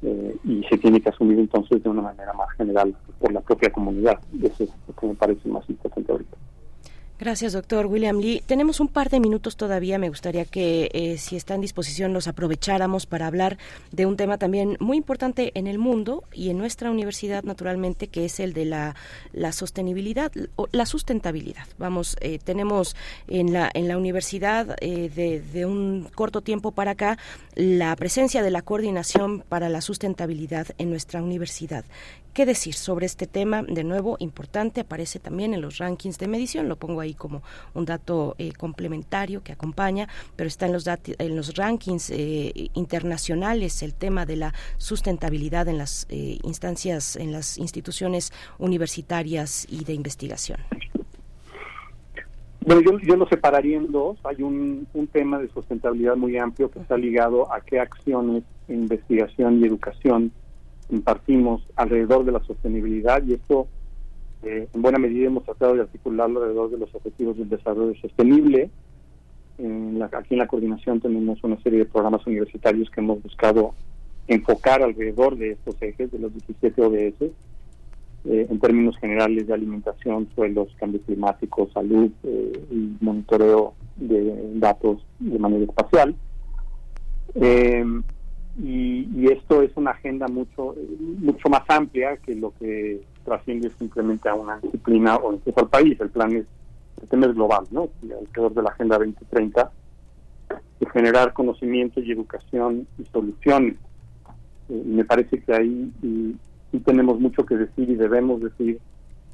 eh, 0.02 0.36
y 0.44 0.62
se 0.70 0.78
tiene 0.78 1.00
que 1.00 1.08
asumir 1.08 1.40
entonces 1.40 1.82
de 1.82 1.88
una 1.88 2.02
manera 2.02 2.32
más 2.34 2.50
general 2.56 2.94
por 3.18 3.32
la 3.32 3.40
propia 3.40 3.72
comunidad. 3.72 4.20
Eso 4.40 4.62
es 4.62 4.70
lo 4.86 4.94
que 4.94 5.06
me 5.08 5.14
parece 5.14 5.48
más 5.48 5.68
importante 5.68 6.12
ahorita. 6.12 6.36
Gracias, 7.20 7.52
doctor 7.52 7.84
William 7.84 8.18
Lee. 8.18 8.42
Tenemos 8.46 8.80
un 8.80 8.88
par 8.88 9.10
de 9.10 9.20
minutos 9.20 9.58
todavía. 9.58 9.98
Me 9.98 10.08
gustaría 10.08 10.46
que, 10.46 10.88
eh, 10.94 11.18
si 11.18 11.36
está 11.36 11.54
en 11.54 11.60
disposición, 11.60 12.14
los 12.14 12.28
aprovecháramos 12.28 13.04
para 13.04 13.26
hablar 13.26 13.58
de 13.92 14.06
un 14.06 14.16
tema 14.16 14.38
también 14.38 14.78
muy 14.80 14.96
importante 14.96 15.52
en 15.54 15.66
el 15.66 15.78
mundo 15.78 16.24
y 16.32 16.48
en 16.48 16.56
nuestra 16.56 16.90
universidad, 16.90 17.44
naturalmente, 17.44 18.08
que 18.08 18.24
es 18.24 18.40
el 18.40 18.54
de 18.54 18.64
la, 18.64 18.96
la 19.34 19.52
sostenibilidad 19.52 20.32
o 20.56 20.66
la 20.72 20.86
sustentabilidad. 20.86 21.66
Vamos, 21.76 22.16
eh, 22.22 22.38
tenemos 22.42 22.96
en 23.28 23.52
la, 23.52 23.70
en 23.74 23.86
la 23.86 23.98
universidad 23.98 24.74
eh, 24.80 25.10
de, 25.14 25.42
de 25.42 25.66
un 25.66 26.08
corto 26.14 26.40
tiempo 26.40 26.72
para 26.72 26.92
acá 26.92 27.18
la 27.54 27.94
presencia 27.96 28.42
de 28.42 28.50
la 28.50 28.62
coordinación 28.62 29.44
para 29.46 29.68
la 29.68 29.82
sustentabilidad 29.82 30.68
en 30.78 30.88
nuestra 30.88 31.22
universidad. 31.22 31.84
¿Qué 32.32 32.46
decir 32.46 32.74
sobre 32.74 33.06
este 33.06 33.26
tema? 33.26 33.64
De 33.64 33.82
nuevo, 33.82 34.16
importante, 34.20 34.82
aparece 34.82 35.18
también 35.18 35.52
en 35.52 35.60
los 35.60 35.78
rankings 35.78 36.16
de 36.16 36.28
medición, 36.28 36.68
lo 36.68 36.76
pongo 36.76 37.00
ahí 37.00 37.09
como 37.14 37.42
un 37.74 37.84
dato 37.84 38.34
eh, 38.38 38.52
complementario 38.52 39.42
que 39.42 39.52
acompaña, 39.52 40.08
pero 40.36 40.48
está 40.48 40.66
en 40.66 40.72
los, 40.72 40.86
en 40.86 41.36
los 41.36 41.54
rankings 41.54 42.10
eh, 42.10 42.52
internacionales 42.74 43.82
el 43.82 43.94
tema 43.94 44.26
de 44.26 44.36
la 44.36 44.54
sustentabilidad 44.78 45.68
en 45.68 45.78
las 45.78 46.06
eh, 46.08 46.38
instancias, 46.42 47.16
en 47.16 47.32
las 47.32 47.58
instituciones 47.58 48.32
universitarias 48.58 49.66
y 49.70 49.84
de 49.84 49.94
investigación. 49.94 50.58
Bueno, 52.62 52.82
yo, 53.02 53.16
lo 53.16 53.26
separaría 53.26 53.78
en 53.78 53.90
dos. 53.90 54.18
Hay 54.24 54.42
un, 54.42 54.86
un 54.92 55.06
tema 55.06 55.38
de 55.38 55.48
sustentabilidad 55.48 56.16
muy 56.16 56.36
amplio 56.36 56.70
que 56.70 56.78
está 56.78 56.96
ligado 56.96 57.50
a 57.52 57.60
qué 57.62 57.80
acciones, 57.80 58.44
investigación 58.68 59.60
y 59.60 59.66
educación 59.66 60.32
impartimos 60.90 61.62
alrededor 61.76 62.24
de 62.24 62.32
la 62.32 62.42
sostenibilidad 62.44 63.22
y 63.24 63.34
esto 63.34 63.68
eh, 64.42 64.68
en 64.72 64.82
buena 64.82 64.98
medida 64.98 65.26
hemos 65.26 65.44
tratado 65.44 65.74
de 65.74 65.82
articularlo 65.82 66.40
alrededor 66.40 66.70
de 66.70 66.78
los 66.78 66.94
objetivos 66.94 67.36
del 67.36 67.48
desarrollo 67.48 67.94
sostenible. 68.00 68.70
En 69.58 69.98
la, 69.98 70.06
aquí 70.06 70.34
en 70.34 70.38
la 70.38 70.46
coordinación 70.46 71.00
tenemos 71.00 71.42
una 71.44 71.60
serie 71.62 71.80
de 71.80 71.84
programas 71.84 72.26
universitarios 72.26 72.90
que 72.90 73.00
hemos 73.00 73.22
buscado 73.22 73.74
enfocar 74.26 74.82
alrededor 74.82 75.36
de 75.36 75.52
estos 75.52 75.80
ejes, 75.82 76.10
de 76.10 76.18
los 76.18 76.32
17 76.32 76.82
ODS, 76.82 77.22
eh, 78.24 78.46
en 78.50 78.60
términos 78.60 78.96
generales 78.98 79.46
de 79.46 79.54
alimentación, 79.54 80.28
suelos, 80.34 80.68
cambio 80.78 81.00
climático, 81.02 81.68
salud 81.74 82.10
eh, 82.22 82.64
y 82.70 82.96
monitoreo 83.00 83.74
de 83.96 84.52
datos 84.54 85.04
de 85.18 85.38
manera 85.38 85.64
espacial. 85.64 86.14
Eh, 88.62 89.06
y, 89.14 89.32
esto 89.32 89.62
es 89.62 89.70
una 89.76 89.92
agenda 89.92 90.28
mucho 90.28 90.74
mucho 91.18 91.48
más 91.48 91.62
amplia 91.68 92.16
que 92.18 92.34
lo 92.34 92.52
que 92.58 93.00
trasciende 93.24 93.70
simplemente 93.78 94.28
a 94.28 94.34
una 94.34 94.58
disciplina 94.58 95.16
o 95.16 95.34
incluso 95.34 95.60
al 95.60 95.68
país. 95.68 96.00
El 96.00 96.10
plan 96.10 96.32
es, 96.36 96.46
el 97.00 97.08
tema 97.08 97.26
es 97.26 97.34
global, 97.34 97.64
¿no? 97.70 97.88
Alrededor 98.02 98.54
de 98.54 98.62
la 98.62 98.70
Agenda 98.70 98.98
2030, 98.98 99.70
de 100.80 100.90
generar 100.90 101.32
conocimiento 101.32 102.00
y 102.00 102.12
educación 102.12 102.86
y 102.98 103.04
soluciones. 103.06 103.76
Eh, 104.68 104.82
me 104.84 105.04
parece 105.04 105.42
que 105.42 105.54
ahí 105.54 105.92
y, 106.02 106.36
tenemos 106.84 107.18
mucho 107.18 107.44
que 107.44 107.56
decir 107.56 107.90
y 107.90 107.96
debemos 107.96 108.40
decir 108.40 108.78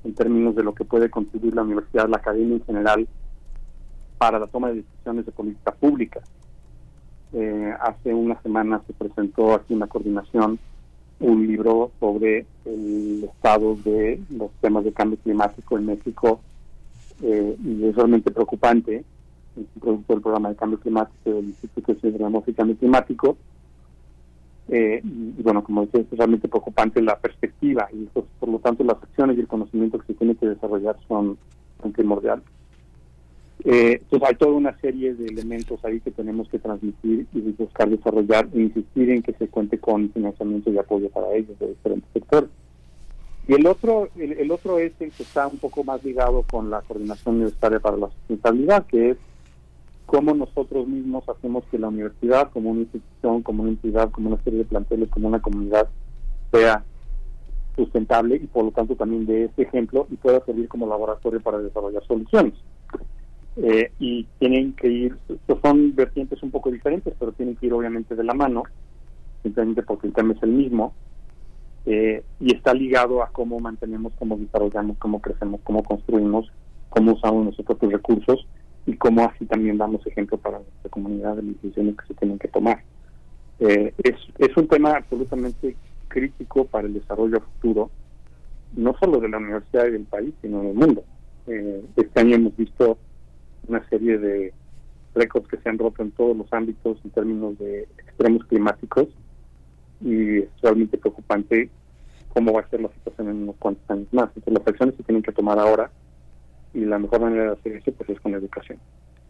en 0.04 0.14
términos 0.14 0.56
de 0.56 0.62
lo 0.62 0.74
que 0.74 0.84
puede 0.84 1.10
contribuir 1.10 1.54
la 1.54 1.62
universidad, 1.62 2.08
la 2.08 2.16
academia 2.16 2.56
en 2.56 2.64
general, 2.64 3.08
para 4.18 4.38
la 4.38 4.46
toma 4.46 4.68
de 4.68 4.76
decisiones 4.76 5.26
de 5.26 5.32
política 5.32 5.72
pública 5.72 6.22
eh, 7.38 7.74
hace 7.80 8.14
una 8.14 8.40
semana 8.40 8.80
se 8.86 8.94
presentó 8.94 9.52
aquí 9.52 9.74
en 9.74 9.80
la 9.80 9.88
coordinación 9.88 10.58
un 11.20 11.46
libro 11.46 11.90
sobre 12.00 12.46
el 12.64 13.24
estado 13.24 13.76
de 13.84 14.18
los 14.30 14.50
temas 14.62 14.84
de 14.84 14.92
cambio 14.92 15.18
climático 15.18 15.76
en 15.76 15.84
México 15.84 16.40
eh, 17.22 17.54
y 17.62 17.84
es 17.84 17.94
realmente 17.94 18.30
preocupante. 18.30 19.04
Es 19.54 19.66
un 19.74 19.80
producto 19.82 20.14
del 20.14 20.22
programa 20.22 20.48
de 20.48 20.56
cambio 20.56 20.80
climático 20.80 21.30
del 21.30 21.44
Instituto 21.44 21.92
de 21.92 22.00
Ciencias 22.00 22.42
y 22.46 22.52
Cambio 22.54 22.76
Climático. 22.76 23.36
Eh, 24.68 25.02
y, 25.04 25.42
bueno, 25.42 25.62
como 25.62 25.84
decía, 25.84 26.00
es 26.00 26.18
realmente 26.18 26.48
preocupante 26.48 27.02
la 27.02 27.18
perspectiva 27.18 27.86
y 27.92 28.06
por 28.06 28.48
lo 28.48 28.58
tanto 28.60 28.82
las 28.82 28.96
acciones 28.96 29.36
y 29.36 29.40
el 29.40 29.46
conocimiento 29.46 29.98
que 29.98 30.06
se 30.06 30.14
tiene 30.14 30.36
que 30.36 30.48
desarrollar 30.48 30.96
son, 31.06 31.36
son 31.82 31.92
primordiales. 31.92 32.44
Eh, 33.64 34.02
pues 34.10 34.22
hay 34.22 34.34
toda 34.34 34.52
una 34.52 34.78
serie 34.80 35.14
de 35.14 35.26
elementos 35.26 35.82
ahí 35.84 36.00
que 36.00 36.10
tenemos 36.10 36.48
que 36.48 36.58
transmitir 36.58 37.26
y 37.32 37.40
buscar 37.52 37.88
desarrollar 37.88 38.48
e 38.54 38.60
insistir 38.60 39.10
en 39.10 39.22
que 39.22 39.32
se 39.32 39.48
cuente 39.48 39.78
con 39.78 40.10
financiamiento 40.12 40.70
y 40.70 40.78
apoyo 40.78 41.08
para 41.10 41.32
ellos 41.32 41.58
de 41.58 41.68
diferentes 41.68 42.10
sectores. 42.12 42.50
Y 43.48 43.54
el 43.54 43.66
otro, 43.66 44.08
el, 44.16 44.50
otro 44.50 44.78
es 44.78 44.92
el 45.00 45.12
que 45.12 45.22
está 45.22 45.46
un 45.46 45.58
poco 45.58 45.84
más 45.84 46.02
ligado 46.04 46.42
con 46.50 46.68
la 46.68 46.82
coordinación 46.82 47.36
universitaria 47.36 47.78
para 47.78 47.96
la 47.96 48.08
sustentabilidad, 48.08 48.86
que 48.86 49.10
es 49.10 49.16
cómo 50.04 50.34
nosotros 50.34 50.88
mismos 50.88 51.28
hacemos 51.28 51.64
que 51.70 51.78
la 51.78 51.88
universidad, 51.88 52.50
como 52.50 52.70
una 52.70 52.80
institución, 52.82 53.42
como 53.42 53.62
una 53.62 53.72
entidad, 53.72 54.10
como 54.10 54.30
una 54.30 54.42
serie 54.42 54.60
de 54.60 54.64
planteles, 54.64 55.08
como 55.10 55.28
una 55.28 55.40
comunidad, 55.40 55.88
sea 56.50 56.84
sustentable 57.76 58.36
y 58.36 58.46
por 58.46 58.64
lo 58.64 58.70
tanto 58.72 58.96
también 58.96 59.26
de 59.26 59.44
este 59.44 59.62
ejemplo 59.62 60.06
y 60.10 60.16
pueda 60.16 60.44
servir 60.44 60.66
como 60.66 60.86
laboratorio 60.86 61.40
para 61.40 61.58
desarrollar 61.58 62.04
soluciones. 62.06 62.54
Eh, 63.58 63.90
y 63.98 64.24
tienen 64.38 64.74
que 64.74 64.88
ir, 64.88 65.16
son 65.62 65.94
vertientes 65.94 66.42
un 66.42 66.50
poco 66.50 66.70
diferentes, 66.70 67.14
pero 67.18 67.32
tienen 67.32 67.56
que 67.56 67.66
ir 67.66 67.72
obviamente 67.72 68.14
de 68.14 68.22
la 68.22 68.34
mano, 68.34 68.64
simplemente 69.42 69.82
porque 69.82 70.08
el 70.08 70.12
tema 70.12 70.34
es 70.34 70.42
el 70.42 70.50
mismo, 70.50 70.92
eh, 71.86 72.22
y 72.38 72.54
está 72.54 72.74
ligado 72.74 73.22
a 73.22 73.28
cómo 73.28 73.58
mantenemos, 73.58 74.12
cómo 74.18 74.36
desarrollamos, 74.36 74.98
cómo 74.98 75.20
crecemos, 75.22 75.60
cómo 75.64 75.82
construimos, 75.82 76.52
cómo 76.90 77.12
usamos 77.12 77.44
nuestros 77.44 77.66
propios 77.66 77.92
recursos 77.92 78.46
y 78.84 78.94
cómo 78.96 79.24
así 79.24 79.46
también 79.46 79.78
damos 79.78 80.06
ejemplo 80.06 80.36
para 80.36 80.58
nuestra 80.58 80.90
comunidad 80.90 81.36
de 81.36 81.42
decisiones 81.42 81.96
que 81.96 82.06
se 82.08 82.14
tienen 82.14 82.38
que 82.38 82.48
tomar. 82.48 82.82
Eh, 83.60 83.94
es, 84.04 84.16
es 84.38 84.54
un 84.56 84.68
tema 84.68 84.96
absolutamente 84.96 85.76
crítico 86.08 86.66
para 86.66 86.86
el 86.88 86.94
desarrollo 86.94 87.40
futuro, 87.40 87.90
no 88.74 88.94
solo 89.00 89.18
de 89.18 89.30
la 89.30 89.38
universidad 89.38 89.86
y 89.86 89.92
del 89.92 90.04
país, 90.04 90.34
sino 90.42 90.60
del 90.60 90.74
mundo. 90.74 91.04
este 91.46 92.20
año 92.20 92.36
hemos 92.36 92.56
visto 92.56 92.98
una 93.68 93.86
serie 93.88 94.18
de 94.18 94.52
récords 95.14 95.48
que 95.48 95.56
se 95.58 95.68
han 95.68 95.78
roto 95.78 96.02
en 96.02 96.10
todos 96.12 96.36
los 96.36 96.52
ámbitos 96.52 96.98
en 97.04 97.10
términos 97.10 97.58
de 97.58 97.82
extremos 97.98 98.44
climáticos 98.46 99.08
y 100.00 100.38
es 100.38 100.48
realmente 100.62 100.98
preocupante 100.98 101.70
cómo 102.28 102.52
va 102.52 102.60
a 102.60 102.68
ser 102.68 102.82
la 102.82 102.88
situación 102.88 103.30
en 103.30 103.42
unos 103.44 103.56
cuantos 103.56 103.88
años 103.90 104.08
más. 104.12 104.28
Entonces 104.36 104.52
las 104.52 104.68
acciones 104.68 104.94
se 104.96 105.02
tienen 105.02 105.22
que 105.22 105.32
tomar 105.32 105.58
ahora 105.58 105.90
y 106.74 106.80
la 106.84 106.98
mejor 106.98 107.20
manera 107.20 107.44
de 107.44 107.52
hacer 107.52 107.72
eso 107.76 107.92
pues 107.92 108.10
es 108.10 108.20
con 108.20 108.34
educación. 108.34 108.78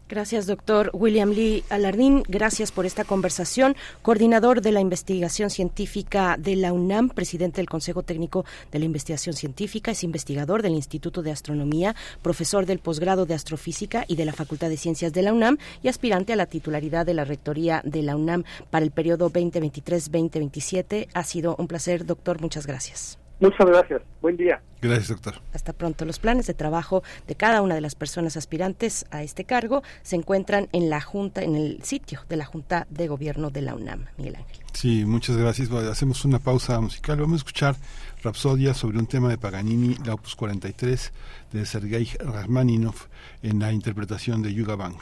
Gracias, 0.09 0.47
doctor 0.47 0.89
William 0.93 1.31
Lee 1.31 1.65
Alardín. 1.69 2.23
Gracias 2.29 2.71
por 2.71 2.85
esta 2.85 3.03
conversación. 3.03 3.75
Coordinador 4.01 4.61
de 4.61 4.71
la 4.71 4.79
investigación 4.79 5.49
científica 5.49 6.37
de 6.39 6.55
la 6.55 6.71
UNAM, 6.71 7.09
presidente 7.09 7.57
del 7.57 7.67
Consejo 7.67 8.03
Técnico 8.03 8.45
de 8.71 8.79
la 8.79 8.85
Investigación 8.85 9.35
Científica, 9.35 9.91
es 9.91 10.05
investigador 10.05 10.61
del 10.61 10.75
Instituto 10.75 11.23
de 11.23 11.31
Astronomía, 11.31 11.93
profesor 12.21 12.65
del 12.65 12.79
posgrado 12.79 13.25
de 13.25 13.33
Astrofísica 13.33 14.05
y 14.07 14.15
de 14.15 14.23
la 14.23 14.31
Facultad 14.31 14.69
de 14.69 14.77
Ciencias 14.77 15.11
de 15.11 15.23
la 15.23 15.33
UNAM 15.33 15.57
y 15.83 15.89
aspirante 15.89 16.31
a 16.31 16.37
la 16.37 16.45
titularidad 16.45 17.05
de 17.05 17.13
la 17.13 17.25
Rectoría 17.25 17.81
de 17.83 18.01
la 18.01 18.15
UNAM 18.15 18.45
para 18.69 18.85
el 18.85 18.91
periodo 18.91 19.29
2023-2027. 19.29 21.09
Ha 21.13 21.23
sido 21.25 21.57
un 21.59 21.67
placer, 21.67 22.05
doctor. 22.05 22.39
Muchas 22.39 22.65
gracias. 22.65 23.19
Muchas 23.39 23.67
gracias. 23.67 24.01
Buen 24.21 24.35
día. 24.35 24.61
Gracias, 24.81 25.09
doctor. 25.09 25.35
Hasta 25.53 25.73
pronto. 25.73 26.05
Los 26.05 26.19
planes 26.19 26.47
de 26.47 26.53
trabajo 26.53 27.03
de 27.27 27.35
cada 27.35 27.61
una 27.61 27.75
de 27.75 27.81
las 27.81 27.95
personas 27.95 28.37
aspirantes 28.37 29.05
a 29.11 29.23
este 29.23 29.43
cargo 29.43 29.83
se 30.01 30.15
encuentran 30.15 30.67
en 30.71 30.89
la 30.89 31.01
Junta, 31.01 31.43
en 31.43 31.55
el 31.55 31.83
sitio 31.83 32.21
de 32.29 32.37
la 32.37 32.45
Junta 32.45 32.87
de 32.89 33.07
Gobierno 33.07 33.49
de 33.49 33.61
la 33.61 33.75
UNAM. 33.75 34.05
Miguel 34.17 34.35
Ángel. 34.35 34.57
Sí, 34.73 35.05
muchas 35.05 35.37
gracias. 35.37 35.71
hacemos 35.71 36.25
una 36.25 36.39
pausa 36.39 36.79
musical. 36.79 37.19
Vamos 37.19 37.35
a 37.35 37.37
escuchar 37.37 37.75
Rapsodia 38.23 38.73
sobre 38.73 38.99
un 38.99 39.07
tema 39.07 39.29
de 39.29 39.37
Paganini, 39.37 39.95
la 40.05 40.13
Opus 40.13 40.35
43 40.35 41.13
de 41.53 41.65
Sergei 41.65 42.09
Rachmaninov 42.19 42.95
en 43.41 43.59
la 43.59 43.71
interpretación 43.71 44.41
de 44.41 44.53
Yuga 44.53 44.75
Bang. 44.75 44.95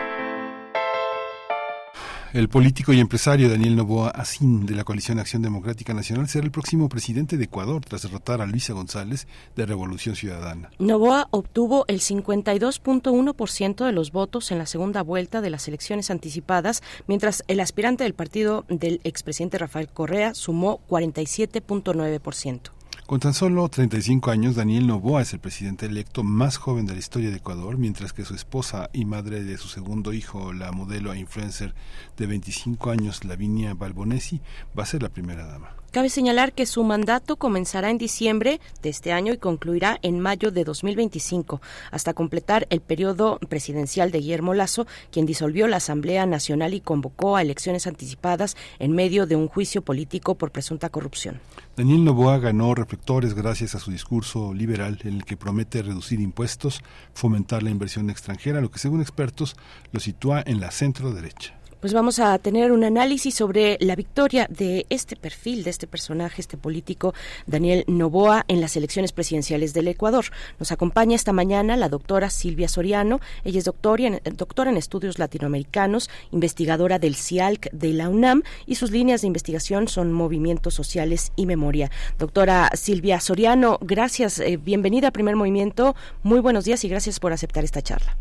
el 2.33 2.47
político 2.47 2.93
y 2.93 2.99
empresario 2.99 3.49
Daniel 3.49 3.75
Novoa 3.75 4.09
Asín 4.09 4.65
de 4.65 4.75
la 4.75 4.83
Coalición 4.83 5.19
Acción 5.19 5.41
Democrática 5.41 5.93
Nacional 5.93 6.27
será 6.27 6.45
el 6.45 6.51
próximo 6.51 6.87
presidente 6.87 7.37
de 7.37 7.45
Ecuador 7.45 7.83
tras 7.83 8.03
derrotar 8.03 8.41
a 8.41 8.45
Luisa 8.45 8.73
González 8.73 9.27
de 9.55 9.65
Revolución 9.65 10.15
Ciudadana. 10.15 10.69
Novoa 10.77 11.27
obtuvo 11.31 11.85
el 11.87 12.01
52.1% 12.01 13.85
de 13.85 13.91
los 13.91 14.11
votos 14.11 14.51
en 14.51 14.59
la 14.59 14.65
segunda 14.65 15.01
vuelta 15.01 15.41
de 15.41 15.49
las 15.49 15.67
elecciones 15.67 16.11
anticipadas, 16.11 16.83
mientras 17.07 17.43
el 17.47 17.59
aspirante 17.59 18.03
del 18.03 18.13
partido 18.13 18.65
del 18.69 19.01
expresidente 19.03 19.57
Rafael 19.57 19.89
Correa 19.89 20.33
sumó 20.35 20.81
47.9%. 20.87 22.78
Con 23.09 23.19
tan 23.19 23.33
solo 23.33 23.67
35 23.67 24.29
años, 24.29 24.55
Daniel 24.55 24.85
Novoa 24.85 25.23
es 25.23 25.33
el 25.33 25.39
presidente 25.39 25.87
electo 25.87 26.23
más 26.23 26.57
joven 26.57 26.85
de 26.85 26.93
la 26.93 26.99
historia 26.99 27.31
de 27.31 27.37
Ecuador, 27.37 27.79
mientras 27.79 28.13
que 28.13 28.23
su 28.23 28.35
esposa 28.35 28.91
y 28.93 29.05
madre 29.05 29.43
de 29.43 29.57
su 29.57 29.67
segundo 29.67 30.13
hijo, 30.13 30.53
la 30.53 30.71
modelo 30.71 31.11
e 31.11 31.17
influencer 31.17 31.73
de 32.17 32.27
25 32.27 32.91
años, 32.91 33.25
Lavinia 33.25 33.73
Balbonesi, 33.73 34.41
va 34.77 34.83
a 34.83 34.85
ser 34.85 35.01
la 35.01 35.09
primera 35.09 35.47
dama. 35.47 35.78
Cabe 35.91 36.09
señalar 36.11 36.53
que 36.53 36.67
su 36.67 36.83
mandato 36.83 37.37
comenzará 37.37 37.89
en 37.89 37.97
diciembre 37.97 38.61
de 38.83 38.89
este 38.89 39.11
año 39.11 39.33
y 39.33 39.37
concluirá 39.37 39.97
en 40.03 40.19
mayo 40.19 40.51
de 40.51 40.63
2025, 40.63 41.61
hasta 41.89 42.13
completar 42.13 42.67
el 42.69 42.79
periodo 42.79 43.39
presidencial 43.49 44.11
de 44.11 44.19
Guillermo 44.19 44.53
Lazo, 44.53 44.85
quien 45.11 45.25
disolvió 45.25 45.67
la 45.67 45.77
Asamblea 45.77 46.27
Nacional 46.27 46.75
y 46.75 46.81
convocó 46.81 47.35
a 47.35 47.41
elecciones 47.41 47.87
anticipadas 47.87 48.55
en 48.77 48.91
medio 48.91 49.25
de 49.25 49.35
un 49.35 49.47
juicio 49.47 49.81
político 49.81 50.35
por 50.35 50.51
presunta 50.51 50.89
corrupción. 50.89 51.39
Daniel 51.75 52.03
Novoa 52.03 52.37
ganó 52.37 52.75
reflectores 52.75 53.33
gracias 53.33 53.73
a 53.73 53.79
su 53.79 53.89
discurso 53.89 54.53
liberal 54.53 54.99
en 55.03 55.15
el 55.15 55.25
que 55.25 55.37
promete 55.37 55.81
reducir 55.81 56.19
impuestos, 56.19 56.83
fomentar 57.15 57.63
la 57.63 57.71
inversión 57.71 58.11
extranjera, 58.11 58.61
lo 58.61 58.69
que 58.69 58.77
según 58.77 59.01
expertos 59.01 59.55
lo 59.91 59.99
sitúa 59.99 60.43
en 60.45 60.59
la 60.59 60.69
centro 60.69 61.11
derecha. 61.13 61.58
Pues 61.79 61.93
vamos 61.93 62.19
a 62.19 62.37
tener 62.39 62.71
un 62.71 62.83
análisis 62.83 63.35
sobre 63.35 63.77
la 63.79 63.95
victoria 63.95 64.47
de 64.49 64.85
este 64.89 65.15
perfil, 65.15 65.63
de 65.63 65.69
este 65.69 65.87
personaje, 65.87 66.41
este 66.41 66.57
político, 66.57 67.13
Daniel 67.47 67.83
Novoa, 67.87 68.45
en 68.47 68.61
las 68.61 68.75
elecciones 68.75 69.11
presidenciales 69.11 69.73
del 69.73 69.87
Ecuador. 69.87 70.25
Nos 70.59 70.71
acompaña 70.71 71.15
esta 71.15 71.33
mañana 71.33 71.77
la 71.77 71.89
doctora 71.89 72.29
Silvia 72.29 72.67
Soriano. 72.67 73.19
Ella 73.43 73.59
es 73.59 73.65
doctora 73.65 73.89
en, 74.03 74.21
doctora 74.35 74.71
en 74.71 74.77
estudios 74.77 75.19
latinoamericanos, 75.19 76.09
investigadora 76.31 76.99
del 76.99 77.15
CIALC 77.15 77.71
de 77.71 77.93
la 77.93 78.09
UNAM 78.09 78.43
y 78.65 78.75
sus 78.75 78.91
líneas 78.91 79.21
de 79.21 79.27
investigación 79.27 79.87
son 79.87 80.13
movimientos 80.13 80.73
sociales 80.73 81.31
y 81.35 81.45
memoria. 81.45 81.89
Doctora 82.17 82.69
Silvia 82.75 83.19
Soriano, 83.19 83.79
gracias, 83.81 84.39
eh, 84.39 84.57
bienvenida 84.57 85.09
a 85.09 85.11
Primer 85.11 85.35
Movimiento. 85.35 85.95
Muy 86.23 86.39
buenos 86.39 86.65
días 86.65 86.83
y 86.83 86.89
gracias 86.89 87.19
por 87.19 87.33
aceptar 87.33 87.63
esta 87.63 87.81
charla. 87.81 88.17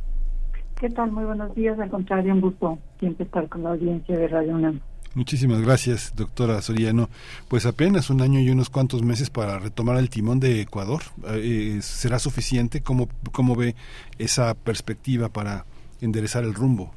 ¿Qué 0.81 0.91
tal? 0.91 1.11
Muy 1.11 1.25
buenos 1.25 1.55
días. 1.57 1.79
Al 1.81 1.91
contrario, 1.91 2.33
un 2.33 2.41
gusto 2.41 2.79
siempre 3.01 3.25
estar 3.25 3.49
con 3.49 3.65
la 3.65 3.71
audiencia 3.71 4.17
de 4.17 4.29
Radio 4.29 4.55
UNAM. 4.55 4.81
Muchísimas 5.15 5.61
gracias, 5.61 6.15
doctora 6.15 6.63
Soriano. 6.63 7.09
Pues 7.49 7.67
apenas 7.67 8.11
un 8.11 8.21
año 8.21 8.39
y 8.39 8.51
unos 8.51 8.71
cuantos 8.71 9.03
meses 9.03 9.31
para 9.31 9.59
retomar 9.59 9.97
el 9.97 10.09
timón 10.09 10.39
de 10.39 10.61
Ecuador. 10.61 11.01
Eh, 11.31 11.79
¿Será 11.83 12.21
suficiente? 12.21 12.81
¿Cómo, 12.83 13.09
¿Cómo 13.33 13.57
ve 13.57 13.75
esa 14.19 14.55
perspectiva 14.55 15.29
para 15.29 15.65
enderezar 16.01 16.45
el 16.45 16.55
rumbo? 16.55 16.93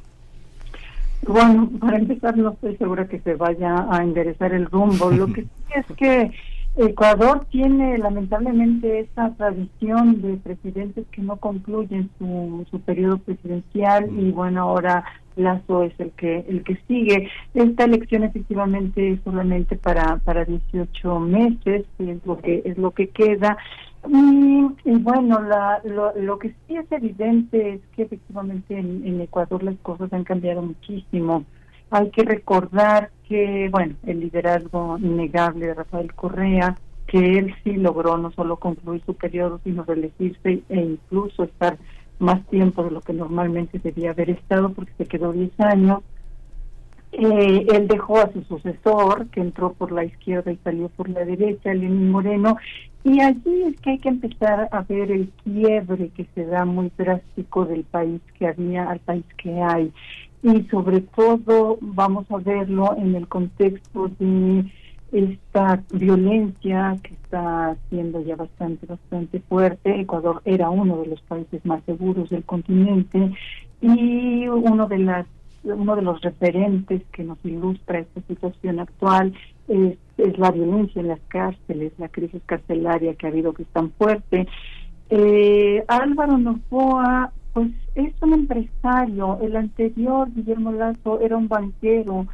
Bueno, 1.24 1.70
para 1.80 1.98
empezar, 1.98 2.38
no 2.38 2.52
estoy 2.52 2.78
segura 2.78 3.08
que 3.08 3.20
se 3.22 3.34
vaya 3.34 3.88
a 3.90 4.04
enderezar 4.04 4.54
el 4.54 4.68
rumbo. 4.68 5.10
Lo 5.10 5.28
que 5.34 5.42
sí 5.68 5.74
es 5.76 5.86
que 5.98 6.32
Ecuador 6.78 7.46
tiene 7.52 7.98
lamentablemente 7.98 9.02
esa 9.02 9.34
tradición 9.36 10.22
de 10.22 10.38
presidentes 10.38 11.06
que 11.12 11.22
no 11.22 11.36
concluyen 11.36 12.10
su, 12.18 12.66
su 12.72 12.80
periodo 12.80 13.18
presidencial 13.18 14.10
y 14.18 14.32
bueno, 14.32 14.62
ahora 14.62 15.04
Lazo 15.36 15.84
es 15.84 15.94
el 16.00 16.12
que 16.12 16.46
el 16.48 16.64
que 16.64 16.78
sigue. 16.88 17.30
Esta 17.54 17.84
elección 17.84 18.24
efectivamente 18.24 19.12
es 19.12 19.20
solamente 19.24 19.76
para 19.76 20.18
para 20.18 20.46
18 20.46 21.20
meses, 21.20 21.86
es 22.00 22.26
lo 22.26 22.38
que 22.38 22.62
es 22.64 22.78
lo 22.78 22.92
que 22.92 23.10
queda. 23.10 23.58
Y, 24.08 24.98
bueno, 24.98 25.42
la, 25.42 25.80
lo, 25.84 26.12
lo, 26.16 26.40
que 26.40 26.56
sí 26.68 26.76
es 26.76 26.92
evidente 26.92 27.74
es 27.74 27.82
que 27.96 28.02
efectivamente 28.04 28.76
en, 28.76 29.06
en 29.06 29.22
Ecuador 29.22 29.62
las 29.62 29.78
cosas 29.84 30.12
han 30.12 30.24
cambiado 30.24 30.64
muchísimo. 30.64 31.46
Hay 31.92 32.10
que 32.10 32.24
recordar 32.24 33.12
que, 33.28 33.68
bueno, 33.70 33.96
el 34.06 34.22
liderazgo 34.22 34.98
innegable 34.98 35.68
de 35.68 35.74
Rafael 35.74 36.14
Correa, 36.14 36.78
que 37.06 37.38
él 37.38 37.54
sí 37.64 37.74
logró 37.74 38.18
no 38.18 38.32
solo 38.32 38.56
concluir 38.56 39.04
su 39.06 39.14
periodo, 39.14 39.60
sino 39.66 39.84
reelegirse 39.84 40.64
e 40.70 40.80
incluso 40.80 41.44
estar 41.44 41.78
más 42.20 42.46
tiempo 42.48 42.84
de 42.86 42.92
lo 42.92 43.02
que 43.02 43.12
normalmente 43.12 43.78
debía 43.80 44.12
haber 44.12 44.30
estado, 44.30 44.72
porque 44.72 44.94
se 44.98 45.06
quedó 45.06 45.34
10 45.34 45.52
años. 45.60 46.00
Eh, 47.12 47.66
él 47.74 47.90
dejó 47.90 48.20
a 48.20 48.32
su 48.32 48.42
sucesor, 48.44 49.28
que 49.28 49.42
entró 49.42 49.74
por 49.74 49.92
la 49.92 50.06
izquierda 50.06 50.50
y 50.50 50.58
salió 50.64 50.88
por 50.88 51.10
la 51.10 51.26
derecha, 51.26 51.74
Lenín 51.74 52.10
Moreno, 52.10 52.56
y 53.04 53.20
allí 53.20 53.64
es 53.64 53.82
que 53.82 53.90
hay 53.90 54.00
que 54.00 54.10
empezar 54.10 54.70
a 54.72 54.82
ver 54.84 55.12
el 55.12 55.30
quiebre 55.44 56.10
que 56.16 56.26
se 56.36 56.46
da 56.46 56.64
muy 56.64 56.90
drástico 56.98 57.66
del 57.66 57.84
país 57.84 58.22
que 58.40 58.48
había 58.48 58.90
al 58.90 59.00
país 59.00 59.26
que 59.38 59.62
hay 59.62 59.92
y 60.44 60.64
sobre 60.64 61.02
todo 61.02 61.78
vamos 61.82 62.30
a 62.32 62.38
verlo 62.38 62.96
en 62.98 63.16
el 63.16 63.28
contexto 63.28 64.10
de 64.20 64.66
esta 65.12 65.84
violencia 65.92 66.96
que 67.04 67.14
está 67.14 67.76
siendo 67.90 68.22
ya 68.22 68.36
bastante 68.36 68.86
bastante 68.86 69.40
fuerte. 69.42 70.00
Ecuador 70.00 70.42
era 70.46 70.70
uno 70.70 70.98
de 71.02 71.08
los 71.08 71.22
países 71.22 71.64
más 71.66 71.84
seguros 71.86 72.30
del 72.30 72.44
continente 72.44 73.32
y 73.82 74.48
uno 74.48 74.88
de 74.88 75.00
las 75.00 75.28
uno 75.64 75.96
de 75.96 76.02
los 76.02 76.20
referentes 76.22 77.04
que 77.12 77.24
nos 77.24 77.38
ilustra 77.46 78.00
esta 78.00 78.22
situación 78.22 78.80
actual 78.80 79.34
es, 79.68 79.98
es 80.18 80.40
la 80.40 80.50
violencia 80.50 81.02
en 81.02 81.10
las 81.10 81.20
cárceles, 81.28 81.94
la 82.00 82.10
crisis 82.10 82.42
carcelaria 82.48 83.14
que 83.14 83.28
ha 83.28 83.30
habido 83.30 83.54
que 83.54 83.64
es 83.64 83.70
tan 83.70 83.92
fuerte. 83.92 84.48
Eh, 85.10 85.84
Álvaro 85.88 86.38
Novoa 86.38 87.32
pues 87.54 87.70
es 87.96 88.14
un 88.22 88.34
empresario. 88.34 89.40
El 89.42 89.56
anterior, 89.56 90.30
Guillermo 90.34 90.72
Lazo, 90.72 91.20
era 91.22 91.38
un 91.38 91.48
banquero. 91.48 92.28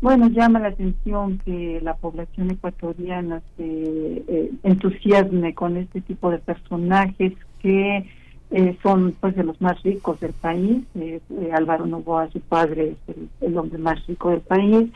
Bueno, 0.00 0.28
llama 0.28 0.60
la 0.60 0.68
atención 0.68 1.38
que 1.44 1.80
la 1.82 1.94
población 1.94 2.50
ecuatoriana 2.50 3.42
se 3.56 3.64
eh, 3.64 4.52
entusiasme 4.62 5.54
con 5.54 5.76
este 5.76 6.00
tipo 6.00 6.30
de 6.30 6.38
personajes 6.38 7.32
que 7.60 8.06
eh, 8.50 8.78
son 8.82 9.14
pues 9.20 9.36
de 9.36 9.44
los 9.44 9.60
más 9.60 9.82
ricos 9.82 10.20
del 10.20 10.32
país. 10.32 10.84
Eh, 10.94 11.20
Álvaro 11.52 11.86
Novoa, 11.86 12.30
su 12.30 12.40
padre, 12.40 12.96
es 13.06 13.16
el, 13.40 13.58
hombre 13.58 13.78
más 13.78 14.06
rico 14.06 14.30
del 14.30 14.40
país. 14.40 14.90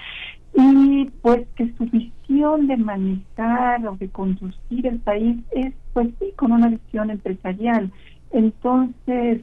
Y 0.54 1.06
pues 1.22 1.46
que 1.56 1.72
su 1.78 1.84
visión 1.86 2.66
de 2.66 2.76
manejar 2.76 3.86
o 3.86 3.96
de 3.96 4.08
conducir 4.08 4.86
el 4.86 4.98
país 5.00 5.38
es 5.50 5.72
pues 5.92 6.08
sí, 6.18 6.32
con 6.36 6.52
una 6.52 6.68
visión 6.68 7.10
empresarial. 7.10 7.90
Entonces, 8.30 9.42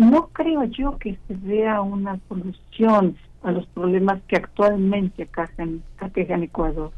no 0.00 0.28
creo 0.28 0.64
yo 0.64 0.96
que 0.98 1.18
se 1.28 1.34
vea 1.34 1.82
una 1.82 2.18
solución 2.26 3.16
a 3.42 3.52
los 3.52 3.66
problemas 3.66 4.22
que 4.28 4.36
actualmente 4.36 5.28
aquejan, 5.98 6.42
Ecuador. 6.42 6.90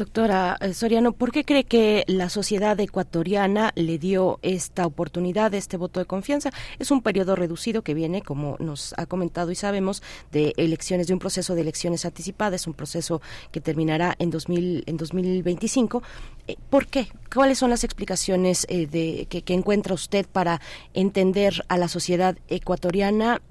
Doctora 0.00 0.56
eh, 0.62 0.72
Soriano, 0.72 1.12
¿por 1.12 1.30
qué 1.30 1.44
cree 1.44 1.64
que 1.64 2.04
la 2.06 2.30
sociedad 2.30 2.80
ecuatoriana 2.80 3.70
le 3.74 3.98
dio 3.98 4.38
esta 4.40 4.86
oportunidad, 4.86 5.52
este 5.52 5.76
voto 5.76 6.00
de 6.00 6.06
confianza? 6.06 6.52
Es 6.78 6.90
un 6.90 7.02
periodo 7.02 7.36
reducido 7.36 7.82
que 7.82 7.92
viene, 7.92 8.22
como 8.22 8.56
nos 8.60 8.94
ha 8.96 9.04
comentado 9.04 9.50
y 9.50 9.56
sabemos, 9.56 10.02
de 10.32 10.54
elecciones, 10.56 11.06
de 11.06 11.12
un 11.12 11.18
proceso 11.18 11.54
de 11.54 11.60
elecciones 11.60 12.06
anticipadas, 12.06 12.66
un 12.66 12.72
proceso 12.72 13.20
que 13.52 13.60
terminará 13.60 14.16
en, 14.18 14.30
2000, 14.30 14.84
en 14.86 14.96
2025. 14.96 16.02
Eh, 16.48 16.56
¿Por 16.70 16.86
qué? 16.86 17.08
¿Cuáles 17.30 17.58
son 17.58 17.68
las 17.68 17.84
explicaciones 17.84 18.66
eh, 18.70 18.86
de, 18.86 19.26
que, 19.28 19.52
encuentra 19.52 19.92
usted 19.92 20.24
para 20.24 20.62
entender 20.94 21.62
a 21.68 21.76
la 21.76 21.88
sociedad 21.88 22.38
ecuatoriana 22.48 23.42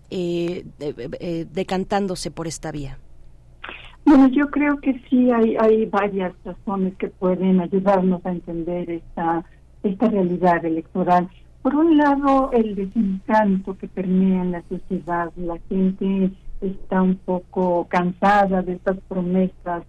decantándose 1.53 2.31
por 2.31 2.47
esta 2.47 2.71
vía? 2.71 2.97
Bueno, 4.10 4.27
yo 4.30 4.49
creo 4.49 4.77
que 4.77 4.99
sí 5.07 5.30
hay, 5.30 5.56
hay 5.56 5.86
varias 5.86 6.34
razones 6.44 6.95
que 6.95 7.10
pueden 7.10 7.61
ayudarnos 7.61 8.26
a 8.26 8.31
entender 8.31 8.90
esta, 8.90 9.45
esta 9.84 10.07
realidad 10.07 10.65
electoral. 10.65 11.30
Por 11.61 11.76
un 11.76 11.95
lado, 11.95 12.49
el 12.52 12.73
desencanto 12.73 13.77
que 13.77 13.88
permea 13.88 14.41
en 14.41 14.53
la 14.53 14.64
sociedad. 14.68 15.31
La 15.36 15.60
gente 15.69 16.31
está 16.60 17.03
un 17.03 17.18
poco 17.18 17.86
cansada 17.88 18.64
de 18.64 18.73
estas 18.73 18.98
promesas 19.07 19.84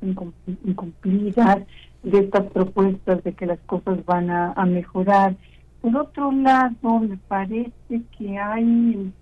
incumplidas, 0.67 1.61
de 2.03 2.19
estas 2.19 2.45
propuestas 2.53 3.25
de 3.25 3.33
que 3.33 3.47
las 3.47 3.61
cosas 3.61 4.05
van 4.05 4.29
a, 4.29 4.53
a 4.53 4.67
mejorar. 4.67 5.35
Por 5.81 5.97
otro 5.97 6.31
lado, 6.31 7.01
me 7.01 7.17
parece 7.27 8.03
que 8.19 8.39
hay 8.39 9.15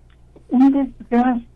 un 0.49 0.71
desgaste 0.73 1.47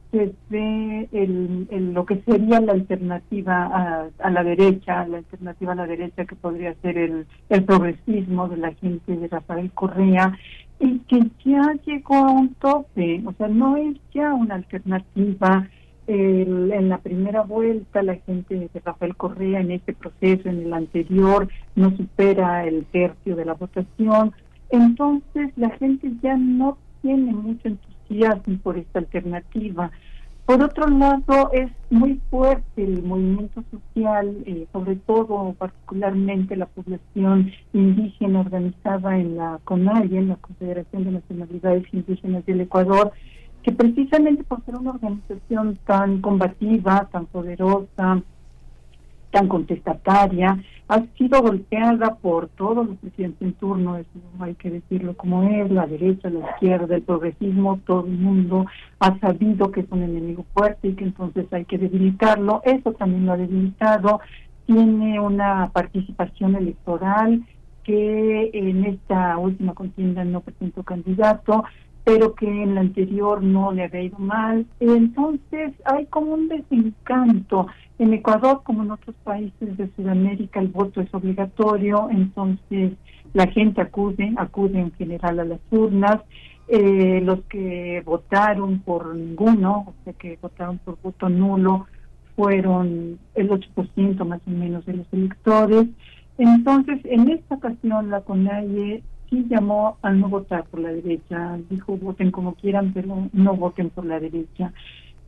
ve 0.49 1.09
el, 1.11 1.93
lo 1.93 2.05
que 2.05 2.21
sería 2.21 2.59
la 2.59 2.73
alternativa 2.73 4.09
a, 4.19 4.29
la 4.29 4.43
derecha, 4.43 5.07
la 5.07 5.17
alternativa 5.17 5.73
a 5.73 5.75
la 5.75 5.87
derecha 5.87 6.25
que 6.25 6.35
podría 6.35 6.75
ser 6.81 6.97
el, 6.97 7.25
el 7.49 7.63
progresismo 7.63 8.47
de 8.47 8.57
la 8.57 8.73
gente 8.75 9.17
de 9.17 9.27
Rafael 9.27 9.71
Correa, 9.71 10.37
y 10.79 10.99
que 10.99 11.19
ya 11.45 11.73
llegó 11.85 12.15
a 12.15 12.31
un 12.31 12.53
tope, 12.55 13.23
o 13.25 13.33
sea, 13.33 13.47
no 13.47 13.77
es 13.77 13.97
ya 14.13 14.33
una 14.33 14.55
alternativa. 14.55 15.67
en 16.05 16.89
la 16.89 16.97
primera 16.97 17.43
vuelta 17.43 18.03
la 18.03 18.15
gente 18.15 18.69
de 18.73 18.81
Rafael 18.83 19.15
Correa 19.15 19.61
en 19.61 19.71
este 19.71 19.93
proceso, 19.93 20.49
en 20.49 20.63
el 20.63 20.73
anterior, 20.73 21.47
no 21.75 21.95
supera 21.95 22.65
el 22.67 22.83
tercio 22.85 23.35
de 23.37 23.45
la 23.45 23.53
votación. 23.53 24.33
Entonces 24.69 25.51
la 25.55 25.69
gente 25.77 26.11
ya 26.21 26.35
no 26.35 26.77
tiene 27.01 27.31
mucho 27.31 27.69
entusiasmo 27.69 27.92
por 28.63 28.77
esta 28.77 28.99
alternativa. 28.99 29.91
Por 30.45 30.61
otro 30.61 30.87
lado, 30.87 31.51
es 31.53 31.71
muy 31.89 32.19
fuerte 32.29 32.83
el 32.83 33.01
movimiento 33.01 33.63
social, 33.71 34.43
eh, 34.45 34.67
sobre 34.73 34.97
todo 34.97 35.53
particularmente 35.57 36.57
la 36.57 36.65
población 36.65 37.51
indígena 37.71 38.41
organizada 38.41 39.17
en 39.17 39.37
la 39.37 39.59
CONAIE, 39.63 40.17
en 40.17 40.27
la 40.29 40.35
Confederación 40.35 41.05
de 41.05 41.11
Nacionalidades 41.11 41.85
Indígenas 41.93 42.45
del 42.45 42.61
Ecuador, 42.61 43.13
que 43.63 43.71
precisamente 43.71 44.43
por 44.43 44.63
ser 44.65 44.75
una 44.75 44.91
organización 44.91 45.79
tan 45.85 46.19
combativa, 46.19 47.07
tan 47.09 47.25
poderosa, 47.27 48.21
tan 49.33 49.47
contestataria, 49.47 50.63
ha 50.87 51.01
sido 51.17 51.41
golpeada 51.41 52.15
por 52.15 52.49
todos 52.49 52.85
los 52.87 52.97
presidentes 52.97 53.41
en 53.41 53.53
turno, 53.53 53.97
eso 53.97 54.09
hay 54.39 54.53
que 54.53 54.69
decirlo 54.69 55.17
como 55.17 55.41
es, 55.43 55.71
la 55.71 55.87
derecha, 55.87 56.29
la 56.29 56.51
izquierda, 56.51 56.95
el 56.95 57.01
progresismo, 57.01 57.79
todo 57.85 58.05
el 58.05 58.17
mundo 58.19 58.67
ha 58.99 59.17
sabido 59.19 59.71
que 59.71 59.81
es 59.81 59.87
un 59.89 60.03
enemigo 60.03 60.45
fuerte 60.53 60.89
y 60.89 60.93
que 60.93 61.05
entonces 61.05 61.51
hay 61.51 61.65
que 61.65 61.79
debilitarlo, 61.79 62.61
eso 62.63 62.91
también 62.93 63.25
lo 63.25 63.33
ha 63.33 63.37
debilitado, 63.37 64.21
tiene 64.67 65.19
una 65.19 65.71
participación 65.73 66.55
electoral 66.55 67.43
que 67.83 68.51
en 68.53 68.85
esta 68.85 69.37
última 69.37 69.73
contienda 69.73 70.23
no 70.23 70.41
presentó 70.41 70.83
candidato, 70.83 71.63
pero 72.03 72.35
que 72.35 72.47
en 72.47 72.75
la 72.75 72.81
anterior 72.81 73.41
no 73.41 73.71
le 73.71 73.83
había 73.83 74.03
ido 74.03 74.19
mal. 74.19 74.65
Entonces 74.79 75.73
hay 75.85 76.05
como 76.07 76.33
un 76.33 76.49
desencanto. 76.49 77.67
En 77.99 78.13
Ecuador, 78.13 78.61
como 78.63 78.83
en 78.83 78.91
otros 78.91 79.15
países 79.23 79.77
de 79.77 79.89
Sudamérica, 79.95 80.59
el 80.59 80.67
voto 80.67 81.01
es 81.01 81.13
obligatorio, 81.13 82.09
entonces 82.11 82.93
la 83.33 83.47
gente 83.47 83.81
acude, 83.81 84.33
acude 84.37 84.79
en 84.79 84.91
general 84.93 85.39
a 85.39 85.45
las 85.45 85.59
urnas. 85.71 86.21
Eh, 86.67 87.21
los 87.21 87.41
que 87.49 88.01
votaron 88.05 88.79
por 88.79 89.13
ninguno, 89.15 89.85
o 89.87 89.93
sea, 90.03 90.13
que 90.13 90.37
votaron 90.41 90.77
por 90.79 90.97
voto 91.01 91.27
nulo, 91.27 91.87
fueron 92.35 93.19
el 93.35 93.49
8% 93.49 94.25
más 94.25 94.41
o 94.47 94.49
menos 94.49 94.85
de 94.85 94.93
los 94.93 95.07
electores. 95.11 95.87
Entonces, 96.37 96.99
en 97.03 97.29
esta 97.29 97.55
ocasión, 97.55 98.09
la 98.09 98.21
CONAIE 98.21 99.03
llamó 99.49 99.97
a 100.01 100.11
no 100.11 100.29
votar 100.29 100.63
por 100.65 100.79
la 100.79 100.89
derecha, 100.89 101.57
dijo 101.69 101.97
voten 101.97 102.31
como 102.31 102.55
quieran, 102.55 102.91
pero 102.93 103.29
no 103.31 103.55
voten 103.55 103.89
por 103.89 104.05
la 104.05 104.19
derecha. 104.19 104.71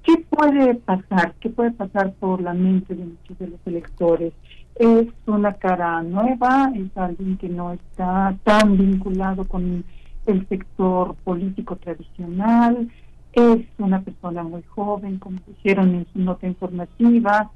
¿Qué 0.04 0.24
puede 0.30 0.76
pasar? 0.76 1.34
¿Qué 1.40 1.50
puede 1.50 1.72
pasar 1.72 2.14
por 2.14 2.42
la 2.42 2.54
mente 2.54 2.94
de 2.94 3.06
muchos 3.06 3.40
de 3.40 3.48
los 3.48 3.60
electores? 3.66 4.34
Es 4.76 5.08
una 5.26 5.54
cara 5.54 6.04
nueva, 6.04 6.72
es 6.76 6.96
alguien 6.96 7.38
que 7.38 7.50
no 7.50 7.74
está 7.74 8.36
tan 8.44 8.78
vinculado 8.78 9.46
con 9.46 9.84
el 10.26 10.48
sector 10.48 11.16
político 11.24 11.76
tradicional, 11.78 12.90
es 13.34 13.66
una 13.78 14.02
persona 14.02 14.44
muy 14.44 14.64
joven, 14.64 15.20
como 15.20 15.38
dijeron 15.48 15.96
en 15.96 16.08
su 16.14 16.20
nota 16.20 16.48
informativa, 16.48 17.52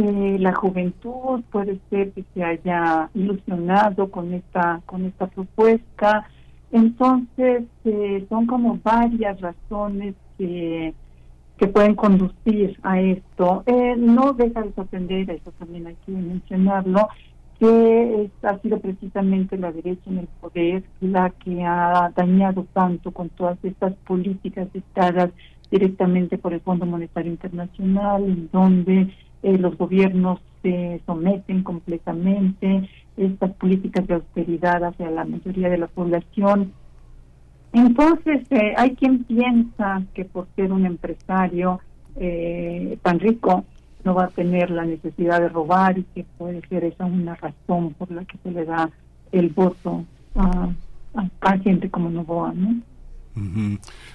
eh, 0.00 0.38
la 0.38 0.54
juventud 0.54 1.42
puede 1.50 1.80
ser 1.90 2.12
que 2.12 2.24
se 2.32 2.44
haya 2.44 3.10
ilusionado 3.14 4.12
con 4.12 4.32
esta 4.32 4.80
con 4.86 5.04
esta 5.04 5.26
propuesta. 5.26 6.28
Entonces 6.70 7.64
eh, 7.84 8.24
son 8.28 8.46
como 8.46 8.78
varias 8.84 9.40
razones 9.40 10.14
que 10.36 10.94
que 11.56 11.66
pueden 11.66 11.96
conducir 11.96 12.78
a 12.84 13.00
esto. 13.00 13.64
Eh, 13.66 13.96
no 13.98 14.34
deja 14.34 14.62
de 14.62 14.72
sorprender 14.74 15.28
eso 15.30 15.50
también 15.58 15.88
hay 15.88 15.96
que 16.06 16.12
mencionarlo 16.12 17.08
que 17.58 18.30
ha 18.42 18.56
sido 18.58 18.78
precisamente 18.78 19.58
la 19.58 19.72
derecha 19.72 20.02
en 20.06 20.18
el 20.18 20.28
poder 20.40 20.84
la 21.00 21.30
que 21.30 21.64
ha 21.64 22.12
dañado 22.14 22.68
tanto 22.72 23.10
con 23.10 23.30
todas 23.30 23.58
estas 23.64 23.94
políticas 24.06 24.72
dictadas 24.72 25.30
directamente 25.72 26.38
por 26.38 26.54
el 26.54 26.60
Fondo 26.60 26.86
Monetario 26.86 27.32
Internacional 27.32 28.22
en 28.22 28.48
donde 28.52 29.12
eh, 29.42 29.58
los 29.58 29.76
gobiernos 29.76 30.40
se 30.62 31.00
someten 31.06 31.62
completamente, 31.62 32.88
estas 33.16 33.52
políticas 33.52 34.06
de 34.06 34.14
austeridad 34.14 34.84
hacia 34.84 35.10
la 35.10 35.24
mayoría 35.24 35.68
de 35.68 35.78
la 35.78 35.86
población. 35.86 36.72
Entonces, 37.72 38.46
eh, 38.50 38.74
hay 38.76 38.94
quien 38.94 39.24
piensa 39.24 40.02
que 40.14 40.24
por 40.24 40.46
ser 40.56 40.72
un 40.72 40.86
empresario 40.86 41.80
eh, 42.16 42.98
tan 43.02 43.20
rico 43.20 43.64
no 44.04 44.14
va 44.14 44.24
a 44.24 44.28
tener 44.28 44.70
la 44.70 44.84
necesidad 44.84 45.40
de 45.40 45.48
robar 45.48 45.98
y 45.98 46.04
que 46.14 46.24
puede 46.38 46.66
ser 46.68 46.84
esa 46.84 47.04
una 47.04 47.34
razón 47.34 47.94
por 47.94 48.10
la 48.10 48.24
que 48.24 48.38
se 48.38 48.50
le 48.50 48.64
da 48.64 48.90
el 49.32 49.50
voto 49.50 50.04
a, 50.34 50.70
a, 51.40 51.58
gente 51.58 51.90
como 51.90 52.08
Novoa, 52.08 52.52
¿no? 52.54 52.80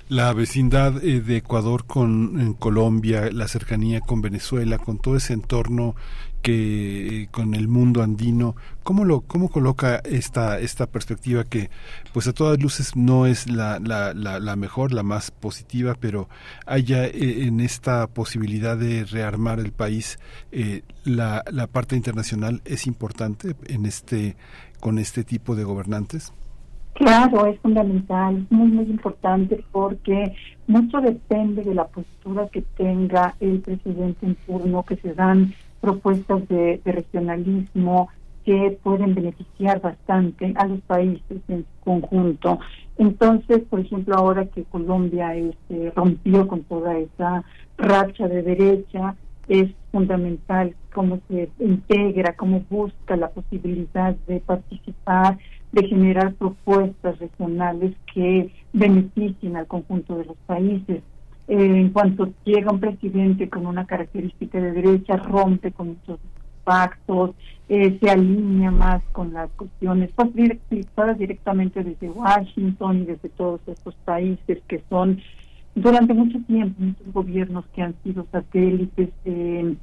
La 0.09 0.33
vecindad 0.33 1.03
eh, 1.03 1.21
de 1.21 1.37
Ecuador 1.37 1.85
con 1.85 2.53
Colombia, 2.55 3.29
la 3.31 3.47
cercanía 3.47 4.01
con 4.01 4.21
Venezuela, 4.21 4.77
con 4.77 4.99
todo 4.99 5.15
ese 5.15 5.33
entorno 5.33 5.95
que 6.41 7.23
eh, 7.23 7.27
con 7.31 7.55
el 7.55 7.69
mundo 7.69 8.03
andino, 8.03 8.55
¿cómo 8.83 9.05
lo 9.05 9.21
cómo 9.21 9.49
coloca 9.49 10.01
esta 10.03 10.59
esta 10.59 10.87
perspectiva 10.87 11.45
que 11.45 11.69
pues 12.13 12.27
a 12.27 12.33
todas 12.33 12.59
luces 12.61 12.97
no 12.97 13.25
es 13.25 13.49
la, 13.49 13.79
la, 13.79 14.13
la, 14.13 14.55
mejor, 14.57 14.91
la 14.91 15.03
más 15.03 15.31
positiva, 15.31 15.95
pero 15.99 16.27
haya 16.65 17.05
eh, 17.05 17.45
en 17.45 17.61
esta 17.61 18.07
posibilidad 18.07 18.77
de 18.77 19.05
rearmar 19.05 19.59
el 19.59 19.71
país 19.71 20.19
la, 21.05 21.43
la 21.49 21.67
parte 21.67 21.95
internacional 21.95 22.61
es 22.65 22.87
importante 22.87 23.55
en 23.67 23.85
este 23.85 24.35
con 24.81 24.99
este 24.99 25.23
tipo 25.23 25.55
de 25.55 25.63
gobernantes? 25.63 26.33
Claro, 26.93 27.47
es 27.47 27.59
fundamental, 27.59 28.37
es 28.37 28.51
muy, 28.51 28.67
muy 28.67 28.85
importante 28.85 29.63
porque 29.71 30.35
mucho 30.67 31.01
depende 31.01 31.63
de 31.63 31.73
la 31.73 31.87
postura 31.87 32.47
que 32.49 32.61
tenga 32.61 33.35
el 33.39 33.61
presidente 33.61 34.27
en 34.27 34.35
turno, 34.35 34.83
que 34.83 34.97
se 34.97 35.13
dan 35.13 35.53
propuestas 35.81 36.47
de, 36.47 36.79
regionalismo 36.85 38.09
que 38.45 38.77
pueden 38.83 39.15
beneficiar 39.15 39.81
bastante 39.81 40.53
a 40.55 40.67
los 40.67 40.81
países 40.81 41.41
en 41.47 41.65
conjunto. 41.83 42.59
Entonces, 42.97 43.61
por 43.69 43.79
ejemplo, 43.79 44.15
ahora 44.15 44.45
que 44.45 44.63
Colombia 44.63 45.35
este, 45.35 45.91
rompió 45.95 46.47
con 46.47 46.63
toda 46.63 46.97
esa 46.97 47.43
racha 47.77 48.27
de 48.27 48.43
derecha, 48.43 49.15
es 49.47 49.71
fundamental 49.91 50.75
cómo 50.93 51.19
se 51.27 51.49
integra, 51.59 52.35
cómo 52.35 52.63
busca 52.69 53.15
la 53.17 53.29
posibilidad 53.29 54.15
de 54.27 54.39
participar 54.39 55.37
de 55.73 55.87
generar 55.87 56.33
propuestas 56.35 57.19
regionales 57.19 57.93
que 58.13 58.51
beneficien 58.71 59.57
al 59.57 59.67
conjunto 59.67 60.17
de 60.17 60.25
los 60.25 60.37
países. 60.45 61.01
Eh, 61.47 61.57
en 61.57 61.89
cuanto 61.89 62.29
llega 62.45 62.71
un 62.71 62.79
presidente 62.79 63.49
con 63.49 63.65
una 63.65 63.85
característica 63.85 64.61
de 64.61 64.71
derecha, 64.71 65.17
rompe 65.17 65.71
con 65.71 65.89
muchos 65.89 66.19
pactos, 66.63 67.31
eh, 67.67 67.97
se 67.99 68.09
alinea 68.09 68.71
más 68.71 69.03
con 69.11 69.33
las 69.33 69.49
cuestiones 69.51 70.11
pues, 70.15 70.29
directamente 71.17 71.83
desde 71.83 72.09
Washington 72.09 73.01
y 73.01 73.05
desde 73.05 73.29
todos 73.29 73.59
estos 73.67 73.95
países 74.05 74.59
que 74.67 74.81
son 74.89 75.19
durante 75.75 76.13
mucho 76.13 76.39
tiempo 76.45 76.81
muchos 76.81 77.11
gobiernos 77.11 77.65
que 77.73 77.81
han 77.81 77.95
sido 78.03 78.25
satélites 78.31 79.09
eh, 79.25 79.75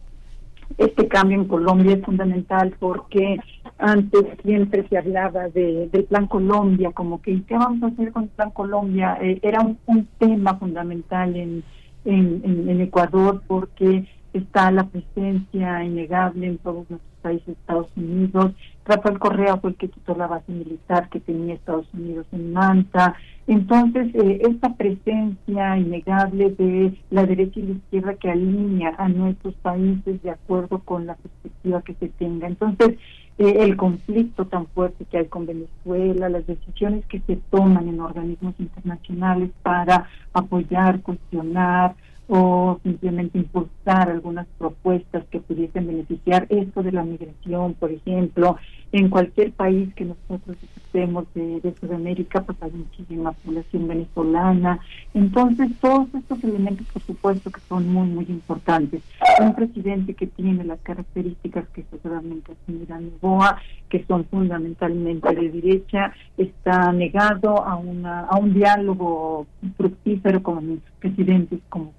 este 0.79 1.09
cambio 1.09 1.39
en 1.39 1.49
Colombia 1.49 1.95
es 1.95 2.05
fundamental 2.05 2.75
porque 2.79 3.39
antes 3.79 4.25
siempre 4.43 4.87
se 4.89 4.99
hablaba 4.99 5.49
de, 5.49 5.89
del 5.93 6.05
Plan 6.05 6.27
Colombia, 6.27 6.93
como 6.93 7.21
que 7.21 7.43
¿qué 7.45 7.55
vamos 7.55 7.83
a 7.83 7.93
hacer 7.93 8.13
con 8.13 8.25
el 8.25 8.29
Plan 8.31 8.51
Colombia? 8.51 9.19
Eh, 9.21 9.39
era 9.43 9.61
un, 9.61 10.09
tema 10.19 10.57
fundamental 10.57 11.35
en, 11.37 11.65
en, 12.05 12.43
en, 12.45 12.81
Ecuador 12.81 13.43
porque 13.47 14.07
está 14.33 14.71
la 14.71 14.85
presencia 14.85 15.83
innegable 15.85 16.47
en 16.47 16.59
todos 16.59 16.89
nuestros 16.89 17.15
países, 17.23 17.49
Estados 17.49 17.89
Unidos. 17.97 18.53
Rafael 18.91 19.21
Correa 19.21 19.57
fue 19.57 19.71
el 19.71 19.77
que 19.77 19.89
quitó 19.89 20.17
la 20.17 20.27
base 20.27 20.51
militar 20.51 21.09
que 21.11 21.21
tenía 21.21 21.55
Estados 21.55 21.87
Unidos 21.95 22.27
en 22.33 22.53
Manta. 22.53 23.15
Entonces, 23.47 24.13
eh, 24.15 24.43
esta 24.49 24.75
presencia 24.75 25.79
innegable 25.79 26.51
de 26.51 26.99
la 27.11 27.25
derecha 27.25 27.61
y 27.61 27.63
la 27.63 27.73
izquierda 27.75 28.15
que 28.15 28.31
alinea 28.31 28.95
a 28.99 29.09
nuestros 29.09 29.55
países 29.55 30.21
de 30.23 30.31
acuerdo 30.31 30.81
con 30.81 31.07
la 31.07 31.15
perspectiva 31.15 31.83
que 31.83 31.95
se 31.95 32.09
tenga. 32.09 32.49
Entonces, 32.49 32.99
eh, 33.39 33.57
el 33.61 33.77
conflicto 33.77 34.47
tan 34.47 34.67
fuerte 34.67 35.05
que 35.05 35.19
hay 35.19 35.27
con 35.27 35.47
Venezuela, 35.47 36.29
las 36.29 36.47
decisiones 36.47 37.07
que 37.07 37.21
se 37.21 37.37
toman 37.37 37.89
en 37.89 38.01
organismos 38.01 38.55
internacionales 38.59 39.51
para 39.63 40.09
apoyar, 40.33 41.01
cuestionar, 41.01 41.95
o 42.33 42.79
simplemente 42.85 43.39
impulsar 43.39 44.09
algunas 44.09 44.47
propuestas 44.57 45.25
que 45.33 45.41
pudiesen 45.41 45.89
beneficiar 45.89 46.47
esto 46.49 46.81
de 46.85 46.93
la 46.93 47.03
migración, 47.03 47.75
por 47.75 47.91
ejemplo, 47.91 48.57
en 48.93 49.09
cualquier 49.09 49.53
país 49.53 49.93
que 49.95 50.05
nosotros 50.05 50.57
estemos 50.77 51.25
de, 51.35 51.61
de, 51.61 51.75
Sudamérica, 51.77 52.43
pues 52.43 52.61
hay 52.61 52.73
muchísima 52.73 53.33
población 53.33 53.87
venezolana. 53.87 54.81
Entonces, 55.15 55.71
todos 55.81 56.09
estos 56.15 56.43
elementos, 56.43 56.87
por 56.93 57.03
supuesto, 57.03 57.51
que 57.51 57.61
son 57.69 57.89
muy, 57.93 58.09
muy 58.09 58.27
importantes. 58.29 59.03
Un 59.41 59.55
presidente 59.55 60.15
que 60.15 60.27
tiene 60.27 60.65
las 60.65 60.81
características 60.81 61.69
que 61.69 61.85
seguramente 61.91 62.53
señora 62.67 63.01
Novoa, 63.01 63.59
que 63.89 64.05
son 64.07 64.25
fundamentalmente 64.25 65.35
de 65.35 65.51
derecha, 65.51 66.13
está 66.37 66.93
negado 66.93 67.65
a, 67.65 67.77
una, 67.77 68.21
a 68.23 68.37
un 68.39 68.55
diálogo 68.55 69.47
fructífero 69.77 70.43
con 70.43 70.83
presidentes 70.99 71.61
como 71.69 71.93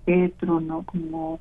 ¿no? 0.62 0.84
Como 0.84 1.40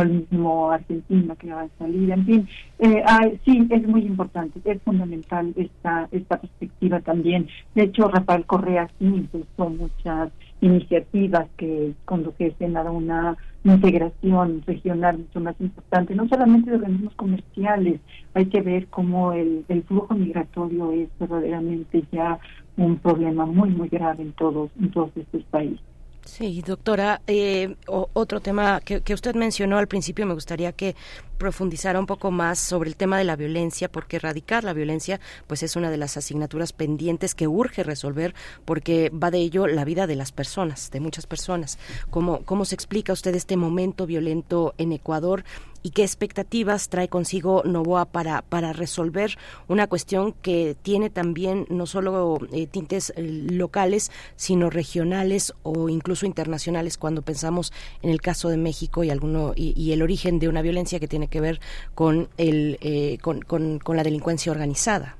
el 0.00 0.08
mismo 0.10 0.72
Argentina 0.72 1.36
que 1.36 1.52
va 1.52 1.62
a 1.62 1.68
salir, 1.78 2.10
en 2.10 2.26
fin, 2.26 2.48
eh, 2.80 3.04
sí, 3.44 3.66
es 3.70 3.86
muy 3.86 4.02
importante, 4.02 4.60
es 4.64 4.82
fundamental 4.82 5.52
esta, 5.56 6.08
esta 6.10 6.40
perspectiva 6.40 7.00
también. 7.00 7.46
De 7.74 7.84
hecho, 7.84 8.08
Rafael 8.08 8.44
Correa 8.44 8.88
sí 8.98 9.06
impulsó 9.06 9.70
muchas 9.70 10.32
iniciativas 10.60 11.46
que 11.56 11.92
condujesen 12.04 12.76
a 12.76 12.82
una 12.90 13.36
integración 13.64 14.62
regional 14.66 15.18
mucho 15.18 15.40
más 15.40 15.54
importante, 15.60 16.14
no 16.14 16.28
solamente 16.28 16.70
de 16.70 16.76
organismos 16.76 17.14
comerciales, 17.14 18.00
hay 18.34 18.46
que 18.46 18.60
ver 18.60 18.86
cómo 18.88 19.32
el, 19.32 19.64
el 19.68 19.82
flujo 19.84 20.14
migratorio 20.14 20.90
es 20.92 21.08
verdaderamente 21.20 22.02
ya 22.10 22.38
un 22.76 22.96
problema 22.96 23.46
muy, 23.46 23.70
muy 23.70 23.88
grave 23.88 24.22
en 24.22 24.32
todos, 24.32 24.70
en 24.80 24.90
todos 24.90 25.10
estos 25.16 25.42
países. 25.44 25.91
Sí, 26.24 26.62
doctora, 26.62 27.20
eh, 27.26 27.74
otro 27.86 28.40
tema 28.40 28.80
que, 28.80 29.00
que, 29.00 29.12
usted 29.12 29.34
mencionó 29.34 29.78
al 29.78 29.88
principio, 29.88 30.24
me 30.24 30.34
gustaría 30.34 30.72
que 30.72 30.94
profundizara 31.36 31.98
un 31.98 32.06
poco 32.06 32.30
más 32.30 32.60
sobre 32.60 32.88
el 32.88 32.94
tema 32.94 33.18
de 33.18 33.24
la 33.24 33.34
violencia, 33.34 33.90
porque 33.90 34.16
erradicar 34.16 34.62
la 34.62 34.72
violencia 34.72 35.20
pues 35.48 35.64
es 35.64 35.74
una 35.74 35.90
de 35.90 35.96
las 35.96 36.16
asignaturas 36.16 36.72
pendientes 36.72 37.34
que 37.34 37.48
urge 37.48 37.82
resolver, 37.82 38.34
porque 38.64 39.10
va 39.10 39.32
de 39.32 39.38
ello 39.38 39.66
la 39.66 39.84
vida 39.84 40.06
de 40.06 40.14
las 40.14 40.30
personas, 40.30 40.92
de 40.92 41.00
muchas 41.00 41.26
personas. 41.26 41.78
¿Cómo, 42.10 42.42
cómo 42.44 42.64
se 42.64 42.76
explica 42.76 43.12
usted 43.12 43.34
este 43.34 43.56
momento 43.56 44.06
violento 44.06 44.74
en 44.78 44.92
Ecuador? 44.92 45.44
Y 45.82 45.90
qué 45.90 46.02
expectativas 46.02 46.88
trae 46.88 47.08
consigo 47.08 47.62
Novoa 47.64 48.06
para, 48.06 48.42
para 48.42 48.72
resolver 48.72 49.36
una 49.68 49.86
cuestión 49.86 50.32
que 50.32 50.76
tiene 50.82 51.10
también 51.10 51.66
no 51.68 51.86
solo 51.86 52.38
eh, 52.52 52.66
tintes 52.66 53.12
eh, 53.16 53.22
locales, 53.22 54.10
sino 54.36 54.70
regionales 54.70 55.54
o 55.62 55.88
incluso 55.88 56.26
internacionales 56.26 56.98
cuando 56.98 57.22
pensamos 57.22 57.72
en 58.02 58.10
el 58.10 58.20
caso 58.20 58.48
de 58.48 58.56
México 58.56 59.04
y, 59.04 59.10
alguno, 59.10 59.52
y, 59.56 59.92
el 59.92 60.02
origen 60.02 60.38
de 60.38 60.48
una 60.48 60.62
violencia 60.62 61.00
que 61.00 61.08
tiene 61.08 61.28
que 61.28 61.40
ver 61.40 61.60
con, 61.94 62.28
el, 62.36 62.78
eh, 62.80 63.18
con, 63.20 63.40
con 63.40 63.96
la 63.96 64.02
delincuencia 64.02 64.52
organizada. 64.52 65.16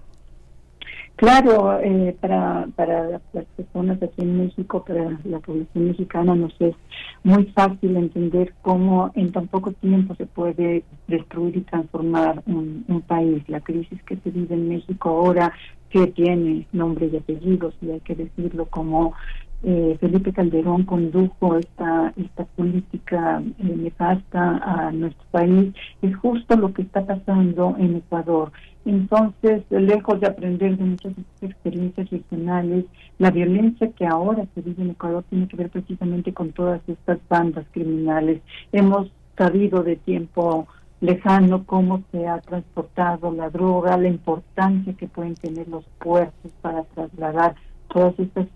Claro, 1.22 1.78
eh, 1.78 2.16
para, 2.20 2.66
para 2.74 3.20
las 3.32 3.44
personas 3.56 4.02
aquí 4.02 4.22
en 4.22 4.38
México, 4.38 4.84
para 4.84 5.20
la 5.22 5.38
población 5.38 5.86
mexicana, 5.86 6.34
nos 6.34 6.52
es 6.60 6.74
muy 7.22 7.44
fácil 7.54 7.96
entender 7.96 8.52
cómo 8.60 9.12
en 9.14 9.30
tan 9.30 9.46
poco 9.46 9.70
tiempo 9.70 10.16
se 10.16 10.26
puede 10.26 10.82
destruir 11.06 11.58
y 11.58 11.60
transformar 11.60 12.42
un, 12.46 12.84
un 12.88 13.02
país. 13.02 13.40
La 13.48 13.60
crisis 13.60 14.02
que 14.02 14.16
se 14.16 14.30
vive 14.30 14.56
en 14.56 14.68
México 14.68 15.10
ahora, 15.10 15.52
que 15.90 16.08
tiene 16.08 16.66
nombre 16.72 17.06
y 17.06 17.16
apellidos, 17.16 17.72
y 17.80 17.92
hay 17.92 18.00
que 18.00 18.16
decirlo 18.16 18.66
como 18.66 19.14
eh, 19.64 19.96
Felipe 20.00 20.32
Calderón 20.32 20.84
condujo 20.84 21.56
esta, 21.56 22.12
esta 22.16 22.44
política 22.44 23.42
eh, 23.58 23.76
nefasta 23.76 24.58
a 24.58 24.90
nuestro 24.92 25.24
país, 25.30 25.72
es 26.02 26.16
justo 26.16 26.56
lo 26.56 26.72
que 26.72 26.82
está 26.82 27.04
pasando 27.04 27.76
en 27.78 27.96
Ecuador. 27.96 28.52
Entonces, 28.84 29.62
lejos 29.70 30.20
de 30.20 30.26
aprender 30.26 30.76
de 30.76 30.84
muchas 30.84 31.12
experiencias 31.40 32.10
regionales, 32.10 32.86
la 33.18 33.30
violencia 33.30 33.92
que 33.92 34.06
ahora 34.06 34.44
se 34.54 34.62
vive 34.62 34.82
en 34.82 34.90
Ecuador 34.90 35.24
tiene 35.30 35.46
que 35.46 35.56
ver 35.56 35.70
precisamente 35.70 36.32
con 36.32 36.50
todas 36.50 36.80
estas 36.88 37.18
bandas 37.28 37.64
criminales. 37.70 38.40
Hemos 38.72 39.12
sabido 39.36 39.84
de 39.84 39.96
tiempo 39.96 40.66
lejano 41.00 41.64
cómo 41.64 42.02
se 42.10 42.26
ha 42.26 42.40
transportado 42.40 43.32
la 43.32 43.50
droga, 43.50 43.96
la 43.96 44.08
importancia 44.08 44.94
que 44.94 45.08
pueden 45.08 45.34
tener 45.34 45.68
los 45.68 45.84
puertos 45.98 46.52
para 46.60 46.82
trasladar 46.84 47.54
todas 47.88 48.18
estas 48.18 48.46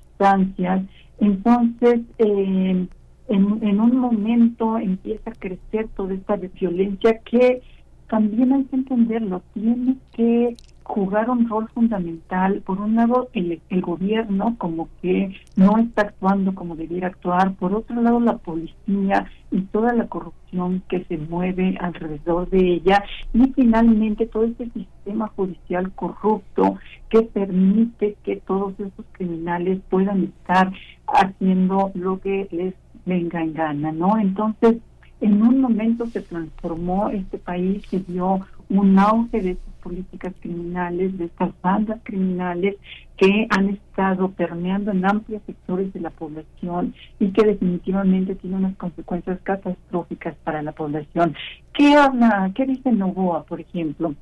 Entonces, 1.18 2.00
eh, 2.18 2.86
en, 3.28 3.58
en 3.62 3.80
un 3.80 3.96
momento 3.96 4.78
empieza 4.78 5.30
a 5.30 5.34
crecer 5.34 5.88
toda 5.96 6.14
esta 6.14 6.36
violencia 6.36 7.18
que 7.20 7.62
también 8.08 8.52
hay 8.52 8.64
que 8.64 8.76
entenderlo, 8.76 9.42
tiene 9.52 9.96
que 10.12 10.56
jugar 10.86 11.28
un 11.30 11.48
rol 11.48 11.68
fundamental. 11.74 12.62
Por 12.64 12.80
un 12.80 12.94
lado, 12.94 13.28
el, 13.32 13.60
el, 13.68 13.80
gobierno 13.82 14.54
como 14.56 14.88
que 15.02 15.34
no 15.56 15.78
está 15.78 16.02
actuando 16.02 16.54
como 16.54 16.76
debiera 16.76 17.08
actuar. 17.08 17.54
Por 17.54 17.74
otro 17.74 18.00
lado, 18.00 18.20
la 18.20 18.38
policía 18.38 19.26
y 19.50 19.62
toda 19.62 19.92
la 19.92 20.06
corrupción 20.06 20.82
que 20.88 21.04
se 21.04 21.18
mueve 21.18 21.76
alrededor 21.80 22.48
de 22.50 22.74
ella. 22.74 23.04
Y 23.34 23.52
finalmente, 23.52 24.26
todo 24.26 24.44
este 24.44 24.70
sistema 24.70 25.28
judicial 25.34 25.90
corrupto 25.92 26.78
que 27.08 27.22
permite 27.22 28.16
que 28.24 28.36
todos 28.36 28.74
esos 28.74 29.04
criminales 29.12 29.80
puedan 29.90 30.24
estar 30.24 30.72
haciendo 31.08 31.90
lo 31.94 32.20
que 32.20 32.48
les 32.52 32.74
venga 33.04 33.42
en 33.42 33.54
gana, 33.54 33.92
¿no? 33.92 34.18
Entonces, 34.18 34.76
en 35.20 35.42
un 35.42 35.60
momento 35.60 36.06
se 36.06 36.20
transformó 36.20 37.08
este 37.10 37.38
país, 37.38 37.84
se 37.88 38.00
dio 38.00 38.40
un 38.68 38.98
auge 38.98 39.40
de 39.40 39.50
estas 39.52 39.75
políticas 39.86 40.34
criminales, 40.40 41.16
de 41.16 41.26
estas 41.26 41.52
bandas 41.62 42.00
criminales 42.02 42.74
que 43.16 43.46
han 43.50 43.68
estado 43.68 44.32
permeando 44.32 44.90
en 44.90 45.04
amplios 45.04 45.40
sectores 45.46 45.92
de 45.92 46.00
la 46.00 46.10
población 46.10 46.92
y 47.20 47.30
que 47.30 47.46
definitivamente 47.46 48.34
tienen 48.34 48.64
unas 48.64 48.76
consecuencias 48.76 49.38
catastróficas 49.44 50.34
para 50.42 50.60
la 50.62 50.72
población. 50.72 51.36
¿Qué 51.72 51.94
habla, 51.94 52.50
qué 52.56 52.66
dice 52.66 52.90
Novoa, 52.90 53.44
por 53.44 53.60
ejemplo? 53.60 54.14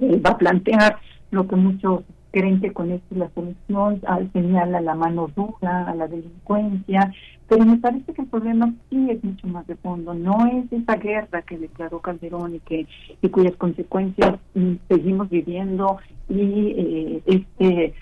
va 0.00 0.30
a 0.30 0.38
plantear 0.38 0.96
lo 1.30 1.46
que 1.46 1.54
muchos 1.54 2.02
creen 2.32 2.60
que 2.60 2.72
con 2.72 2.90
esto 2.90 3.14
la 3.14 3.30
solución 3.34 4.00
señala 4.32 4.80
la 4.80 4.94
mano 4.94 5.30
dura, 5.36 5.86
a 5.88 5.94
la 5.94 6.08
delincuencia, 6.08 7.12
pero 7.48 7.64
me 7.64 7.76
parece 7.76 8.12
que 8.14 8.22
el 8.22 8.28
problema 8.28 8.72
sí 8.88 9.10
es 9.10 9.22
mucho 9.22 9.46
más 9.46 9.66
de 9.66 9.76
fondo, 9.76 10.14
no 10.14 10.46
es 10.46 10.72
esa 10.72 10.96
guerra 10.96 11.42
que 11.42 11.58
declaró 11.58 12.00
Calderón 12.00 12.54
y 12.56 12.60
que 12.60 12.86
y 13.20 13.28
cuyas 13.28 13.54
consecuencias 13.56 14.36
mm, 14.54 14.72
seguimos 14.88 15.28
viviendo 15.28 15.98
y 16.28 16.74
eh, 16.76 17.22
este 17.26 17.94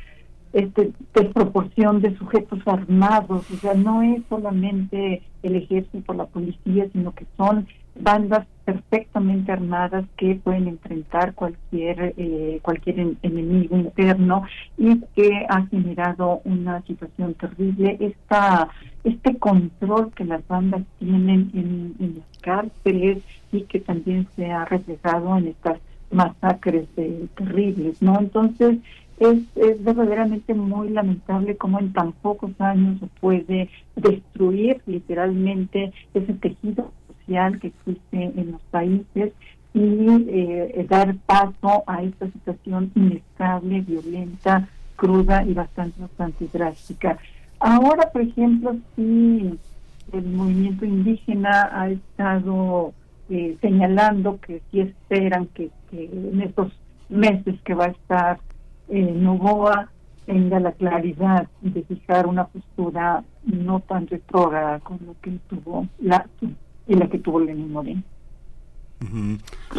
este 0.53 0.93
desproporción 1.15 2.01
de 2.01 2.17
sujetos 2.17 2.59
armados, 2.67 3.49
o 3.51 3.57
sea, 3.57 3.75
no 3.75 4.03
es 4.03 4.23
solamente 4.29 5.23
el 5.43 5.57
ejército, 5.57 6.13
la 6.13 6.27
policía, 6.27 6.89
sino 6.93 7.15
que 7.15 7.25
son 7.37 7.69
bandas 7.95 8.47
perfectamente 8.65 9.51
armadas 9.51 10.05
que 10.17 10.37
pueden 10.37 10.69
enfrentar 10.69 11.35
cualquier 11.35 12.15
eh, 12.17 12.61
cualquier 12.63 13.17
enemigo 13.23 13.77
interno 13.77 14.45
y 14.79 15.01
que 15.17 15.47
ha 15.49 15.67
generado 15.67 16.41
una 16.45 16.83
situación 16.83 17.35
terrible. 17.35 17.97
Esta 18.01 18.69
este 19.03 19.37
control 19.39 20.13
que 20.15 20.25
las 20.25 20.47
bandas 20.47 20.83
tienen 20.99 21.51
en, 21.55 22.15
las 22.17 22.39
cárceles 22.39 23.19
y 23.51 23.63
que 23.63 23.81
también 23.81 24.29
se 24.37 24.51
ha 24.51 24.65
reflejado 24.65 25.37
en 25.37 25.49
estas 25.49 25.79
masacres 26.11 26.87
eh, 26.97 27.27
terribles 27.37 28.03
no 28.03 28.19
entonces 28.19 28.79
es, 29.21 29.39
es 29.55 29.85
verdaderamente 29.85 30.55
muy 30.55 30.89
lamentable 30.89 31.57
cómo 31.57 31.79
en 31.79 31.93
tan 31.93 32.13
pocos 32.13 32.53
años 32.59 32.99
se 33.01 33.07
puede 33.21 33.69
destruir 33.95 34.81
literalmente 34.87 35.93
ese 36.15 36.33
tejido 36.35 36.91
que 37.61 37.69
existe 37.69 38.33
en 38.41 38.53
los 38.53 38.61
países 38.71 39.33
y 39.73 40.07
eh, 40.29 40.87
dar 40.89 41.15
paso 41.27 41.85
a 41.87 42.03
esta 42.03 42.27
situación 42.27 42.91
inestable, 42.95 43.83
violenta, 43.83 44.69
cruda 44.97 45.45
y 45.45 45.55
bastante, 45.55 46.01
bastante 46.01 46.49
drástica. 46.53 47.19
Ahora, 47.61 48.11
por 48.11 48.23
ejemplo, 48.23 48.77
si 48.97 49.59
el 50.13 50.25
movimiento 50.25 50.85
indígena 50.85 51.71
ha 51.73 51.89
estado 51.89 52.93
eh, 53.29 53.57
señalando 53.61 54.41
que 54.41 54.61
si 54.71 54.81
esperan 54.81 55.47
que, 55.55 55.71
en 55.93 56.43
estos 56.43 56.73
meses 57.09 57.61
que 57.65 57.75
va 57.75 57.87
a 57.87 57.91
estar 57.91 58.41
eh, 58.89 59.13
Novoa 59.13 59.89
tenga 60.27 60.61
la 60.61 60.73
claridad 60.73 61.49
de 61.61 61.83
fijar 61.83 62.27
una 62.27 62.47
postura 62.47 63.25
no 63.45 63.81
tan 63.81 64.07
retrógrada 64.07 64.79
con 64.81 64.99
lo 65.05 65.15
que 65.21 65.33
tuvo 65.49 65.87
la 65.99 66.27
y 66.87 66.95
la 66.95 67.09
que 67.09 67.19
tuvo 67.19 67.41
Lenín 67.41 67.73
Moreno. 67.73 68.03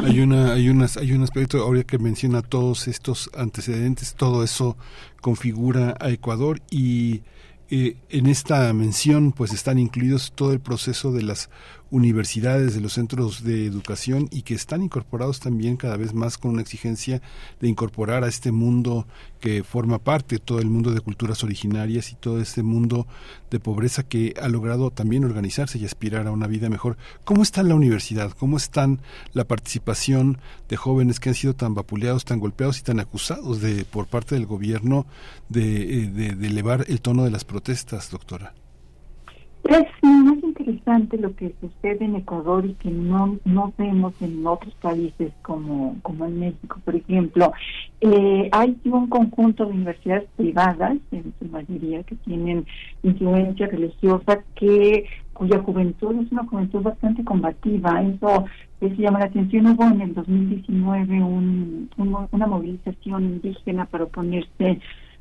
Hay 0.04 0.20
una, 0.20 0.54
hay 0.54 0.70
unas, 0.70 0.98
hay 0.98 1.12
un 1.14 1.22
aspecto 1.22 1.60
ahora 1.62 1.84
que 1.84 2.00
menciona 2.00 2.42
todos 2.42 2.88
estos 2.88 3.30
antecedentes, 3.36 4.16
todo 4.16 4.44
eso 4.44 4.78
configura 5.22 5.96
a 6.00 6.10
Ecuador 6.10 6.60
y 6.72 7.22
eh, 7.70 7.98
en 8.10 8.26
esta 8.26 8.74
mención 8.74 9.32
pues 9.32 9.54
están 9.54 9.78
incluidos 9.78 10.34
todo 10.34 10.54
el 10.54 10.60
proceso 10.60 11.12
de 11.12 11.22
las 11.22 11.52
universidades, 11.92 12.74
de 12.74 12.82
los 12.82 12.94
centros 12.94 13.44
de 13.44 13.66
educación 13.66 14.30
y 14.32 14.42
que 14.42 14.56
están 14.56 14.82
incorporados 14.82 15.42
también 15.42 15.76
cada 15.76 15.98
vez 15.98 16.14
más 16.14 16.38
con 16.38 16.52
una 16.52 16.62
exigencia 16.62 17.22
de 17.60 17.68
incorporar 17.68 18.24
a 18.24 18.28
este 18.28 18.52
mundo 18.52 19.06
que 19.42 19.64
forma 19.64 20.00
parte, 20.00 20.40
todo 20.40 20.60
el 20.60 20.68
mundo 20.68 20.92
de 20.92 21.02
culturas 21.02 21.44
originarias 21.44 22.12
y 22.12 22.16
todo 22.16 22.40
este 22.40 22.64
mundo 22.64 23.08
de 23.50 23.60
pobreza 23.60 24.04
que 24.04 24.34
ha 24.42 24.48
logrado 24.48 24.92
también 24.92 25.26
organizarse 25.26 25.78
y 25.78 25.86
aspirar 25.86 26.28
a 26.28 26.32
una 26.32 26.48
vida 26.48 26.70
mejor. 26.70 26.98
¿Cómo 27.26 27.44
está 27.44 27.62
la 27.62 27.76
universidad? 27.76 28.32
¿Cómo 28.32 28.56
están 28.56 29.02
la 29.34 29.44
participación 29.44 30.38
de 30.70 30.78
jóvenes 30.78 31.20
que 31.20 31.30
han 31.30 31.36
sido 31.36 31.56
tan 31.56 31.74
vapuleados, 31.74 32.24
tan 32.24 32.40
golpeados 32.40 32.80
y 32.80 32.84
tan 32.84 33.02
acusados 33.02 33.60
de 33.60 33.84
por 33.84 34.08
parte 34.08 34.36
del 34.36 34.46
gobierno 34.46 35.06
de, 35.50 36.04
eh, 36.04 36.08
de 36.08 36.48
elevar 36.48 36.86
el 36.88 37.02
tono 37.02 37.26
de 37.26 37.32
las 37.32 37.44
protestas, 37.44 38.10
doctora? 38.12 38.54
Es 39.64 39.86
muy 40.02 40.40
interesante 40.42 41.18
lo 41.18 41.36
que 41.36 41.54
sucede 41.62 42.04
en 42.04 42.16
Ecuador 42.16 42.66
y 42.66 42.74
que 42.74 42.90
no, 42.90 43.38
no 43.46 43.72
vemos 43.78 44.20
en 44.20 44.46
otros 44.46 44.74
países 44.76 45.32
como, 45.44 45.98
como 46.02 46.26
en 46.26 46.40
México, 46.40 46.80
por 46.84 46.96
ejemplo. 46.96 47.54
Eh, 48.02 48.50
hay 48.52 48.76
un 48.86 49.08
conjunto 49.08 49.66
de 49.66 49.74
universidades 49.74 50.28
privadas, 50.36 50.98
en 51.12 51.34
su 51.38 51.46
mayoría, 51.46 52.02
que 52.04 52.16
tienen 52.16 52.66
influencia 53.04 53.68
religiosa, 53.68 54.44
que 54.56 55.06
cuya 55.34 55.60
juventud 55.60 56.16
es 56.22 56.32
una 56.32 56.46
juventud 56.46 56.82
bastante 56.82 57.24
combativa. 57.24 58.02
Eso, 58.02 58.46
eso 58.82 58.96
llama 58.96 59.20
la 59.20 59.26
atención. 59.26 59.68
Hubo 59.68 59.84
en 59.86 60.02
el 60.02 60.14
2019 60.16 61.22
un, 61.22 61.90
una 61.98 62.48
movilización 62.48 63.26
indígena 63.26 63.86
para 63.86 64.06
oponerse 64.06 64.80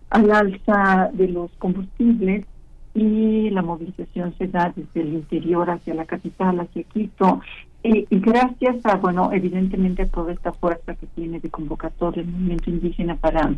al 0.08 0.30
alza 0.30 1.10
de 1.12 1.28
los 1.28 1.50
combustibles 1.58 2.46
y 2.94 3.50
la 3.50 3.62
movilización 3.62 4.34
se 4.36 4.48
da 4.48 4.72
desde 4.74 5.00
el 5.00 5.14
interior 5.14 5.70
hacia 5.70 5.94
la 5.94 6.04
capital, 6.04 6.60
hacia 6.60 6.82
Quito, 6.84 7.40
y, 7.82 8.06
gracias 8.10 8.84
a, 8.84 8.96
bueno, 8.96 9.30
evidentemente 9.32 10.02
a 10.02 10.08
toda 10.08 10.32
esta 10.32 10.52
fuerza 10.52 10.94
que 10.94 11.06
tiene 11.06 11.40
de 11.40 11.48
convocatoria 11.48 12.22
el 12.22 12.28
movimiento 12.28 12.68
indígena 12.68 13.16
para, 13.16 13.54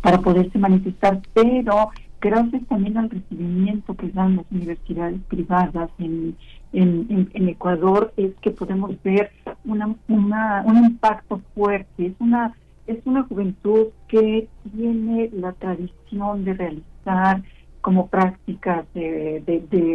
para 0.00 0.18
poderse 0.18 0.58
manifestar, 0.58 1.20
pero 1.32 1.90
gracias 2.20 2.66
también 2.66 2.98
al 2.98 3.10
recibimiento 3.10 3.94
que 3.94 4.08
dan 4.08 4.36
las 4.36 4.46
universidades 4.50 5.20
privadas 5.28 5.90
en, 5.98 6.36
en, 6.72 7.48
Ecuador, 7.48 8.12
es 8.16 8.34
que 8.40 8.50
podemos 8.50 8.90
ver 9.04 9.30
una, 9.64 9.94
un 10.08 10.84
impacto 10.84 11.40
fuerte. 11.54 12.06
Es 12.06 12.12
una, 12.18 12.54
es 12.86 12.98
una 13.04 13.22
juventud 13.22 13.88
que 14.08 14.48
tiene 14.74 15.30
la 15.32 15.52
tradición 15.52 16.44
de 16.44 16.54
realizar 16.54 17.42
como 17.86 18.08
prácticas 18.08 18.84
de, 18.94 19.44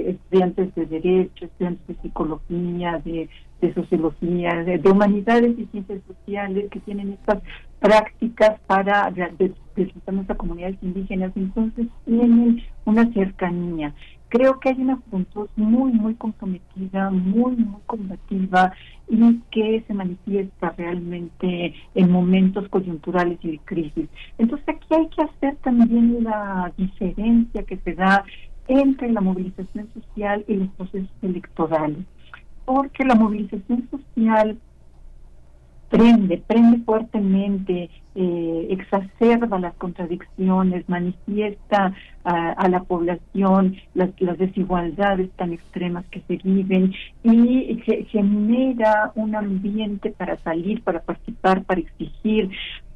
estudiantes 0.08 0.74
de 0.76 0.86
derecho, 0.86 1.44
estudiantes 1.44 1.86
de 1.90 2.02
psicología, 2.02 3.02
de, 3.04 3.28
sociología, 3.74 4.64
de, 4.64 4.90
humanidades 4.90 5.60
y 5.60 5.66
ciencias 5.66 6.00
sociales 6.08 6.70
que 6.72 6.80
tienen 6.80 7.12
estas 7.12 7.44
prácticas 7.82 8.62
para 8.66 9.12
precisamente 9.74 10.32
a 10.32 10.38
comunidades 10.38 10.78
indígenas, 10.82 11.34
entonces 11.36 11.88
tienen 12.06 12.64
una 12.86 13.12
cercanía 13.12 13.94
creo 14.32 14.62
que 14.62 14.70
hay 14.70 14.82
una 14.82 14.96
juventud 14.96 15.50
muy, 15.58 15.92
muy 15.92 16.16
comprometida, 16.16 17.10
muy, 17.10 17.54
muy 17.58 17.82
combativa 17.86 18.72
y 19.10 19.40
que 19.52 19.84
se 19.86 19.94
manifiesta 19.94 20.74
realmente 20.78 21.74
en 21.94 22.10
momentos 22.10 22.70
coyunturales 22.70 23.38
y 23.44 23.52
de 23.52 23.60
crisis. 23.60 24.08
Entonces 24.38 24.70
aquí 24.70 24.88
hay 24.92 25.10
que 25.10 25.24
hacer 25.24 25.58
también 25.58 26.24
la 26.24 26.72
diferencia 26.78 27.64
que 27.64 27.78
se 27.80 27.94
da 27.94 28.24
entre 28.70 29.12
la 29.12 29.20
movilización 29.20 29.90
social 29.94 30.46
y 30.48 30.56
los 30.56 30.70
procesos 30.70 31.12
electorales, 31.22 32.06
porque 32.64 33.04
la 33.04 33.16
movilización 33.16 33.90
social 33.92 34.58
prende, 35.90 36.38
prende 36.48 36.78
fuertemente, 36.86 37.90
eh, 38.14 38.68
exacerba 38.70 39.58
las 39.60 39.74
contradicciones, 39.76 40.88
manifiesta 40.90 41.94
a, 42.24 42.68
la 42.68 42.84
población 42.84 43.78
las, 43.96 44.16
desigualdades 44.38 45.32
tan 45.38 45.54
extremas 45.54 46.06
que 46.12 46.22
se 46.28 46.38
viven 46.38 46.94
y 47.24 47.82
genera 48.12 49.12
un 49.16 49.36
ambiente 49.36 50.12
para 50.12 50.38
salir, 50.44 50.84
para 50.84 51.02
participar, 51.02 51.64
para 51.64 51.82
exigir, 51.82 52.52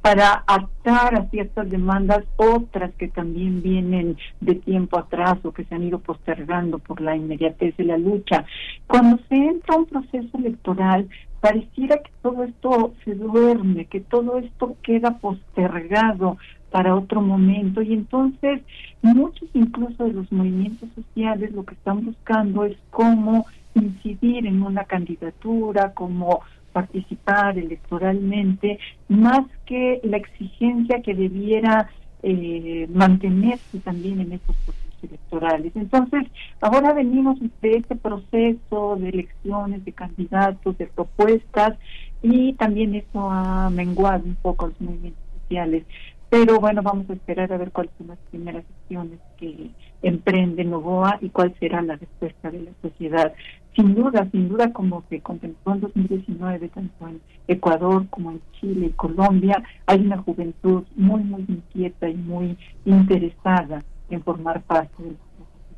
para 0.06 0.44
atar 0.46 1.16
a 1.16 1.28
ciertas 1.30 1.68
demandas, 1.68 2.22
otras 2.36 2.94
que 2.94 3.08
también 3.08 3.60
vienen 3.60 4.16
de 4.40 4.54
tiempo 4.54 4.98
atrás 4.98 5.34
o 5.42 5.50
que 5.50 5.64
se 5.64 5.74
han 5.74 5.82
ido 5.82 5.98
postergando 5.98 6.78
por 6.78 7.00
la 7.00 7.16
inmediatez 7.16 7.76
de 7.76 7.84
la 7.84 7.98
lucha. 7.98 8.44
Cuando 8.86 9.18
se 9.28 9.34
entra 9.34 9.76
un 9.76 9.86
proceso 9.86 10.38
electoral, 10.38 11.08
pareciera 11.40 11.98
que 11.98 12.10
todo 12.22 12.44
esto 12.44 12.94
se 13.04 13.14
duerme, 13.14 13.86
que 13.86 14.00
todo 14.00 14.38
esto 14.38 14.76
queda 14.82 15.18
postergado 15.18 16.38
para 16.70 16.94
otro 16.94 17.20
momento. 17.20 17.82
Y 17.82 17.92
entonces 17.92 18.60
muchos 19.02 19.48
incluso 19.54 20.04
de 20.04 20.12
los 20.12 20.30
movimientos 20.32 20.88
sociales 20.94 21.52
lo 21.52 21.64
que 21.64 21.74
están 21.74 22.04
buscando 22.04 22.64
es 22.64 22.76
cómo 22.90 23.46
incidir 23.74 24.46
en 24.46 24.62
una 24.62 24.84
candidatura, 24.84 25.92
cómo 25.94 26.40
participar 26.72 27.58
electoralmente, 27.58 28.78
más 29.08 29.46
que 29.64 30.00
la 30.04 30.18
exigencia 30.18 31.00
que 31.00 31.14
debiera 31.14 31.88
eh, 32.22 32.86
mantenerse 32.92 33.78
también 33.80 34.20
en 34.20 34.32
estos 34.32 34.56
procesos 34.56 34.85
electorales. 35.08 35.72
Entonces, 35.74 36.24
ahora 36.60 36.92
venimos 36.92 37.38
de 37.60 37.72
este 37.72 37.96
proceso 37.96 38.96
de 38.96 39.08
elecciones 39.08 39.84
de 39.84 39.92
candidatos, 39.92 40.76
de 40.78 40.86
propuestas, 40.86 41.76
y 42.22 42.54
también 42.54 42.94
eso 42.94 43.30
ha 43.30 43.70
menguado 43.70 44.24
un 44.24 44.36
poco 44.36 44.68
los 44.68 44.80
movimientos 44.80 45.22
sociales. 45.42 45.84
Pero 46.28 46.58
bueno, 46.58 46.82
vamos 46.82 47.08
a 47.08 47.12
esperar 47.12 47.52
a 47.52 47.56
ver 47.56 47.70
cuáles 47.70 47.92
son 47.98 48.08
las 48.08 48.18
primeras 48.30 48.64
acciones 48.82 49.20
que 49.36 49.70
emprende 50.02 50.64
Novoa 50.64 51.18
y 51.20 51.28
cuál 51.28 51.54
será 51.60 51.82
la 51.82 51.96
respuesta 51.96 52.50
de 52.50 52.62
la 52.62 52.70
sociedad. 52.82 53.32
Sin 53.76 53.94
duda, 53.94 54.28
sin 54.32 54.48
duda, 54.48 54.72
como 54.72 55.04
se 55.08 55.20
contempló 55.20 55.74
en 55.74 55.80
2019, 55.82 56.68
tanto 56.68 57.08
en 57.08 57.20
Ecuador 57.46 58.08
como 58.08 58.32
en 58.32 58.40
Chile 58.60 58.86
y 58.86 58.90
Colombia, 58.90 59.62
hay 59.86 60.00
una 60.00 60.18
juventud 60.18 60.82
muy, 60.96 61.22
muy 61.22 61.44
inquieta 61.48 62.08
y 62.08 62.14
muy 62.14 62.56
interesada 62.84 63.84
en 64.10 64.22
formar 64.22 64.62
parte 64.62 65.02
de 65.02 65.10
los 65.10 65.18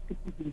que 0.09 0.53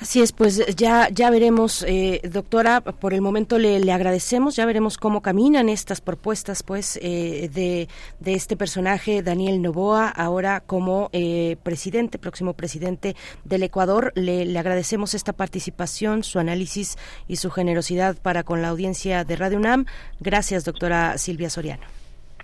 Así 0.00 0.20
es, 0.20 0.30
pues 0.30 0.64
ya 0.76 1.08
ya 1.10 1.28
veremos, 1.28 1.84
eh, 1.88 2.20
doctora. 2.30 2.80
Por 2.80 3.14
el 3.14 3.20
momento 3.20 3.58
le, 3.58 3.80
le, 3.80 3.92
agradecemos. 3.92 4.54
Ya 4.54 4.64
veremos 4.64 4.96
cómo 4.96 5.22
caminan 5.22 5.68
estas 5.68 6.00
propuestas, 6.00 6.62
pues, 6.62 7.00
eh, 7.02 7.50
de, 7.52 7.88
de 8.20 8.34
este 8.34 8.56
personaje 8.56 9.24
Daniel 9.24 9.60
Novoa, 9.60 10.08
ahora 10.08 10.60
como 10.60 11.10
eh, 11.12 11.56
presidente, 11.64 12.16
próximo 12.20 12.52
presidente 12.52 13.16
del 13.42 13.64
Ecuador. 13.64 14.12
Le, 14.14 14.44
le, 14.44 14.58
agradecemos 14.60 15.14
esta 15.14 15.32
participación, 15.32 16.22
su 16.22 16.38
análisis 16.38 16.96
y 17.26 17.36
su 17.36 17.50
generosidad 17.50 18.16
para 18.16 18.44
con 18.44 18.62
la 18.62 18.68
audiencia 18.68 19.24
de 19.24 19.34
Radio 19.34 19.58
UNAM. 19.58 19.86
Gracias, 20.20 20.64
doctora 20.64 21.18
Silvia 21.18 21.50
Soriano. 21.50 21.97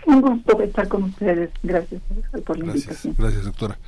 Un 0.07 0.21
gusto 0.21 0.61
estar 0.63 0.89
con 0.89 1.05
ustedes. 1.05 1.51
Gracias 1.63 2.01
por 2.45 2.59
la 2.59 2.67
invitación. 2.67 3.15
Gracias, 3.19 3.45
doctora. 3.45 3.79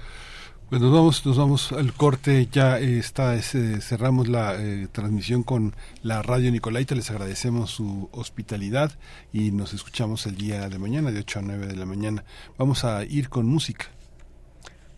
Pues 0.69 0.83
nos 0.83 0.93
vamos, 0.93 1.25
nos 1.25 1.39
vamos 1.39 1.71
al 1.71 1.93
corte, 1.93 2.49
ya 2.51 2.81
está, 2.81 3.41
cerramos 3.41 4.27
la 4.27 4.57
eh, 4.57 4.89
transmisión 4.91 5.45
con 5.45 5.77
la 6.03 6.23
radio 6.23 6.51
Nicolaita, 6.51 6.97
les 6.97 7.09
agradecemos 7.09 7.71
su 7.71 8.09
hospitalidad 8.11 8.91
y 9.33 9.53
nos 9.53 9.75
escuchamos 9.75 10.27
el 10.27 10.35
día 10.35 10.69
de 10.69 10.79
mañana 10.81 11.13
de 11.13 11.21
8 11.21 11.39
a 11.39 11.43
9 11.43 11.67
de 11.69 11.77
la 11.77 11.87
mañana. 11.87 12.25
Vamos 12.59 12.85
a 12.85 13.05
ir 13.05 13.29
con 13.29 13.47
música. 13.47 13.87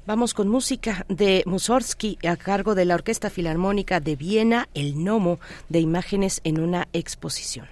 Vamos 0.07 0.33
con 0.33 0.49
música 0.49 1.05
de 1.11 1.43
Mussorgsky 1.45 2.17
a 2.27 2.37
cargo 2.37 2.75
de 2.75 2.87
la 2.87 2.95
Orquesta 2.95 3.29
Filarmónica 3.29 4.01
de 4.01 4.17
Viena, 4.17 4.71
El 4.73 5.05
Nomo 5.05 5.39
de 5.69 5.81
Imágenes 5.81 6.41
en 6.45 6.61
una 6.61 6.89
exposición. 6.95 7.67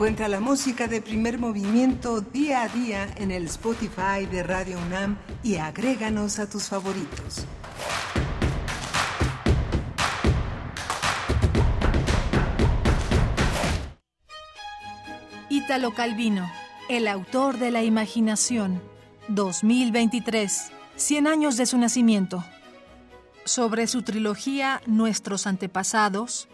Encuentra 0.00 0.28
la 0.28 0.40
música 0.40 0.88
de 0.88 1.02
primer 1.02 1.38
movimiento 1.38 2.22
día 2.22 2.62
a 2.62 2.68
día 2.68 3.06
en 3.16 3.30
el 3.30 3.44
Spotify 3.44 4.24
de 4.30 4.42
Radio 4.42 4.78
UNAM 4.78 5.18
y 5.42 5.56
agréganos 5.56 6.38
a 6.38 6.48
tus 6.48 6.70
favoritos. 6.70 7.44
Ítalo 15.50 15.92
Calvino, 15.92 16.50
el 16.88 17.06
autor 17.06 17.58
de 17.58 17.70
la 17.70 17.82
imaginación, 17.82 18.80
2023, 19.28 20.72
100 20.96 21.26
años 21.26 21.58
de 21.58 21.66
su 21.66 21.76
nacimiento. 21.76 22.42
Sobre 23.44 23.86
su 23.86 24.00
trilogía 24.00 24.80
Nuestros 24.86 25.46
antepasados, 25.46 26.48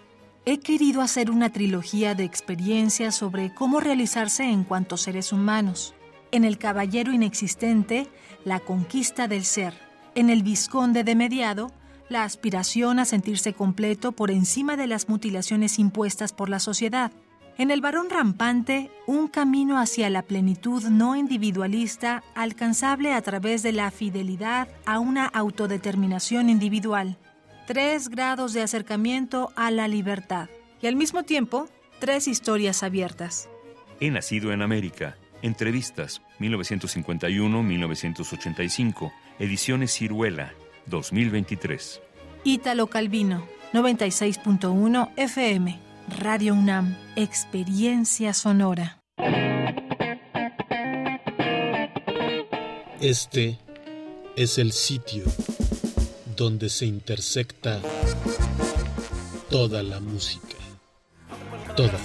he 0.49 0.61
querido 0.61 1.03
hacer 1.03 1.33
una 1.33 1.51
trilogía 1.51 2.15
de 2.15 2.23
experiencias 2.23 3.17
sobre 3.17 3.53
cómo 3.53 3.81
realizarse 3.81 4.45
en 4.45 4.63
cuanto 4.63 4.97
seres 4.97 5.33
humanos. 5.33 5.93
En 6.31 6.45
El 6.45 6.57
Caballero 6.57 7.13
Inexistente, 7.13 8.07
la 8.45 8.61
conquista 8.61 9.27
del 9.27 9.45
ser. 9.45 9.75
En 10.15 10.31
El 10.31 10.45
Visconde 10.45 11.03
de 11.03 11.17
Mediado, 11.17 11.73
la 12.09 12.23
aspiración 12.23 13.01
a 13.01 13.05
sentirse 13.05 13.55
completo 13.55 14.13
por 14.13 14.31
encima 14.31 14.77
de 14.77 14.87
las 14.87 15.09
mutilaciones 15.09 15.81
impuestas 15.81 16.33
por 16.33 16.49
la 16.49 16.61
sociedad. 16.61 17.11
En 17.59 17.73
el 17.73 17.81
varón 17.81 18.09
rampante, 18.09 18.93
un 19.09 19.27
camino 19.27 19.81
hacia 19.81 20.09
la 20.11 20.23
plenitud 20.23 20.85
no 20.85 21.17
individualista 21.17 22.23
alcanzable 22.37 23.15
a 23.15 23.23
través 23.23 23.65
de 23.65 23.73
la 23.73 23.91
fidelidad 23.91 24.69
a 24.85 25.01
una 25.01 25.27
autodeterminación 25.27 26.51
individual. 26.51 27.19
Tres 27.67 28.09
grados 28.09 28.53
de 28.53 28.63
acercamiento 28.63 29.53
a 29.57 29.73
la 29.73 29.89
libertad. 29.89 30.49
Y 30.81 30.87
al 30.87 30.95
mismo 30.95 31.25
tiempo, 31.25 31.69
tres 31.99 32.29
historias 32.29 32.85
abiertas. 32.85 33.49
He 33.99 34.13
nacido 34.13 34.53
en 34.53 34.63
América. 34.63 35.17
Entrevistas 35.43 36.23
1951-1985. 36.39 39.13
Ediciones 39.41 39.93
Ciruela 39.93 40.55
2023. 40.87 42.01
Ítalo 42.45 42.87
Calvino 42.87 43.45
96.1 43.73 45.11
FM. 45.17 45.81
Radio 46.21 46.55
UNAM, 46.55 46.97
Experiencia 47.17 48.33
Sonora. 48.33 49.01
Este 53.01 53.59
es 54.37 54.59
el 54.59 54.71
sitio 54.71 55.25
donde 56.37 56.69
se 56.69 56.87
intersecta 56.87 57.81
toda 59.51 59.83
la 59.83 60.01
música. 60.01 60.57
Toda. 61.77 61.99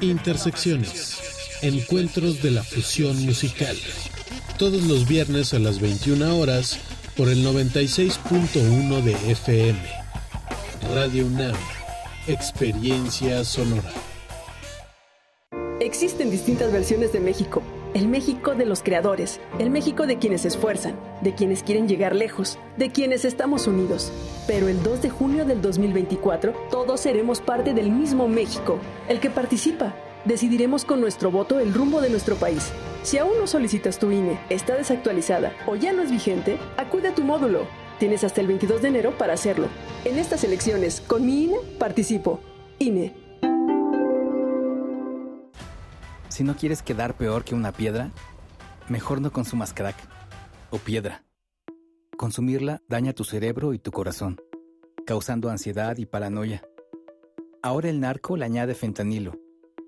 Intersecciones. 0.00 1.18
Encuentros 1.62 2.42
de 2.42 2.50
la 2.50 2.62
fusión 2.62 3.24
musical. 3.24 3.76
Todos 4.58 4.82
los 4.82 5.08
viernes 5.08 5.54
a 5.54 5.58
las 5.58 5.80
21 5.80 6.36
horas 6.36 6.78
por 7.16 7.28
el 7.28 7.44
96.1 7.46 9.02
de 9.02 9.32
FM. 9.32 9.80
Radio 10.94 11.26
UNAM 11.26 11.56
Experiencia 12.28 13.42
sonora. 13.42 13.90
Existen 15.80 16.30
distintas 16.30 16.70
versiones 16.70 17.12
de 17.12 17.18
México. 17.18 17.62
El 17.94 18.08
México 18.08 18.54
de 18.54 18.64
los 18.64 18.82
creadores, 18.82 19.40
el 19.58 19.70
México 19.70 20.06
de 20.06 20.18
quienes 20.18 20.42
se 20.42 20.48
esfuerzan, 20.48 20.96
de 21.20 21.34
quienes 21.34 21.62
quieren 21.62 21.88
llegar 21.88 22.14
lejos, 22.14 22.58
de 22.76 22.90
quienes 22.90 23.24
estamos 23.24 23.66
unidos. 23.66 24.12
Pero 24.46 24.68
el 24.68 24.82
2 24.82 25.02
de 25.02 25.10
junio 25.10 25.44
del 25.44 25.60
2024 25.60 26.52
todos 26.70 27.00
seremos 27.00 27.40
parte 27.40 27.74
del 27.74 27.90
mismo 27.90 28.28
México, 28.28 28.78
el 29.08 29.20
que 29.20 29.30
participa. 29.30 29.94
Decidiremos 30.24 30.84
con 30.84 31.00
nuestro 31.00 31.30
voto 31.30 31.60
el 31.60 31.74
rumbo 31.74 32.00
de 32.00 32.10
nuestro 32.10 32.36
país. 32.36 32.72
Si 33.02 33.18
aún 33.18 33.38
no 33.38 33.46
solicitas 33.46 33.98
tu 33.98 34.10
INE, 34.10 34.38
está 34.48 34.76
desactualizada 34.76 35.52
o 35.66 35.76
ya 35.76 35.92
no 35.92 36.02
es 36.02 36.10
vigente, 36.10 36.58
acude 36.76 37.08
a 37.08 37.14
tu 37.14 37.22
módulo 37.24 37.66
Tienes 38.02 38.24
hasta 38.24 38.40
el 38.40 38.48
22 38.48 38.82
de 38.82 38.88
enero 38.88 39.16
para 39.16 39.34
hacerlo. 39.34 39.68
En 40.04 40.18
estas 40.18 40.42
elecciones, 40.42 41.00
con 41.00 41.24
mi 41.24 41.44
INE, 41.44 41.58
participo. 41.78 42.40
INE. 42.80 43.21
Si 46.32 46.44
no 46.44 46.56
quieres 46.56 46.82
quedar 46.82 47.14
peor 47.14 47.44
que 47.44 47.54
una 47.54 47.72
piedra, 47.72 48.10
mejor 48.88 49.20
no 49.20 49.30
consumas 49.30 49.74
crack 49.74 49.96
o 50.70 50.78
piedra. 50.78 51.24
Consumirla 52.16 52.80
daña 52.88 53.12
tu 53.12 53.22
cerebro 53.22 53.74
y 53.74 53.78
tu 53.78 53.90
corazón, 53.90 54.40
causando 55.04 55.50
ansiedad 55.50 55.98
y 55.98 56.06
paranoia. 56.06 56.62
Ahora 57.62 57.90
el 57.90 58.00
narco 58.00 58.38
le 58.38 58.46
añade 58.46 58.74
fentanilo 58.74 59.38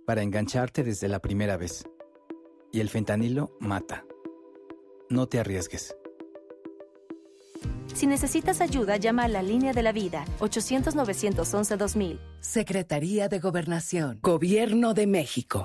para 0.06 0.20
engancharte 0.20 0.84
desde 0.84 1.08
la 1.08 1.18
primera 1.20 1.56
vez. 1.56 1.88
Y 2.70 2.80
el 2.80 2.90
fentanilo 2.90 3.56
mata. 3.58 4.04
No 5.08 5.26
te 5.26 5.40
arriesgues. 5.40 5.96
Si 7.94 8.06
necesitas 8.06 8.60
ayuda, 8.60 8.98
llama 8.98 9.24
a 9.24 9.28
la 9.28 9.42
línea 9.42 9.72
de 9.72 9.82
la 9.82 9.92
vida, 9.92 10.26
800-911-2000. 10.40 12.20
Secretaría 12.40 13.28
de 13.30 13.38
Gobernación, 13.38 14.18
Gobierno 14.20 14.92
de 14.92 15.06
México. 15.06 15.64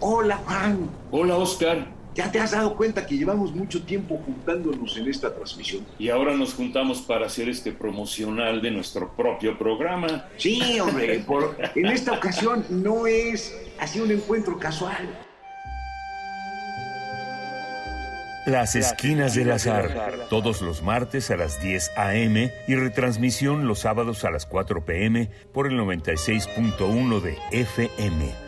Hola, 0.00 0.36
Juan. 0.46 0.90
Hola, 1.10 1.36
Oscar. 1.36 1.88
¿Ya 2.14 2.30
te 2.32 2.40
has 2.40 2.50
dado 2.50 2.76
cuenta 2.76 3.06
que 3.06 3.16
llevamos 3.16 3.54
mucho 3.54 3.82
tiempo 3.82 4.20
juntándonos 4.24 4.96
en 4.96 5.08
esta 5.08 5.32
transmisión? 5.34 5.86
Y 5.98 6.08
ahora 6.08 6.36
nos 6.36 6.54
juntamos 6.54 7.00
para 7.02 7.26
hacer 7.26 7.48
este 7.48 7.72
promocional 7.72 8.60
de 8.60 8.70
nuestro 8.72 9.12
propio 9.14 9.56
programa. 9.56 10.26
Sí, 10.36 10.80
hombre, 10.80 11.18
por, 11.26 11.56
en 11.74 11.86
esta 11.86 12.12
ocasión 12.12 12.64
no 12.70 13.06
es 13.06 13.56
así 13.78 14.00
un 14.00 14.10
encuentro 14.10 14.58
casual. 14.58 15.08
Las 18.46 18.74
Esquinas 18.76 19.34
del 19.34 19.52
Azar, 19.52 20.26
todos 20.30 20.62
los 20.62 20.82
martes 20.82 21.30
a 21.30 21.36
las 21.36 21.60
10 21.60 21.92
a.m. 21.96 22.50
y 22.66 22.74
retransmisión 22.76 23.68
los 23.68 23.80
sábados 23.80 24.24
a 24.24 24.30
las 24.30 24.46
4 24.46 24.84
p.m. 24.84 25.30
por 25.52 25.66
el 25.66 25.78
96.1 25.78 27.20
de 27.20 27.36
FM. 27.52 28.47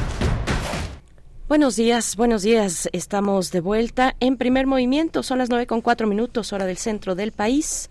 Buenos 1.51 1.75
días, 1.75 2.15
buenos 2.15 2.43
días. 2.43 2.87
Estamos 2.93 3.51
de 3.51 3.59
vuelta 3.59 4.15
en 4.21 4.37
primer 4.37 4.67
movimiento. 4.67 5.21
Son 5.21 5.37
las 5.37 5.49
nueve 5.49 5.67
con 5.67 5.81
cuatro 5.81 6.07
minutos, 6.07 6.53
hora 6.53 6.65
del 6.65 6.77
centro 6.77 7.13
del 7.13 7.33
país 7.33 7.89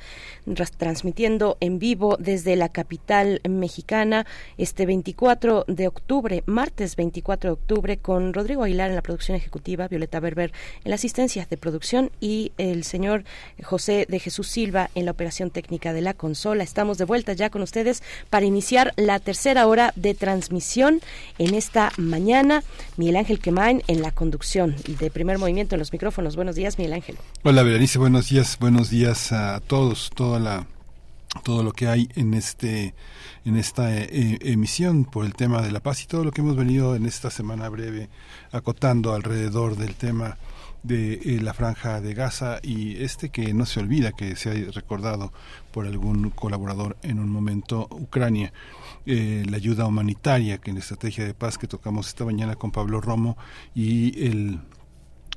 transmitiendo 0.77 1.56
en 1.60 1.78
vivo 1.78 2.16
desde 2.18 2.56
la 2.56 2.68
capital 2.68 3.40
mexicana 3.48 4.27
este 4.59 4.86
24 4.86 5.64
de 5.68 5.86
octubre, 5.86 6.43
martes 6.47 6.97
24 6.97 7.51
de 7.51 7.52
octubre, 7.52 7.97
con 7.98 8.35
Rodrigo 8.35 8.64
Aguilar 8.64 8.90
en 8.90 8.97
la 8.97 9.02
producción 9.02 9.36
ejecutiva, 9.36 9.89
Violeta 9.89 10.20
Berber 10.20 10.52
en 10.85 10.90
la 10.90 10.97
asistencia 10.97 11.47
de 11.48 11.56
producción 11.56 12.10
y 12.20 12.52
el 12.59 12.85
señor 12.85 13.24
José 13.62 14.06
de 14.09 14.18
Jesús 14.18 14.48
Silva 14.48 14.90
en 14.94 15.05
la 15.05 15.12
operación 15.12 15.51
técnica 15.51 15.93
de 15.93 16.01
la 16.01 16.14
consola. 16.14 16.64
Estamos 16.64 16.98
de 16.98 17.05
vuelta 17.05 17.32
ya 17.32 17.51
con 17.51 17.62
ustedes 17.62 18.02
para 18.28 18.47
iniciar 18.47 18.93
la 18.97 19.18
tercera 19.20 19.66
hora 19.66 19.93
de 19.97 20.14
transmisión 20.14 21.01
en 21.39 21.55
esta 21.55 21.93
mañana. 21.97 22.62
Miguel 22.97 23.16
Ángel 23.16 23.39
Quemain 23.39 23.82
en 23.86 24.02
la 24.02 24.10
conducción 24.10 24.74
de 24.86 25.10
primer 25.10 25.39
movimiento 25.39 25.74
en 25.74 25.78
los 25.78 25.93
micrófonos. 25.93 26.36
Buenos 26.36 26.56
días, 26.56 26.78
Miguel 26.78 26.94
Ángel. 26.94 27.16
Hola, 27.43 27.62
Berenice. 27.62 27.98
Buenos 27.98 28.28
días. 28.31 28.59
Buenos 28.59 28.90
días 28.90 29.32
a 29.32 29.60
todos, 29.60 30.10
toda 30.14 30.40
todo 31.45 31.62
lo 31.62 31.73
que 31.73 31.87
hay 31.87 32.09
en 32.17 32.35
este 32.35 32.95
en 33.45 33.57
esta 33.57 33.97
eh, 33.97 34.39
emisión 34.43 35.05
por 35.05 35.25
el 35.25 35.35
tema 35.35 35.62
de 35.62 35.71
la 35.71 35.81
paz 35.81 36.03
y 36.03 36.07
todo 36.07 36.25
lo 36.25 36.33
que 36.33 36.41
hemos 36.41 36.57
venido 36.57 36.97
en 36.97 37.07
esta 37.07 37.31
semana 37.31 37.69
breve 37.69 38.09
acotando 38.53 39.15
alrededor 39.15 39.77
del 39.77 39.95
tema 39.95 40.37
de 40.83 41.15
eh, 41.15 41.41
la 41.41 41.55
franja 41.55 42.01
de 42.01 42.15
Gaza 42.15 42.59
y 42.62 43.03
este 43.03 43.29
que 43.29 43.53
no 43.53 43.67
se 43.67 43.81
olvida 43.81 44.12
que 44.12 44.37
se 44.37 44.51
ha 44.51 44.73
recordado 44.73 45.33
por 45.73 45.87
algún 45.87 46.31
colaborador 46.31 46.97
en 47.03 47.19
un 47.19 47.31
momento 47.31 47.87
Ucrania. 47.91 48.53
Eh, 49.07 49.45
la 49.49 49.57
ayuda 49.57 49.87
humanitaria 49.87 50.59
que 50.59 50.71
en 50.71 50.77
la 50.77 50.81
estrategia 50.81 51.25
de 51.25 51.33
paz 51.33 51.57
que 51.57 51.67
tocamos 51.67 52.09
esta 52.09 52.25
mañana 52.25 52.57
con 52.57 52.71
Pablo 52.71 53.01
Romo 53.01 53.37
y 53.75 54.27
el 54.27 54.61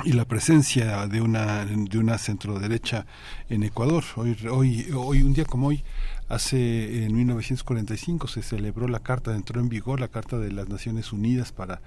y 0.03 0.13
la 0.13 0.25
presencia 0.25 1.07
de 1.07 1.21
una 1.21 1.65
de 1.65 1.97
una 1.97 2.17
centro 2.17 2.59
derecha 2.59 3.05
en 3.49 3.63
Ecuador. 3.63 4.03
Hoy 4.15 4.35
hoy 4.49 4.91
hoy 4.93 5.21
un 5.21 5.33
día 5.33 5.45
como 5.45 5.67
hoy 5.67 5.83
hace 6.27 7.05
en 7.05 7.15
1945 7.15 8.27
se 8.27 8.41
celebró 8.41 8.87
la 8.87 8.99
carta 8.99 9.35
entró 9.35 9.61
en 9.61 9.69
vigor 9.69 9.99
la 9.99 10.07
carta 10.07 10.37
de 10.39 10.51
las 10.51 10.67
Naciones 10.67 11.13
Unidas 11.13 11.51
para 11.51 11.81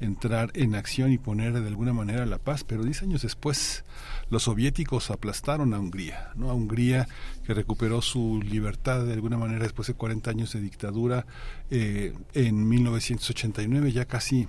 entrar 0.00 0.50
en 0.54 0.74
acción 0.74 1.12
y 1.12 1.18
poner 1.18 1.52
de 1.52 1.66
alguna 1.66 1.92
manera 1.92 2.26
la 2.26 2.38
paz 2.38 2.64
pero 2.64 2.84
diez 2.84 3.02
años 3.02 3.22
después 3.22 3.84
los 4.28 4.44
soviéticos 4.44 5.10
aplastaron 5.10 5.72
a 5.72 5.78
Hungría 5.78 6.30
no 6.34 6.50
a 6.50 6.54
Hungría 6.54 7.06
que 7.46 7.54
recuperó 7.54 8.02
su 8.02 8.42
libertad 8.42 9.04
de 9.04 9.12
alguna 9.12 9.38
manera 9.38 9.62
después 9.62 9.88
de 9.88 9.94
40 9.94 10.30
años 10.30 10.52
de 10.52 10.60
dictadura 10.60 11.26
eh, 11.70 12.12
en 12.34 12.68
1989 12.68 13.92
ya 13.92 14.06
casi 14.06 14.48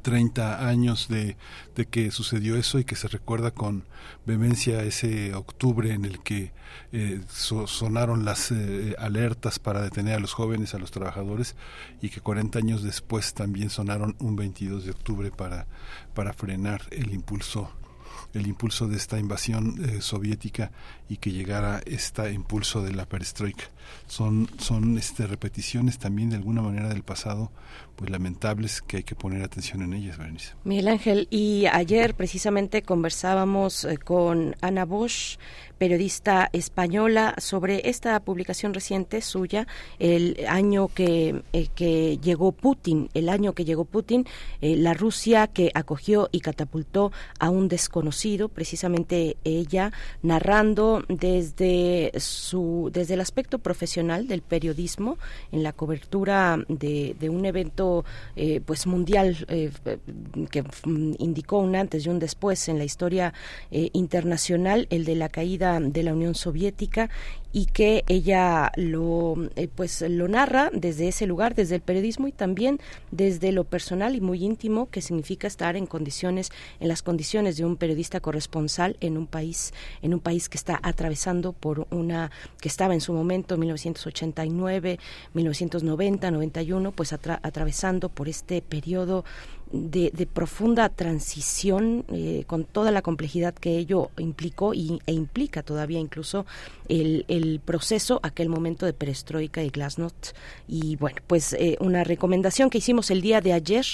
30 0.00 0.66
años 0.66 1.08
de, 1.08 1.36
de, 1.74 1.86
que 1.86 2.10
sucedió 2.10 2.56
eso 2.56 2.78
y 2.78 2.84
que 2.84 2.96
se 2.96 3.08
recuerda 3.08 3.50
con 3.50 3.84
vehemencia 4.26 4.82
ese 4.82 5.34
octubre 5.34 5.92
en 5.92 6.04
el 6.04 6.20
que 6.20 6.52
eh, 6.92 7.20
sonaron 7.28 8.24
las 8.24 8.50
eh, 8.52 8.94
alertas 8.98 9.58
para 9.58 9.82
detener 9.82 10.14
a 10.14 10.20
los 10.20 10.32
jóvenes, 10.32 10.74
a 10.74 10.78
los 10.78 10.90
trabajadores 10.90 11.56
y 12.00 12.08
que 12.08 12.20
40 12.20 12.58
años 12.58 12.82
después 12.82 13.34
también 13.34 13.70
sonaron 13.70 14.16
un 14.18 14.36
22 14.36 14.84
de 14.84 14.90
octubre 14.90 15.30
para, 15.30 15.66
para 16.14 16.32
frenar 16.32 16.82
el 16.90 17.12
impulso 17.12 17.70
el 18.34 18.46
impulso 18.46 18.88
de 18.88 18.96
esta 18.96 19.18
invasión 19.18 19.84
eh, 19.84 20.00
soviética 20.00 20.72
y 21.08 21.18
que 21.18 21.32
llegara 21.32 21.82
este 21.84 22.32
impulso 22.32 22.82
de 22.82 22.92
la 22.92 23.06
perestroika. 23.06 23.64
Son, 24.06 24.48
son 24.58 24.98
este, 24.98 25.26
repeticiones 25.26 25.98
también 25.98 26.30
de 26.30 26.36
alguna 26.36 26.62
manera 26.62 26.88
del 26.88 27.02
pasado, 27.02 27.50
pues 27.96 28.10
lamentables 28.10 28.82
que 28.82 28.98
hay 28.98 29.02
que 29.04 29.14
poner 29.14 29.42
atención 29.42 29.82
en 29.82 29.94
ellas, 29.94 30.18
Berenice. 30.18 30.54
Miguel 30.64 30.88
Ángel, 30.88 31.28
y 31.30 31.66
ayer 31.66 32.14
precisamente 32.14 32.82
conversábamos 32.82 33.84
eh, 33.84 33.96
con 33.98 34.56
Ana 34.60 34.84
Bosch, 34.84 35.38
periodista 35.78 36.48
española, 36.52 37.34
sobre 37.38 37.88
esta 37.88 38.20
publicación 38.20 38.72
reciente 38.72 39.20
suya, 39.20 39.66
el 39.98 40.36
año 40.48 40.88
que, 40.88 41.42
eh, 41.52 41.68
que 41.74 42.18
llegó 42.18 42.52
Putin, 42.52 43.08
el 43.14 43.28
año 43.28 43.52
que 43.52 43.64
llegó 43.64 43.84
Putin, 43.84 44.26
eh, 44.60 44.76
la 44.76 44.94
Rusia 44.94 45.48
que 45.48 45.72
acogió 45.74 46.28
y 46.30 46.40
catapultó 46.40 47.10
a 47.40 47.50
un 47.50 47.66
desconocido, 47.66 48.48
precisamente 48.48 49.36
ella 49.42 49.92
narrando 50.22 51.04
desde 51.08 52.12
su 52.16 52.90
desde 52.92 53.14
el 53.14 53.20
aspecto 53.20 53.58
profesional 53.72 54.28
del 54.28 54.42
periodismo 54.42 55.18
en 55.50 55.62
la 55.62 55.72
cobertura 55.72 56.58
de, 56.68 57.16
de 57.18 57.28
un 57.30 57.46
evento 57.46 58.04
eh, 58.36 58.60
pues 58.64 58.86
mundial 58.86 59.46
que 60.50 60.64
indicó 61.18 61.58
un 61.58 61.74
antes 61.74 62.04
y 62.04 62.08
un 62.10 62.18
después 62.18 62.68
en 62.68 62.78
la 62.78 62.84
historia 62.84 63.32
internacional, 63.70 64.86
el 64.90 65.04
de 65.04 65.16
la 65.16 65.28
caída 65.28 65.80
de 65.80 66.02
la 66.02 66.12
Unión 66.12 66.34
Soviética 66.34 67.08
y 67.52 67.66
que 67.66 68.04
ella 68.08 68.72
lo 68.76 69.36
eh, 69.56 69.68
pues 69.74 70.02
lo 70.08 70.26
narra 70.28 70.70
desde 70.72 71.08
ese 71.08 71.26
lugar 71.26 71.54
desde 71.54 71.76
el 71.76 71.80
periodismo 71.82 72.28
y 72.28 72.32
también 72.32 72.80
desde 73.10 73.52
lo 73.52 73.64
personal 73.64 74.14
y 74.14 74.20
muy 74.20 74.44
íntimo 74.44 74.88
que 74.90 75.02
significa 75.02 75.46
estar 75.46 75.76
en 75.76 75.86
condiciones 75.86 76.50
en 76.80 76.88
las 76.88 77.02
condiciones 77.02 77.56
de 77.56 77.64
un 77.64 77.76
periodista 77.76 78.20
corresponsal 78.20 78.96
en 79.00 79.18
un 79.18 79.26
país 79.26 79.72
en 80.00 80.14
un 80.14 80.20
país 80.20 80.48
que 80.48 80.56
está 80.56 80.80
atravesando 80.82 81.52
por 81.52 81.86
una 81.90 82.30
que 82.60 82.68
estaba 82.68 82.94
en 82.94 83.00
su 83.00 83.12
momento 83.12 83.56
1989 83.58 84.98
1990 85.34 86.30
91 86.30 86.92
pues 86.92 87.12
atravesando 87.12 88.08
por 88.08 88.28
este 88.28 88.62
periodo 88.62 89.24
de, 89.72 90.28
profunda 90.32 90.88
transición 90.88 92.04
eh, 92.08 92.44
con 92.46 92.64
toda 92.64 92.90
la 92.90 93.02
complejidad 93.02 93.54
que 93.54 93.78
ello 93.78 94.10
implicó 94.18 94.74
y, 94.74 95.00
e 95.06 95.12
implica 95.12 95.62
todavía 95.62 95.98
incluso 95.98 96.46
el, 96.88 97.24
el, 97.28 97.60
proceso, 97.60 98.20
aquel 98.22 98.48
momento 98.48 98.86
de 98.86 98.92
perestroika 98.92 99.62
y 99.62 99.70
glasnost. 99.70 100.36
Y 100.68 100.96
bueno, 100.96 101.18
pues 101.26 101.54
eh, 101.54 101.76
una 101.80 102.04
recomendación 102.04 102.70
que 102.70 102.78
hicimos 102.78 103.10
el 103.10 103.22
día 103.22 103.40
de 103.40 103.52
ayer 103.52 103.86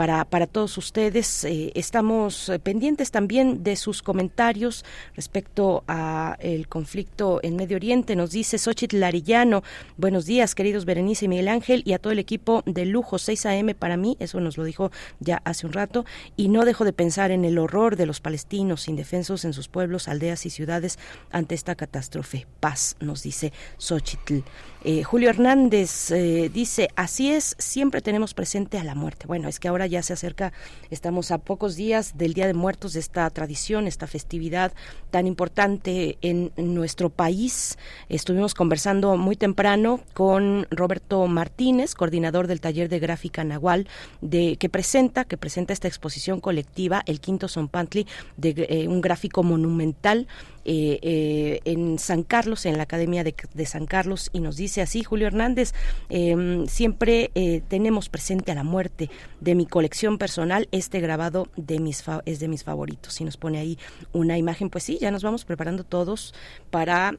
para, 0.00 0.24
para 0.24 0.46
todos 0.46 0.78
ustedes. 0.78 1.44
Eh, 1.44 1.72
estamos 1.74 2.48
eh, 2.48 2.58
pendientes 2.58 3.10
también 3.10 3.62
de 3.62 3.76
sus 3.76 4.00
comentarios 4.02 4.82
respecto 5.14 5.84
a 5.88 6.38
el 6.40 6.68
conflicto 6.68 7.38
en 7.42 7.56
Medio 7.56 7.76
Oriente. 7.76 8.16
Nos 8.16 8.30
dice 8.30 8.56
Xochitl 8.56 8.98
Larillano, 8.98 9.62
buenos 9.98 10.24
días, 10.24 10.54
queridos 10.54 10.86
Berenice 10.86 11.26
y 11.26 11.28
Miguel 11.28 11.48
Ángel, 11.48 11.82
y 11.84 11.92
a 11.92 11.98
todo 11.98 12.14
el 12.14 12.18
equipo 12.18 12.62
de 12.64 12.86
lujo 12.86 13.18
6 13.18 13.44
AM 13.44 13.74
para 13.78 13.98
mí, 13.98 14.16
eso 14.20 14.40
nos 14.40 14.56
lo 14.56 14.64
dijo 14.64 14.90
ya 15.18 15.42
hace 15.44 15.66
un 15.66 15.74
rato, 15.74 16.06
y 16.34 16.48
no 16.48 16.64
dejo 16.64 16.86
de 16.86 16.94
pensar 16.94 17.30
en 17.30 17.44
el 17.44 17.58
horror 17.58 17.96
de 17.96 18.06
los 18.06 18.20
palestinos 18.20 18.88
indefensos 18.88 19.44
en 19.44 19.52
sus 19.52 19.68
pueblos, 19.68 20.08
aldeas 20.08 20.46
y 20.46 20.50
ciudades 20.50 20.98
ante 21.30 21.54
esta 21.54 21.74
catástrofe. 21.74 22.46
Paz, 22.60 22.96
nos 23.00 23.22
dice 23.22 23.52
Xochitl. 23.76 24.44
Eh, 24.82 25.04
Julio 25.04 25.30
Hernández 25.30 26.12
dice, 26.52 26.88
así 26.96 27.30
es, 27.30 27.54
siempre 27.58 28.00
tenemos 28.00 28.34
presente 28.34 28.78
a 28.78 28.84
la 28.84 28.94
muerte. 28.94 29.26
Bueno, 29.26 29.48
es 29.48 29.60
que 29.60 29.68
ahora 29.68 29.86
ya 29.86 30.02
se 30.02 30.12
acerca, 30.12 30.52
estamos 30.90 31.30
a 31.30 31.38
pocos 31.38 31.76
días 31.76 32.16
del 32.16 32.34
Día 32.34 32.46
de 32.46 32.54
Muertos, 32.54 32.94
de 32.94 33.00
esta 33.00 33.28
tradición, 33.30 33.86
esta 33.86 34.06
festividad 34.06 34.72
tan 35.10 35.26
importante 35.26 36.18
en, 36.22 36.52
nuestro 36.56 37.10
país. 37.10 37.78
Estuvimos 38.08 38.54
conversando 38.54 39.16
muy 39.16 39.36
temprano 39.36 40.00
con 40.14 40.66
Roberto 40.70 41.26
Martínez, 41.26 41.94
coordinador 41.94 42.46
del 42.46 42.60
taller 42.60 42.88
de 42.88 42.98
gráfica 42.98 43.44
Nahual, 43.44 43.88
de, 44.20 44.56
que 44.56 44.68
presenta, 44.68 45.24
que 45.24 45.36
presenta 45.36 45.72
esta 45.72 45.88
exposición 45.88 46.40
colectiva, 46.40 47.02
el 47.06 47.20
quinto 47.20 47.48
Son 47.48 47.68
Pantli, 47.68 48.06
de 48.36 48.66
eh, 48.68 48.88
un 48.88 49.00
gráfico 49.00 49.42
monumental 49.42 50.26
eh, 50.72 51.00
eh, 51.02 51.60
en 51.64 51.98
San 51.98 52.22
Carlos, 52.22 52.64
en 52.64 52.76
la 52.76 52.84
Academia 52.84 53.24
de, 53.24 53.66
San 53.66 53.86
Carlos, 53.86 54.30
y 54.32 54.38
nos 54.38 54.56
dice 54.56 54.80
así, 54.82 55.02
Julio 55.02 55.26
Hernández, 55.26 55.74
em, 56.10 56.68
siempre 56.68 57.32
eh, 57.34 57.60
tenemos 57.66 58.08
presente 58.08 58.52
a 58.52 58.54
la 58.54 58.62
muerte 58.62 59.10
de 59.40 59.56
mi 59.56 59.66
colección 59.66 60.16
personal, 60.16 60.68
este 60.70 61.00
grabado 61.00 61.48
de 61.56 61.80
mis 61.80 62.04
es 62.24 62.38
de 62.38 62.46
mis 62.46 62.62
favoritos, 62.62 63.20
y 63.20 63.24
nos 63.24 63.36
pone 63.36 63.58
ahí 63.58 63.78
una 64.12 64.38
imagen, 64.38 64.70
pues 64.70 64.84
sí, 64.84 64.96
ya 65.00 65.10
nos 65.10 65.24
vamos 65.24 65.44
preparando 65.44 65.82
todos 65.82 66.34
para 66.70 67.16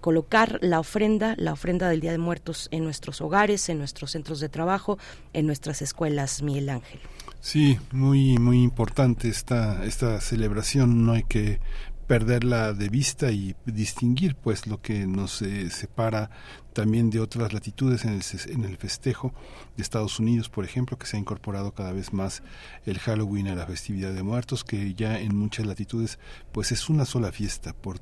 colocar 0.00 0.58
la 0.62 0.80
ofrenda, 0.80 1.34
la 1.36 1.52
ofrenda 1.52 1.90
del 1.90 2.00
Día 2.00 2.12
de 2.12 2.18
Muertos 2.18 2.68
en 2.70 2.84
nuestros 2.84 3.20
hogares, 3.20 3.68
en 3.68 3.76
nuestros 3.76 4.12
centros 4.12 4.40
de 4.40 4.48
trabajo, 4.48 4.96
en 5.34 5.44
nuestras 5.44 5.82
escuelas, 5.82 6.40
Miguel 6.42 6.70
Ángel. 6.70 7.00
Sí, 7.40 7.78
muy 7.92 8.38
muy 8.38 8.62
importante 8.62 9.28
esta 9.28 9.84
esta 9.84 10.18
celebración, 10.22 11.04
no 11.04 11.12
hay 11.12 11.24
que 11.24 11.60
perderla 12.06 12.72
de 12.72 12.88
vista 12.88 13.30
y 13.30 13.54
distinguir 13.64 14.34
pues 14.36 14.66
lo 14.66 14.80
que 14.80 15.06
nos 15.06 15.42
eh, 15.42 15.70
separa 15.70 16.30
también 16.72 17.10
de 17.10 17.20
otras 17.20 17.52
latitudes 17.52 18.04
en 18.04 18.14
el, 18.14 18.22
en 18.48 18.64
el 18.64 18.76
festejo 18.76 19.32
de 19.76 19.82
Estados 19.82 20.18
Unidos, 20.18 20.48
por 20.48 20.64
ejemplo, 20.64 20.98
que 20.98 21.06
se 21.06 21.16
ha 21.16 21.20
incorporado 21.20 21.72
cada 21.72 21.92
vez 21.92 22.12
más 22.12 22.42
el 22.84 22.98
Halloween 22.98 23.48
a 23.48 23.54
la 23.54 23.66
festividad 23.66 24.12
de 24.12 24.22
muertos, 24.22 24.64
que 24.64 24.94
ya 24.94 25.18
en 25.18 25.36
muchas 25.36 25.66
latitudes 25.66 26.18
pues 26.52 26.72
es 26.72 26.88
una 26.88 27.04
sola 27.04 27.32
fiesta 27.32 27.72
por 27.72 28.00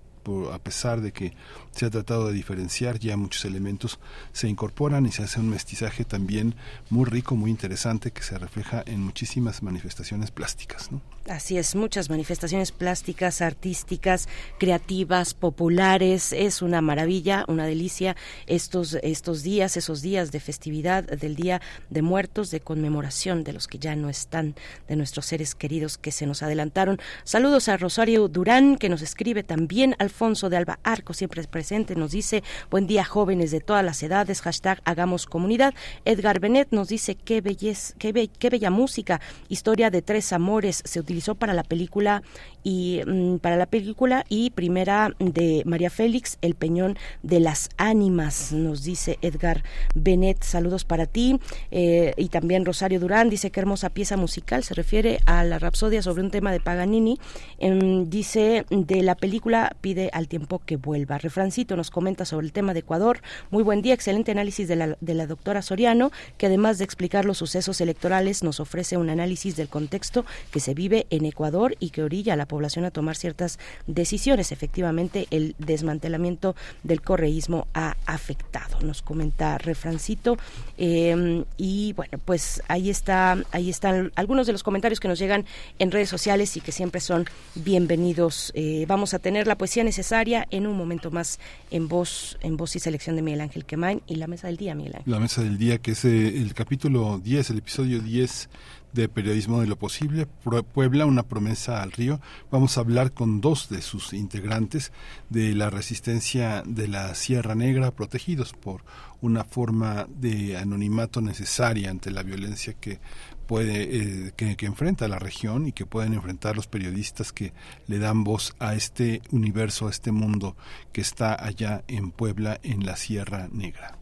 a 0.53 0.59
pesar 0.59 1.01
de 1.01 1.13
que 1.13 1.35
se 1.73 1.87
ha 1.87 1.91
tratado 1.91 2.29
de 2.29 2.33
diferenciar, 2.33 2.99
ya 2.99 3.17
muchos 3.17 3.45
elementos 3.45 3.99
se 4.33 4.49
incorporan 4.49 5.07
y 5.07 5.13
se 5.13 5.23
hace 5.23 5.41
un 5.41 5.51
mestizaje 5.51 6.05
también 6.05 6.55
muy 6.91 7.05
rico, 7.07 7.35
muy 7.35 7.51
interesante, 7.51 8.13
que 8.13 8.23
se 8.23 8.39
refleja 8.39 8.83
en 8.87 9.03
muchísimas 9.03 9.63
manifestaciones 9.63 10.31
plásticas. 10.31 10.91
Así 11.29 11.57
es, 11.57 11.75
muchas 11.75 12.11
manifestaciones 12.11 12.73
plásticas, 12.73 13.43
artísticas, 13.43 14.29
creativas, 14.59 15.35
populares. 15.35 16.33
Es 16.33 16.63
una 16.63 16.81
maravilla, 16.81 17.45
una 17.49 17.67
delicia 17.67 18.17
estos, 18.47 18.95
estos 19.03 19.43
días, 19.43 19.77
esos 19.77 20.03
días 20.03 20.33
de 20.33 20.41
festividad, 20.41 21.05
del 21.05 21.37
Día 21.37 21.61
de 21.91 22.03
Muertos, 22.03 22.51
de 22.51 22.61
conmemoración 22.61 23.45
de 23.45 23.53
los 23.53 23.69
que 23.69 23.79
ya 23.79 23.97
no 23.97 24.09
están, 24.09 24.55
de 24.89 24.97
nuestros 24.97 25.27
seres 25.27 25.55
queridos 25.55 25.99
que 25.99 26.13
se 26.13 26.27
nos 26.27 26.43
adelantaron. 26.43 27.01
Saludos 27.25 27.69
a 27.69 27.77
Rosario 27.77 28.29
Durán, 28.29 28.77
que 28.77 28.89
nos 28.89 29.03
escribe 29.03 29.43
también 29.43 29.97
al 29.99 30.13
Alfonso 30.13 30.51
de 30.51 30.59
Alba 30.59 30.79
Arco, 30.83 31.15
siempre 31.15 31.43
presente, 31.45 31.97
nos 31.97 32.13
dice, 32.13 32.43
buen 32.71 32.87
día 32.87 33.03
jóvenes 33.03 33.51
de 33.51 33.61
todas 33.61 33.83
las 33.83 34.03
edades, 34.03 34.43
hashtag 34.43 34.83
hagamos 34.85 35.25
comunidad. 35.25 35.73
Edgar 36.05 36.39
Benet 36.39 36.69
nos 36.71 36.89
dice, 36.89 37.15
qué, 37.15 37.41
belleza, 37.41 37.95
qué, 37.99 38.29
qué 38.39 38.51
bella 38.51 38.71
música, 38.71 39.23
historia 39.49 39.89
de 39.89 40.03
tres 40.03 40.35
amores, 40.35 40.83
se 40.85 41.01
para 41.39 41.53
la 41.53 41.63
película 41.63 42.23
y 42.65 43.01
mm, 43.07 43.37
para 43.39 43.57
la 43.57 43.67
película 43.67 44.25
y 44.29 44.51
primera 44.51 45.15
de 45.19 45.63
María 45.67 45.91
Félix, 45.91 46.39
El 46.41 46.55
Peñón 46.55 46.97
de 47.23 47.41
las 47.41 47.69
Ánimas, 47.77 48.53
nos 48.53 48.83
dice 48.83 49.19
Edgar 49.23 49.63
Benet, 49.95 50.43
saludos 50.43 50.85
para 50.85 51.07
ti. 51.07 51.39
Eh, 51.71 52.15
y 52.17 52.29
también 52.29 52.65
Rosario 52.65 53.01
Durán 53.01 53.31
dice 53.31 53.51
qué 53.51 53.61
hermosa 53.61 53.91
pieza 53.91 54.17
musical, 54.17 54.65
se 54.65 54.75
refiere 54.75 55.21
a 55.27 55.45
la 55.45 55.59
Rapsodia 55.59 56.03
sobre 56.03 56.23
un 56.23 56.31
tema 56.31 56.53
de 56.53 56.61
Paganini. 56.61 57.19
Em, 57.59 58.09
dice 58.09 58.65
de 58.71 59.03
la 59.03 59.15
película 59.15 59.77
pide 59.81 60.11
al 60.13 60.29
tiempo 60.29 60.61
que 60.65 60.77
vuelva. 60.77 61.19
Refrancito 61.19 61.77
nos 61.77 61.91
comenta 61.91 62.25
sobre 62.25 62.47
el 62.47 62.53
tema 62.53 62.73
de 62.73 62.81
Ecuador. 62.81 63.21
Muy 63.51 63.63
buen 63.63 63.83
día, 63.83 63.95
excelente 63.95 64.31
análisis 64.31 64.69
de 64.69 64.77
la, 64.77 64.97
de 65.01 65.15
la 65.15 65.27
doctora 65.27 65.63
Soriano, 65.63 66.11
que 66.39 66.47
además 66.47 66.79
de 66.79 66.85
explicar 66.85 67.25
los 67.25 67.39
sucesos 67.39 67.81
electorales, 67.81 68.43
nos 68.43 68.61
ofrece 68.61 68.97
un 68.97 69.11
análisis 69.11 69.57
del 69.57 69.69
contexto 69.69 70.25
que 70.51 70.61
se 70.61 70.75
vive 70.75 71.02
en 71.11 71.25
Ecuador 71.25 71.77
y 71.79 71.91
que 71.91 72.03
orilla 72.03 72.35
a 72.35 72.37
la 72.37 72.47
población 72.47 72.85
a 72.85 72.91
tomar 72.91 73.17
ciertas 73.17 73.59
decisiones. 73.87 74.53
Efectivamente, 74.53 75.27
el 75.31 75.55
desmantelamiento 75.59 76.55
del 76.83 77.03
correísmo 77.03 77.67
ha 77.75 77.97
afectado, 78.07 78.81
nos 78.81 79.03
comenta 79.03 79.59
Refrancito. 79.59 80.37
Em, 80.77 81.45
y 81.57 81.93
bueno, 81.95 82.19
pues 82.25 82.63
ahí 82.69 82.91
está, 82.91 83.39
ahí 83.53 83.71
están 83.71 84.13
algunos 84.17 84.47
de 84.47 84.53
los 84.53 84.63
comentarios 84.63 85.01
que 85.01 85.09
nos 85.09 85.19
llegan 85.19 85.45
en 85.79 85.91
redes 85.91 86.09
sociales 86.09 86.57
y 86.57 86.61
que 86.61 86.73
siempre 86.73 87.01
son 87.01 87.27
bienvenidos. 87.55 88.53
Eh, 88.55 88.85
vamos 88.89 89.15
a 89.15 89.19
tener 89.19 89.47
la 89.47 89.57
poesía 89.57 89.85
necesaria 89.85 90.47
en 90.51 90.67
un 90.67 90.77
momento 90.77 91.11
más 91.11 91.39
en 91.71 91.89
voz, 91.89 92.39
en 92.41 92.57
voz 92.57 92.77
y 92.77 92.79
selección 92.79 93.17
de 93.17 93.23
Miguel 93.23 93.41
Ángel 93.41 93.65
Quemain 93.65 94.03
y 94.07 94.17
la 94.17 94.27
mesa 94.27 94.47
del 94.47 94.57
día, 94.57 94.75
Miguel 94.75 94.97
Ángel. 94.97 95.13
La 95.13 95.21
mesa 95.21 95.43
del 95.43 95.59
día, 95.59 95.79
que 95.79 95.93
es 95.93 96.05
eh, 96.05 96.29
el 96.29 96.55
capítulo 96.55 97.21
10, 97.23 97.51
el 97.51 97.59
episodio 97.59 98.01
10 98.01 98.49
de 98.93 99.09
Periodismo 99.09 99.61
de 99.61 99.67
lo 99.67 99.77
Posible, 99.77 100.27
Puebla, 100.27 101.07
una 101.07 101.23
promesa 101.23 101.83
al 101.83 101.93
río. 101.93 102.21
Vamos 102.51 102.77
a 102.77 102.81
hablar 102.81 103.13
con 103.13 103.41
dos 103.41 103.69
de 103.69 103.83
sus 103.83 104.13
integrantes 104.13 104.93
de 105.31 105.55
la 105.55 105.71
resistencia 105.71 106.63
de 106.67 106.89
la 106.89 107.15
Sierra 107.15 107.55
Negra, 107.55 107.91
protegidos 107.91 108.53
por 108.53 108.83
una 109.21 109.45
forma 109.45 110.07
de 110.09 110.57
anonimato 110.57 111.21
necesaria 111.21 111.91
ante 111.91 112.11
la 112.11 112.23
violencia 112.23 112.75
que 112.75 113.01
puede 113.47 114.29
eh, 114.29 114.33
que, 114.37 114.67
enfrenta 114.67 115.09
la 115.09 115.19
región 115.19 115.69
y 115.69 115.73
que 115.73 115.87
pueden 115.87 116.15
enfrentar 116.15 116.57
los 116.57 116.67
periodistas 116.67 117.33
que 117.33 117.53
le 117.87 117.99
dan 117.99 118.25
voz 118.25 118.55
a 118.59 118.75
este 118.75 119.23
universo, 119.31 119.89
a 119.89 119.91
este 119.91 120.13
mundo 120.13 120.57
que 120.93 121.01
está 121.01 121.35
allá 121.35 121.85
en 121.89 122.11
Puebla, 122.11 122.59
en 122.63 122.85
la 122.85 122.97
Sierra 122.97 123.49
Negra. 123.53 124.02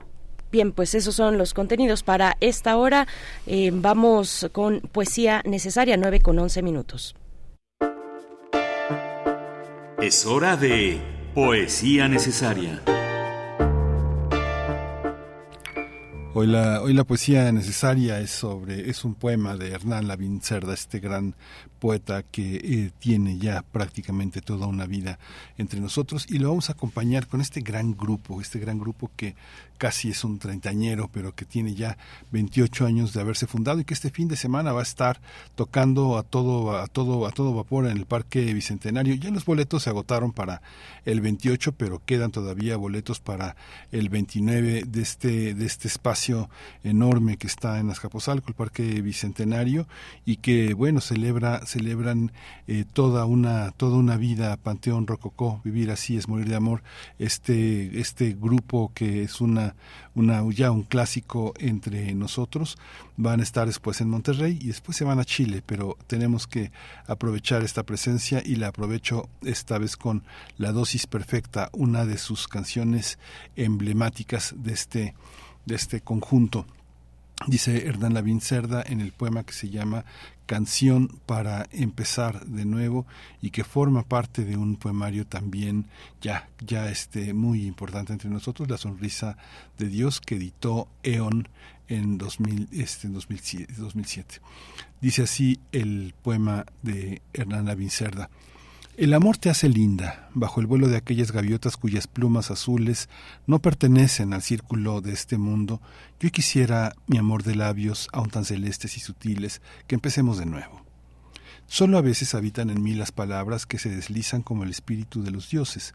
Bien, 0.52 0.72
pues 0.72 0.94
esos 0.94 1.14
son 1.14 1.38
los 1.38 1.54
contenidos 1.54 2.02
para 2.02 2.36
esta 2.40 2.76
hora. 2.76 3.06
Eh, 3.46 3.70
vamos 3.72 4.48
con 4.52 4.80
poesía 4.80 5.42
necesaria, 5.44 5.96
9 5.96 6.20
con 6.20 6.38
11 6.38 6.62
minutos. 6.62 7.14
Es 10.02 10.26
hora 10.26 10.56
de 10.56 11.00
poesía 11.34 12.08
necesaria. 12.08 12.82
Hoy 16.32 16.46
la, 16.46 16.80
hoy 16.80 16.94
la 16.94 17.04
poesía 17.04 17.50
necesaria 17.50 18.20
es 18.20 18.30
sobre 18.30 18.88
es 18.88 19.04
un 19.04 19.14
poema 19.14 19.56
de 19.56 19.72
Hernán 19.72 20.06
Lavín 20.06 20.40
Cerda, 20.40 20.74
este 20.74 21.00
gran 21.00 21.34
poeta 21.80 22.22
que 22.22 22.56
eh, 22.56 22.90
tiene 22.98 23.38
ya 23.38 23.62
prácticamente 23.62 24.40
toda 24.40 24.66
una 24.66 24.86
vida 24.86 25.18
entre 25.58 25.80
nosotros 25.80 26.26
y 26.28 26.38
lo 26.38 26.50
vamos 26.50 26.68
a 26.68 26.74
acompañar 26.74 27.26
con 27.26 27.40
este 27.40 27.60
gran 27.62 27.96
grupo, 27.96 28.40
este 28.40 28.60
gran 28.60 28.78
grupo 28.78 29.10
que 29.16 29.34
casi 29.80 30.10
es 30.10 30.24
un 30.24 30.38
treintañero, 30.38 31.08
pero 31.10 31.34
que 31.34 31.46
tiene 31.46 31.74
ya 31.74 31.96
28 32.32 32.84
años 32.84 33.14
de 33.14 33.22
haberse 33.22 33.46
fundado 33.46 33.80
y 33.80 33.84
que 33.86 33.94
este 33.94 34.10
fin 34.10 34.28
de 34.28 34.36
semana 34.36 34.72
va 34.72 34.80
a 34.80 34.82
estar 34.82 35.22
tocando 35.54 36.18
a 36.18 36.22
todo 36.22 36.76
a 36.76 36.86
todo 36.86 37.26
a 37.26 37.30
todo 37.30 37.54
vapor 37.54 37.86
en 37.86 37.96
el 37.96 38.04
Parque 38.04 38.52
Bicentenario. 38.52 39.14
Ya 39.14 39.30
los 39.30 39.46
boletos 39.46 39.84
se 39.84 39.90
agotaron 39.90 40.32
para 40.32 40.60
el 41.06 41.22
28, 41.22 41.72
pero 41.72 42.02
quedan 42.04 42.30
todavía 42.30 42.76
boletos 42.76 43.20
para 43.20 43.56
el 43.90 44.10
29 44.10 44.84
de 44.86 45.00
este 45.00 45.54
de 45.54 45.64
este 45.64 45.88
espacio 45.88 46.50
enorme 46.84 47.38
que 47.38 47.46
está 47.46 47.80
en 47.80 47.88
Azcapotzalco, 47.88 48.48
el 48.48 48.54
Parque 48.54 49.00
Bicentenario 49.00 49.88
y 50.26 50.36
que 50.36 50.74
bueno, 50.74 51.00
celebra 51.00 51.64
celebran 51.70 52.32
eh, 52.66 52.84
toda 52.92 53.24
una 53.24 53.70
toda 53.72 53.96
una 53.96 54.16
vida 54.16 54.56
Panteón 54.56 55.06
Rococó, 55.06 55.60
vivir 55.64 55.90
así 55.90 56.16
es 56.16 56.28
morir 56.28 56.48
de 56.48 56.56
amor. 56.56 56.82
Este 57.18 58.00
este 58.00 58.34
grupo 58.34 58.92
que 58.94 59.22
es 59.22 59.40
una 59.40 59.74
una 60.14 60.42
ya 60.50 60.70
un 60.70 60.82
clásico 60.82 61.54
entre 61.58 62.14
nosotros 62.14 62.76
van 63.16 63.40
a 63.40 63.42
estar 63.42 63.66
después 63.66 64.00
en 64.00 64.10
Monterrey 64.10 64.58
y 64.60 64.68
después 64.68 64.96
se 64.96 65.04
van 65.04 65.20
a 65.20 65.24
Chile, 65.24 65.62
pero 65.64 65.96
tenemos 66.06 66.46
que 66.46 66.72
aprovechar 67.06 67.62
esta 67.62 67.84
presencia 67.84 68.42
y 68.44 68.56
la 68.56 68.68
aprovecho 68.68 69.28
esta 69.42 69.78
vez 69.78 69.96
con 69.96 70.24
La 70.58 70.72
dosis 70.72 71.06
perfecta, 71.06 71.70
una 71.72 72.04
de 72.04 72.18
sus 72.18 72.48
canciones 72.48 73.18
emblemáticas 73.56 74.54
de 74.56 74.72
este 74.72 75.14
de 75.66 75.74
este 75.74 76.00
conjunto. 76.00 76.66
Dice 77.46 77.86
Hernán 77.86 78.12
Lavín 78.12 78.40
Cerda 78.40 78.82
en 78.86 79.00
el 79.00 79.12
poema 79.12 79.44
que 79.44 79.54
se 79.54 79.70
llama 79.70 80.04
Canción 80.44 81.08
para 81.24 81.66
empezar 81.72 82.44
de 82.44 82.66
nuevo 82.66 83.06
y 83.40 83.50
que 83.50 83.64
forma 83.64 84.02
parte 84.02 84.44
de 84.44 84.56
un 84.56 84.76
poemario 84.76 85.26
también 85.26 85.86
ya, 86.20 86.48
ya 86.60 86.90
este, 86.90 87.32
muy 87.32 87.66
importante 87.66 88.12
entre 88.12 88.28
nosotros, 88.28 88.68
La 88.68 88.76
Sonrisa 88.76 89.38
de 89.78 89.86
Dios, 89.86 90.20
que 90.20 90.34
editó 90.36 90.88
Eon 91.02 91.48
en 91.88 92.18
2000, 92.18 92.68
este, 92.72 93.08
2007, 93.08 93.74
2007. 93.78 94.40
Dice 95.00 95.22
así 95.22 95.60
el 95.72 96.14
poema 96.22 96.66
de 96.82 97.22
Hernán 97.32 97.66
Lavín 97.66 97.90
Cerda. 97.90 98.28
El 99.00 99.14
amor 99.14 99.38
te 99.38 99.48
hace 99.48 99.70
linda, 99.70 100.28
bajo 100.34 100.60
el 100.60 100.66
vuelo 100.66 100.86
de 100.86 100.98
aquellas 100.98 101.32
gaviotas 101.32 101.78
cuyas 101.78 102.06
plumas 102.06 102.50
azules 102.50 103.08
no 103.46 103.58
pertenecen 103.58 104.34
al 104.34 104.42
círculo 104.42 105.00
de 105.00 105.14
este 105.14 105.38
mundo. 105.38 105.80
Yo 106.20 106.30
quisiera, 106.30 106.92
mi 107.06 107.16
amor 107.16 107.42
de 107.42 107.54
labios, 107.54 108.10
aún 108.12 108.28
tan 108.28 108.44
celestes 108.44 108.98
y 108.98 109.00
sutiles, 109.00 109.62
que 109.86 109.94
empecemos 109.94 110.36
de 110.36 110.44
nuevo. 110.44 110.82
Solo 111.66 111.96
a 111.96 112.02
veces 112.02 112.34
habitan 112.34 112.68
en 112.68 112.82
mí 112.82 112.92
las 112.92 113.10
palabras 113.10 113.64
que 113.64 113.78
se 113.78 113.88
deslizan 113.88 114.42
como 114.42 114.64
el 114.64 114.70
espíritu 114.70 115.22
de 115.22 115.30
los 115.30 115.48
dioses, 115.48 115.94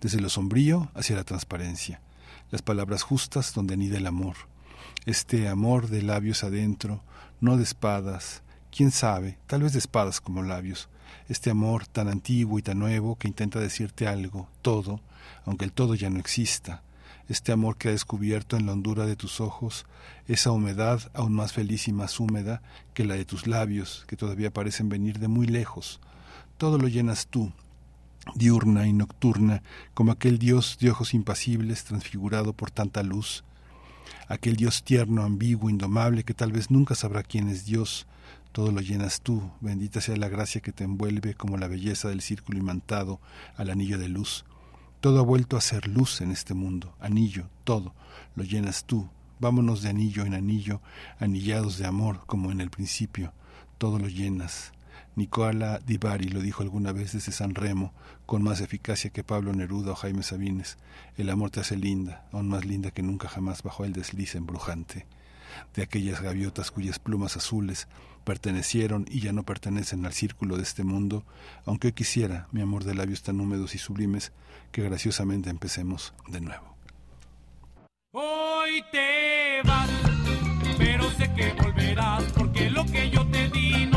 desde 0.00 0.22
lo 0.22 0.30
sombrío 0.30 0.90
hacia 0.94 1.16
la 1.16 1.24
transparencia, 1.24 2.00
las 2.50 2.62
palabras 2.62 3.02
justas 3.02 3.52
donde 3.52 3.74
anida 3.74 3.98
el 3.98 4.06
amor. 4.06 4.36
Este 5.04 5.48
amor 5.48 5.88
de 5.88 6.00
labios 6.00 6.42
adentro, 6.42 7.02
no 7.38 7.58
de 7.58 7.64
espadas, 7.64 8.42
quién 8.74 8.92
sabe, 8.92 9.36
tal 9.46 9.62
vez 9.62 9.74
de 9.74 9.78
espadas 9.78 10.22
como 10.22 10.42
labios, 10.42 10.88
este 11.28 11.50
amor 11.50 11.86
tan 11.86 12.08
antiguo 12.08 12.58
y 12.58 12.62
tan 12.62 12.78
nuevo 12.78 13.16
que 13.16 13.28
intenta 13.28 13.60
decirte 13.60 14.06
algo, 14.06 14.48
todo, 14.62 15.00
aunque 15.44 15.64
el 15.64 15.72
todo 15.72 15.94
ya 15.94 16.10
no 16.10 16.18
exista, 16.18 16.82
este 17.28 17.52
amor 17.52 17.76
que 17.76 17.88
ha 17.88 17.92
descubierto 17.92 18.56
en 18.56 18.66
la 18.66 18.72
hondura 18.72 19.06
de 19.06 19.16
tus 19.16 19.40
ojos 19.40 19.86
esa 20.28 20.52
humedad 20.52 21.00
aún 21.14 21.34
más 21.34 21.52
feliz 21.52 21.88
y 21.88 21.92
más 21.92 22.20
húmeda 22.20 22.62
que 22.94 23.04
la 23.04 23.14
de 23.14 23.24
tus 23.24 23.46
labios, 23.46 24.04
que 24.08 24.16
todavía 24.16 24.52
parecen 24.52 24.88
venir 24.88 25.18
de 25.18 25.28
muy 25.28 25.46
lejos. 25.46 26.00
Todo 26.56 26.78
lo 26.78 26.88
llenas 26.88 27.26
tú, 27.26 27.52
diurna 28.34 28.86
y 28.86 28.92
nocturna, 28.92 29.62
como 29.94 30.12
aquel 30.12 30.38
Dios 30.38 30.78
de 30.80 30.90
ojos 30.90 31.14
impasibles 31.14 31.84
transfigurado 31.84 32.52
por 32.52 32.70
tanta 32.70 33.02
luz, 33.02 33.44
aquel 34.28 34.56
Dios 34.56 34.82
tierno, 34.82 35.22
ambiguo, 35.22 35.70
indomable, 35.70 36.24
que 36.24 36.34
tal 36.34 36.52
vez 36.52 36.70
nunca 36.70 36.94
sabrá 36.94 37.22
quién 37.22 37.48
es 37.48 37.66
Dios, 37.66 38.06
todo 38.56 38.72
lo 38.72 38.80
llenas 38.80 39.20
tú, 39.20 39.50
bendita 39.60 40.00
sea 40.00 40.16
la 40.16 40.30
gracia 40.30 40.62
que 40.62 40.72
te 40.72 40.82
envuelve 40.82 41.34
como 41.34 41.58
la 41.58 41.68
belleza 41.68 42.08
del 42.08 42.22
círculo 42.22 42.58
imantado 42.58 43.20
al 43.54 43.68
anillo 43.68 43.98
de 43.98 44.08
luz. 44.08 44.46
Todo 45.02 45.20
ha 45.20 45.22
vuelto 45.22 45.58
a 45.58 45.60
ser 45.60 45.86
luz 45.86 46.22
en 46.22 46.30
este 46.30 46.54
mundo, 46.54 46.94
anillo, 46.98 47.50
todo, 47.64 47.92
lo 48.34 48.44
llenas 48.44 48.86
tú. 48.86 49.10
Vámonos 49.40 49.82
de 49.82 49.90
anillo 49.90 50.24
en 50.24 50.32
anillo, 50.32 50.80
anillados 51.18 51.76
de 51.76 51.84
amor 51.84 52.22
como 52.24 52.50
en 52.50 52.62
el 52.62 52.70
principio, 52.70 53.34
todo 53.76 53.98
lo 53.98 54.08
llenas. 54.08 54.72
Nicola 55.16 55.78
Di 55.86 55.98
Bari 55.98 56.28
lo 56.28 56.40
dijo 56.40 56.62
alguna 56.62 56.92
vez 56.92 57.12
desde 57.12 57.32
San 57.32 57.54
Remo, 57.54 57.92
con 58.24 58.42
más 58.42 58.62
eficacia 58.62 59.10
que 59.10 59.22
Pablo 59.22 59.52
Neruda 59.52 59.92
o 59.92 59.96
Jaime 59.96 60.22
Sabines. 60.22 60.78
El 61.18 61.28
amor 61.28 61.50
te 61.50 61.60
hace 61.60 61.76
linda, 61.76 62.26
aún 62.32 62.48
más 62.48 62.64
linda 62.64 62.90
que 62.90 63.02
nunca 63.02 63.28
jamás 63.28 63.62
bajo 63.62 63.84
el 63.84 63.92
desliz 63.92 64.34
embrujante 64.34 65.04
de 65.74 65.82
aquellas 65.82 66.20
gaviotas 66.20 66.70
cuyas 66.70 66.98
plumas 66.98 67.36
azules 67.36 67.88
pertenecieron 68.26 69.06
y 69.08 69.20
ya 69.20 69.32
no 69.32 69.44
pertenecen 69.44 70.04
al 70.04 70.12
círculo 70.12 70.56
de 70.56 70.64
este 70.64 70.82
mundo, 70.82 71.24
aunque 71.64 71.92
quisiera, 71.92 72.48
mi 72.50 72.60
amor 72.60 72.82
de 72.82 72.94
labios 72.94 73.22
tan 73.22 73.40
húmedos 73.40 73.76
y 73.76 73.78
sublimes, 73.78 74.32
que 74.72 74.82
graciosamente 74.82 75.48
empecemos 75.48 76.12
de 76.26 76.40
nuevo. 76.40 76.76
Hoy 78.12 78.82
te 78.90 79.62
vas, 79.62 79.88
pero 80.76 81.08
sé 81.12 81.32
que 81.34 81.52
volverás, 81.52 82.24
porque 82.32 82.68
lo 82.68 82.84
que 82.84 83.10
yo 83.10 83.24
te 83.28 83.48
di 83.48 83.86
no 83.86 83.95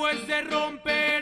después 0.00 0.26
de 0.26 0.40
romper 0.42 1.19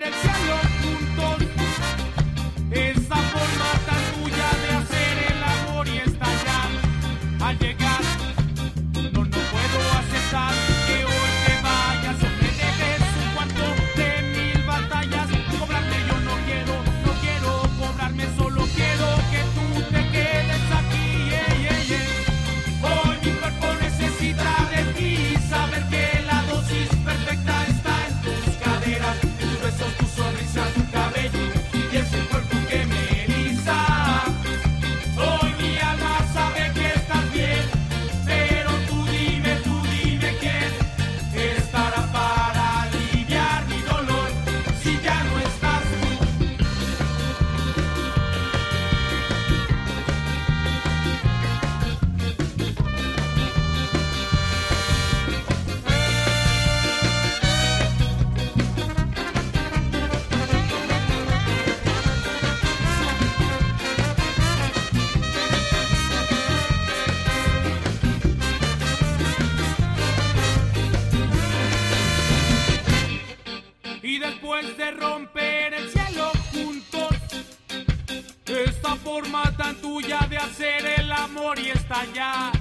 forma 79.19 79.53
tan 79.57 79.75
tuya 79.77 80.21
de 80.31 80.39
hacer 80.39 80.87
el 80.87 81.11
amor 81.11 81.59
y 81.59 81.71
estallar 81.71 82.53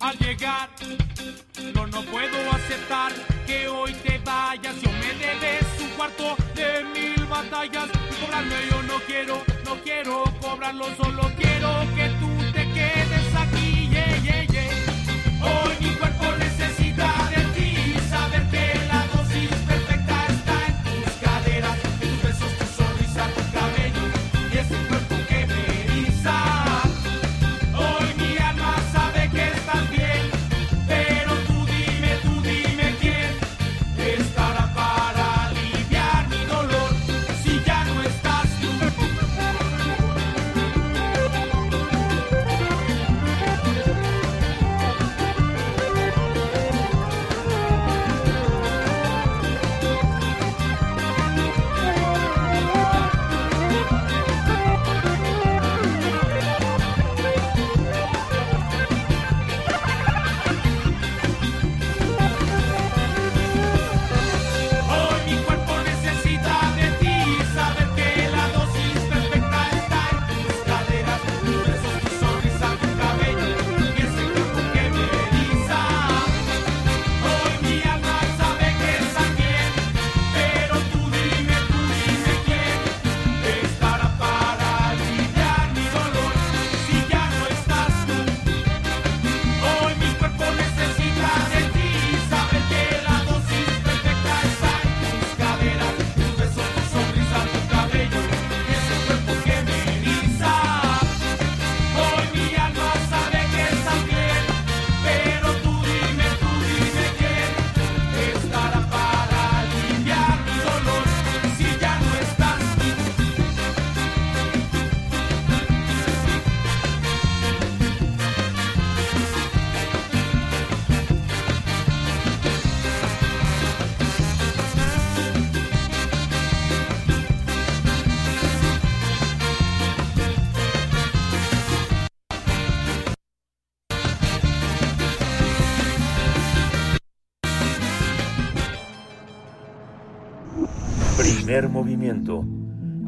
al 0.00 0.16
llegar. 0.18 0.70
No, 1.74 1.86
no 1.86 2.02
puedo 2.02 2.50
aceptar 2.50 3.12
que 3.46 3.68
hoy 3.68 3.92
te 3.92 4.18
vayas. 4.24 4.80
Yo 4.80 4.90
me 4.90 5.12
debes 5.24 5.66
un 5.82 5.90
cuarto 5.90 6.34
de 6.54 6.84
mil 6.94 7.26
batallas. 7.26 7.88
Y 8.10 8.24
cobrarme 8.24 8.56
yo 8.70 8.82
no 8.84 8.98
quiero, 9.06 9.42
no 9.66 9.74
quiero 9.82 10.24
cobrarlo, 10.40 10.86
solo 10.96 11.30
quiero 11.36 11.68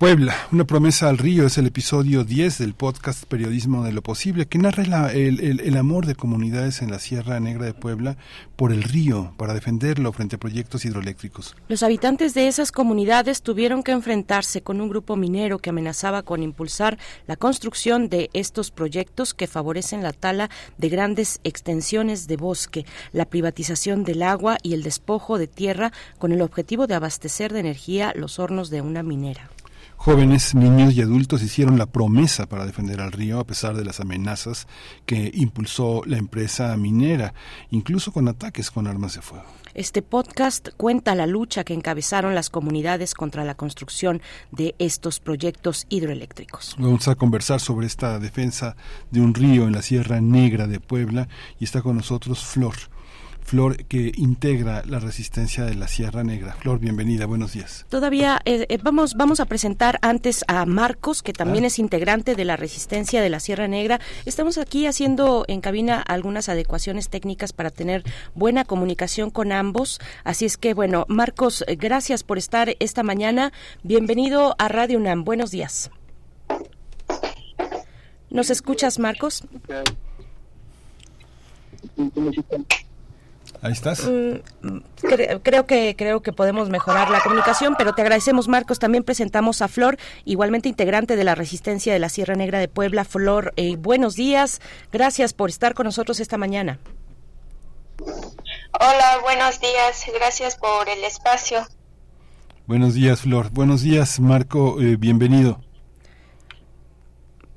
Puebla, 0.00 0.34
una 0.50 0.64
promesa 0.64 1.10
al 1.10 1.18
río 1.18 1.44
es 1.44 1.58
el 1.58 1.66
episodio 1.66 2.24
10 2.24 2.56
del 2.56 2.72
podcast 2.72 3.24
Periodismo 3.26 3.84
de 3.84 3.92
lo 3.92 4.02
Posible, 4.02 4.46
que 4.46 4.56
narra 4.56 5.12
el, 5.12 5.40
el- 5.40 5.60
el 5.60 5.76
amor 5.76 6.06
de 6.06 6.14
comunidades 6.14 6.80
en 6.80 6.90
la 6.90 6.98
Sierra 6.98 7.38
Negra 7.38 7.66
de 7.66 7.74
Puebla 7.74 8.16
por 8.56 8.72
el 8.72 8.82
río, 8.82 9.34
para 9.36 9.52
defenderlo 9.52 10.10
frente 10.14 10.36
a 10.36 10.38
proyectos 10.38 10.86
hidroeléctricos. 10.86 11.54
Los 11.68 11.82
habitantes 11.82 12.32
de 12.32 12.48
esas 12.48 12.72
comunidades 12.72 13.42
tuvieron 13.42 13.82
que 13.82 13.92
enfrentarse 13.92 14.62
con 14.62 14.80
un 14.80 14.88
grupo 14.88 15.16
minero 15.16 15.58
que 15.58 15.68
amenazaba 15.68 16.22
con 16.22 16.42
impulsar 16.42 16.96
la 17.26 17.36
construcción 17.36 18.08
de 18.08 18.30
estos 18.32 18.70
proyectos 18.70 19.34
que 19.34 19.46
favorecen 19.48 20.02
la 20.02 20.14
tala 20.14 20.48
de 20.78 20.88
grandes 20.88 21.40
extensiones 21.44 22.26
de 22.26 22.38
bosque, 22.38 22.86
la 23.12 23.26
privatización 23.26 24.04
del 24.04 24.22
agua 24.22 24.56
y 24.62 24.72
el 24.72 24.82
despojo 24.82 25.36
de 25.36 25.46
tierra 25.46 25.92
con 26.16 26.32
el 26.32 26.40
objetivo 26.40 26.86
de 26.86 26.94
abastecer 26.94 27.52
de 27.52 27.60
energía 27.60 28.14
los 28.16 28.38
hornos 28.38 28.70
de 28.70 28.80
una 28.80 29.02
minera. 29.02 29.50
Jóvenes, 30.02 30.54
niños 30.54 30.94
y 30.94 31.02
adultos 31.02 31.42
hicieron 31.42 31.76
la 31.76 31.84
promesa 31.84 32.46
para 32.46 32.64
defender 32.64 33.02
al 33.02 33.12
río 33.12 33.38
a 33.38 33.44
pesar 33.44 33.76
de 33.76 33.84
las 33.84 34.00
amenazas 34.00 34.66
que 35.04 35.30
impulsó 35.34 36.00
la 36.06 36.16
empresa 36.16 36.74
minera, 36.78 37.34
incluso 37.68 38.10
con 38.10 38.26
ataques 38.26 38.70
con 38.70 38.86
armas 38.86 39.16
de 39.16 39.20
fuego. 39.20 39.44
Este 39.74 40.00
podcast 40.00 40.70
cuenta 40.78 41.14
la 41.14 41.26
lucha 41.26 41.64
que 41.64 41.74
encabezaron 41.74 42.34
las 42.34 42.48
comunidades 42.48 43.12
contra 43.12 43.44
la 43.44 43.56
construcción 43.56 44.22
de 44.52 44.74
estos 44.78 45.20
proyectos 45.20 45.84
hidroeléctricos. 45.90 46.76
Vamos 46.78 47.06
a 47.06 47.14
conversar 47.14 47.60
sobre 47.60 47.86
esta 47.86 48.18
defensa 48.18 48.76
de 49.10 49.20
un 49.20 49.34
río 49.34 49.66
en 49.66 49.72
la 49.72 49.82
Sierra 49.82 50.22
Negra 50.22 50.66
de 50.66 50.80
Puebla 50.80 51.28
y 51.58 51.64
está 51.64 51.82
con 51.82 51.98
nosotros 51.98 52.42
Flor. 52.42 52.74
Flor, 53.50 53.84
que 53.86 54.12
integra 54.16 54.84
la 54.86 55.00
resistencia 55.00 55.64
de 55.64 55.74
la 55.74 55.88
Sierra 55.88 56.22
Negra. 56.22 56.52
Flor, 56.52 56.78
bienvenida, 56.78 57.26
buenos 57.26 57.52
días. 57.52 57.84
Todavía 57.88 58.40
eh, 58.44 58.64
eh, 58.68 58.78
vamos, 58.80 59.14
vamos 59.14 59.40
a 59.40 59.46
presentar 59.46 59.98
antes 60.02 60.44
a 60.46 60.64
Marcos, 60.66 61.20
que 61.24 61.32
también 61.32 61.64
es 61.64 61.80
integrante 61.80 62.36
de 62.36 62.44
la 62.44 62.56
resistencia 62.56 63.20
de 63.20 63.28
la 63.28 63.40
Sierra 63.40 63.66
Negra. 63.66 63.98
Estamos 64.24 64.56
aquí 64.56 64.86
haciendo 64.86 65.44
en 65.48 65.62
cabina 65.62 66.00
algunas 66.00 66.48
adecuaciones 66.48 67.08
técnicas 67.08 67.52
para 67.52 67.70
tener 67.70 68.04
buena 68.36 68.64
comunicación 68.64 69.30
con 69.30 69.50
ambos. 69.50 69.98
Así 70.22 70.44
es 70.44 70.56
que, 70.56 70.72
bueno, 70.72 71.04
Marcos, 71.08 71.64
gracias 71.76 72.22
por 72.22 72.38
estar 72.38 72.76
esta 72.78 73.02
mañana. 73.02 73.52
Bienvenido 73.82 74.54
a 74.58 74.68
Radio 74.68 74.96
UNAM. 74.96 75.24
Buenos 75.24 75.50
días. 75.50 75.90
¿Nos 78.30 78.48
escuchas, 78.50 79.00
Marcos? 79.00 79.42
Ahí 83.62 83.72
estás. 83.72 84.04
Mm, 84.04 84.36
cre- 85.02 85.40
creo 85.42 85.66
que 85.66 85.94
creo 85.96 86.22
que 86.22 86.32
podemos 86.32 86.70
mejorar 86.70 87.10
la 87.10 87.20
comunicación, 87.20 87.74
pero 87.76 87.94
te 87.94 88.00
agradecemos, 88.00 88.48
Marcos. 88.48 88.78
También 88.78 89.04
presentamos 89.04 89.60
a 89.60 89.68
Flor, 89.68 89.98
igualmente 90.24 90.68
integrante 90.70 91.14
de 91.16 91.24
la 91.24 91.34
Resistencia 91.34 91.92
de 91.92 91.98
la 91.98 92.08
Sierra 92.08 92.34
Negra 92.36 92.58
de 92.58 92.68
Puebla. 92.68 93.04
Flor, 93.04 93.52
eh, 93.56 93.76
buenos 93.76 94.16
días. 94.16 94.60
Gracias 94.92 95.34
por 95.34 95.50
estar 95.50 95.74
con 95.74 95.84
nosotros 95.84 96.20
esta 96.20 96.38
mañana. 96.38 96.78
Hola, 98.72 99.18
buenos 99.22 99.60
días. 99.60 100.04
Gracias 100.14 100.56
por 100.56 100.88
el 100.88 101.04
espacio. 101.04 101.66
Buenos 102.66 102.94
días, 102.94 103.20
Flor. 103.22 103.50
Buenos 103.50 103.82
días, 103.82 104.20
Marco. 104.20 104.80
eh, 104.80 104.96
bienvenido. 104.96 105.60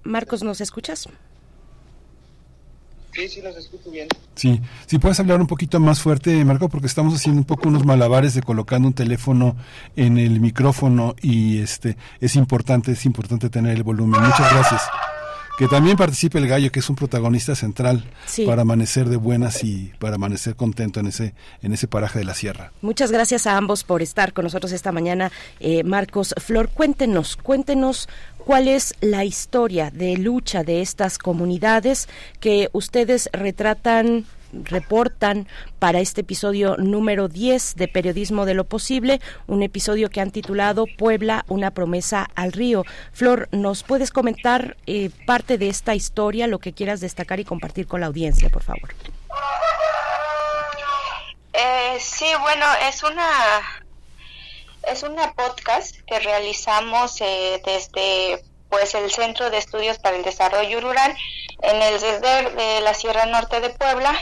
Marcos, 0.03 0.43
¿nos 0.43 0.59
escuchas? 0.59 1.07
Sí, 3.15 3.27
sí, 3.29 3.41
los 3.41 3.55
escucho 3.55 3.91
bien. 3.91 4.07
Sí, 4.35 4.59
si 4.87 4.97
puedes 4.97 5.19
hablar 5.19 5.39
un 5.39 5.47
poquito 5.47 5.79
más 5.79 6.01
fuerte, 6.01 6.43
Marco, 6.45 6.67
porque 6.69 6.87
estamos 6.87 7.13
haciendo 7.13 7.39
un 7.39 7.45
poco 7.45 7.69
unos 7.69 7.85
malabares 7.85 8.33
de 8.33 8.41
colocando 8.41 8.87
un 8.87 8.93
teléfono 8.93 9.55
en 9.95 10.17
el 10.17 10.39
micrófono 10.39 11.15
y 11.21 11.59
este 11.59 11.95
es 12.19 12.35
importante, 12.35 12.91
es 12.93 13.05
importante 13.05 13.49
tener 13.49 13.75
el 13.77 13.83
volumen. 13.83 14.21
Muchas 14.21 14.51
gracias. 14.51 14.81
Que 15.55 15.67
también 15.67 15.95
participe 15.95 16.39
el 16.39 16.47
gallo, 16.47 16.71
que 16.71 16.79
es 16.79 16.89
un 16.89 16.95
protagonista 16.95 17.53
central 17.53 18.03
Sí. 18.25 18.43
para 18.43 18.63
amanecer 18.63 19.07
de 19.07 19.17
buenas 19.17 19.63
y 19.63 19.91
para 19.99 20.15
amanecer 20.15 20.55
contento 20.55 20.99
en 20.99 21.05
ese 21.05 21.35
en 21.61 21.71
ese 21.73 21.87
paraje 21.87 22.17
de 22.17 22.25
la 22.25 22.33
sierra. 22.33 22.71
Muchas 22.81 23.11
gracias 23.11 23.45
a 23.45 23.55
ambos 23.55 23.83
por 23.83 24.01
estar 24.01 24.33
con 24.33 24.45
nosotros 24.45 24.71
esta 24.71 24.91
mañana. 24.91 25.31
Eh, 25.59 25.83
Marcos, 25.83 26.33
Flor, 26.39 26.69
cuéntenos, 26.69 27.35
cuéntenos 27.35 28.09
cuál 28.45 28.67
es 28.67 28.93
la 29.01 29.23
historia 29.23 29.89
de 29.91 30.17
lucha 30.17 30.63
de 30.63 30.81
estas 30.81 31.17
comunidades 31.17 32.09
que 32.39 32.69
ustedes 32.73 33.29
retratan 33.31 34.25
reportan 34.53 35.47
para 35.79 35.99
este 35.99 36.21
episodio 36.21 36.77
número 36.77 37.27
10 37.27 37.75
de 37.75 37.87
Periodismo 37.87 38.45
de 38.45 38.53
lo 38.53 38.65
Posible, 38.65 39.19
un 39.47 39.63
episodio 39.63 40.11
que 40.11 40.21
han 40.21 40.29
titulado 40.29 40.85
Puebla, 40.85 41.43
una 41.47 41.71
promesa 41.71 42.29
al 42.35 42.51
río. 42.51 42.85
Flor, 43.13 43.49
¿nos 43.51 43.81
puedes 43.81 44.11
comentar 44.11 44.77
eh, 44.85 45.09
parte 45.25 45.57
de 45.57 45.69
esta 45.69 45.95
historia, 45.95 46.45
lo 46.45 46.59
que 46.59 46.73
quieras 46.73 47.01
destacar 47.01 47.39
y 47.39 47.45
compartir 47.45 47.87
con 47.87 48.01
la 48.01 48.07
audiencia, 48.07 48.49
por 48.49 48.61
favor? 48.61 48.93
Eh, 51.53 51.97
sí, 51.99 52.27
bueno, 52.43 52.65
es 52.87 53.01
una 53.01 53.82
es 54.87 55.03
una 55.03 55.33
podcast 55.33 55.95
que 56.05 56.19
realizamos 56.19 57.19
eh, 57.21 57.61
desde 57.65 58.43
pues 58.69 58.95
el 58.95 59.11
Centro 59.11 59.49
de 59.49 59.57
Estudios 59.57 59.99
para 59.99 60.15
el 60.15 60.23
Desarrollo 60.23 60.81
Rural 60.81 61.15
en 61.61 61.81
el 61.81 61.99
CESDER 61.99 62.55
de 62.55 62.81
la 62.81 62.93
Sierra 62.93 63.25
Norte 63.25 63.59
de 63.59 63.69
Puebla. 63.69 64.13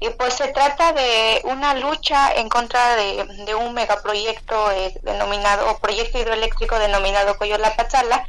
Y 0.00 0.10
pues 0.10 0.34
se 0.34 0.48
trata 0.48 0.92
de 0.92 1.40
una 1.44 1.74
lucha 1.74 2.32
en 2.34 2.48
contra 2.48 2.96
de, 2.96 3.54
un 3.54 3.72
megaproyecto 3.72 4.70
eh, 4.72 4.92
denominado 5.02 5.70
o 5.70 5.78
proyecto 5.78 6.18
hidroeléctrico 6.18 6.78
denominado 6.78 7.38
Coyolapatzala 7.38 8.26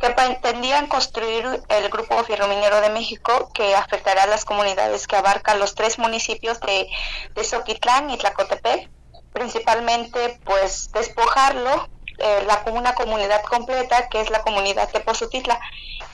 que 0.00 0.10
pretendían 0.10 0.88
construir 0.88 1.44
el 1.68 1.88
Grupo 1.90 2.24
Ferrominero 2.24 2.80
de 2.80 2.90
México 2.90 3.50
que 3.54 3.76
afectará 3.76 4.24
a 4.24 4.26
las 4.26 4.44
comunidades 4.44 5.06
que 5.06 5.14
abarcan 5.14 5.60
los 5.60 5.76
tres 5.76 5.98
municipios 5.98 6.58
de, 6.60 6.88
de 7.34 7.44
Soquitlán 7.44 8.10
y 8.10 8.16
Tlacotepec, 8.16 8.90
principalmente 9.32 10.38
pues 10.44 10.90
despojarlo, 10.92 11.88
eh, 12.18 12.44
la, 12.46 12.62
una 12.72 12.94
comunidad 12.94 13.42
completa 13.42 14.08
que 14.08 14.20
es 14.20 14.30
la 14.30 14.42
comunidad 14.42 14.90
de 14.92 15.00
Pozutitla 15.00 15.58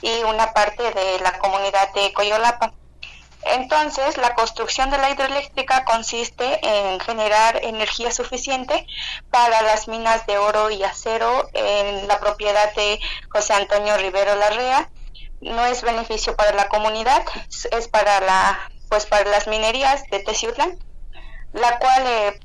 y 0.03 0.23
una 0.25 0.53
parte 0.53 0.83
de 0.93 1.21
la 1.21 1.39
comunidad 1.39 1.93
de 1.95 2.13
Coyolapa. 2.13 2.73
Entonces, 3.45 4.17
la 4.17 4.35
construcción 4.35 4.91
de 4.91 4.99
la 4.99 5.11
hidroeléctrica 5.11 5.85
consiste 5.85 6.59
en 6.63 6.99
generar 7.01 7.61
energía 7.65 8.11
suficiente 8.11 8.85
para 9.31 9.63
las 9.63 9.87
minas 9.89 10.27
de 10.27 10.39
oro 10.39 10.71
y 10.71 10.83
acero 10.83 11.49
en 11.55 12.09
la 12.09 12.19
propiedad 12.19 12.75
de 12.75 12.99
José 13.31 13.55
Antonio 13.55 13.97
Rivero 13.97 14.35
Larrea. 14.35 14.91
No 15.41 15.65
es 15.67 15.83
beneficio 15.83 16.35
para 16.35 16.53
la 16.53 16.69
comunidad, 16.69 17.23
es- 17.71 17.89
para 17.89 18.21
la 18.21 18.71
pues 18.89 19.07
para 19.07 19.29
las 19.31 19.47
minerías 19.47 20.03
de 20.11 20.21
Teciutlán, 20.21 20.79
la 21.53 21.79
cual 21.79 22.03
eh, 22.07 22.41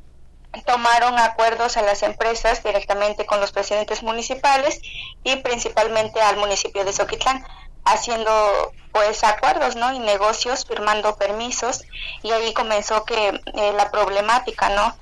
tomaron 0.61 1.17
acuerdos 1.17 1.77
a 1.77 1.81
las 1.81 2.03
empresas 2.03 2.63
directamente 2.63 3.25
con 3.25 3.39
los 3.39 3.51
presidentes 3.51 4.03
municipales 4.03 4.79
y 5.23 5.35
principalmente 5.37 6.21
al 6.21 6.37
municipio 6.37 6.85
de 6.85 6.93
Soquitlán, 6.93 7.45
haciendo 7.85 8.71
pues 8.91 9.23
acuerdos, 9.23 9.75
¿no? 9.75 9.91
Y 9.93 9.99
negocios, 9.99 10.65
firmando 10.65 11.15
permisos 11.15 11.83
y 12.21 12.31
ahí 12.31 12.53
comenzó 12.53 13.03
que 13.03 13.29
eh, 13.29 13.73
la 13.75 13.89
problemática, 13.89 14.69
¿no? 14.69 14.95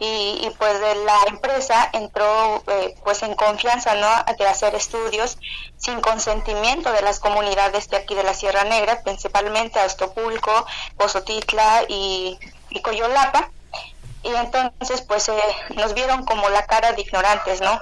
Y, 0.00 0.40
y, 0.42 0.50
pues 0.58 0.80
de 0.80 0.94
la 1.04 1.18
empresa 1.28 1.90
entró 1.92 2.64
eh, 2.66 2.96
pues 3.04 3.22
en 3.22 3.34
confianza, 3.34 3.94
¿no? 3.94 4.08
De 4.38 4.46
hacer 4.46 4.74
estudios 4.74 5.38
sin 5.76 6.00
consentimiento 6.00 6.90
de 6.90 7.02
las 7.02 7.20
comunidades 7.20 7.88
de 7.90 7.98
aquí 7.98 8.14
de 8.14 8.24
la 8.24 8.34
Sierra 8.34 8.64
Negra, 8.64 9.02
principalmente 9.02 9.78
Astopulco, 9.78 10.66
Pozotitla 10.96 11.84
y, 11.86 12.38
y 12.70 12.80
Coyolapa 12.80 13.50
y 14.24 14.34
entonces 14.34 15.02
pues 15.02 15.28
eh, 15.28 15.34
nos 15.76 15.94
vieron 15.94 16.24
como 16.24 16.48
la 16.48 16.66
cara 16.66 16.92
de 16.92 17.02
ignorantes, 17.02 17.60
¿no? 17.60 17.80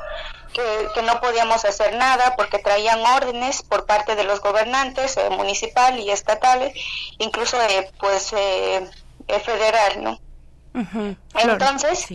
Que, 0.53 0.89
que 0.95 1.03
no 1.03 1.21
podíamos 1.21 1.65
hacer 1.65 1.95
nada 1.97 2.35
porque 2.37 2.59
traían 2.59 3.01
órdenes 3.01 3.63
por 3.63 3.87
parte 3.87 4.17
de 4.17 4.25
los 4.25 4.41
gobernantes 4.41 5.17
eh, 5.17 5.31
municipal 5.31 5.99
y 5.99 6.11
estatales, 6.11 6.75
incluso 7.19 7.61
eh, 7.63 7.91
pues 7.99 8.33
eh, 8.35 8.91
eh, 9.29 9.41
federal, 9.41 10.03
¿no? 10.03 10.21
Entonces, 11.35 12.07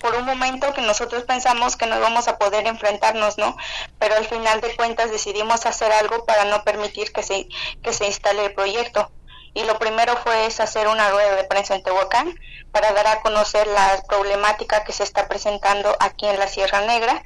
por 0.00 0.14
un 0.14 0.24
momento 0.24 0.72
que 0.74 0.82
nosotros 0.82 1.24
pensamos 1.24 1.76
que 1.76 1.86
no 1.86 1.96
íbamos 1.96 2.28
a 2.28 2.38
poder 2.38 2.66
enfrentarnos, 2.66 3.38
¿no? 3.38 3.56
Pero 3.98 4.16
al 4.16 4.26
final 4.26 4.60
de 4.60 4.74
cuentas 4.74 5.10
decidimos 5.10 5.66
hacer 5.66 5.92
algo 5.92 6.24
para 6.24 6.44
no 6.44 6.64
permitir 6.64 7.12
que 7.12 7.22
se, 7.22 7.48
que 7.82 7.92
se 7.92 8.06
instale 8.06 8.46
el 8.46 8.54
proyecto. 8.54 9.10
Y 9.56 9.64
lo 9.64 9.78
primero 9.78 10.14
fue 10.18 10.44
es 10.44 10.60
hacer 10.60 10.86
una 10.86 11.08
rueda 11.08 11.34
de 11.34 11.44
prensa 11.44 11.74
en 11.74 11.82
Tehuacán 11.82 12.38
para 12.72 12.92
dar 12.92 13.06
a 13.06 13.22
conocer 13.22 13.66
la 13.66 14.02
problemática 14.06 14.84
que 14.84 14.92
se 14.92 15.02
está 15.02 15.28
presentando 15.28 15.96
aquí 15.98 16.26
en 16.26 16.38
la 16.38 16.46
Sierra 16.46 16.82
Negra. 16.82 17.22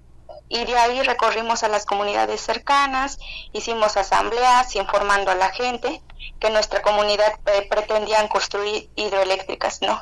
Y 0.48 0.64
de 0.64 0.78
ahí 0.78 1.02
recorrimos 1.02 1.64
a 1.64 1.68
las 1.68 1.86
comunidades 1.86 2.40
cercanas, 2.40 3.18
hicimos 3.52 3.96
asambleas 3.96 4.76
informando 4.76 5.32
a 5.32 5.34
la 5.34 5.50
gente 5.50 6.02
que 6.38 6.50
nuestra 6.50 6.82
comunidad 6.82 7.32
eh, 7.46 7.66
pretendían 7.68 8.28
construir 8.28 8.88
hidroeléctricas, 8.94 9.82
¿no? 9.82 10.00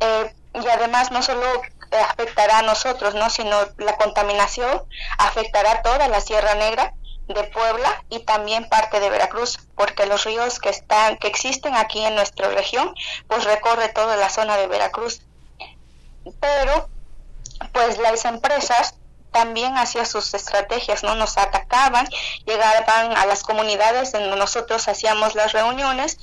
Eh, 0.00 0.34
y 0.62 0.68
además 0.68 1.10
no 1.10 1.22
solo 1.22 1.46
afectará 2.10 2.58
a 2.58 2.62
nosotros, 2.62 3.14
¿no? 3.14 3.30
Sino 3.30 3.56
la 3.78 3.96
contaminación 3.96 4.82
afectará 5.16 5.72
a 5.72 5.82
toda 5.82 6.06
la 6.08 6.20
Sierra 6.20 6.54
Negra 6.54 6.92
de 7.28 7.44
Puebla 7.44 8.04
y 8.08 8.20
también 8.20 8.68
parte 8.68 9.00
de 9.00 9.10
Veracruz, 9.10 9.58
porque 9.74 10.06
los 10.06 10.24
ríos 10.24 10.58
que 10.58 10.68
están 10.68 11.16
que 11.16 11.26
existen 11.26 11.74
aquí 11.74 12.04
en 12.04 12.14
nuestra 12.14 12.48
región, 12.48 12.94
pues 13.26 13.44
recorre 13.44 13.88
toda 13.88 14.16
la 14.16 14.28
zona 14.28 14.56
de 14.56 14.66
Veracruz. 14.66 15.22
Pero 16.40 16.88
pues 17.72 17.98
las 17.98 18.24
empresas 18.24 18.94
también 19.32 19.76
hacían 19.76 20.06
sus 20.06 20.32
estrategias, 20.34 21.02
¿no? 21.02 21.14
Nos 21.14 21.36
atacaban, 21.36 22.08
llegaban 22.46 23.16
a 23.16 23.26
las 23.26 23.42
comunidades 23.42 24.14
en 24.14 24.22
donde 24.22 24.38
nosotros 24.38 24.88
hacíamos 24.88 25.34
las 25.34 25.52
reuniones, 25.52 26.18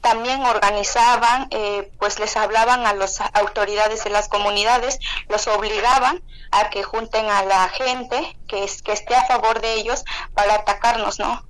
también 0.00 0.44
organizaban, 0.44 1.48
eh, 1.50 1.90
pues 1.98 2.18
les 2.18 2.36
hablaban 2.36 2.86
a 2.86 2.94
las 2.94 3.20
autoridades 3.34 4.04
de 4.04 4.10
las 4.10 4.28
comunidades, 4.28 4.98
los 5.28 5.46
obligaban 5.48 6.22
a 6.50 6.70
que 6.70 6.82
junten 6.82 7.28
a 7.28 7.42
la 7.42 7.68
gente 7.68 8.36
que, 8.46 8.64
es, 8.64 8.82
que 8.82 8.92
esté 8.92 9.14
a 9.14 9.26
favor 9.26 9.60
de 9.60 9.74
ellos 9.74 10.04
para 10.34 10.54
atacarnos, 10.54 11.18
¿no? 11.18 11.44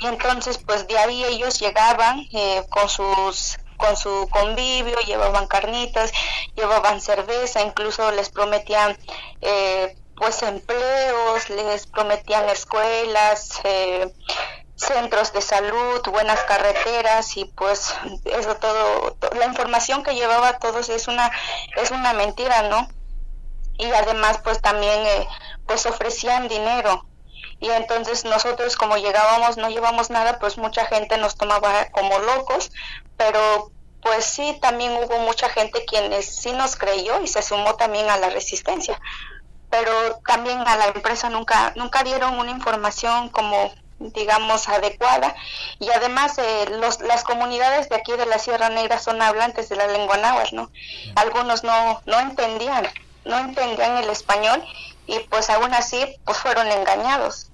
Y 0.00 0.06
entonces, 0.06 0.58
pues 0.58 0.86
de 0.86 0.98
ahí 0.98 1.24
ellos 1.24 1.58
llegaban 1.60 2.26
eh, 2.32 2.64
con 2.68 2.88
sus 2.88 3.56
con 3.76 3.96
su 3.96 4.28
convivio, 4.30 4.98
llevaban 5.00 5.46
carnitas, 5.46 6.12
llevaban 6.54 7.00
cerveza, 7.00 7.60
incluso 7.60 8.10
les 8.12 8.30
prometían 8.30 8.96
eh, 9.40 9.96
pues 10.16 10.42
empleos, 10.42 11.50
les 11.50 11.86
prometían 11.86 12.48
escuelas, 12.48 13.60
eh, 13.64 14.12
centros 14.76 15.32
de 15.32 15.40
salud, 15.40 16.02
buenas 16.10 16.40
carreteras 16.44 17.36
y 17.36 17.44
pues 17.46 17.94
eso 18.24 18.56
todo, 18.56 19.12
to- 19.14 19.30
la 19.36 19.46
información 19.46 20.02
que 20.02 20.14
llevaba 20.14 20.58
todos 20.58 20.88
es 20.88 21.08
una 21.08 21.30
es 21.76 21.90
una 21.90 22.12
mentira, 22.12 22.62
¿no? 22.62 22.88
Y 23.78 23.86
además 23.92 24.38
pues 24.42 24.60
también 24.60 25.00
eh, 25.06 25.28
pues 25.66 25.86
ofrecían 25.86 26.48
dinero. 26.48 27.06
Y 27.60 27.70
entonces 27.70 28.24
nosotros 28.24 28.76
como 28.76 28.96
llegábamos 28.96 29.56
no 29.56 29.68
llevamos 29.70 30.10
nada, 30.10 30.38
pues 30.38 30.58
mucha 30.58 30.86
gente 30.86 31.18
nos 31.18 31.36
tomaba 31.36 31.86
como 31.90 32.18
locos, 32.18 32.70
pero 33.16 33.70
pues 34.02 34.24
sí 34.24 34.58
también 34.60 34.92
hubo 34.92 35.18
mucha 35.20 35.48
gente 35.48 35.84
quienes 35.86 36.26
sí 36.26 36.52
nos 36.52 36.76
creyó 36.76 37.20
y 37.22 37.26
se 37.28 37.42
sumó 37.42 37.76
también 37.76 38.10
a 38.10 38.16
la 38.18 38.28
resistencia. 38.30 39.00
Pero 39.70 39.92
también 40.26 40.60
a 40.66 40.76
la 40.76 40.86
empresa 40.88 41.28
nunca 41.30 41.72
nunca 41.76 42.02
dieron 42.04 42.38
una 42.38 42.50
información 42.52 43.28
como 43.30 43.72
digamos 44.12 44.68
adecuada 44.68 45.34
y 45.78 45.90
además 45.90 46.38
eh, 46.38 46.66
los, 46.80 47.00
las 47.00 47.24
comunidades 47.24 47.88
de 47.88 47.96
aquí 47.96 48.12
de 48.12 48.26
la 48.26 48.38
Sierra 48.38 48.68
Negra 48.68 48.98
son 48.98 49.22
hablantes 49.22 49.68
de 49.68 49.76
la 49.76 49.86
lengua 49.86 50.16
náhuatl, 50.16 50.56
¿no? 50.56 50.70
Algunos 51.14 51.64
no 51.64 52.00
no 52.06 52.20
entendían, 52.20 52.86
no 53.24 53.38
entendían 53.38 53.96
el 53.98 54.10
español 54.10 54.62
y 55.06 55.18
pues 55.30 55.50
aún 55.50 55.72
así 55.72 56.04
pues 56.24 56.38
fueron 56.38 56.66
engañados. 56.68 57.50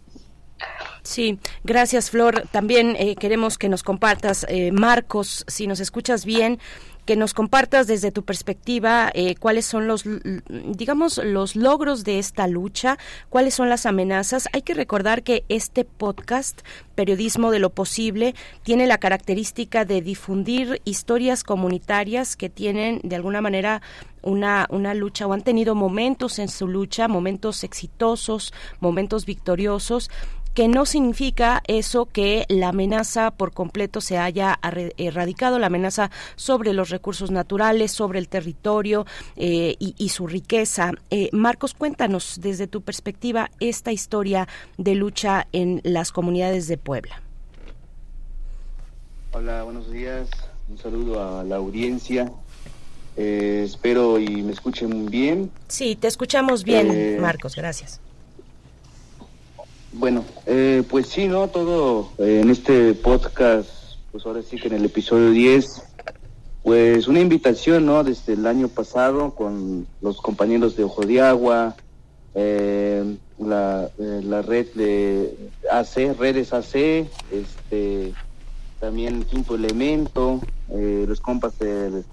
Sí, 1.02 1.38
gracias 1.64 2.10
Flor. 2.10 2.46
También 2.50 2.96
eh, 2.98 3.16
queremos 3.16 3.58
que 3.58 3.68
nos 3.68 3.82
compartas, 3.82 4.44
eh, 4.48 4.70
Marcos, 4.72 5.44
si 5.48 5.66
nos 5.66 5.80
escuchas 5.80 6.24
bien, 6.24 6.60
que 7.10 7.16
nos 7.16 7.34
compartas 7.34 7.88
desde 7.88 8.12
tu 8.12 8.24
perspectiva 8.24 9.10
eh, 9.14 9.34
cuáles 9.34 9.66
son 9.66 9.88
los, 9.88 10.04
digamos, 10.48 11.18
los 11.18 11.56
logros 11.56 12.04
de 12.04 12.20
esta 12.20 12.46
lucha, 12.46 12.98
cuáles 13.30 13.52
son 13.54 13.68
las 13.68 13.84
amenazas. 13.84 14.48
Hay 14.52 14.62
que 14.62 14.74
recordar 14.74 15.24
que 15.24 15.42
este 15.48 15.84
podcast, 15.84 16.60
Periodismo 16.94 17.50
de 17.50 17.58
lo 17.58 17.70
Posible, 17.70 18.36
tiene 18.62 18.86
la 18.86 18.98
característica 18.98 19.84
de 19.84 20.02
difundir 20.02 20.82
historias 20.84 21.42
comunitarias 21.42 22.36
que 22.36 22.48
tienen 22.48 23.00
de 23.02 23.16
alguna 23.16 23.40
manera 23.40 23.82
una, 24.22 24.68
una 24.70 24.94
lucha 24.94 25.26
o 25.26 25.32
han 25.32 25.42
tenido 25.42 25.74
momentos 25.74 26.38
en 26.38 26.48
su 26.48 26.68
lucha, 26.68 27.08
momentos 27.08 27.64
exitosos, 27.64 28.52
momentos 28.78 29.26
victoriosos 29.26 30.12
que 30.54 30.68
no 30.68 30.86
significa 30.86 31.62
eso 31.66 32.06
que 32.06 32.44
la 32.48 32.68
amenaza 32.68 33.30
por 33.30 33.52
completo 33.52 34.00
se 34.00 34.18
haya 34.18 34.58
erradicado, 34.96 35.58
la 35.58 35.66
amenaza 35.66 36.10
sobre 36.36 36.72
los 36.72 36.90
recursos 36.90 37.30
naturales, 37.30 37.92
sobre 37.92 38.18
el 38.18 38.28
territorio 38.28 39.06
eh, 39.36 39.76
y, 39.78 39.94
y 39.96 40.08
su 40.10 40.26
riqueza. 40.26 40.92
Eh, 41.10 41.28
Marcos, 41.32 41.74
cuéntanos 41.74 42.40
desde 42.40 42.66
tu 42.66 42.82
perspectiva 42.82 43.50
esta 43.60 43.92
historia 43.92 44.48
de 44.76 44.94
lucha 44.94 45.46
en 45.52 45.80
las 45.84 46.12
comunidades 46.12 46.66
de 46.68 46.78
Puebla. 46.78 47.22
Hola, 49.32 49.62
buenos 49.62 49.90
días. 49.90 50.28
Un 50.68 50.78
saludo 50.78 51.38
a 51.38 51.44
la 51.44 51.56
audiencia. 51.56 52.30
Eh, 53.16 53.62
espero 53.64 54.18
y 54.18 54.42
me 54.42 54.52
escuchen 54.52 55.06
bien. 55.06 55.50
Sí, 55.68 55.96
te 55.96 56.08
escuchamos 56.08 56.64
bien, 56.64 57.20
Marcos, 57.20 57.54
gracias. 57.54 58.00
Bueno, 59.92 60.24
eh, 60.46 60.84
pues 60.88 61.08
sí, 61.08 61.26
¿no? 61.26 61.48
Todo 61.48 62.12
eh, 62.18 62.40
en 62.42 62.50
este 62.50 62.94
podcast, 62.94 63.68
pues 64.12 64.24
ahora 64.24 64.42
sí 64.42 64.56
que 64.56 64.68
en 64.68 64.74
el 64.74 64.84
episodio 64.84 65.30
10, 65.30 65.82
pues 66.62 67.08
una 67.08 67.20
invitación, 67.20 67.86
¿no? 67.86 68.04
Desde 68.04 68.34
el 68.34 68.46
año 68.46 68.68
pasado 68.68 69.34
con 69.34 69.86
los 70.00 70.20
compañeros 70.20 70.76
de 70.76 70.84
Ojo 70.84 71.02
de 71.02 71.20
Agua, 71.20 71.76
eh, 72.34 73.16
la, 73.38 73.90
eh, 73.98 74.20
la 74.22 74.42
red 74.42 74.66
de 74.74 75.50
AC, 75.70 76.16
redes 76.16 76.52
AC, 76.52 77.08
este, 77.32 78.12
también 78.78 79.24
Quinto 79.24 79.56
Elemento, 79.56 80.40
eh, 80.68 81.04
los 81.08 81.20
compas 81.20 81.58
de, 81.58 82.04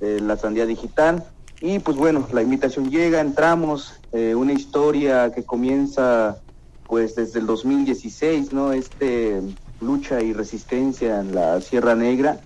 de 0.00 0.20
la 0.20 0.36
Sandía 0.36 0.64
Digital. 0.64 1.24
Y 1.60 1.80
pues 1.80 1.98
bueno, 1.98 2.26
la 2.32 2.42
invitación 2.42 2.90
llega, 2.90 3.20
entramos, 3.20 3.94
una 4.12 4.52
historia 4.52 5.30
que 5.32 5.44
comienza 5.44 6.40
pues 6.90 7.14
desde 7.14 7.38
el 7.38 7.46
2016, 7.46 8.52
¿no? 8.52 8.72
Este 8.72 9.40
lucha 9.80 10.20
y 10.22 10.32
resistencia 10.32 11.20
en 11.20 11.36
la 11.36 11.60
Sierra 11.60 11.94
Negra. 11.94 12.40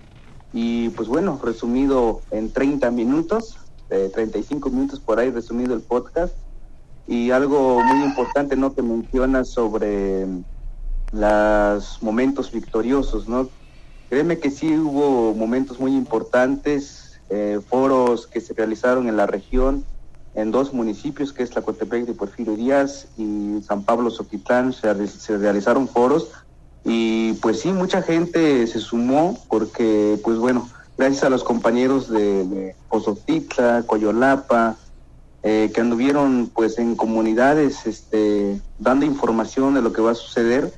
Y 0.53 0.89
pues 0.89 1.07
bueno, 1.07 1.41
resumido 1.43 2.21
en 2.29 2.51
30 2.53 2.91
minutos, 2.91 3.57
eh, 3.89 4.11
35 4.13 4.69
minutos 4.69 4.99
por 4.99 5.19
ahí 5.19 5.31
resumido 5.31 5.73
el 5.73 5.81
podcast. 5.81 6.35
Y 7.07 7.31
algo 7.31 7.83
muy 7.83 8.05
importante, 8.05 8.55
¿no? 8.55 8.75
Que 8.75 8.83
menciona 8.83 9.43
sobre 9.45 10.27
los 11.11 12.03
momentos 12.03 12.51
victoriosos, 12.51 13.27
¿no? 13.27 13.49
Créeme 14.09 14.37
que 14.37 14.51
sí 14.51 14.77
hubo 14.77 15.33
momentos 15.33 15.79
muy 15.79 15.95
importantes, 15.95 17.19
eh, 17.31 17.59
foros 17.67 18.27
que 18.27 18.41
se 18.41 18.53
realizaron 18.53 19.09
en 19.09 19.17
la 19.17 19.25
región, 19.25 19.83
en 20.35 20.51
dos 20.51 20.73
municipios, 20.73 21.31
que 21.33 21.43
es 21.43 21.49
Tlacotepec 21.49 22.05
de 22.05 22.13
Porfirio 22.13 22.55
Díaz 22.55 23.07
y 23.17 23.61
San 23.65 23.83
Pablo 23.83 24.09
Soquitlán, 24.11 24.73
se, 24.73 24.93
re- 24.93 25.07
se 25.07 25.37
realizaron 25.37 25.87
foros 25.87 26.29
y 26.83 27.33
pues 27.41 27.61
sí, 27.61 27.71
mucha 27.71 28.01
gente 28.01 28.67
se 28.67 28.79
sumó 28.79 29.39
porque, 29.49 30.19
pues 30.23 30.37
bueno, 30.37 30.69
gracias 30.97 31.23
a 31.23 31.29
los 31.29 31.43
compañeros 31.43 32.09
de, 32.09 32.45
de 32.45 32.75
Pozotitla, 32.89 33.83
Coyolapa, 33.87 34.75
eh, 35.43 35.71
que 35.73 35.81
anduvieron 35.81 36.51
pues 36.53 36.77
en 36.77 36.95
comunidades 36.95 37.85
este, 37.85 38.59
dando 38.79 39.05
información 39.05 39.73
de 39.73 39.81
lo 39.81 39.93
que 39.93 40.01
va 40.01 40.11
a 40.11 40.15
suceder 40.15 40.73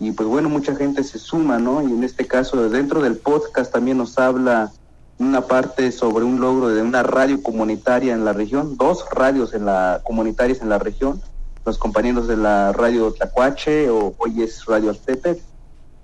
y 0.00 0.10
pues 0.12 0.28
bueno, 0.28 0.48
mucha 0.48 0.74
gente 0.74 1.04
se 1.04 1.18
suma, 1.18 1.58
¿no? 1.58 1.82
Y 1.82 1.92
en 1.92 2.02
este 2.04 2.26
caso, 2.26 2.68
dentro 2.68 3.00
del 3.02 3.16
podcast 3.16 3.72
también 3.72 3.98
nos 3.98 4.18
habla 4.18 4.72
una 5.18 5.42
parte 5.42 5.92
sobre 5.92 6.24
un 6.24 6.40
logro 6.40 6.68
de 6.68 6.82
una 6.82 7.02
radio 7.02 7.42
comunitaria 7.42 8.14
en 8.14 8.24
la 8.24 8.32
región, 8.32 8.76
dos 8.76 9.04
radios 9.10 9.54
en 9.54 9.64
la 9.64 10.00
comunitarias 10.04 10.60
en 10.60 10.68
la 10.68 10.78
región, 10.78 11.20
los 11.64 11.78
compañeros 11.78 12.28
de 12.28 12.36
la 12.36 12.72
radio 12.72 13.12
Tlacuache 13.12 13.88
o 13.90 14.14
hoy 14.18 14.42
es 14.42 14.64
Radio 14.66 14.90
Aztepec 14.90 15.40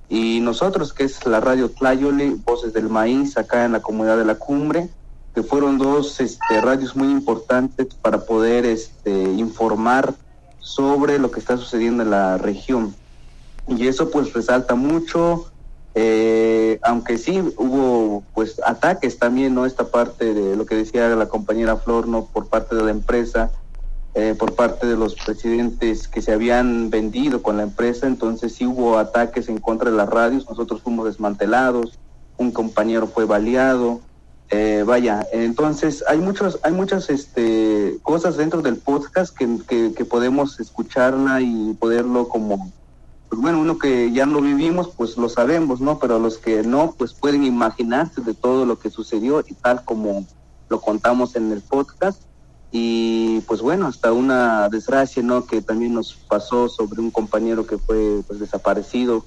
y 0.08 0.40
nosotros 0.40 0.92
que 0.92 1.04
es 1.04 1.24
la 1.26 1.40
radio 1.40 1.70
Tlayoli, 1.70 2.40
Voces 2.44 2.72
del 2.72 2.88
Maíz 2.88 3.36
acá 3.36 3.64
en 3.64 3.72
la 3.72 3.80
comunidad 3.80 4.16
de 4.16 4.24
la 4.24 4.34
Cumbre, 4.34 4.88
que 5.34 5.42
fueron 5.42 5.78
dos 5.78 6.20
este, 6.20 6.60
radios 6.60 6.96
muy 6.96 7.08
importantes 7.08 7.94
para 7.94 8.24
poder 8.24 8.66
este, 8.66 9.10
informar 9.10 10.14
sobre 10.58 11.18
lo 11.18 11.30
que 11.30 11.38
está 11.38 11.56
sucediendo 11.56 12.02
en 12.02 12.10
la 12.10 12.38
región. 12.38 12.94
Y 13.68 13.86
eso 13.86 14.10
pues 14.10 14.32
resalta 14.32 14.74
mucho, 14.74 15.50
eh, 15.94 16.78
aunque 16.82 17.18
sí 17.18 17.40
hubo 17.56 18.22
pues 18.34 18.60
ataques 18.64 19.18
también, 19.18 19.54
¿no? 19.54 19.66
Esta 19.66 19.88
parte 19.88 20.34
de 20.34 20.56
lo 20.56 20.66
que 20.66 20.76
decía 20.76 21.08
la 21.08 21.28
compañera 21.28 21.76
Flor, 21.76 22.06
¿no? 22.06 22.26
Por 22.26 22.46
parte 22.46 22.76
de 22.76 22.84
la 22.84 22.90
empresa, 22.90 23.50
eh, 24.14 24.34
por 24.38 24.54
parte 24.54 24.86
de 24.86 24.96
los 24.96 25.14
presidentes 25.14 26.08
que 26.08 26.22
se 26.22 26.32
habían 26.32 26.90
vendido 26.90 27.42
con 27.42 27.56
la 27.56 27.64
empresa, 27.64 28.06
entonces 28.06 28.54
sí 28.54 28.66
hubo 28.66 28.98
ataques 28.98 29.48
en 29.48 29.58
contra 29.58 29.90
de 29.90 29.96
las 29.96 30.08
radios, 30.08 30.48
nosotros 30.48 30.82
fuimos 30.82 31.06
desmantelados, 31.06 31.98
un 32.36 32.50
compañero 32.52 33.06
fue 33.06 33.24
baleado, 33.24 34.00
eh, 34.50 34.82
vaya, 34.84 35.24
entonces 35.32 36.02
hay 36.08 36.18
muchos, 36.18 36.58
hay 36.64 36.72
muchas 36.72 37.08
este, 37.08 37.98
cosas 38.02 38.36
dentro 38.36 38.62
del 38.62 38.78
podcast 38.78 39.36
que, 39.36 39.58
que, 39.68 39.92
que 39.94 40.04
podemos 40.04 40.58
escucharla 40.58 41.40
y 41.40 41.74
poderlo 41.74 42.28
como 42.28 42.72
pues 43.30 43.40
bueno, 43.40 43.60
uno 43.60 43.78
que 43.78 44.10
ya 44.10 44.26
lo 44.26 44.40
vivimos, 44.40 44.90
pues 44.96 45.16
lo 45.16 45.28
sabemos, 45.28 45.80
¿no? 45.80 46.00
Pero 46.00 46.18
los 46.18 46.36
que 46.36 46.64
no, 46.64 46.96
pues 46.98 47.14
pueden 47.14 47.44
imaginarse 47.44 48.20
de 48.22 48.34
todo 48.34 48.66
lo 48.66 48.80
que 48.80 48.90
sucedió 48.90 49.44
y 49.46 49.54
tal 49.54 49.84
como 49.84 50.26
lo 50.68 50.80
contamos 50.80 51.36
en 51.36 51.52
el 51.52 51.60
podcast. 51.60 52.20
Y 52.72 53.40
pues 53.42 53.62
bueno, 53.62 53.86
hasta 53.86 54.12
una 54.12 54.68
desgracia, 54.68 55.22
¿no? 55.22 55.46
Que 55.46 55.62
también 55.62 55.94
nos 55.94 56.14
pasó 56.14 56.68
sobre 56.68 57.00
un 57.00 57.12
compañero 57.12 57.68
que 57.68 57.78
fue 57.78 58.20
pues 58.26 58.40
desaparecido 58.40 59.24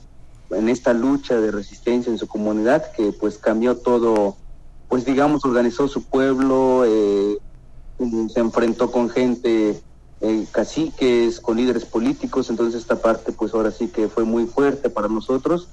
en 0.51 0.67
esta 0.67 0.91
lucha 0.91 1.39
de 1.39 1.51
resistencia 1.51 2.11
en 2.11 2.19
su 2.19 2.27
comunidad, 2.27 2.91
que 2.91 3.13
pues 3.13 3.37
cambió 3.37 3.77
todo, 3.77 4.35
pues 4.89 5.05
digamos, 5.05 5.45
organizó 5.45 5.87
su 5.87 6.03
pueblo, 6.03 6.83
eh, 6.85 7.37
se 8.33 8.39
enfrentó 8.41 8.91
con 8.91 9.09
gente 9.09 9.81
eh, 10.23 10.47
caciques, 10.51 11.41
con 11.41 11.57
líderes 11.57 11.83
políticos, 11.83 12.49
entonces 12.49 12.81
esta 12.81 12.95
parte 12.95 13.33
pues 13.33 13.53
ahora 13.53 13.71
sí 13.71 13.89
que 13.89 14.07
fue 14.07 14.23
muy 14.23 14.45
fuerte 14.45 14.89
para 14.89 15.09
nosotros, 15.09 15.67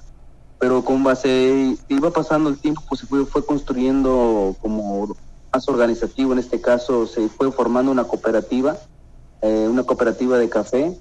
pero 0.58 0.84
con 0.84 1.04
base, 1.04 1.76
iba 1.88 2.10
pasando 2.10 2.50
el 2.50 2.58
tiempo, 2.58 2.82
pues 2.88 3.02
fue, 3.02 3.24
fue 3.26 3.46
construyendo 3.46 4.56
como 4.60 5.16
más 5.52 5.68
organizativo, 5.68 6.32
en 6.32 6.40
este 6.40 6.60
caso 6.60 7.06
se 7.06 7.28
fue 7.28 7.52
formando 7.52 7.92
una 7.92 8.04
cooperativa, 8.04 8.76
eh, 9.40 9.68
una 9.70 9.84
cooperativa 9.84 10.36
de 10.36 10.48
café, 10.48 10.98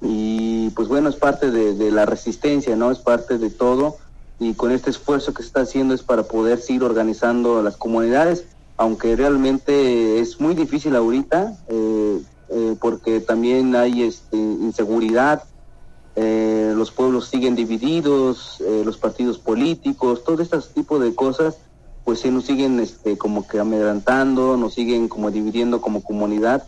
y 0.00 0.70
pues 0.70 0.86
bueno, 0.86 1.08
es 1.08 1.16
parte 1.16 1.50
de, 1.50 1.74
de 1.74 1.90
la 1.90 2.06
resistencia, 2.06 2.76
¿no? 2.76 2.92
Es 2.92 3.00
parte 3.00 3.38
de 3.38 3.50
todo, 3.50 3.96
y 4.38 4.54
con 4.54 4.70
este 4.70 4.90
esfuerzo 4.90 5.34
que 5.34 5.42
se 5.42 5.48
está 5.48 5.62
haciendo 5.62 5.94
es 5.94 6.04
para 6.04 6.22
poder 6.22 6.60
seguir 6.60 6.84
organizando 6.84 7.60
las 7.60 7.76
comunidades, 7.76 8.44
aunque 8.76 9.16
realmente 9.16 10.20
es 10.20 10.40
muy 10.40 10.54
difícil 10.54 10.94
ahorita, 10.94 11.58
eh, 11.66 12.22
eh, 12.50 12.76
porque 12.80 13.20
también 13.20 13.76
hay 13.76 14.02
este, 14.02 14.36
inseguridad, 14.36 15.44
eh, 16.16 16.72
los 16.74 16.90
pueblos 16.90 17.28
siguen 17.28 17.54
divididos, 17.54 18.60
eh, 18.60 18.82
los 18.84 18.98
partidos 18.98 19.38
políticos, 19.38 20.24
todo 20.24 20.42
este 20.42 20.58
tipo 20.74 20.98
de 20.98 21.14
cosas, 21.14 21.58
pues 22.04 22.20
sí 22.20 22.30
nos 22.30 22.44
siguen 22.44 22.80
este, 22.80 23.16
como 23.16 23.46
que 23.46 23.58
amedrantando, 23.58 24.56
nos 24.56 24.74
siguen 24.74 25.08
como 25.08 25.30
dividiendo 25.30 25.80
como 25.80 26.02
comunidad. 26.02 26.64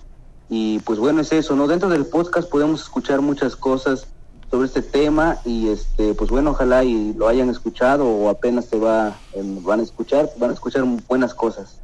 Y 0.49 0.81
pues 0.81 0.99
bueno, 0.99 1.23
es 1.23 1.33
eso, 1.33 1.57
¿no? 1.57 1.67
Dentro 1.67 1.89
del 1.89 2.07
podcast 2.07 2.49
podemos 2.49 2.83
escuchar 2.83 3.23
muchas 3.23 3.57
cosas 3.57 4.07
sobre 4.50 4.67
este 4.67 4.83
tema 4.83 5.39
y 5.44 5.68
este 5.68 6.12
pues 6.15 6.31
bueno 6.31 6.50
ojalá 6.50 6.83
y 6.83 7.15
lo 7.15 7.28
hayan 7.28 7.49
escuchado 7.50 8.07
o 8.07 8.28
apenas 8.28 8.67
se 8.67 8.78
va 8.78 9.17
em, 9.33 9.62
van 9.62 9.81
a 9.81 9.83
escuchar 9.84 10.28
van 10.39 10.50
a 10.50 10.55
escuchar 10.55 10.84
buenas 11.09 11.34
cosas 11.34 11.78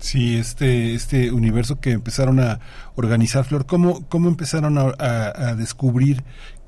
Sí, 0.00 0.38
este, 0.38 0.94
este 0.94 1.30
universo 1.30 1.78
que 1.78 1.90
empezaron 1.92 2.40
a 2.40 2.58
organizar, 2.96 3.44
Flor, 3.44 3.66
¿cómo, 3.66 4.08
cómo 4.08 4.28
empezaron 4.28 4.78
a, 4.78 5.54
descubrir 5.54 6.24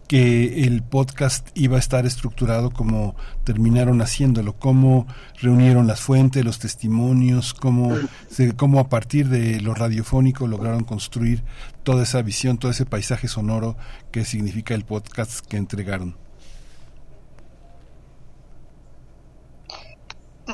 que 0.06 0.64
el 0.64 0.82
podcast 0.82 1.48
iba 1.54 1.76
a 1.76 1.78
estar 1.78 2.04
estructurado 2.04 2.70
como 2.70 3.16
terminaron 3.44 4.02
haciéndolo? 4.02 4.52
¿Cómo 4.58 5.06
reunieron 5.40 5.86
las 5.86 6.00
fuentes, 6.02 6.44
los 6.44 6.58
testimonios? 6.58 7.54
¿Cómo, 7.54 7.96
se- 8.28 8.54
cómo 8.54 8.78
a 8.80 8.90
partir 8.90 9.30
de 9.30 9.62
lo 9.62 9.72
radiofónico 9.74 10.46
lograron 10.46 10.84
construir 10.84 11.42
toda 11.84 12.02
esa 12.02 12.20
visión, 12.20 12.58
todo 12.58 12.70
ese 12.70 12.84
paisaje 12.84 13.28
sonoro 13.28 13.78
que 14.10 14.26
significa 14.26 14.74
el 14.74 14.84
podcast 14.84 15.40
que 15.46 15.56
entregaron? 15.56 16.16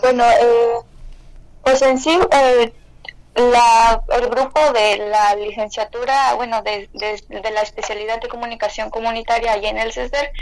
Bueno, 0.01 0.23
eh, 0.23 0.88
pues 1.69 1.83
en 1.83 1.99
sí, 1.99 2.19
eh, 2.31 2.73
la, 3.35 4.03
el 4.17 4.29
grupo 4.29 4.73
de 4.73 4.97
la 5.09 5.35
licenciatura, 5.37 6.35
bueno, 6.35 6.63
de, 6.63 6.89
de- 6.95 7.23
de 7.41 7.51
la 7.51 7.61
especialidad 7.63 8.21
de 8.21 8.29
comunicación 8.29 8.91
comunitaria 8.91 9.53
allí 9.53 9.67
en 9.67 9.79
el 9.79 9.93
CESDER, 9.93 10.33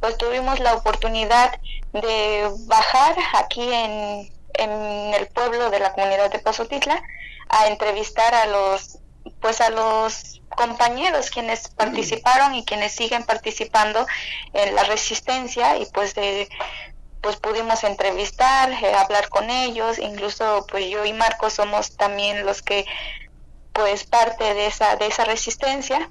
pues 0.00 0.16
tuvimos 0.16 0.60
la 0.60 0.74
oportunidad 0.74 1.58
de 1.92 2.48
bajar 2.66 3.16
aquí 3.34 3.62
en, 3.72 4.30
en 4.54 5.14
el 5.14 5.26
pueblo 5.28 5.70
de 5.70 5.80
la 5.80 5.92
comunidad 5.92 6.30
de 6.30 6.38
Pozotitla 6.38 7.02
a 7.48 7.66
entrevistar 7.68 8.34
a 8.34 8.46
los 8.46 8.98
pues 9.40 9.60
a 9.60 9.70
los 9.70 10.40
compañeros 10.56 11.30
quienes 11.30 11.68
participaron 11.68 12.54
y 12.54 12.64
quienes 12.64 12.92
siguen 12.92 13.24
participando 13.24 14.06
en 14.52 14.74
la 14.76 14.84
resistencia 14.84 15.76
y 15.78 15.86
pues 15.86 16.14
de 16.14 16.48
pues 17.26 17.38
pudimos 17.38 17.82
entrevistar, 17.82 18.70
eh, 18.70 18.94
hablar 18.94 19.28
con 19.30 19.50
ellos, 19.50 19.98
incluso 19.98 20.64
pues 20.70 20.88
yo 20.88 21.04
y 21.04 21.12
Marco 21.12 21.50
somos 21.50 21.96
también 21.96 22.46
los 22.46 22.62
que 22.62 22.86
pues 23.72 24.04
parte 24.04 24.54
de 24.54 24.66
esa 24.66 24.94
de 24.94 25.08
esa 25.08 25.24
resistencia 25.24 26.08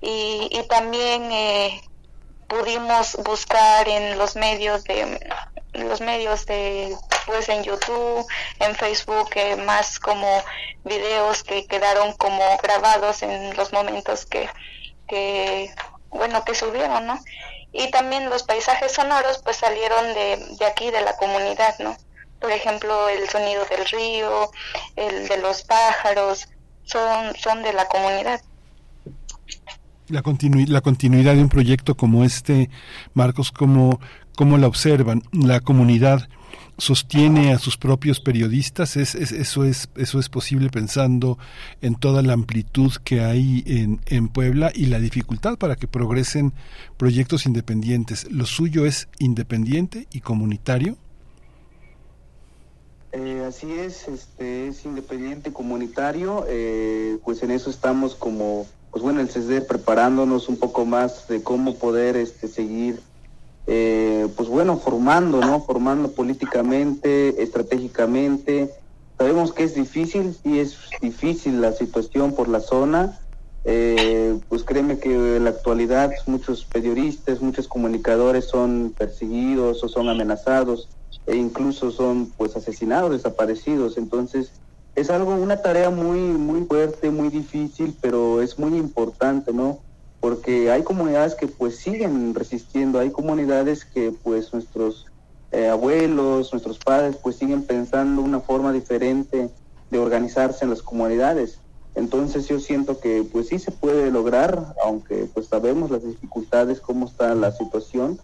y, 0.00 0.48
y 0.50 0.66
también 0.66 1.30
eh, 1.30 1.82
pudimos 2.48 3.18
buscar 3.22 3.86
en 3.86 4.16
los 4.16 4.34
medios 4.34 4.82
de 4.84 5.20
los 5.74 6.00
medios 6.00 6.46
de 6.46 6.96
pues 7.26 7.50
en 7.50 7.62
YouTube, 7.62 8.26
en 8.58 8.74
Facebook, 8.76 9.28
eh, 9.34 9.56
más 9.56 9.98
como 9.98 10.42
videos 10.84 11.42
que 11.42 11.66
quedaron 11.66 12.14
como 12.14 12.42
grabados 12.62 13.22
en 13.22 13.54
los 13.58 13.74
momentos 13.74 14.24
que, 14.24 14.48
que 15.06 15.70
bueno 16.08 16.42
que 16.46 16.54
subieron, 16.54 17.06
¿no? 17.06 17.20
Y 17.78 17.90
también 17.90 18.30
los 18.30 18.42
paisajes 18.42 18.92
sonoros 18.92 19.40
pues 19.44 19.56
salieron 19.58 20.14
de, 20.14 20.56
de 20.58 20.66
aquí 20.66 20.90
de 20.90 21.02
la 21.02 21.16
comunidad, 21.16 21.74
¿no? 21.78 21.96
Por 22.40 22.50
ejemplo, 22.50 23.08
el 23.08 23.28
sonido 23.28 23.64
del 23.66 23.84
río, 23.86 24.50
el 24.96 25.28
de 25.28 25.38
los 25.38 25.62
pájaros, 25.62 26.48
son, 26.84 27.34
son 27.36 27.62
de 27.62 27.72
la 27.72 27.86
comunidad. 27.86 28.40
La, 30.08 30.22
continui- 30.22 30.68
la 30.68 30.80
continuidad 30.80 31.34
de 31.34 31.40
un 31.42 31.48
proyecto 31.48 31.96
como 31.96 32.24
este, 32.24 32.70
Marcos, 33.14 33.50
¿cómo, 33.52 34.00
cómo 34.36 34.56
la 34.58 34.68
observan? 34.68 35.22
¿La 35.32 35.60
comunidad 35.60 36.28
sostiene 36.78 37.52
a 37.52 37.58
sus 37.58 37.76
propios 37.76 38.20
periodistas? 38.20 38.96
¿Es, 38.96 39.14
es- 39.14 39.32
eso, 39.32 39.64
es, 39.64 39.88
¿Eso 39.96 40.18
es 40.18 40.28
posible 40.28 40.68
pensando 40.70 41.38
en 41.80 41.94
toda 41.94 42.22
la 42.22 42.32
amplitud 42.34 42.92
que 43.04 43.20
hay 43.22 43.62
en, 43.66 44.00
en 44.06 44.28
Puebla 44.28 44.70
y 44.74 44.86
la 44.86 44.98
dificultad 45.00 45.56
para 45.58 45.76
que 45.76 45.88
progresen 45.88 46.52
proyectos 46.96 47.46
independientes? 47.46 48.30
¿Lo 48.30 48.46
suyo 48.46 48.86
es 48.86 49.08
independiente 49.18 50.06
y 50.12 50.20
comunitario? 50.20 50.96
Eh, 53.12 53.44
así 53.48 53.72
es, 53.72 54.08
este 54.08 54.68
es 54.68 54.84
independiente 54.84 55.52
comunitario, 55.52 56.44
eh, 56.48 57.18
pues 57.24 57.42
en 57.42 57.50
eso 57.50 57.70
estamos 57.70 58.14
como, 58.14 58.66
pues 58.90 59.02
bueno, 59.02 59.20
el 59.20 59.30
CESDER 59.30 59.66
preparándonos 59.66 60.48
un 60.48 60.58
poco 60.58 60.84
más 60.84 61.26
de 61.28 61.42
cómo 61.42 61.76
poder 61.76 62.16
este, 62.16 62.46
seguir, 62.48 63.00
eh, 63.66 64.28
pues 64.36 64.48
bueno, 64.48 64.78
formando, 64.78 65.40
¿no? 65.40 65.60
Formando 65.62 66.12
políticamente, 66.12 67.42
estratégicamente. 67.42 68.70
Sabemos 69.18 69.52
que 69.52 69.64
es 69.64 69.74
difícil, 69.74 70.36
sí 70.42 70.60
es 70.60 70.76
difícil 71.00 71.60
la 71.60 71.72
situación 71.72 72.34
por 72.34 72.48
la 72.48 72.60
zona, 72.60 73.18
eh, 73.64 74.38
pues 74.48 74.62
créeme 74.62 74.98
que 74.98 75.36
en 75.36 75.44
la 75.44 75.50
actualidad 75.50 76.12
muchos 76.26 76.64
periodistas, 76.64 77.40
muchos 77.40 77.66
comunicadores 77.66 78.44
son 78.44 78.94
perseguidos 78.96 79.82
o 79.82 79.88
son 79.88 80.08
amenazados 80.08 80.88
e 81.26 81.34
incluso 81.34 81.90
son 81.90 82.32
pues 82.36 82.56
asesinados, 82.56 83.10
desaparecidos. 83.10 83.98
Entonces 83.98 84.52
es 84.94 85.10
algo, 85.10 85.34
una 85.34 85.62
tarea 85.62 85.90
muy, 85.90 86.20
muy 86.20 86.64
fuerte, 86.64 87.10
muy 87.10 87.28
difícil, 87.28 87.96
pero 88.00 88.40
es 88.40 88.58
muy 88.58 88.78
importante, 88.78 89.52
¿no? 89.52 89.80
Porque 90.26 90.72
hay 90.72 90.82
comunidades 90.82 91.36
que 91.36 91.46
pues 91.46 91.76
siguen 91.76 92.34
resistiendo, 92.34 92.98
hay 92.98 93.10
comunidades 93.10 93.84
que 93.84 94.10
pues 94.10 94.52
nuestros 94.52 95.06
eh, 95.52 95.68
abuelos, 95.68 96.52
nuestros 96.52 96.80
padres 96.80 97.14
pues 97.14 97.36
siguen 97.36 97.62
pensando 97.62 98.22
una 98.22 98.40
forma 98.40 98.72
diferente 98.72 99.50
de 99.88 99.98
organizarse 100.00 100.64
en 100.64 100.70
las 100.70 100.82
comunidades. 100.82 101.60
Entonces 101.94 102.48
yo 102.48 102.58
siento 102.58 102.98
que 102.98 103.24
pues 103.30 103.46
sí 103.46 103.60
se 103.60 103.70
puede 103.70 104.10
lograr, 104.10 104.74
aunque 104.84 105.28
pues 105.32 105.46
sabemos 105.46 105.92
las 105.92 106.02
dificultades, 106.02 106.80
cómo 106.80 107.06
está 107.06 107.32
la 107.36 107.52
situación, 107.52 108.18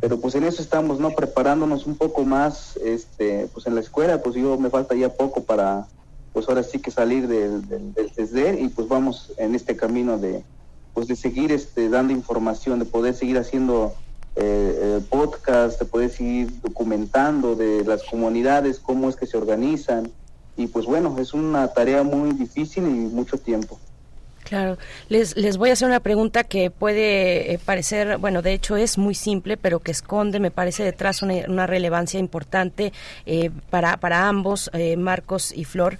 pero 0.00 0.20
pues 0.20 0.36
en 0.36 0.44
eso 0.44 0.62
estamos, 0.62 1.00
¿no? 1.00 1.10
Preparándonos 1.10 1.86
un 1.86 1.96
poco 1.96 2.24
más, 2.24 2.76
este, 2.76 3.48
pues 3.52 3.66
en 3.66 3.74
la 3.74 3.80
escuela, 3.80 4.22
pues 4.22 4.36
yo 4.36 4.56
me 4.58 4.70
falta 4.70 4.94
ya 4.94 5.12
poco 5.12 5.42
para, 5.42 5.88
pues 6.32 6.48
ahora 6.48 6.62
sí 6.62 6.78
que 6.78 6.92
salir 6.92 7.26
del, 7.26 7.66
del, 7.66 7.94
del 7.94 8.10
CESDER 8.12 8.60
y 8.60 8.68
pues 8.68 8.86
vamos 8.86 9.32
en 9.38 9.56
este 9.56 9.74
camino 9.74 10.18
de, 10.18 10.44
pues 10.98 11.06
de 11.06 11.14
seguir 11.14 11.52
este, 11.52 11.88
dando 11.88 12.12
información, 12.12 12.80
de 12.80 12.84
poder 12.84 13.14
seguir 13.14 13.38
haciendo 13.38 13.94
eh, 14.34 14.42
eh, 14.82 15.00
podcast, 15.08 15.78
de 15.78 15.86
poder 15.86 16.10
seguir 16.10 16.60
documentando 16.60 17.54
de 17.54 17.84
las 17.84 18.02
comunidades, 18.02 18.80
cómo 18.80 19.08
es 19.08 19.14
que 19.14 19.24
se 19.24 19.36
organizan 19.36 20.10
y 20.56 20.66
pues 20.66 20.86
bueno, 20.86 21.14
es 21.20 21.34
una 21.34 21.68
tarea 21.68 22.02
muy 22.02 22.32
difícil 22.32 22.82
y 22.82 22.88
mucho 22.88 23.38
tiempo. 23.38 23.78
Claro, 24.42 24.76
les, 25.08 25.36
les 25.36 25.56
voy 25.56 25.70
a 25.70 25.74
hacer 25.74 25.86
una 25.86 26.00
pregunta 26.00 26.42
que 26.42 26.72
puede 26.72 27.52
eh, 27.52 27.60
parecer, 27.64 28.18
bueno, 28.18 28.42
de 28.42 28.54
hecho 28.54 28.76
es 28.76 28.98
muy 28.98 29.14
simple, 29.14 29.56
pero 29.56 29.78
que 29.78 29.92
esconde, 29.92 30.40
me 30.40 30.50
parece, 30.50 30.82
detrás 30.82 31.22
una, 31.22 31.34
una 31.46 31.68
relevancia 31.68 32.18
importante 32.18 32.92
eh, 33.24 33.50
para, 33.70 33.98
para 33.98 34.26
ambos, 34.26 34.68
eh, 34.72 34.96
Marcos 34.96 35.52
y 35.54 35.62
Flor. 35.64 35.98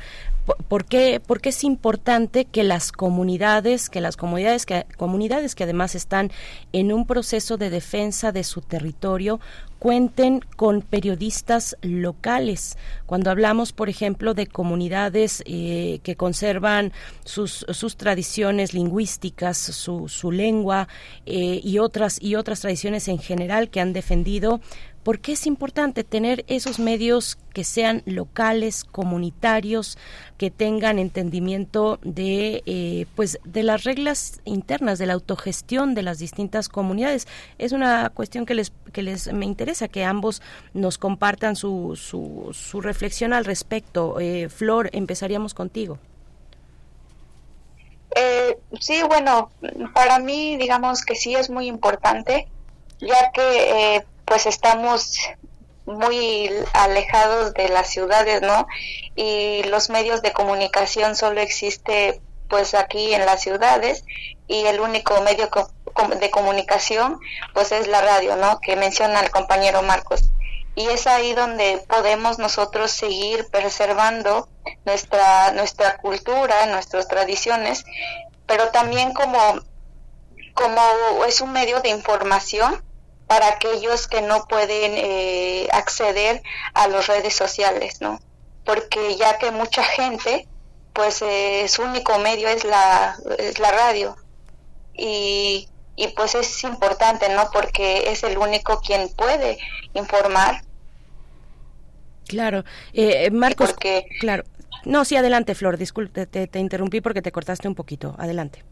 ¿Por- 0.48 0.64
¿Por 0.64 0.84
qué, 0.86 1.20
por 1.20 1.42
qué 1.42 1.50
es 1.50 1.62
importante 1.62 2.46
que 2.46 2.64
las 2.64 2.90
comunidades, 2.90 3.90
que 3.90 4.00
las 4.00 4.16
comunidades 4.16 4.64
que, 4.64 4.86
comunidades 4.96 5.54
que 5.54 5.64
además 5.64 5.94
están 5.94 6.30
en 6.72 6.90
un 6.90 7.06
proceso 7.06 7.58
de 7.58 7.68
defensa 7.68 8.32
de 8.32 8.44
su 8.44 8.62
territorio, 8.62 9.40
cuenten 9.78 10.40
con 10.56 10.80
periodistas 10.80 11.76
locales. 11.82 12.78
Cuando 13.04 13.30
hablamos, 13.30 13.72
por 13.74 13.90
ejemplo, 13.90 14.32
de 14.32 14.46
comunidades 14.46 15.42
eh, 15.44 16.00
que 16.02 16.16
conservan 16.16 16.92
sus, 17.26 17.66
sus 17.70 17.98
tradiciones 17.98 18.72
lingüísticas, 18.72 19.58
su, 19.58 20.08
su 20.08 20.32
lengua 20.32 20.88
eh, 21.26 21.60
y 21.62 21.78
otras 21.78 22.16
y 22.22 22.36
otras 22.36 22.60
tradiciones 22.60 23.06
en 23.08 23.18
general 23.18 23.68
que 23.68 23.80
han 23.82 23.92
defendido. 23.92 24.60
¿Por 25.08 25.20
qué 25.20 25.32
es 25.32 25.46
importante 25.46 26.04
tener 26.04 26.44
esos 26.48 26.78
medios 26.78 27.38
que 27.54 27.64
sean 27.64 28.02
locales, 28.04 28.84
comunitarios, 28.84 29.96
que 30.36 30.50
tengan 30.50 30.98
entendimiento 30.98 31.98
de, 32.02 32.62
eh, 32.66 33.06
pues, 33.14 33.38
de 33.42 33.62
las 33.62 33.84
reglas 33.84 34.42
internas, 34.44 34.98
de 34.98 35.06
la 35.06 35.14
autogestión 35.14 35.94
de 35.94 36.02
las 36.02 36.18
distintas 36.18 36.68
comunidades? 36.68 37.26
Es 37.56 37.72
una 37.72 38.10
cuestión 38.10 38.44
que 38.44 38.52
les, 38.52 38.70
que 38.92 39.00
les 39.00 39.32
me 39.32 39.46
interesa 39.46 39.88
que 39.88 40.04
ambos 40.04 40.42
nos 40.74 40.98
compartan 40.98 41.56
su, 41.56 41.96
su, 41.96 42.50
su 42.52 42.82
reflexión 42.82 43.32
al 43.32 43.46
respecto. 43.46 44.20
Eh, 44.20 44.50
Flor, 44.50 44.90
empezaríamos 44.92 45.54
contigo. 45.54 45.98
Eh, 48.14 48.58
sí, 48.78 49.00
bueno, 49.08 49.50
para 49.94 50.18
mí 50.18 50.58
digamos 50.58 51.02
que 51.02 51.14
sí 51.14 51.34
es 51.34 51.48
muy 51.48 51.66
importante, 51.66 52.46
ya 53.00 53.30
que 53.32 53.96
eh, 53.96 54.04
pues 54.28 54.47
estamos 54.47 55.16
muy 55.86 56.50
alejados 56.74 57.55
de 57.55 57.68
las 57.70 57.89
ciudades, 57.89 58.42
¿no? 58.42 58.66
Y 59.16 59.62
los 59.65 59.89
medios 59.89 60.20
de 60.23 60.32
comunicación 60.32 61.16
solo 61.16 61.40
existe 61.40 62.20
pues 62.48 62.74
aquí 62.74 63.15
en 63.15 63.26
las 63.26 63.42
ciudades 63.42 64.05
y 64.47 64.66
el 64.66 64.81
único 64.81 65.20
medio 65.23 65.48
de 66.20 66.31
comunicación, 66.31 67.18
pues 67.55 67.73
es 67.73 67.89
la 67.89 68.00
radio, 68.02 68.36
¿no? 68.36 68.60
Que 68.60 68.76
menciona 68.76 69.20
el 69.20 69.31
compañero 69.31 69.82
Marcos. 69.82 70.31
Y 70.74 70.86
es 70.89 71.07
ahí 71.07 71.34
donde 71.34 71.82
podemos 71.89 72.39
nosotros 72.39 72.90
seguir 72.90 73.48
preservando 73.50 74.48
nuestra, 74.84 75.52
nuestra 75.52 75.97
cultura, 75.98 76.66
nuestras 76.66 77.08
tradiciones, 77.08 77.84
pero 78.47 78.68
también 78.68 79.12
como, 79.12 79.39
como 80.55 81.24
es 81.26 81.40
un 81.40 81.52
medio 81.52 81.81
de 81.81 81.89
información 81.89 82.88
para 83.28 83.48
aquellos 83.48 84.08
que 84.08 84.23
no 84.23 84.47
pueden 84.47 84.92
eh, 84.97 85.68
acceder 85.73 86.42
a 86.74 86.89
las 86.89 87.07
redes 87.07 87.34
sociales, 87.34 88.00
¿no? 88.00 88.18
Porque 88.65 89.16
ya 89.16 89.39
que 89.39 89.50
mucha 89.50 89.84
gente, 89.84 90.48
pues 90.94 91.23
eh, 91.23 91.66
su 91.68 91.82
único 91.82 92.18
medio 92.18 92.48
es 92.48 92.65
la, 92.65 93.16
es 93.39 93.58
la 93.58 93.70
radio. 93.70 94.16
Y, 94.94 95.68
y 95.94 96.08
pues 96.08 96.34
es 96.34 96.65
importante, 96.65 97.28
¿no? 97.28 97.50
Porque 97.52 98.10
es 98.10 98.24
el 98.24 98.36
único 98.39 98.81
quien 98.81 99.08
puede 99.10 99.58
informar. 99.92 100.62
Claro. 102.26 102.65
Eh, 102.92 103.26
eh, 103.26 103.31
Marcos, 103.31 103.74
claro. 104.20 104.44
No, 104.84 105.05
sí, 105.05 105.16
adelante, 105.16 105.55
Flor. 105.55 105.76
Disculpe, 105.76 106.26
te, 106.26 106.47
te 106.47 106.58
interrumpí 106.58 107.00
porque 107.00 107.23
te 107.23 107.32
cortaste 107.32 107.68
un 107.68 107.74
poquito. 107.74 108.15
Adelante. 108.18 108.65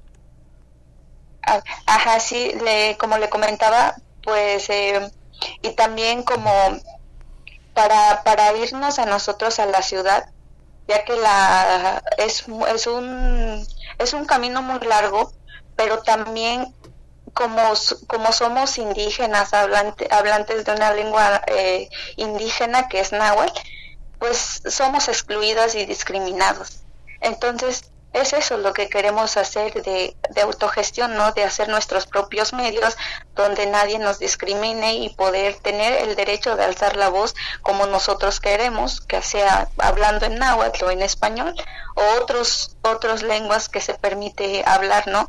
Ah, 1.42 1.62
Ajá, 1.86 2.20
sí, 2.20 2.52
le, 2.64 2.96
como 2.98 3.18
le 3.18 3.28
comentaba, 3.28 3.96
pues, 4.26 4.68
eh, 4.68 5.10
y 5.62 5.70
también 5.70 6.22
como 6.24 6.52
para, 7.74 8.22
para 8.24 8.52
irnos 8.56 8.98
a 8.98 9.06
nosotros 9.06 9.58
a 9.58 9.66
la 9.66 9.82
ciudad, 9.82 10.28
ya 10.88 11.04
que 11.04 11.16
la 11.16 12.02
es, 12.18 12.44
es 12.74 12.86
un 12.86 13.66
es 13.98 14.12
un 14.12 14.24
camino 14.26 14.62
muy 14.62 14.80
largo, 14.80 15.32
pero 15.76 16.02
también 16.02 16.74
como, 17.32 17.62
como 18.06 18.32
somos 18.32 18.78
indígenas, 18.78 19.52
hablante- 19.52 20.08
hablantes 20.10 20.64
de 20.64 20.72
una 20.72 20.92
lengua 20.92 21.42
eh, 21.46 21.88
indígena 22.16 22.88
que 22.88 23.00
es 23.00 23.12
náhuatl, 23.12 23.58
pues 24.18 24.62
somos 24.68 25.08
excluidos 25.08 25.74
y 25.74 25.86
discriminados. 25.86 26.80
Entonces, 27.20 27.90
es 28.16 28.32
eso 28.32 28.56
lo 28.56 28.72
que 28.72 28.88
queremos 28.88 29.36
hacer 29.36 29.82
de, 29.82 30.16
de 30.30 30.40
autogestión, 30.40 31.14
¿no? 31.16 31.32
De 31.32 31.44
hacer 31.44 31.68
nuestros 31.68 32.06
propios 32.06 32.52
medios 32.52 32.96
donde 33.34 33.66
nadie 33.66 33.98
nos 33.98 34.18
discrimine 34.18 34.94
y 34.94 35.10
poder 35.10 35.56
tener 35.56 36.02
el 36.02 36.16
derecho 36.16 36.56
de 36.56 36.64
alzar 36.64 36.96
la 36.96 37.08
voz 37.08 37.34
como 37.62 37.86
nosotros 37.86 38.40
queremos, 38.40 39.00
que 39.00 39.22
sea 39.22 39.68
hablando 39.78 40.26
en 40.26 40.38
náhuatl 40.38 40.84
o 40.84 40.90
en 40.90 41.02
español 41.02 41.54
o 41.94 42.22
otros 42.22 42.76
otras 42.82 43.22
lenguas 43.22 43.68
que 43.68 43.80
se 43.80 43.94
permite 43.94 44.62
hablar, 44.66 45.06
¿no? 45.08 45.28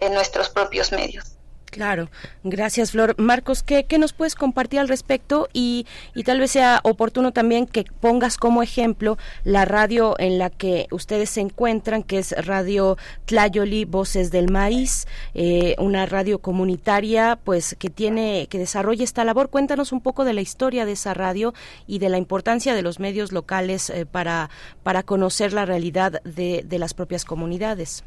En 0.00 0.14
nuestros 0.14 0.48
propios 0.48 0.92
medios. 0.92 1.37
Claro, 1.78 2.10
gracias 2.42 2.90
Flor. 2.90 3.14
Marcos, 3.18 3.62
¿qué, 3.62 3.84
qué 3.84 4.00
nos 4.00 4.12
puedes 4.12 4.34
compartir 4.34 4.80
al 4.80 4.88
respecto? 4.88 5.48
Y, 5.52 5.86
y 6.12 6.24
tal 6.24 6.40
vez 6.40 6.50
sea 6.50 6.80
oportuno 6.82 7.30
también 7.30 7.66
que 7.66 7.84
pongas 8.00 8.36
como 8.36 8.64
ejemplo 8.64 9.16
la 9.44 9.64
radio 9.64 10.16
en 10.18 10.38
la 10.38 10.50
que 10.50 10.88
ustedes 10.90 11.30
se 11.30 11.40
encuentran, 11.40 12.02
que 12.02 12.18
es 12.18 12.32
Radio 12.44 12.98
Tlayoli 13.26 13.84
Voces 13.84 14.32
del 14.32 14.50
Maíz, 14.50 15.06
eh, 15.34 15.76
una 15.78 16.04
radio 16.04 16.40
comunitaria 16.40 17.38
pues 17.44 17.76
que 17.78 17.90
tiene, 17.90 18.48
que 18.50 18.58
desarrolla 18.58 19.04
esta 19.04 19.22
labor. 19.22 19.48
Cuéntanos 19.48 19.92
un 19.92 20.00
poco 20.00 20.24
de 20.24 20.32
la 20.32 20.40
historia 20.40 20.84
de 20.84 20.92
esa 20.94 21.14
radio 21.14 21.54
y 21.86 22.00
de 22.00 22.08
la 22.08 22.18
importancia 22.18 22.74
de 22.74 22.82
los 22.82 22.98
medios 22.98 23.30
locales 23.30 23.88
eh, 23.90 24.04
para, 24.04 24.50
para 24.82 25.04
conocer 25.04 25.52
la 25.52 25.64
realidad 25.64 26.20
de, 26.24 26.64
de 26.66 26.78
las 26.80 26.92
propias 26.92 27.24
comunidades. 27.24 28.02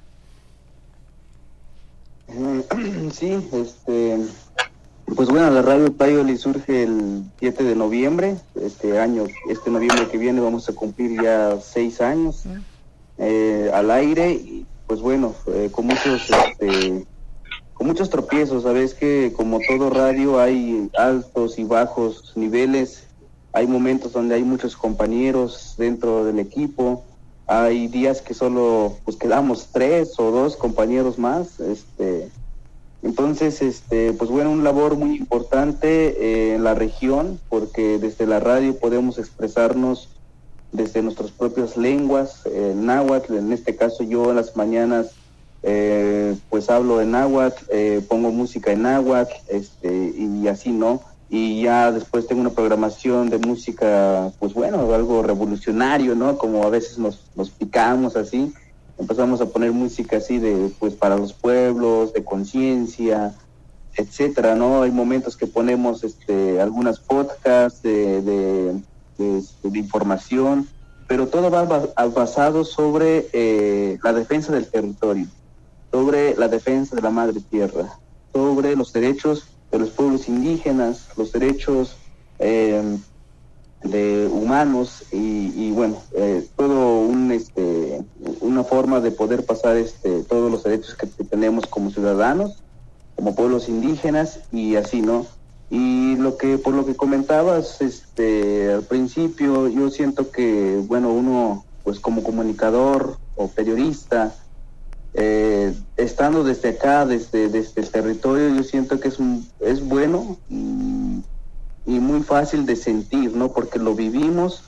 Sí, 3.11 3.50
este, 3.51 4.18
pues 5.16 5.30
bueno, 5.30 5.50
la 5.50 5.61
radio 5.61 5.92
Tayoli 5.92 6.38
surge 6.38 6.84
el 6.84 7.24
7 7.40 7.64
de 7.64 7.76
noviembre, 7.76 8.38
este 8.56 9.00
año, 9.00 9.26
este 9.50 9.69
noviembre 9.69 10.08
que 10.08 10.18
viene 10.18 10.40
vamos 10.40 10.69
a 10.69 10.74
cumplir 10.74 11.22
ya 11.22 11.60
seis 11.61 12.00
años 12.01 12.43
eh, 13.18 13.69
al 13.74 13.92
aire 13.92 14.32
y 14.32 14.66
pues 14.88 15.01
bueno, 15.01 15.34
eh, 15.48 15.69
con 15.72 15.88
muchos, 15.88 16.30
este, 16.30 17.06
con 17.74 17.88
muchos 17.88 18.10
tropiezos, 18.10 18.64
sabes 18.64 18.93
que 18.93 19.34
como 19.35 19.60
todo 19.68 19.90
radio 19.90 20.40
hay 20.40 20.90
altos 20.98 21.60
y 21.60 21.64
bajos 21.64 22.34
niveles, 22.35 23.06
hay 23.53 23.68
momentos 23.68 24.14
donde 24.14 24.35
hay 24.35 24.43
muchos 24.43 24.76
compañeros 24.76 25.76
dentro 25.77 26.26
del 26.26 26.40
equipo, 26.40 27.03
hay 27.47 27.87
días 27.87 28.21
que 28.21 28.33
solo 28.33 28.97
pues 29.03 29.17
quedamos 29.17 29.69
tres 29.71 30.19
o 30.19 30.31
dos 30.31 30.55
compañeros 30.55 31.17
más, 31.17 31.59
este 31.59 32.29
entonces 33.03 33.61
este 33.61 34.13
pues 34.13 34.29
bueno 34.29 34.51
un 34.51 34.63
labor 34.63 34.95
muy 34.95 35.15
importante 35.15 36.15
eh, 36.19 36.55
en 36.55 36.63
la 36.63 36.75
región 36.75 37.39
porque 37.49 37.97
desde 37.97 38.27
la 38.27 38.39
radio 38.39 38.77
podemos 38.77 39.17
expresarnos 39.17 40.09
desde 40.71 41.01
nuestras 41.01 41.31
propias 41.31 41.75
lenguas, 41.75 42.45
el 42.45 42.85
náhuatl, 42.85 43.35
en 43.35 43.51
este 43.51 43.75
caso 43.75 44.03
yo 44.03 44.29
en 44.29 44.37
las 44.37 44.55
mañanas 44.55 45.11
eh, 45.63 46.35
pues 46.49 46.69
hablo 46.69 47.01
en 47.01 47.11
náhuatl, 47.11 47.65
eh, 47.71 48.01
pongo 48.07 48.31
música 48.31 48.71
en 48.71 48.83
náhuatl, 48.83 49.33
este, 49.49 50.13
y 50.17 50.47
así, 50.47 50.71
¿no? 50.71 51.01
Y 51.34 51.61
ya 51.61 51.93
después 51.93 52.27
tengo 52.27 52.42
una 52.42 52.50
programación 52.50 53.30
de 53.30 53.38
música, 53.38 54.34
pues 54.38 54.53
bueno, 54.53 54.93
algo 54.93 55.24
revolucionario, 55.24 56.14
¿no? 56.14 56.38
Como 56.38 56.66
a 56.66 56.69
veces 56.69 56.98
nos, 56.98 57.32
nos 57.35 57.50
picamos 57.50 58.18
así, 58.18 58.53
empezamos 58.98 59.40
a 59.40 59.45
poner 59.45 59.72
música 59.72 60.18
así 60.18 60.40
de, 60.40 60.69
pues 60.77 60.93
para 60.93 61.16
los 61.16 61.32
pueblos, 61.32 62.11
de 62.11 62.26
conciencia, 62.26 63.34
etcétera, 63.95 64.56
¿no? 64.56 64.82
Hay 64.84 64.92
momentos 64.92 65.38
que 65.38 65.48
ponemos 65.48 66.03
este, 66.03 66.60
algunas 66.60 67.00
podcasts 67.00 67.82
de, 67.82 68.22
de, 68.22 68.82
este, 69.18 69.77
información, 69.80 70.68
pero 71.08 71.27
todo 71.27 71.50
va 71.50 71.64
ba- 71.64 71.88
basado 72.14 72.66
sobre 72.66 73.30
eh, 73.32 73.98
la 74.03 74.11
defensa 74.11 74.51
del 74.51 74.69
territorio, 74.69 75.27
sobre 75.93 76.35
la 76.35 76.50
defensa 76.50 76.93
de 76.93 77.01
la 77.01 77.10
madre 77.10 77.40
tierra, 77.50 77.88
sobre 78.34 78.76
los 78.76 78.92
derechos 78.92 79.45
de 79.72 79.80
los 79.80 79.90
pueblos 79.90 80.27
indígenas, 80.27 81.08
los 81.17 81.32
derechos 81.32 81.95
eh, 82.40 82.98
de 83.83 84.27
humanos 84.27 85.03
y, 85.11 85.51
y 85.56 85.72
bueno, 85.72 86.01
eh, 86.16 86.45
todo 86.56 87.00
un 87.00 87.32
este 87.32 88.03
una 88.41 88.64
forma 88.64 89.00
de 89.00 89.11
poder 89.11 89.45
pasar 89.45 89.77
este 89.77 90.24
todos 90.24 90.51
los 90.51 90.64
derechos 90.64 90.95
que, 90.95 91.08
tenemos 91.24 91.66
como 91.66 91.90
ciudadanos, 91.90 92.61
como 93.16 93.33
pueblos 93.33 93.69
indígenas 93.69 94.41
y 94.51 94.75
así, 94.75 95.01
¿no? 95.01 95.25
Y 95.69 96.16
lo 96.17 96.38
que 96.38 96.58
por 96.58 96.74
lo 96.74 96.85
que 96.85 96.95
comentabas 96.95 97.82
este 97.82 98.74
al 98.74 98.83
principio, 98.83 99.67
yo 99.67 99.90
siento 99.90 100.30
que 100.30 100.82
bueno, 100.88 101.11
uno 101.11 101.66
pues 101.83 102.00
como 102.00 102.22
comunicador 102.24 103.17
o 103.35 103.48
periodista 103.48 104.35
eh, 105.14 105.73
estando 105.98 106.43
desde 106.43 106.69
acá, 106.69 107.06
desde, 107.06 107.49
desde 107.49 107.81
el 107.81 107.90
territorio, 107.90 108.56
yo 108.56 108.64
siento 108.64 108.99
que 108.99 109.09
es, 109.09 109.19
un, 109.19 109.48
es 109.59 109.85
bueno 109.85 110.38
y, 110.49 111.22
y 111.85 111.99
muy 111.99 112.22
fácil 112.23 112.65
de 112.65 112.75
sentir, 112.75 113.35
¿no? 113.35 113.51
Porque 113.51 113.80
lo 113.80 113.95
vivimos 113.95 114.64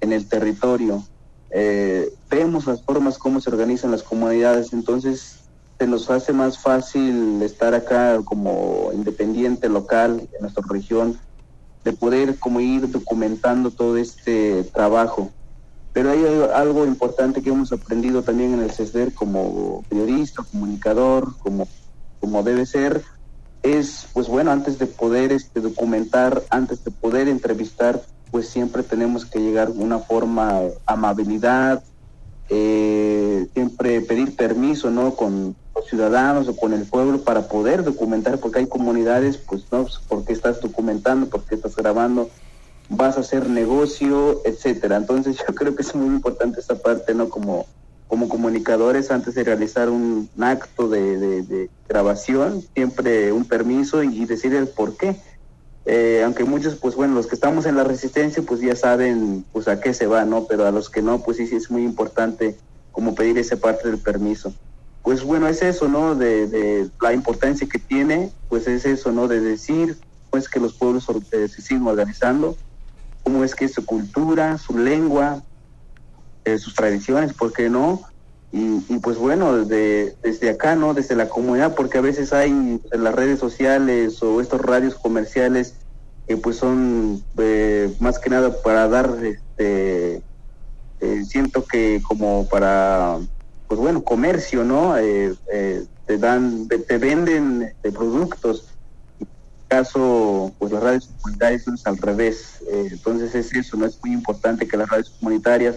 en 0.00 0.12
el 0.12 0.28
territorio. 0.28 1.04
Eh, 1.50 2.12
vemos 2.28 2.66
las 2.66 2.82
formas 2.82 3.18
como 3.18 3.40
se 3.40 3.50
organizan 3.50 3.90
las 3.90 4.02
comunidades, 4.02 4.72
entonces 4.72 5.38
se 5.78 5.86
nos 5.86 6.10
hace 6.10 6.32
más 6.32 6.58
fácil 6.58 7.40
estar 7.42 7.72
acá 7.72 8.20
como 8.24 8.90
independiente 8.92 9.68
local 9.68 10.28
en 10.32 10.40
nuestra 10.40 10.64
región, 10.68 11.18
de 11.84 11.92
poder 11.92 12.38
como 12.38 12.60
ir 12.60 12.90
documentando 12.90 13.70
todo 13.70 13.96
este 13.96 14.64
trabajo. 14.74 15.30
Pero 15.98 16.12
hay 16.12 16.24
algo 16.54 16.86
importante 16.86 17.42
que 17.42 17.50
hemos 17.50 17.72
aprendido 17.72 18.22
también 18.22 18.54
en 18.54 18.62
el 18.62 18.70
CESDER 18.70 19.14
como 19.14 19.82
periodista, 19.88 20.44
comunicador, 20.44 21.36
como, 21.38 21.66
como 22.20 22.44
debe 22.44 22.66
ser, 22.66 23.02
es, 23.64 24.06
pues 24.12 24.28
bueno, 24.28 24.52
antes 24.52 24.78
de 24.78 24.86
poder 24.86 25.32
este, 25.32 25.60
documentar, 25.60 26.44
antes 26.50 26.84
de 26.84 26.92
poder 26.92 27.26
entrevistar, 27.26 28.00
pues 28.30 28.48
siempre 28.48 28.84
tenemos 28.84 29.26
que 29.26 29.40
llegar 29.40 29.72
de 29.72 29.82
una 29.82 29.98
forma 29.98 30.60
amabilidad, 30.86 31.82
eh, 32.48 33.48
siempre 33.52 34.00
pedir 34.00 34.36
permiso, 34.36 34.92
¿no? 34.92 35.16
Con 35.16 35.56
los 35.74 35.86
ciudadanos 35.86 36.46
o 36.46 36.54
con 36.54 36.74
el 36.74 36.84
pueblo 36.84 37.24
para 37.24 37.48
poder 37.48 37.82
documentar, 37.82 38.38
porque 38.38 38.60
hay 38.60 38.68
comunidades, 38.68 39.36
pues 39.36 39.64
no, 39.72 39.82
pues, 39.82 39.98
porque 40.08 40.32
estás 40.32 40.60
documentando, 40.60 41.28
porque 41.28 41.56
estás 41.56 41.74
grabando, 41.74 42.30
vas 42.88 43.16
a 43.16 43.20
hacer 43.20 43.48
negocio, 43.50 44.40
etcétera. 44.44 44.96
Entonces 44.96 45.36
yo 45.38 45.54
creo 45.54 45.74
que 45.74 45.82
es 45.82 45.94
muy 45.94 46.08
importante 46.14 46.60
esta 46.60 46.76
parte, 46.76 47.14
¿no? 47.14 47.28
Como, 47.28 47.66
como 48.06 48.28
comunicadores, 48.28 49.10
antes 49.10 49.34
de 49.34 49.44
realizar 49.44 49.90
un 49.90 50.30
acto 50.40 50.88
de, 50.88 51.18
de- 51.18 51.70
grabación, 51.88 52.62
siempre 52.74 53.32
un 53.32 53.46
permiso 53.46 54.02
y 54.02 54.24
decir 54.26 54.54
el 54.54 54.68
por 54.68 54.96
qué. 54.96 55.16
Eh, 55.86 56.22
aunque 56.24 56.44
muchos, 56.44 56.76
pues 56.76 56.94
bueno, 56.96 57.14
los 57.14 57.26
que 57.26 57.34
estamos 57.34 57.66
en 57.66 57.76
la 57.76 57.84
resistencia, 57.84 58.42
pues 58.42 58.60
ya 58.60 58.76
saben, 58.76 59.46
pues 59.52 59.68
a 59.68 59.80
qué 59.80 59.94
se 59.94 60.06
va, 60.06 60.24
¿no? 60.24 60.46
Pero 60.46 60.66
a 60.66 60.70
los 60.70 60.90
que 60.90 61.02
no, 61.02 61.22
pues 61.22 61.38
sí, 61.38 61.48
es 61.54 61.70
muy 61.70 61.84
importante 61.84 62.58
como 62.90 63.14
pedir 63.14 63.38
esa 63.38 63.56
parte 63.56 63.88
del 63.88 64.00
permiso. 64.00 64.54
pues 65.02 65.22
bueno, 65.24 65.48
es 65.48 65.62
eso, 65.62 65.88
¿no? 65.88 66.14
De, 66.14 66.46
de 66.48 66.90
la 67.00 67.12
importancia 67.14 67.66
que 67.68 67.78
tiene, 67.78 68.32
pues 68.48 68.66
es 68.68 68.84
eso, 68.84 69.12
¿no? 69.12 69.28
De 69.28 69.40
decir, 69.40 69.98
pues 70.30 70.48
que 70.48 70.60
los 70.60 70.74
pueblos 70.76 71.06
se 71.30 71.48
siguen 71.48 71.86
organizando, 71.86 72.56
cómo 73.28 73.44
es 73.44 73.54
que 73.54 73.68
su 73.68 73.84
cultura, 73.84 74.56
su 74.56 74.78
lengua, 74.78 75.42
eh, 76.46 76.56
sus 76.56 76.74
tradiciones, 76.74 77.34
¿por 77.34 77.52
qué 77.52 77.68
no? 77.68 78.00
Y, 78.52 78.82
y 78.88 78.98
pues 79.00 79.18
bueno, 79.18 79.54
desde, 79.54 80.16
desde 80.22 80.48
acá, 80.48 80.76
¿no? 80.76 80.94
Desde 80.94 81.14
la 81.14 81.28
comunidad, 81.28 81.74
porque 81.74 81.98
a 81.98 82.00
veces 82.00 82.32
hay 82.32 82.80
las 82.90 83.14
redes 83.14 83.38
sociales 83.38 84.22
o 84.22 84.40
estos 84.40 84.62
radios 84.62 84.94
comerciales 84.94 85.74
que 86.26 86.38
pues 86.38 86.56
son 86.56 87.22
eh, 87.36 87.94
más 88.00 88.18
que 88.18 88.30
nada 88.30 88.50
para 88.62 88.88
dar, 88.88 89.14
este, 89.22 90.22
eh, 91.00 91.24
siento 91.26 91.66
que 91.66 92.00
como 92.08 92.48
para, 92.48 93.18
pues 93.68 93.78
bueno, 93.78 94.02
comercio, 94.04 94.64
¿no? 94.64 94.96
Eh, 94.96 95.34
te 96.06 96.16
dan, 96.16 96.66
te, 96.66 96.78
te 96.78 96.96
venden 96.96 97.74
de 97.82 97.92
productos. 97.92 98.67
Caso, 99.68 100.54
pues 100.58 100.72
las 100.72 100.82
radios 100.82 101.10
comunitarias 101.20 101.62
son 101.62 101.76
al 101.84 101.98
revés. 101.98 102.62
Eh, 102.72 102.88
entonces 102.90 103.34
es 103.34 103.54
eso, 103.54 103.76
¿no? 103.76 103.86
Es 103.86 103.98
muy 104.02 104.12
importante 104.12 104.66
que 104.66 104.76
las 104.76 104.88
radios 104.88 105.10
comunitarias, 105.10 105.76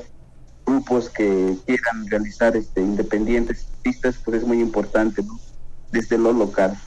grupos 0.65 1.09
que 1.09 1.57
quieran 1.65 2.07
realizar 2.07 2.55
este 2.55 2.81
independientes, 2.81 3.67
artistas, 3.75 4.15
pues 4.23 4.37
es 4.37 4.47
muy 4.47 4.61
importante, 4.61 5.21
¿no? 5.21 5.37
Desde 5.91 6.17
lo 6.17 6.31
local. 6.31 6.77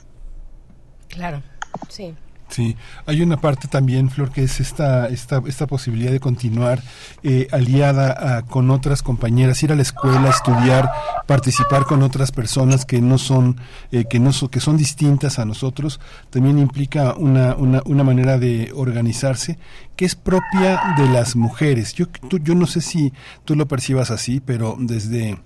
Claro, 1.09 1.43
sí. 1.89 2.15
Sí, 2.55 2.77
hay 3.05 3.21
una 3.21 3.35
parte 3.35 3.67
también, 3.67 4.09
Flor, 4.09 4.31
que 4.31 4.43
es 4.43 4.61
esta, 4.61 5.07
esta, 5.09 5.41
esta 5.45 5.67
posibilidad 5.67 6.09
de 6.11 6.21
continuar 6.21 6.81
eh, 7.21 7.47
aliada 7.51 8.37
a- 8.37 8.41
con 8.43 8.71
otras 8.71 9.01
compañeras, 9.03 9.61
ir 9.61 9.73
a 9.73 9.75
la 9.75 9.81
escuela, 9.81 10.29
estudiar, 10.29 10.89
participar 11.27 11.83
con 11.83 12.01
otras 12.01 12.31
personas 12.31 12.85
que 12.85 13.01
no 13.01 13.17
son, 13.17 13.57
eh, 13.91 14.05
que 14.09 14.19
no 14.21 14.31
so- 14.31 14.49
que 14.49 14.61
son 14.61 14.77
distintas 14.77 15.37
a 15.37 15.43
nosotros, 15.43 15.99
también 16.29 16.57
implica 16.57 17.13
una, 17.15 17.55
una, 17.55 17.81
una 17.85 18.05
manera 18.05 18.37
de 18.37 18.71
organizarse 18.73 19.59
que 19.97 20.05
es 20.05 20.15
propia 20.15 20.79
de 20.97 21.09
las 21.09 21.35
mujeres. 21.35 21.93
Yo, 21.93 22.05
yo 22.41 22.55
no 22.55 22.67
sé 22.67 22.79
si 22.79 23.11
tú 23.43 23.57
lo 23.57 23.67
percibas 23.67 24.11
así, 24.11 24.39
pero 24.39 24.77
desde 24.79 25.37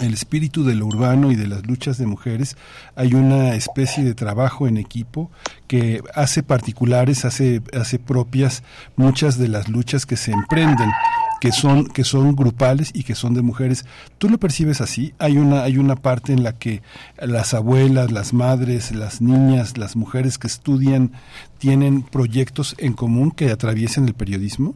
el 0.00 0.14
espíritu 0.14 0.64
de 0.64 0.74
lo 0.74 0.86
urbano 0.86 1.30
y 1.30 1.36
de 1.36 1.46
las 1.46 1.66
luchas 1.66 1.98
de 1.98 2.06
mujeres, 2.06 2.56
hay 2.96 3.14
una 3.14 3.54
especie 3.54 4.04
de 4.04 4.14
trabajo 4.14 4.68
en 4.68 4.76
equipo 4.76 5.30
que 5.66 6.02
hace 6.14 6.42
particulares, 6.42 7.24
hace, 7.24 7.62
hace 7.78 7.98
propias 7.98 8.62
muchas 8.96 9.38
de 9.38 9.48
las 9.48 9.68
luchas 9.68 10.06
que 10.06 10.16
se 10.16 10.32
emprenden 10.32 10.90
que 11.40 11.52
son 11.52 11.86
que 11.86 12.04
son 12.04 12.34
grupales 12.34 12.90
y 12.94 13.04
que 13.04 13.14
son 13.14 13.34
de 13.34 13.42
mujeres. 13.42 13.84
¿Tú 14.18 14.28
lo 14.28 14.38
percibes 14.38 14.80
así? 14.80 15.14
Hay 15.18 15.38
una 15.38 15.62
hay 15.62 15.78
una 15.78 15.96
parte 15.96 16.32
en 16.32 16.42
la 16.42 16.52
que 16.52 16.82
las 17.20 17.54
abuelas, 17.54 18.10
las 18.10 18.32
madres, 18.32 18.92
las 18.92 19.20
niñas, 19.20 19.78
las 19.78 19.96
mujeres 19.96 20.38
que 20.38 20.48
estudian 20.48 21.12
tienen 21.58 22.02
proyectos 22.02 22.74
en 22.78 22.92
común 22.92 23.30
que 23.30 23.50
atraviesen 23.50 24.06
el 24.06 24.14
periodismo? 24.14 24.74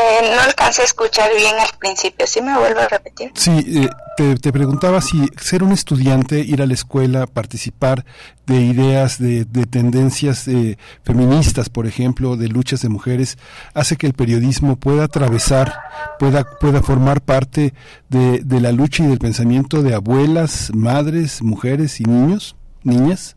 Eh, 0.00 0.34
no 0.34 0.40
alcancé 0.40 0.80
a 0.82 0.84
escuchar 0.86 1.30
bien 1.36 1.54
al 1.58 1.76
principio. 1.78 2.26
¿Sí 2.26 2.40
me 2.40 2.56
vuelvo 2.56 2.80
a 2.80 2.88
repetir? 2.88 3.32
Sí, 3.34 3.50
eh, 3.50 3.88
te, 4.16 4.36
te 4.36 4.52
preguntaba 4.52 5.02
si 5.02 5.28
ser 5.38 5.62
un 5.62 5.72
estudiante, 5.72 6.40
ir 6.40 6.62
a 6.62 6.66
la 6.66 6.72
escuela, 6.72 7.26
participar 7.26 8.06
de 8.46 8.60
ideas, 8.62 9.18
de, 9.18 9.44
de 9.44 9.66
tendencias 9.66 10.48
eh, 10.48 10.78
feministas, 11.04 11.68
por 11.68 11.86
ejemplo, 11.86 12.36
de 12.36 12.48
luchas 12.48 12.80
de 12.80 12.88
mujeres, 12.88 13.36
hace 13.74 13.96
que 13.96 14.06
el 14.06 14.14
periodismo 14.14 14.76
pueda 14.76 15.04
atravesar, 15.04 15.74
pueda, 16.18 16.44
pueda 16.44 16.82
formar 16.82 17.20
parte 17.20 17.74
de, 18.08 18.38
de 18.38 18.60
la 18.60 18.72
lucha 18.72 19.04
y 19.04 19.08
del 19.08 19.18
pensamiento 19.18 19.82
de 19.82 19.94
abuelas, 19.94 20.70
madres, 20.72 21.42
mujeres 21.42 22.00
y 22.00 22.04
niños, 22.04 22.56
niñas. 22.84 23.36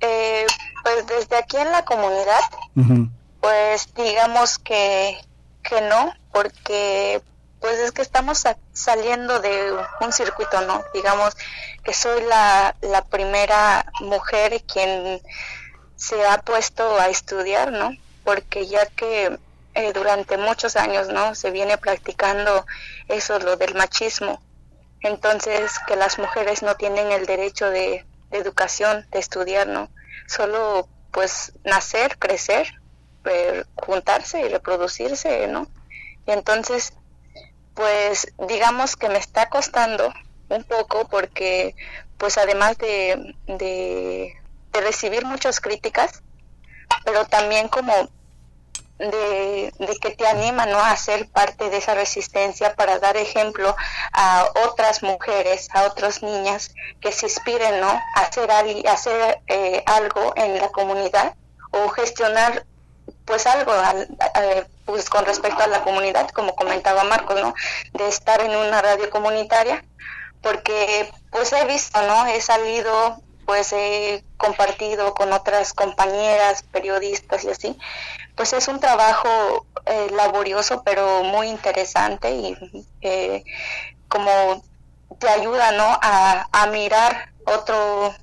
Eh, 0.00 0.46
pues 0.84 1.06
desde 1.06 1.36
aquí 1.36 1.56
en 1.56 1.72
la 1.72 1.84
comunidad. 1.84 3.23
Pues 3.44 3.92
digamos 3.94 4.58
que, 4.58 5.20
que 5.62 5.80
no, 5.82 6.14
porque 6.32 7.20
pues 7.60 7.78
es 7.78 7.92
que 7.92 8.00
estamos 8.02 8.38
sa- 8.38 8.56
saliendo 8.72 9.40
de 9.40 9.74
un 10.00 10.12
circuito, 10.12 10.62
¿no? 10.62 10.82
Digamos 10.94 11.36
que 11.82 11.92
soy 11.92 12.22
la, 12.24 12.74
la 12.80 13.04
primera 13.04 13.84
mujer 14.00 14.62
quien 14.64 15.20
se 15.96 16.26
ha 16.26 16.38
puesto 16.42 16.98
a 17.00 17.08
estudiar, 17.08 17.72
¿no? 17.72 17.90
Porque 18.24 18.66
ya 18.66 18.86
que 18.86 19.38
eh, 19.74 19.92
durante 19.92 20.38
muchos 20.38 20.76
años, 20.76 21.08
¿no? 21.08 21.34
Se 21.34 21.50
viene 21.50 21.78
practicando 21.78 22.66
eso, 23.08 23.38
lo 23.40 23.56
del 23.56 23.74
machismo. 23.74 24.40
Entonces, 25.02 25.72
que 25.86 25.96
las 25.96 26.18
mujeres 26.18 26.62
no 26.62 26.76
tienen 26.76 27.12
el 27.12 27.26
derecho 27.26 27.70
de, 27.70 28.06
de 28.30 28.38
educación, 28.38 29.06
de 29.12 29.18
estudiar, 29.20 29.66
¿no? 29.68 29.90
Solo, 30.28 30.88
pues, 31.12 31.52
nacer, 31.64 32.18
crecer, 32.18 32.74
eh, 33.24 33.64
juntarse 33.74 34.40
y 34.40 34.48
reproducirse, 34.48 35.46
¿no? 35.48 35.66
Y 36.26 36.32
entonces, 36.32 36.92
pues, 37.74 38.32
digamos 38.48 38.96
que 38.96 39.08
me 39.08 39.18
está 39.18 39.48
costando 39.48 40.12
un 40.48 40.64
poco 40.64 41.08
porque, 41.08 41.74
pues, 42.18 42.38
además 42.38 42.78
de, 42.78 43.34
de, 43.46 44.34
recibir 44.72 45.24
muchas 45.24 45.60
críticas, 45.60 46.22
pero 47.04 47.24
también 47.26 47.68
como 47.68 47.92
de, 48.98 49.72
de 49.78 49.96
que 50.00 50.10
te 50.10 50.26
anima 50.26 50.66
¿no? 50.66 50.78
a 50.78 50.96
ser 50.96 51.28
parte 51.28 51.70
de 51.70 51.76
esa 51.76 51.94
resistencia 51.94 52.74
para 52.74 52.98
dar 52.98 53.16
ejemplo 53.16 53.76
a 54.12 54.48
otras 54.66 55.02
mujeres, 55.02 55.68
a 55.72 55.84
otras 55.84 56.22
niñas 56.22 56.74
que 57.00 57.12
se 57.12 57.26
inspiren 57.26 57.80
¿no? 57.80 57.88
a 57.88 58.20
hacer, 58.20 58.50
hacer 58.88 59.40
eh, 59.46 59.82
algo 59.86 60.32
en 60.36 60.58
la 60.58 60.68
comunidad 60.70 61.34
o 61.70 61.88
gestionar 61.88 62.66
pues 63.24 63.46
algo 63.46 63.72
al- 63.72 64.08
a- 64.20 64.66
pues 64.84 65.08
con 65.08 65.24
respecto 65.24 65.62
a 65.62 65.66
la 65.66 65.82
comunidad, 65.82 66.28
como 66.30 66.54
comentaba 66.54 67.04
Marcos, 67.04 67.40
¿no? 67.40 67.54
de 67.94 68.08
estar 68.08 68.40
en 68.42 68.54
una 68.54 68.82
radio 68.82 69.08
comunitaria, 69.10 69.84
porque 70.42 71.10
pues 71.30 71.52
he 71.52 71.64
visto, 71.64 72.00
¿no? 72.02 72.26
He 72.26 72.40
salido, 72.40 73.18
pues 73.46 73.72
he 73.72 74.22
compartido 74.36 75.14
con 75.14 75.32
otras 75.32 75.72
compañeras, 75.72 76.62
periodistas 76.64 77.44
y 77.44 77.50
así, 77.50 77.78
pues 78.36 78.52
es 78.52 78.68
un 78.68 78.78
trabajo 78.80 79.66
eh, 79.86 80.08
laborioso 80.12 80.82
pero 80.84 81.22
muy 81.24 81.48
interesante 81.48 82.30
y 82.34 82.56
eh, 83.00 83.44
como 84.08 84.62
te 85.18 85.28
ayuda 85.28 85.72
no 85.72 85.98
a, 86.02 86.46
a 86.52 86.66
mirar 86.68 87.32
otro 87.46 88.14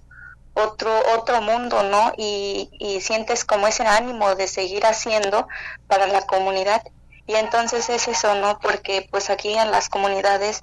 otro 0.53 0.91
otro 1.15 1.41
mundo 1.41 1.83
no 1.83 2.13
y, 2.17 2.69
y 2.79 3.01
sientes 3.01 3.45
como 3.45 3.67
ese 3.67 3.83
ánimo 3.87 4.35
de 4.35 4.47
seguir 4.47 4.85
haciendo 4.85 5.47
para 5.87 6.07
la 6.07 6.21
comunidad. 6.25 6.81
Y 7.27 7.35
entonces 7.35 7.89
es 7.89 8.07
eso 8.07 8.35
no 8.35 8.59
porque 8.59 9.07
pues 9.11 9.29
aquí 9.29 9.53
en 9.53 9.71
las 9.71 9.89
comunidades 9.89 10.61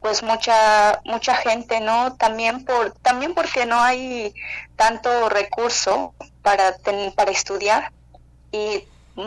pues 0.00 0.22
mucha 0.22 1.00
mucha 1.04 1.34
gente 1.34 1.80
no 1.80 2.16
también 2.16 2.64
por 2.64 2.92
también 3.02 3.34
porque 3.34 3.66
no 3.66 3.80
hay 3.80 4.32
tanto 4.76 5.28
recurso 5.28 6.14
para 6.42 6.76
ten- 6.78 7.12
para 7.12 7.30
estudiar 7.32 7.92
y 8.52 8.84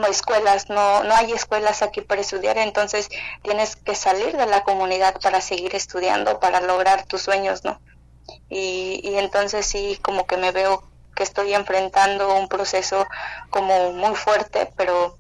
escuelas 0.09 0.69
no 0.69 1.03
no 1.03 1.13
hay 1.15 1.33
escuelas 1.33 1.81
aquí 1.81 2.01
para 2.01 2.21
estudiar 2.21 2.57
entonces 2.57 3.09
tienes 3.43 3.75
que 3.75 3.95
salir 3.95 4.35
de 4.37 4.45
la 4.45 4.63
comunidad 4.63 5.15
para 5.21 5.41
seguir 5.41 5.75
estudiando 5.75 6.39
para 6.39 6.61
lograr 6.61 7.05
tus 7.05 7.21
sueños 7.23 7.63
no 7.65 7.79
y, 8.49 9.01
y 9.03 9.15
entonces 9.17 9.65
sí 9.65 9.97
como 10.01 10.25
que 10.25 10.37
me 10.37 10.51
veo 10.51 10.83
que 11.15 11.23
estoy 11.23 11.53
enfrentando 11.53 12.37
un 12.37 12.47
proceso 12.47 13.07
como 13.49 13.93
muy 13.93 14.15
fuerte 14.15 14.71
pero 14.77 15.17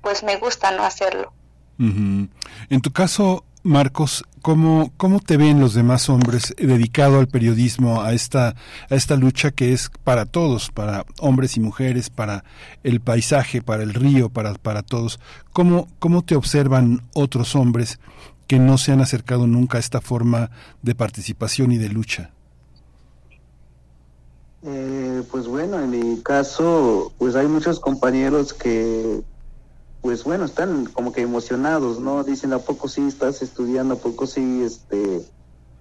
pues 0.00 0.22
me 0.22 0.36
gusta 0.36 0.70
no 0.70 0.84
hacerlo. 0.84 1.32
En 1.78 2.80
tu 2.82 2.92
caso, 2.92 3.44
Marcos, 3.64 4.24
¿cómo, 4.42 4.92
¿cómo 4.96 5.18
te 5.18 5.36
ven 5.36 5.58
los 5.58 5.74
demás 5.74 6.08
hombres 6.08 6.54
dedicado 6.56 7.18
al 7.18 7.26
periodismo, 7.26 8.02
a 8.02 8.12
esta, 8.12 8.48
a 8.90 8.94
esta 8.94 9.16
lucha 9.16 9.50
que 9.50 9.72
es 9.72 9.90
para 10.04 10.26
todos, 10.26 10.70
para 10.70 11.04
hombres 11.18 11.56
y 11.56 11.60
mujeres, 11.60 12.10
para 12.10 12.44
el 12.84 13.00
paisaje, 13.00 13.62
para 13.62 13.82
el 13.82 13.94
río, 13.94 14.28
para, 14.28 14.54
para 14.54 14.82
todos? 14.82 15.18
¿Cómo, 15.52 15.88
¿Cómo 15.98 16.22
te 16.22 16.36
observan 16.36 17.02
otros 17.14 17.56
hombres 17.56 17.98
que 18.46 18.58
no 18.58 18.78
se 18.78 18.92
han 18.92 19.00
acercado 19.00 19.46
nunca 19.46 19.78
a 19.78 19.80
esta 19.80 20.00
forma 20.00 20.50
de 20.82 20.94
participación 20.94 21.72
y 21.72 21.78
de 21.78 21.88
lucha? 21.88 22.30
Eh, 24.66 25.22
pues 25.30 25.46
bueno, 25.46 25.78
en 25.78 25.90
mi 25.90 26.22
caso, 26.22 27.12
pues 27.18 27.36
hay 27.36 27.46
muchos 27.46 27.80
compañeros 27.80 28.54
que, 28.54 29.22
pues 30.00 30.24
bueno, 30.24 30.46
están 30.46 30.86
como 30.86 31.12
que 31.12 31.20
emocionados, 31.20 32.00
¿no? 32.00 32.24
Dicen, 32.24 32.52
¿a 32.54 32.58
poco 32.58 32.88
sí 32.88 33.02
estás 33.06 33.42
estudiando? 33.42 33.94
¿A 33.94 33.98
poco 33.98 34.26
sí, 34.26 34.62
este, 34.62 35.22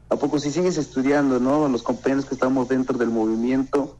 a 0.10 0.18
poco 0.18 0.38
sí 0.40 0.52
sigues 0.52 0.78
estudiando, 0.78 1.40
¿no? 1.40 1.70
Los 1.70 1.82
compañeros 1.82 2.26
que 2.26 2.34
estamos 2.34 2.68
dentro 2.68 2.98
del 2.98 3.10
movimiento. 3.10 3.96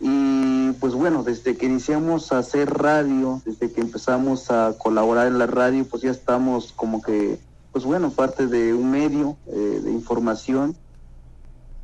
Y 0.00 0.70
pues 0.80 0.94
bueno, 0.94 1.24
desde 1.24 1.56
que 1.56 1.66
iniciamos 1.66 2.30
a 2.30 2.38
hacer 2.38 2.70
radio, 2.70 3.42
desde 3.44 3.72
que 3.72 3.80
empezamos 3.80 4.52
a 4.52 4.74
colaborar 4.78 5.26
en 5.26 5.38
la 5.38 5.48
radio, 5.48 5.84
pues 5.84 6.02
ya 6.02 6.12
estamos 6.12 6.72
como 6.72 7.02
que 7.02 7.40
pues 7.72 7.84
bueno, 7.84 8.10
parte 8.10 8.46
de 8.46 8.72
un 8.74 8.90
medio 8.90 9.36
eh, 9.46 9.80
de 9.82 9.92
información. 9.92 10.76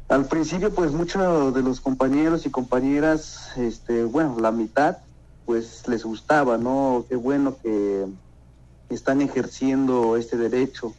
Al 0.09 0.27
principio, 0.27 0.73
pues 0.73 0.93
muchos 0.93 1.55
de 1.55 1.63
los 1.63 1.81
compañeros 1.81 2.45
y 2.45 2.51
compañeras, 2.51 3.51
este, 3.57 4.05
bueno, 4.05 4.39
la 4.39 4.53
mitad, 4.53 4.99
pues 5.47 5.89
les 5.89 6.05
gustaba, 6.05 6.59
¿no? 6.59 7.07
Qué 7.09 7.17
bueno 7.17 7.57
que 7.63 8.07
están 8.91 9.23
ejerciendo 9.23 10.17
este 10.17 10.37
derecho. 10.37 10.95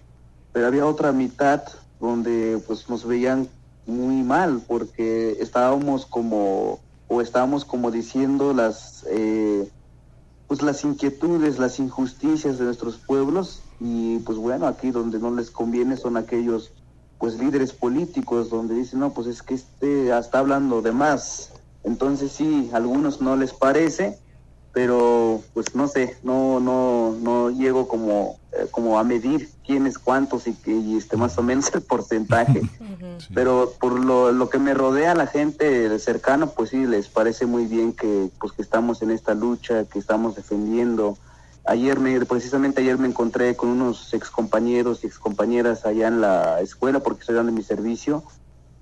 Pero 0.53 0.67
había 0.67 0.85
otra 0.85 1.11
mitad 1.11 1.63
donde 1.99 2.61
pues 2.65 2.89
nos 2.89 3.05
veían 3.05 3.47
muy 3.85 4.23
mal 4.23 4.61
porque 4.67 5.37
estábamos 5.39 6.05
como 6.05 6.79
o 7.07 7.21
estábamos 7.21 7.65
como 7.65 7.91
diciendo 7.91 8.53
las 8.53 9.05
eh, 9.09 9.69
pues 10.47 10.61
las 10.61 10.83
inquietudes, 10.83 11.59
las 11.59 11.79
injusticias 11.79 12.57
de 12.57 12.65
nuestros 12.65 12.97
pueblos 12.97 13.61
y 13.79 14.19
pues 14.19 14.37
bueno, 14.37 14.67
aquí 14.67 14.91
donde 14.91 15.19
no 15.19 15.31
les 15.31 15.51
conviene 15.51 15.97
son 15.97 16.17
aquellos 16.17 16.71
pues 17.17 17.37
líderes 17.37 17.73
políticos 17.73 18.49
donde 18.49 18.75
dicen, 18.75 18.99
no, 18.99 19.13
pues 19.13 19.27
es 19.27 19.41
que 19.41 19.55
este 19.55 20.17
está 20.17 20.39
hablando 20.39 20.81
de 20.81 20.91
más. 20.91 21.51
Entonces 21.83 22.31
sí, 22.31 22.69
a 22.73 22.77
algunos 22.77 23.21
no 23.21 23.35
les 23.35 23.53
parece, 23.53 24.17
pero 24.73 25.41
pues 25.53 25.75
no 25.75 25.87
sé, 25.87 26.17
no 26.23 26.59
no 26.59 27.15
no 27.21 27.49
llego 27.49 27.87
como 27.87 28.37
eh, 28.51 28.67
como 28.71 28.99
a 28.99 29.03
medir 29.03 29.49
quiénes 29.65 29.97
cuántos 29.97 30.47
y 30.47 30.53
que 30.53 30.71
y 30.71 30.97
este 30.97 31.17
más 31.17 31.37
o 31.37 31.43
menos 31.43 31.73
el 31.73 31.81
porcentaje. 31.81 32.61
Pero 33.33 33.73
por 33.79 33.97
lo, 33.99 34.31
lo 34.31 34.49
que 34.49 34.59
me 34.59 34.73
rodea 34.73 35.15
la 35.15 35.27
gente 35.27 35.97
cercana, 35.99 36.47
pues 36.47 36.69
sí 36.71 36.85
les 36.85 37.07
parece 37.07 37.45
muy 37.45 37.65
bien 37.65 37.93
que 37.93 38.29
pues 38.39 38.51
que 38.51 38.61
estamos 38.61 39.01
en 39.01 39.11
esta 39.11 39.33
lucha, 39.33 39.85
que 39.85 39.99
estamos 39.99 40.35
defendiendo. 40.35 41.17
Ayer 41.67 41.99
me 41.99 42.23
precisamente 42.25 42.81
ayer 42.81 42.97
me 42.97 43.07
encontré 43.07 43.55
con 43.55 43.69
unos 43.69 44.13
excompañeros 44.13 45.03
y 45.03 45.07
excompañeras 45.07 45.85
allá 45.85 46.07
en 46.07 46.21
la 46.21 46.61
escuela 46.61 46.99
porque 46.99 47.21
estoy 47.21 47.35
dando 47.35 47.51
mi 47.51 47.63
servicio 47.63 48.23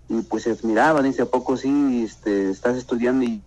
y 0.10 0.22
pues 0.22 0.44
se 0.44 0.52
admiraban, 0.52 1.06
dice, 1.06 1.22
¿a 1.22 1.26
poco 1.26 1.56
sí 1.56 2.04
este, 2.04 2.50
estás 2.50 2.76
estudiando 2.76 3.24
y 3.24 3.42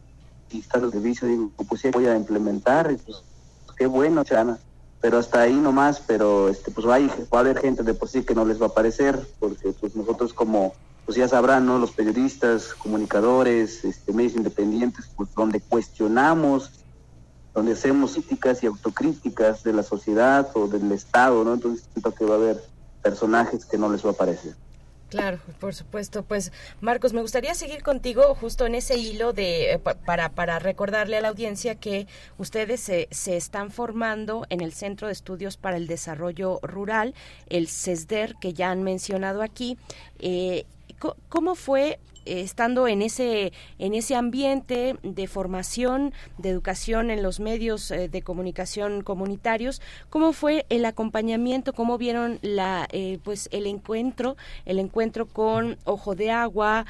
y 0.50 0.60
está 0.60 0.78
el 0.78 0.90
servicio, 0.90 1.28
digo, 1.28 1.50
pues 1.68 1.80
sí, 1.80 1.90
voy 1.90 2.06
a 2.06 2.16
implementar, 2.16 2.90
y 2.92 2.96
pues 2.96 3.22
qué 3.76 3.86
bueno, 3.86 4.24
Chana. 4.24 4.58
Pero 5.00 5.18
hasta 5.18 5.42
ahí 5.42 5.54
nomás, 5.54 6.00
pero 6.00 6.48
este 6.48 6.70
pues 6.70 6.86
va 6.86 6.96
a, 6.96 7.00
va 7.00 7.38
a 7.38 7.40
haber 7.40 7.58
gente 7.58 7.82
de 7.82 7.94
por 7.94 8.08
sí 8.08 8.22
que 8.22 8.34
no 8.34 8.44
les 8.44 8.60
va 8.60 8.66
a 8.66 8.74
parecer, 8.74 9.26
porque 9.38 9.72
pues 9.72 9.94
nosotros 9.94 10.32
como, 10.32 10.74
pues 11.04 11.16
ya 11.16 11.28
sabrán, 11.28 11.66
¿no? 11.66 11.78
Los 11.78 11.92
periodistas, 11.92 12.74
comunicadores, 12.74 13.84
este, 13.84 14.12
medios 14.12 14.34
independientes, 14.34 15.10
pues 15.14 15.32
donde 15.34 15.60
cuestionamos, 15.60 16.70
donde 17.56 17.72
hacemos 17.72 18.12
críticas 18.12 18.62
y 18.62 18.66
autocríticas 18.66 19.64
de 19.64 19.72
la 19.72 19.82
sociedad 19.82 20.48
o 20.54 20.68
del 20.68 20.92
Estado, 20.92 21.42
¿no? 21.42 21.54
Entonces 21.54 21.86
siento 21.92 22.14
que 22.14 22.26
va 22.26 22.34
a 22.34 22.36
haber 22.38 22.62
personajes 23.02 23.64
que 23.64 23.78
no 23.78 23.90
les 23.90 24.04
va 24.04 24.10
a 24.10 24.12
parecer. 24.12 24.54
Claro, 25.08 25.38
por 25.58 25.72
supuesto. 25.74 26.22
Pues 26.22 26.52
Marcos, 26.80 27.12
me 27.14 27.22
gustaría 27.22 27.54
seguir 27.54 27.82
contigo 27.82 28.34
justo 28.34 28.66
en 28.66 28.74
ese 28.74 28.98
hilo 28.98 29.32
de 29.32 29.72
eh, 29.72 29.78
pa- 29.78 29.94
para 29.94 30.28
para 30.30 30.58
recordarle 30.58 31.16
a 31.16 31.20
la 31.22 31.28
audiencia 31.28 31.76
que 31.76 32.06
ustedes 32.38 32.80
se, 32.80 33.08
se 33.10 33.36
están 33.36 33.70
formando 33.70 34.44
en 34.50 34.60
el 34.60 34.72
Centro 34.72 35.06
de 35.06 35.12
Estudios 35.14 35.56
para 35.56 35.76
el 35.78 35.86
Desarrollo 35.86 36.58
Rural, 36.62 37.14
el 37.48 37.68
CESDER 37.68 38.34
que 38.40 38.52
ya 38.52 38.70
han 38.70 38.82
mencionado 38.82 39.42
aquí. 39.42 39.78
Eh, 40.18 40.66
¿Cómo 41.28 41.54
fue 41.54 42.00
estando 42.26 42.88
en 42.88 43.02
ese 43.02 43.52
en 43.78 43.94
ese 43.94 44.14
ambiente 44.14 44.96
de 45.02 45.26
formación 45.26 46.12
de 46.38 46.50
educación 46.50 47.10
en 47.10 47.22
los 47.22 47.40
medios 47.40 47.90
eh, 47.90 48.08
de 48.08 48.22
comunicación 48.22 49.02
comunitarios 49.02 49.80
cómo 50.10 50.32
fue 50.32 50.66
el 50.68 50.84
acompañamiento 50.84 51.72
cómo 51.72 51.98
vieron 51.98 52.38
la 52.42 52.88
eh, 52.92 53.18
pues 53.22 53.48
el 53.52 53.66
encuentro 53.66 54.36
el 54.64 54.78
encuentro 54.78 55.26
con 55.26 55.78
ojo 55.84 56.14
de 56.14 56.30
agua 56.30 56.86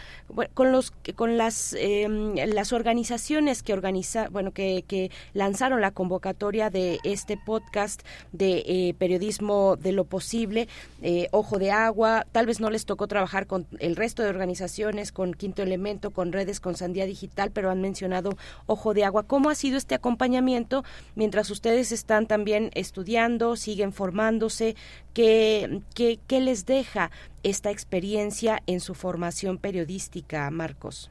con 0.54 0.72
los 0.72 0.92
con 1.14 1.36
las 1.36 1.74
eh, 1.78 2.08
las 2.52 2.72
organizaciones 2.72 3.62
que 3.62 3.72
organiza 3.72 4.28
bueno 4.28 4.52
que, 4.52 4.84
que 4.86 5.10
lanzaron 5.34 5.80
la 5.80 5.90
convocatoria 5.90 6.70
de 6.70 6.98
este 7.04 7.36
podcast 7.36 8.02
de 8.32 8.62
eh, 8.66 8.94
periodismo 8.98 9.76
de 9.76 9.92
lo 9.92 10.04
posible 10.04 10.68
eh, 11.02 11.28
ojo 11.32 11.58
de 11.58 11.70
agua 11.70 12.26
tal 12.32 12.46
vez 12.46 12.60
no 12.60 12.70
les 12.70 12.86
tocó 12.86 13.06
trabajar 13.06 13.46
con 13.46 13.66
el 13.78 13.96
resto 13.96 14.22
de 14.22 14.28
organizaciones 14.28 15.12
con 15.12 15.25
Quinto 15.34 15.62
Elemento, 15.62 16.10
con 16.10 16.32
redes, 16.32 16.60
con 16.60 16.76
Sandía 16.76 17.06
Digital, 17.06 17.50
pero 17.50 17.70
han 17.70 17.80
mencionado 17.80 18.36
Ojo 18.66 18.94
de 18.94 19.04
Agua. 19.04 19.24
¿Cómo 19.24 19.50
ha 19.50 19.54
sido 19.54 19.78
este 19.78 19.94
acompañamiento 19.94 20.84
mientras 21.14 21.50
ustedes 21.50 21.92
están 21.92 22.26
también 22.26 22.70
estudiando, 22.74 23.56
siguen 23.56 23.92
formándose? 23.92 24.76
¿Qué, 25.14 25.82
qué, 25.94 26.18
qué 26.26 26.40
les 26.40 26.66
deja 26.66 27.10
esta 27.42 27.70
experiencia 27.70 28.62
en 28.66 28.80
su 28.80 28.94
formación 28.94 29.58
periodística, 29.58 30.50
Marcos? 30.50 31.10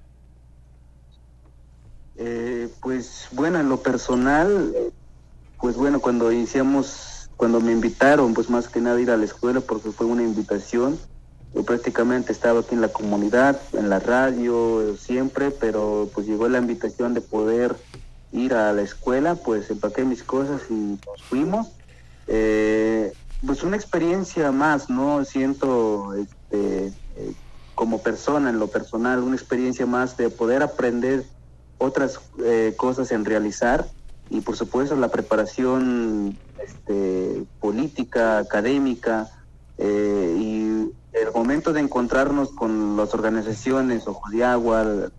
Eh, 2.18 2.70
pues 2.82 3.28
bueno, 3.32 3.60
en 3.60 3.70
lo 3.70 3.82
personal, 3.82 4.74
pues 5.60 5.76
bueno, 5.76 6.00
cuando 6.00 6.32
iniciamos, 6.32 7.30
cuando 7.36 7.60
me 7.60 7.72
invitaron, 7.72 8.34
pues 8.34 8.50
más 8.50 8.70
que 8.70 8.80
nada 8.80 9.02
ir 9.02 9.12
a 9.12 9.18
la 9.18 9.26
escuela 9.26 9.60
porque 9.60 9.92
fue 9.92 10.08
una 10.08 10.24
invitación. 10.24 10.98
Yo 11.56 11.64
prácticamente 11.64 12.34
estaba 12.34 12.60
aquí 12.60 12.76
en 12.76 12.82
la 12.82 12.90
comunidad, 12.90 13.62
en 13.74 13.90
la 13.90 14.00
radio, 14.00 14.96
siempre, 14.98 15.52
pero 15.52 16.10
pues 16.14 16.28
llegó 16.28 16.50
la 16.50 16.60
invitación 16.60 17.14
de 17.14 17.22
poder 17.22 17.78
ir 18.34 18.54
a 18.54 18.74
la 18.74 18.82
escuela, 18.82 19.36
pues 19.36 19.70
empaqué 19.70 20.04
mis 20.04 20.22
cosas 20.22 20.64
y 20.70 20.74
nos 20.74 21.24
fuimos. 21.30 21.72
Eh, 22.28 23.14
pues 23.46 23.64
una 23.64 23.78
experiencia 23.78 24.52
más, 24.52 24.90
¿no? 24.90 25.24
Siento 25.24 26.14
este, 26.14 26.88
eh, 26.88 27.34
como 27.74 28.02
persona, 28.04 28.50
en 28.50 28.60
lo 28.60 28.68
personal, 28.68 29.24
una 29.24 29.36
experiencia 29.36 29.86
más 29.86 30.18
de 30.18 30.30
poder 30.30 30.62
aprender 30.62 31.24
otras 31.78 32.20
eh, 32.44 32.74
cosas 32.78 33.12
en 33.12 33.24
realizar 33.24 33.86
y 34.30 34.42
por 34.42 34.56
supuesto 34.58 34.96
la 34.96 35.10
preparación 35.10 36.38
este, 36.64 37.46
política, 37.60 38.40
académica 38.40 39.30
eh, 39.78 40.36
y 40.40 40.92
el 41.16 41.32
momento 41.34 41.74
de 41.74 41.80
encontrarnos 41.80 42.52
con 42.52 42.98
las 42.98 43.14
organizaciones 43.14 44.08
Ojo 44.08 44.30
de 44.30 44.44
Agua, 44.44 44.84
la, 44.84 45.12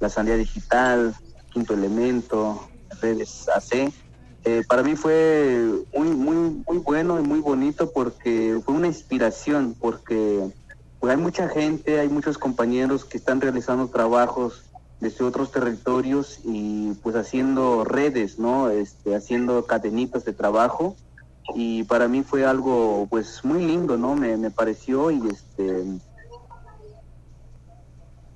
la 0.00 0.08
Sandía 0.08 0.36
Digital, 0.36 1.14
Quinto 1.52 1.74
Elemento, 1.74 2.68
redes 3.00 3.48
AC, 3.48 3.92
eh, 4.46 4.62
para 4.68 4.82
mí 4.82 4.94
fue 4.94 5.70
muy, 5.96 6.08
muy, 6.10 6.62
muy 6.66 6.78
bueno 6.78 7.18
y 7.18 7.22
muy 7.22 7.40
bonito 7.40 7.90
porque 7.92 8.60
fue 8.64 8.74
una 8.74 8.86
inspiración, 8.86 9.74
porque 9.78 10.50
pues, 11.00 11.10
hay 11.10 11.16
mucha 11.16 11.48
gente, 11.48 11.98
hay 11.98 12.08
muchos 12.08 12.36
compañeros 12.36 13.04
que 13.06 13.16
están 13.16 13.40
realizando 13.40 13.88
trabajos 13.88 14.64
desde 15.00 15.24
otros 15.24 15.50
territorios 15.50 16.40
y 16.44 16.92
pues 17.02 17.16
haciendo 17.16 17.84
redes, 17.84 18.38
¿no? 18.38 18.68
Este, 18.68 19.14
haciendo 19.14 19.64
cadenitas 19.64 20.24
de 20.24 20.34
trabajo 20.34 20.94
y 21.54 21.84
para 21.84 22.08
mí 22.08 22.22
fue 22.22 22.44
algo 22.46 23.06
pues 23.10 23.40
muy 23.44 23.64
lindo, 23.66 23.96
¿no? 23.96 24.14
Me, 24.16 24.36
me 24.36 24.50
pareció 24.50 25.10
y 25.10 25.20
este 25.28 25.84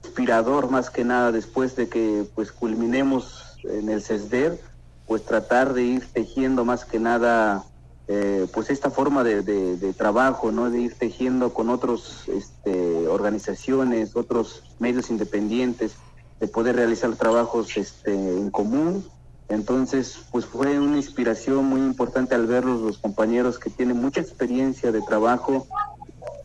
inspirador 0.05 0.71
más 0.71 0.91
que 0.91 1.05
nada 1.05 1.33
después 1.33 1.77
de 1.77 1.89
que 1.89 2.27
pues 2.35 2.53
culminemos 2.53 3.57
en 3.65 3.89
el 3.89 4.03
CESDER, 4.03 4.61
pues 5.07 5.25
tratar 5.25 5.75
de 5.75 5.83
ir 5.85 6.13
tejiendo 6.13 6.65
más 6.65 6.85
que 6.85 6.99
nada 6.99 7.65
eh, 8.07 8.47
pues 8.55 8.71
esta 8.71 8.91
forma 8.91 9.23
de, 9.23 9.43
de- 9.43 9.77
de 9.77 9.93
trabajo, 9.93 10.51
¿no? 10.51 10.71
De 10.71 10.81
ir 10.81 10.97
tejiendo 10.99 11.53
con 11.53 11.69
otros 11.69 12.23
este, 12.29 13.07
organizaciones, 13.07 14.17
otros 14.17 14.63
medios 14.79 15.11
independientes, 15.11 15.97
de 16.41 16.49
poder 16.49 16.77
realizar 16.77 17.15
trabajos 17.17 17.77
este, 17.77 18.13
en 18.15 18.51
común. 18.51 19.05
Entonces, 19.49 20.19
pues 20.31 20.45
fue 20.45 20.79
una 20.79 20.97
inspiración 20.97 21.65
muy 21.65 21.81
importante 21.81 22.35
al 22.35 22.47
verlos 22.47 22.83
los 22.83 22.99
compañeros 22.99 23.59
que 23.59 23.71
tienen 23.71 24.01
mucha 24.01 24.21
experiencia 24.21 24.93
de 24.93 25.01
trabajo. 25.01 25.67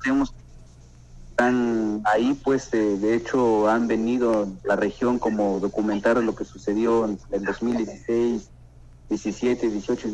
Tenemos 0.01 0.33
están 1.33 2.03
ahí, 2.06 2.40
pues 2.43 2.69
de, 2.69 2.99
de 2.99 3.15
hecho 3.15 3.67
han 3.67 3.88
venido 3.88 4.43
a 4.43 4.67
la 4.67 4.75
región 4.75 5.17
como 5.17 5.59
documentar 5.59 6.17
lo 6.17 6.35
que 6.35 6.45
sucedió 6.45 7.06
en 7.06 7.17
el 7.32 7.43
2016, 7.43 8.49
17, 9.09 9.69
18, 9.69 10.09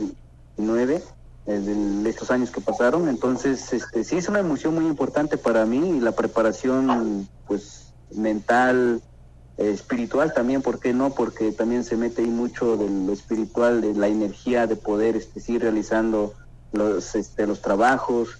19, 0.57 1.03
eh, 1.47 1.51
de 1.51 2.09
estos 2.09 2.31
años 2.31 2.51
que 2.51 2.61
pasaron. 2.61 3.09
Entonces, 3.09 3.73
este, 3.73 4.05
sí 4.05 4.15
es 4.15 4.29
una 4.29 4.39
emoción 4.39 4.75
muy 4.75 4.85
importante 4.85 5.37
para 5.37 5.65
mí 5.65 5.97
y 5.97 5.99
la 5.99 6.13
preparación, 6.13 7.27
pues 7.47 7.91
mental, 8.15 9.01
eh, 9.01 9.08
espiritual 9.59 10.33
también, 10.33 10.61
¿por 10.61 10.79
qué 10.79 10.93
no? 10.93 11.11
Porque 11.11 11.51
también 11.51 11.83
se 11.83 11.97
mete 11.97 12.21
ahí 12.21 12.29
mucho 12.29 12.77
de 12.77 12.89
lo 12.89 13.11
espiritual, 13.11 13.81
de 13.81 13.93
la 13.93 14.07
energía 14.07 14.67
de 14.67 14.75
poder 14.75 15.15
este, 15.15 15.41
seguir 15.41 15.63
realizando 15.63 16.33
los, 16.71 17.15
este, 17.15 17.45
los 17.45 17.61
trabajos 17.61 18.39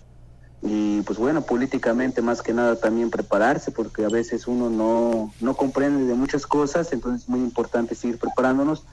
y 0.61 1.01
pues 1.01 1.17
bueno, 1.17 1.41
políticamente 1.41 2.21
más 2.21 2.41
que 2.41 2.53
nada 2.53 2.75
también 2.75 3.09
prepararse, 3.09 3.71
porque 3.71 4.03
a 4.03 4.09
veces 4.09 4.47
uno 4.47 4.69
no, 4.69 5.33
no 5.39 5.53
comprende 5.55 6.05
de 6.05 6.13
muchas 6.15 6.45
cosas, 6.45 6.91
entonces 6.91 7.23
es 7.23 7.29
muy 7.29 7.39
importante 7.39 7.95
seguir 7.95 8.17
preparándonos. 8.17 8.83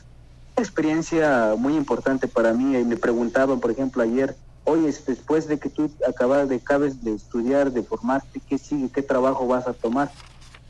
Una 0.57 0.65
experiencia 0.65 1.55
muy 1.59 1.77
importante 1.77 2.29
para 2.29 2.53
mí, 2.53 2.77
y 2.77 2.85
me 2.85 2.97
preguntaban, 2.97 3.59
por 3.59 3.73
ejemplo, 3.73 4.03
ayer, 4.03 4.37
oye, 4.65 4.89
este, 4.89 5.13
después 5.13 5.49
de 5.49 5.59
que 5.59 5.69
tú 5.69 5.91
acabas 6.09 6.49
de, 6.49 6.57
acabes 6.57 7.03
de 7.03 7.15
estudiar, 7.15 7.73
de 7.73 7.83
formarte, 7.83 8.41
¿qué 8.49 8.59
sigue? 8.59 8.89
¿Qué 8.89 9.03
trabajo 9.03 9.47
vas 9.47 9.67
a 9.67 9.73
tomar? 9.73 10.11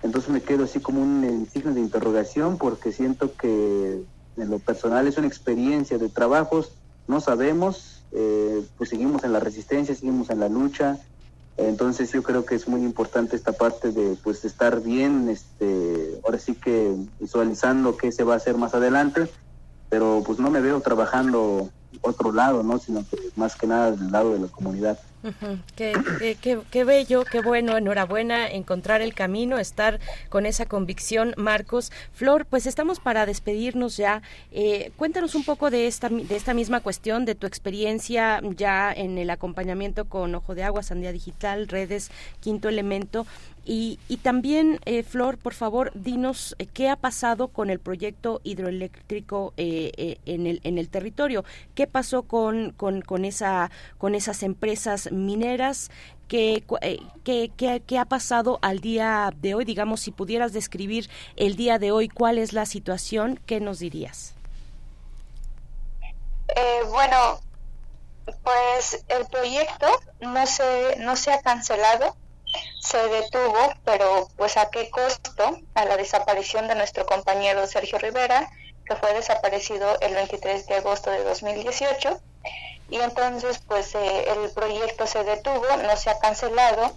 Entonces 0.07 0.31
me 0.31 0.41
quedo 0.41 0.65
así 0.65 0.79
como 0.79 1.03
un 1.03 1.49
signo 1.53 1.75
de 1.75 1.81
interrogación 1.81 2.59
porque 2.59 2.93
siento 2.93 3.35
que 3.35 4.05
en 4.37 4.51
lo 4.51 4.61
personal 4.61 5.09
es 5.09 5.19
una 5.19 5.27
experiencia 5.27 5.99
de 5.99 6.09
trabajos, 6.09 6.73
no 7.09 7.21
sabemos, 7.21 8.05
eh, 8.13 8.65
pues 8.79 8.91
seguimos 8.91 9.25
en 9.25 9.33
la 9.33 9.41
resistencia, 9.41 9.97
seguimos 9.97 10.31
en 10.31 10.39
la 10.39 10.49
lucha, 10.49 11.01
entonces 11.57 12.13
yo 12.13 12.23
creo 12.23 12.45
que 12.45 12.55
es 12.55 12.69
muy 12.69 12.83
importante 12.83 13.35
esta 13.35 13.51
parte 13.51 13.91
de 13.91 14.17
pues 14.23 14.45
estar 14.45 14.81
bien, 14.81 15.29
este, 15.29 16.21
ahora 16.25 16.39
sí 16.39 16.55
que 16.55 16.95
visualizando 17.19 17.97
qué 17.97 18.13
se 18.13 18.23
va 18.23 18.35
a 18.35 18.37
hacer 18.37 18.57
más 18.57 18.75
adelante, 18.75 19.29
pero 19.89 20.23
pues 20.25 20.39
no 20.39 20.51
me 20.51 20.61
veo 20.61 20.81
trabajando 20.83 21.69
otro 22.03 22.31
lado, 22.31 22.63
¿no? 22.63 22.79
Sino 22.79 23.05
que 23.11 23.19
más 23.35 23.57
que 23.57 23.67
nada 23.67 23.91
del 23.91 24.13
lado 24.13 24.35
de 24.35 24.39
la 24.39 24.49
comunidad. 24.49 25.01
Qué, 25.77 25.93
qué- 26.41 26.59
qué- 26.71 26.85
bello, 26.85 27.25
qué 27.25 27.41
bueno, 27.41 27.77
enhorabuena 27.77 28.49
encontrar 28.49 29.01
el 29.03 29.15
camino, 29.15 29.59
estar 29.59 29.99
con 30.29 30.47
esa 30.47 30.67
convicción, 30.67 31.35
Marcos. 31.37 31.91
Flor, 32.13 32.47
pues 32.47 32.67
estamos 32.67 33.01
para 33.01 33.27
despedirnos 33.27 33.97
ya. 33.97 34.23
Eh, 34.53 34.93
cuéntanos 34.97 35.35
un 35.35 35.45
poco 35.45 35.71
de 35.71 35.87
esta, 35.87 36.09
de 36.09 36.37
esta 36.37 36.55
misma 36.55 36.81
cuestión, 36.81 37.25
de 37.25 37.35
tu 37.35 37.47
experiencia 37.47 38.41
ya 38.57 38.93
en 38.93 39.19
el 39.19 39.31
acompañamiento 39.31 40.05
con 40.05 40.35
Ojo 40.35 40.55
de 40.55 40.63
Agua, 40.63 40.83
Sandía 40.83 41.13
Digital, 41.13 41.69
Redes, 41.69 42.11
Quinto 42.41 42.69
Elemento. 42.69 43.27
Y, 43.69 43.99
y 44.09 44.19
también, 44.19 44.79
eh, 44.85 45.03
Flor, 45.03 45.39
por 45.39 45.53
favor, 45.53 45.91
dinos 45.95 46.55
eh, 46.61 46.67
qué 46.67 46.89
ha 46.89 46.95
pasado 46.95 47.49
con 47.49 47.69
el 47.69 47.81
proyecto 47.81 48.41
hidroeléctrico 48.45 49.55
eh, 49.57 49.91
eh, 49.97 50.19
en, 50.25 50.47
el, 50.47 50.61
en 50.63 50.79
el 50.79 50.89
territorio. 50.89 51.45
¿Qué 51.75 51.89
pasó 51.89 52.23
con, 52.23 52.71
con, 52.71 53.03
con, 53.03 53.25
esa, 53.25 53.73
con 53.99 54.15
esas 54.15 54.45
empresas 54.45 55.11
mineras? 55.11 55.91
¿Qué, 56.29 56.65
eh, 56.81 57.01
qué, 57.25 57.51
qué- 57.57 57.83
qué 57.85 57.99
ha 57.99 58.05
pasado 58.05 58.61
al 58.63 58.79
día 58.79 59.33
de 59.41 59.55
hoy? 59.57 59.65
Digamos, 59.65 60.01
si 60.01 60.13
pudieras 60.13 60.53
describir 60.53 61.11
el 61.35 61.57
día 61.57 61.81
de 61.81 61.91
hoy, 61.91 62.09
¿cuál 62.09 62.39
es 62.39 62.53
la 62.53 62.67
situación? 62.67 63.41
¿Qué 63.47 63.59
nos 63.59 63.81
dirías? 63.81 64.35
Bueno, 66.91 67.41
pues 68.43 69.05
el 69.09 69.27
proyecto 69.27 69.87
no 70.21 70.47
se, 70.47 70.97
no 70.99 71.17
se 71.17 71.33
ha 71.33 71.43
cancelado, 71.43 72.17
se 72.81 73.09
detuvo, 73.09 73.59
pero 73.85 74.29
pues 74.37 74.57
a 74.57 74.71
qué 74.71 74.91
costo, 74.91 75.59
a 75.75 75.85
la 75.85 75.97
desaparición 75.97 76.69
de 76.69 76.75
nuestro 76.75 77.07
compañero 77.07 77.67
Sergio 77.67 77.99
Rivera, 77.99 78.51
que 78.87 78.97
fue 78.97 79.13
desaparecido 79.15 79.99
el 80.01 80.15
23 80.15 80.67
de 80.67 80.75
agosto 80.77 81.11
de 81.11 81.25
2018. 81.25 82.21
Y 82.89 83.01
entonces 83.01 83.59
pues 83.67 83.95
eh, 83.97 84.29
el 84.31 84.51
proyecto 84.53 85.09
se 85.09 85.25
detuvo, 85.25 85.67
no 85.83 85.97
se 85.97 86.09
ha 86.09 86.21
cancelado 86.21 86.95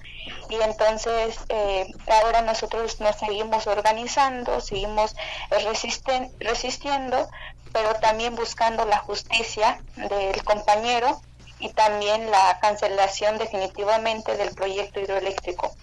y 0.48 0.56
entonces 0.62 1.36
eh, 1.50 1.88
ahora 2.22 2.42
nosotros 2.44 3.00
nos 3.00 3.16
seguimos 3.16 3.66
organizando, 3.66 4.62
seguimos 4.62 5.16
resisten- 5.50 6.32
resistiendo, 6.40 7.28
pero 7.74 7.96
también 7.96 8.36
buscando 8.36 8.86
la 8.86 8.98
justicia 9.00 9.82
del 9.96 10.44
compañero 10.44 11.20
y 11.60 11.70
también 11.70 12.30
la 12.32 12.58
cancelación 12.62 13.38
definitivamente 13.38 14.38
del 14.38 14.54
proyecto 14.56 15.00
hidroeléctrico. 15.00 15.76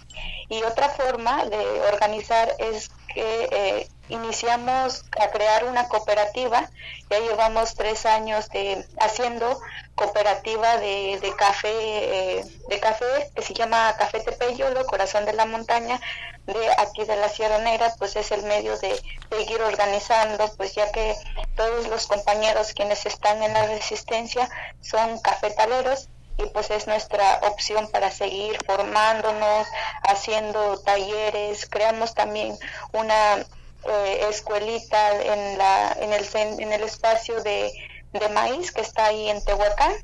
Y 0.48 0.62
otra 0.62 0.88
forma 0.88 1.44
de 1.46 1.80
organizar 1.92 2.54
es 2.58 2.90
que 3.12 3.48
eh, 3.50 3.88
iniciamos 4.08 5.04
a 5.20 5.28
crear 5.28 5.64
una 5.64 5.88
cooperativa, 5.88 6.68
ya 7.10 7.18
llevamos 7.18 7.74
tres 7.74 8.06
años 8.06 8.48
de 8.50 8.84
haciendo 8.98 9.60
cooperativa 9.94 10.76
de, 10.78 11.18
de 11.20 11.34
café, 11.36 11.68
eh, 11.70 12.44
de 12.68 12.80
café 12.80 13.30
que 13.34 13.42
se 13.42 13.54
llama 13.54 13.94
Café 13.98 14.20
Tepeyolo, 14.20 14.84
Corazón 14.86 15.24
de 15.24 15.32
la 15.32 15.46
Montaña, 15.46 16.00
de 16.46 16.70
aquí 16.78 17.04
de 17.04 17.16
la 17.16 17.28
Sierra 17.28 17.58
Negra, 17.58 17.92
pues 17.98 18.14
es 18.16 18.30
el 18.30 18.42
medio 18.44 18.76
de 18.78 19.00
seguir 19.30 19.60
organizando, 19.62 20.50
pues 20.56 20.74
ya 20.74 20.90
que 20.92 21.16
todos 21.56 21.88
los 21.88 22.06
compañeros 22.06 22.72
quienes 22.72 23.06
están 23.06 23.42
en 23.42 23.52
la 23.52 23.66
resistencia 23.66 24.48
son 24.80 25.18
cafetaleros 25.20 26.08
y 26.38 26.44
pues 26.50 26.70
es 26.70 26.86
nuestra 26.86 27.40
opción 27.42 27.88
para 27.90 28.10
seguir 28.10 28.58
formándonos, 28.66 29.66
haciendo 30.02 30.78
talleres, 30.80 31.66
creamos 31.66 32.14
también 32.14 32.56
una 32.92 33.44
eh, 33.88 34.26
escuelita 34.28 35.22
en 35.22 35.58
la 35.58 35.96
en 36.00 36.12
el 36.12 36.26
en 36.34 36.72
el 36.72 36.82
espacio 36.82 37.42
de, 37.42 37.72
de 38.12 38.28
maíz 38.30 38.72
que 38.72 38.80
está 38.80 39.06
ahí 39.06 39.28
en 39.28 39.44
Tehuacán 39.44 39.94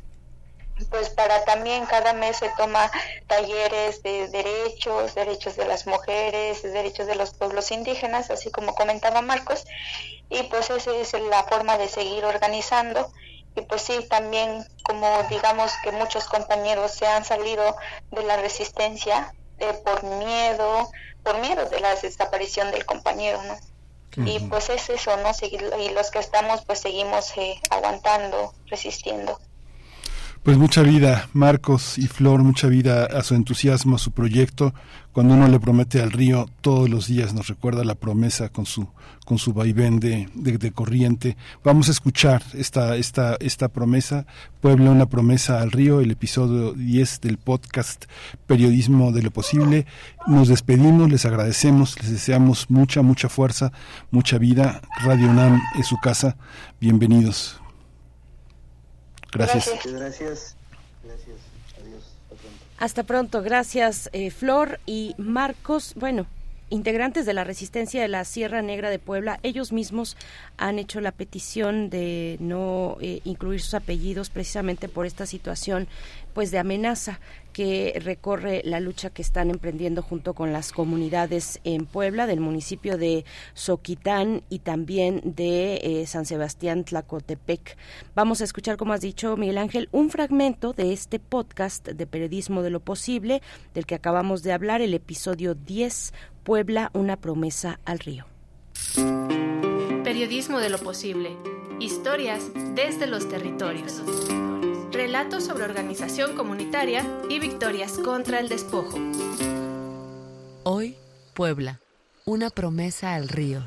pues 0.90 1.10
para 1.10 1.44
también 1.44 1.86
cada 1.86 2.12
mes 2.12 2.38
se 2.38 2.48
toma 2.56 2.90
talleres 3.26 4.02
de 4.02 4.28
derechos, 4.28 5.14
derechos 5.14 5.56
de 5.56 5.66
las 5.66 5.86
mujeres, 5.86 6.62
derechos 6.62 7.06
de 7.06 7.14
los 7.14 7.34
pueblos 7.34 7.70
indígenas, 7.70 8.30
así 8.30 8.50
como 8.50 8.74
comentaba 8.74 9.22
Marcos, 9.22 9.64
y 10.28 10.42
pues 10.44 10.70
esa 10.70 10.92
es 10.94 11.12
la 11.12 11.44
forma 11.44 11.78
de 11.78 11.88
seguir 11.88 12.24
organizando. 12.24 13.12
Y 13.54 13.60
pues 13.62 13.82
sí, 13.82 14.06
también 14.08 14.64
como 14.82 15.06
digamos 15.24 15.70
que 15.84 15.92
muchos 15.92 16.24
compañeros 16.24 16.92
se 16.92 17.06
han 17.06 17.24
salido 17.24 17.76
de 18.10 18.22
la 18.22 18.38
resistencia 18.38 19.34
eh, 19.58 19.74
por 19.84 20.02
miedo, 20.04 20.90
por 21.22 21.38
miedo 21.38 21.66
de 21.66 21.80
la 21.80 21.94
desaparición 21.94 22.70
del 22.70 22.86
compañero, 22.86 23.42
¿no? 23.42 23.58
Y 24.16 24.40
pues 24.40 24.68
es 24.68 24.90
eso, 24.90 25.16
¿no? 25.16 25.30
Y 25.78 25.90
los 25.90 26.10
que 26.10 26.18
estamos 26.18 26.64
pues 26.66 26.80
seguimos 26.80 27.32
eh, 27.36 27.60
aguantando, 27.70 28.52
resistiendo. 28.66 29.38
Pues 30.42 30.58
mucha 30.58 30.82
vida, 30.82 31.28
Marcos 31.34 31.98
y 31.98 32.08
Flor, 32.08 32.42
mucha 32.42 32.66
vida 32.66 33.06
a 33.06 33.22
su 33.22 33.34
entusiasmo, 33.36 33.96
a 33.96 33.98
su 33.98 34.10
proyecto. 34.10 34.74
Cuando 35.12 35.34
uno 35.34 35.46
le 35.46 35.60
promete 35.60 36.00
al 36.00 36.10
río, 36.10 36.48
todos 36.62 36.88
los 36.88 37.06
días 37.06 37.34
nos 37.34 37.48
recuerda 37.48 37.84
la 37.84 37.94
promesa 37.94 38.48
con 38.48 38.64
su, 38.64 38.88
con 39.26 39.36
su 39.36 39.52
vaivén 39.52 40.00
de, 40.00 40.30
de, 40.34 40.56
de 40.56 40.72
corriente. 40.72 41.36
Vamos 41.62 41.88
a 41.88 41.90
escuchar 41.90 42.42
esta, 42.54 42.96
esta, 42.96 43.36
esta 43.40 43.68
promesa, 43.68 44.26
Puebla, 44.62 44.90
una 44.90 45.10
promesa 45.10 45.60
al 45.60 45.70
río, 45.70 46.00
el 46.00 46.12
episodio 46.12 46.72
10 46.72 47.20
del 47.20 47.36
podcast 47.36 48.06
Periodismo 48.46 49.12
de 49.12 49.22
lo 49.22 49.30
Posible. 49.30 49.84
Nos 50.26 50.48
despedimos, 50.48 51.10
les 51.10 51.26
agradecemos, 51.26 52.00
les 52.00 52.10
deseamos 52.10 52.70
mucha, 52.70 53.02
mucha 53.02 53.28
fuerza, 53.28 53.70
mucha 54.10 54.38
vida. 54.38 54.80
Radio 55.02 55.28
UNAM 55.28 55.60
es 55.78 55.88
su 55.88 55.98
casa. 55.98 56.38
Bienvenidos. 56.80 57.60
Gracias. 59.30 59.70
Gracias. 59.84 60.56
Hasta 62.82 63.04
pronto, 63.04 63.42
gracias 63.42 64.10
eh, 64.12 64.32
Flor 64.32 64.80
y 64.86 65.14
Marcos. 65.16 65.94
Bueno, 65.94 66.26
integrantes 66.68 67.26
de 67.26 67.32
la 67.32 67.44
resistencia 67.44 68.02
de 68.02 68.08
la 68.08 68.24
Sierra 68.24 68.60
Negra 68.60 68.90
de 68.90 68.98
Puebla, 68.98 69.38
ellos 69.44 69.70
mismos 69.70 70.16
han 70.56 70.80
hecho 70.80 71.00
la 71.00 71.12
petición 71.12 71.90
de 71.90 72.38
no 72.40 72.96
eh, 73.00 73.20
incluir 73.22 73.60
sus 73.60 73.74
apellidos 73.74 74.30
precisamente 74.30 74.88
por 74.88 75.06
esta 75.06 75.26
situación 75.26 75.86
pues 76.34 76.50
de 76.50 76.58
amenaza 76.58 77.20
que 77.52 78.00
recorre 78.02 78.62
la 78.64 78.80
lucha 78.80 79.10
que 79.10 79.22
están 79.22 79.50
emprendiendo 79.50 80.02
junto 80.02 80.34
con 80.34 80.52
las 80.52 80.72
comunidades 80.72 81.60
en 81.64 81.86
Puebla 81.86 82.26
del 82.26 82.40
municipio 82.40 82.98
de 82.98 83.24
Soquitán 83.54 84.42
y 84.48 84.60
también 84.60 85.20
de 85.24 85.80
eh, 85.82 86.06
San 86.06 86.26
Sebastián 86.26 86.84
Tlacotepec. 86.84 87.76
Vamos 88.14 88.40
a 88.40 88.44
escuchar, 88.44 88.76
como 88.76 88.92
has 88.92 89.00
dicho, 89.00 89.36
Miguel 89.36 89.58
Ángel, 89.58 89.88
un 89.92 90.10
fragmento 90.10 90.72
de 90.72 90.92
este 90.92 91.18
podcast 91.18 91.88
de 91.88 92.06
Periodismo 92.06 92.62
de 92.62 92.70
lo 92.70 92.80
Posible, 92.80 93.42
del 93.74 93.86
que 93.86 93.94
acabamos 93.94 94.42
de 94.42 94.52
hablar, 94.52 94.80
el 94.80 94.94
episodio 94.94 95.54
10, 95.54 96.12
Puebla, 96.42 96.90
una 96.94 97.16
promesa 97.16 97.80
al 97.84 97.98
río. 97.98 98.26
Periodismo 100.04 100.58
de 100.58 100.70
lo 100.70 100.78
posible. 100.78 101.36
Historias 101.80 102.42
desde 102.74 103.06
los 103.06 103.28
territorios. 103.28 104.02
Relatos 104.92 105.44
sobre 105.44 105.64
organización 105.64 106.36
comunitaria 106.36 107.02
y 107.30 107.38
victorias 107.38 107.92
contra 107.92 108.40
el 108.40 108.50
despojo. 108.50 108.98
Hoy, 110.64 110.96
Puebla, 111.32 111.80
una 112.26 112.50
promesa 112.50 113.14
al 113.14 113.28
río. 113.28 113.64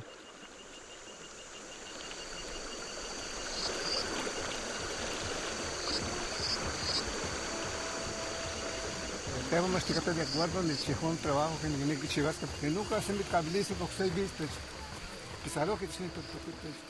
De 9.50 9.58
acuerdo, 10.22 10.62
dejó 10.88 11.08
un 11.08 11.18
trabajo 11.18 11.54
que 11.62 11.70
porque 12.48 12.70
nunca 12.70 13.02
se 13.02 13.14
me. 13.14 13.24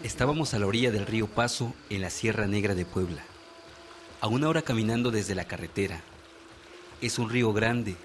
Estábamos 0.03 0.53
a 0.53 0.59
la 0.59 0.67
orilla 0.67 0.91
del 0.91 1.05
río 1.05 1.27
Paso, 1.27 1.73
en 1.89 2.01
la 2.01 2.09
Sierra 2.09 2.47
Negra 2.47 2.75
de 2.75 2.85
Puebla. 2.85 3.23
A 4.25 4.27
una 4.27 4.49
hora 4.49 4.63
caminando 4.63 5.11
desde 5.11 5.35
la 5.35 5.45
carretera. 5.45 6.01
Es 6.99 7.19
un 7.19 7.29
río 7.29 7.53
grande, 7.53 7.95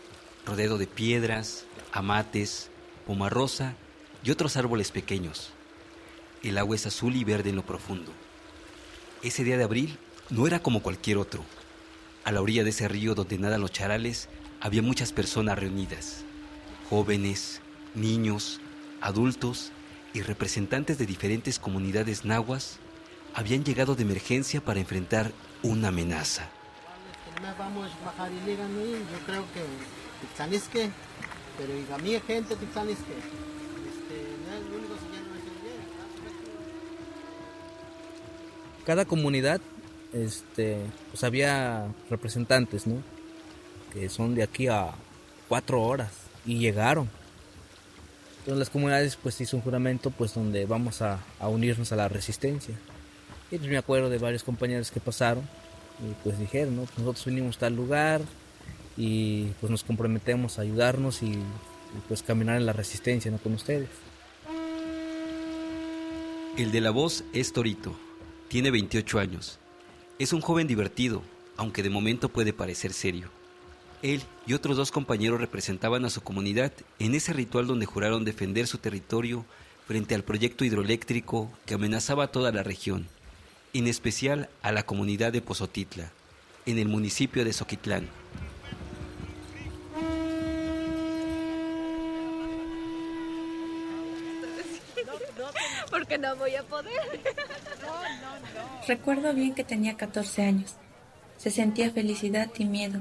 rodeado 0.44 0.76
de 0.76 0.86
piedras, 0.86 1.64
amates, 1.92 2.68
pomarrosa 3.06 3.74
y 4.22 4.30
otros 4.30 4.58
árboles 4.58 4.90
pequeños. 4.90 5.48
El 6.42 6.58
agua 6.58 6.76
es 6.76 6.84
azul 6.84 7.16
y 7.16 7.24
verde 7.24 7.48
en 7.48 7.56
lo 7.56 7.64
profundo. 7.64 8.12
Ese 9.22 9.44
día 9.44 9.56
de 9.56 9.64
abril 9.64 9.96
no 10.28 10.46
era 10.46 10.62
como 10.62 10.82
cualquier 10.82 11.16
otro. 11.16 11.42
A 12.24 12.32
la 12.32 12.42
orilla 12.42 12.64
de 12.64 12.68
ese 12.68 12.86
río 12.86 13.14
donde 13.14 13.38
nadan 13.38 13.62
los 13.62 13.72
charales 13.72 14.28
había 14.60 14.82
muchas 14.82 15.14
personas 15.14 15.58
reunidas. 15.58 16.26
Jóvenes, 16.90 17.62
niños, 17.94 18.60
adultos 19.00 19.72
y 20.12 20.20
representantes 20.20 20.98
de 20.98 21.06
diferentes 21.06 21.58
comunidades 21.58 22.26
nahuas 22.26 22.78
habían 23.32 23.64
llegado 23.64 23.94
de 23.94 24.02
emergencia 24.02 24.62
para 24.62 24.80
enfrentar 24.80 25.32
una 25.62 25.88
amenaza. 25.88 26.48
Yo 29.12 29.18
creo 29.26 29.44
que 29.52 29.62
pero 31.58 31.72
gente 32.26 32.54
este, 32.54 33.34
cada 38.84 39.04
comunidad 39.04 39.60
este 40.12 40.78
pues 41.10 41.22
había 41.24 41.86
representantes 42.08 42.86
no 42.86 43.02
que 43.92 44.08
son 44.08 44.34
de 44.34 44.42
aquí 44.42 44.68
a 44.68 44.92
cuatro 45.48 45.82
horas 45.82 46.12
y 46.46 46.58
llegaron. 46.58 47.08
Entonces 48.38 48.58
las 48.58 48.70
comunidades 48.70 49.16
pues 49.16 49.40
hizo 49.40 49.56
un 49.56 49.62
juramento 49.62 50.10
pues 50.10 50.34
donde 50.34 50.64
vamos 50.64 51.02
a, 51.02 51.20
a 51.38 51.48
unirnos 51.48 51.92
a 51.92 51.96
la 51.96 52.08
resistencia 52.08 52.76
y 53.50 53.58
pues 53.58 53.70
me 53.70 53.76
acuerdo 53.76 54.08
de 54.08 54.18
varios 54.18 54.42
compañeros 54.44 54.90
que 54.90 55.00
pasaron 55.00 55.44
y 56.00 56.14
pues 56.22 56.38
dijeron 56.38 56.76
no 56.76 56.82
Pues 56.82 56.98
nosotros 56.98 57.24
vinimos 57.26 57.56
a 57.56 57.60
tal 57.60 57.76
lugar 57.76 58.22
y 58.96 59.46
pues 59.60 59.70
nos 59.70 59.84
comprometemos 59.84 60.58
a 60.58 60.62
ayudarnos 60.62 61.22
y, 61.22 61.32
y, 61.32 61.42
pues 62.08 62.22
caminar 62.22 62.56
en 62.56 62.66
la 62.66 62.72
resistencia 62.72 63.30
no 63.30 63.38
con 63.38 63.54
ustedes 63.54 63.88
El 66.56 66.72
de 66.72 66.80
la 66.80 66.90
voz 66.90 67.24
es 67.32 67.52
Torito. 67.52 67.96
Tiene 68.48 68.70
28 68.70 69.18
años. 69.18 69.58
Es 70.18 70.32
un 70.32 70.40
joven 70.40 70.66
divertido, 70.66 71.22
aunque 71.56 71.82
de 71.82 71.90
momento 71.90 72.28
puede 72.28 72.52
parecer 72.52 72.92
serio. 72.92 73.30
Él 74.02 74.22
y 74.46 74.54
otros 74.54 74.76
dos 74.76 74.90
compañeros 74.90 75.40
representaban 75.40 76.04
a 76.04 76.10
su 76.10 76.22
comunidad 76.22 76.72
en 76.98 77.14
ese 77.14 77.32
ritual 77.32 77.66
donde 77.66 77.86
juraron 77.86 78.24
defender 78.24 78.66
su 78.66 78.78
territorio 78.78 79.44
frente 79.86 80.14
al 80.14 80.24
proyecto 80.24 80.64
hidroeléctrico 80.64 81.50
que 81.66 81.74
amenazaba 81.74 82.24
a 82.24 82.32
toda 82.32 82.50
la 82.50 82.62
región, 82.62 83.06
en 83.72 83.86
especial 83.86 84.48
a 84.62 84.72
la 84.72 84.82
comunidad 84.82 85.32
de 85.32 85.42
Pozotitla, 85.42 86.10
en 86.66 86.78
el 86.78 86.88
municipio 86.88 87.44
de 87.44 87.52
Soquitlán. 87.52 88.08
Porque 95.90 96.18
no 96.18 96.36
voy 96.36 96.54
a 96.54 96.62
poder. 96.62 97.20
Recuerdo 98.86 99.34
bien 99.34 99.54
que 99.54 99.64
tenía 99.64 99.96
14 99.96 100.42
años. 100.42 100.74
Se 101.36 101.50
sentía 101.50 101.90
felicidad 101.90 102.50
y 102.58 102.64
miedo. 102.64 103.00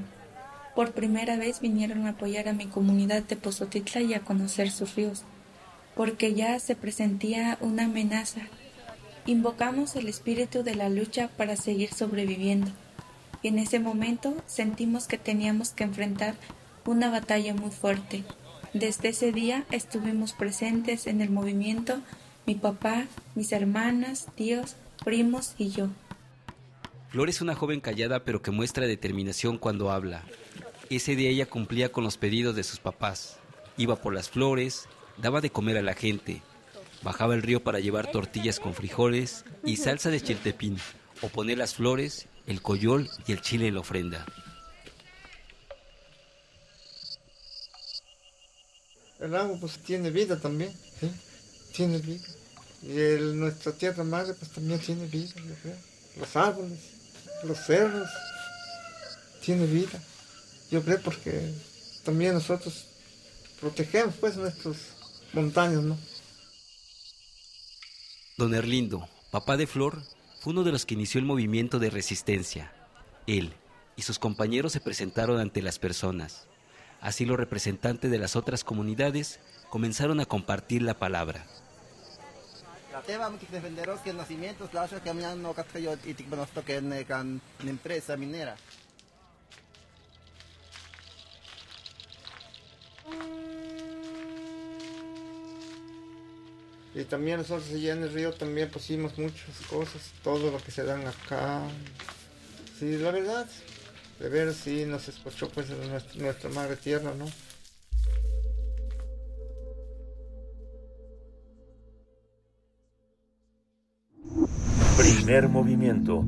Por 0.76 0.92
primera 0.92 1.36
vez 1.36 1.60
vinieron 1.60 2.06
a 2.06 2.12
apoyar 2.12 2.48
a 2.48 2.54
mi 2.54 2.68
comunidad 2.68 3.24
de 3.24 3.36
Pozotitla 3.36 4.02
y 4.02 4.14
a 4.14 4.22
conocer 4.22 4.72
sus 4.72 4.96
ríos, 4.96 5.24
porque 5.96 6.34
ya 6.34 6.60
se 6.60 6.76
presentía 6.76 7.58
una 7.60 7.86
amenaza. 7.86 8.42
Invocamos 9.30 9.96
el 9.96 10.08
espíritu 10.08 10.64
de 10.64 10.74
la 10.74 10.90
lucha 10.90 11.30
para 11.38 11.56
seguir 11.56 11.94
sobreviviendo. 11.94 12.72
Y 13.44 13.50
en 13.50 13.60
ese 13.60 13.80
momento 13.80 14.36
sentimos 14.48 15.06
que 15.06 15.20
teníamos 15.20 15.70
que 15.70 15.84
enfrentar 15.84 16.34
una 16.84 17.12
batalla 17.12 17.54
muy 17.54 17.70
fuerte. 17.70 18.24
Desde 18.74 19.10
ese 19.10 19.32
día 19.32 19.66
estuvimos 19.70 20.34
presentes 20.34 21.06
en 21.06 21.22
el 21.22 21.30
movimiento 21.30 22.02
mi 22.48 22.56
papá, 22.56 23.06
mis 23.36 23.52
hermanas, 23.52 24.26
tíos, 24.34 24.76
primos 25.06 25.54
y 25.60 25.70
yo. 25.70 25.90
Flor 27.10 27.30
es 27.30 27.40
una 27.40 27.54
joven 27.54 27.82
callada 27.82 28.24
pero 28.24 28.42
que 28.42 28.50
muestra 28.50 28.88
determinación 28.88 29.60
cuando 29.60 29.92
habla. 29.92 30.24
Ese 30.90 31.16
día 31.16 31.30
ella 31.30 31.46
cumplía 31.46 31.92
con 31.92 32.04
los 32.04 32.18
pedidos 32.18 32.56
de 32.56 32.64
sus 32.64 32.80
papás. 32.80 33.38
Iba 33.78 33.96
por 33.98 34.12
las 34.12 34.28
flores, 34.28 34.88
daba 35.18 35.40
de 35.40 35.52
comer 35.52 35.78
a 35.78 35.84
la 35.84 35.94
gente, 35.94 36.42
bajaba 37.02 37.34
el 37.36 37.42
río 37.42 37.64
para 37.64 37.80
llevar 37.80 38.12
tortillas 38.12 38.60
con 38.60 38.74
frijoles 38.74 39.46
y 39.64 39.78
salsa 39.78 40.10
de 40.10 40.22
chiltepín, 40.22 40.78
o 41.22 41.30
poner 41.30 41.58
las 41.58 41.76
flores, 41.76 42.28
el 42.48 42.62
coyol 42.62 43.10
y 43.28 43.32
el 43.32 43.42
chile 43.42 43.68
en 43.68 43.76
la 43.76 43.80
ofrenda. 43.82 44.26
El 49.20 49.36
agua 49.36 49.58
pues 49.60 49.78
tiene 49.80 50.12
vida 50.12 50.40
también, 50.40 50.74
¿sí? 51.00 51.12
tiene 51.74 51.98
vida. 52.00 52.26
Y 52.82 52.98
el- 52.98 53.38
nuestra 53.38 53.74
tierra 53.74 54.04
madre 54.04 54.34
pues 54.34 54.52
también 54.52 54.80
tiene 54.80 55.06
vida, 55.08 55.34
yo 55.36 55.54
creo. 55.62 55.76
Los 56.18 56.36
árboles, 56.36 56.80
los 57.44 57.58
cerros, 57.60 58.10
tiene 59.44 59.66
vida. 59.66 60.02
Yo 60.72 60.82
creo 60.84 61.02
porque 61.02 61.54
también 62.04 62.34
nosotros 62.34 62.86
protegemos 63.60 64.16
pues 64.16 64.38
nuestras 64.38 64.78
montañas, 65.34 65.82
¿no? 65.84 65.98
Don 68.40 68.56
Erlindo, 68.56 69.06
papá 69.32 69.58
de 69.58 69.68
Flor, 69.68 70.02
fue 70.40 70.54
uno 70.54 70.64
de 70.64 70.72
los 70.72 70.86
que 70.86 70.94
inició 70.94 71.20
el 71.20 71.26
movimiento 71.26 71.78
de 71.78 71.90
resistencia. 71.90 72.72
Él 73.28 73.52
y 73.98 74.04
sus 74.04 74.18
compañeros 74.18 74.72
se 74.72 74.80
presentaron 74.80 75.42
ante 75.42 75.62
las 75.62 75.78
personas. 75.78 76.48
Así 77.02 77.26
los 77.26 77.36
representantes 77.36 78.10
de 78.10 78.18
las 78.18 78.38
otras 78.38 78.64
comunidades 78.64 79.42
comenzaron 79.70 80.22
a 80.22 80.26
compartir 80.26 80.84
la 80.84 80.94
palabra. 80.94 81.46
Y 96.96 97.04
también 97.04 97.38
nosotros 97.38 97.70
allá 97.72 97.94
en 97.94 98.02
el 98.04 98.14
río 98.14 98.34
también 98.34 98.70
pusimos 98.70 99.18
muchas 99.18 99.60
cosas, 99.70 100.12
todo 100.24 100.52
lo 100.52 100.58
que 100.58 100.72
se 100.72 100.84
dan 100.84 101.06
acá. 101.06 101.62
Sí, 102.80 102.98
la 102.98 103.12
verdad, 103.12 103.46
de 104.20 104.30
ver 104.30 104.52
sí 104.54 104.86
nos 104.86 105.08
escuchó 105.08 105.50
pues 105.50 105.70
nuestra, 105.70 106.22
nuestra 106.22 106.50
madre 106.50 106.76
tierra, 106.78 107.14
¿no? 107.14 107.26
Primer 114.98 115.48
movimiento. 115.48 116.26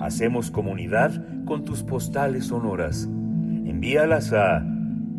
Hacemos 0.00 0.50
comunidad 0.50 1.44
con 1.44 1.64
tus 1.64 1.84
postales 1.84 2.46
sonoras. 2.46 3.04
Envíalas 3.04 4.32
a 4.32 4.66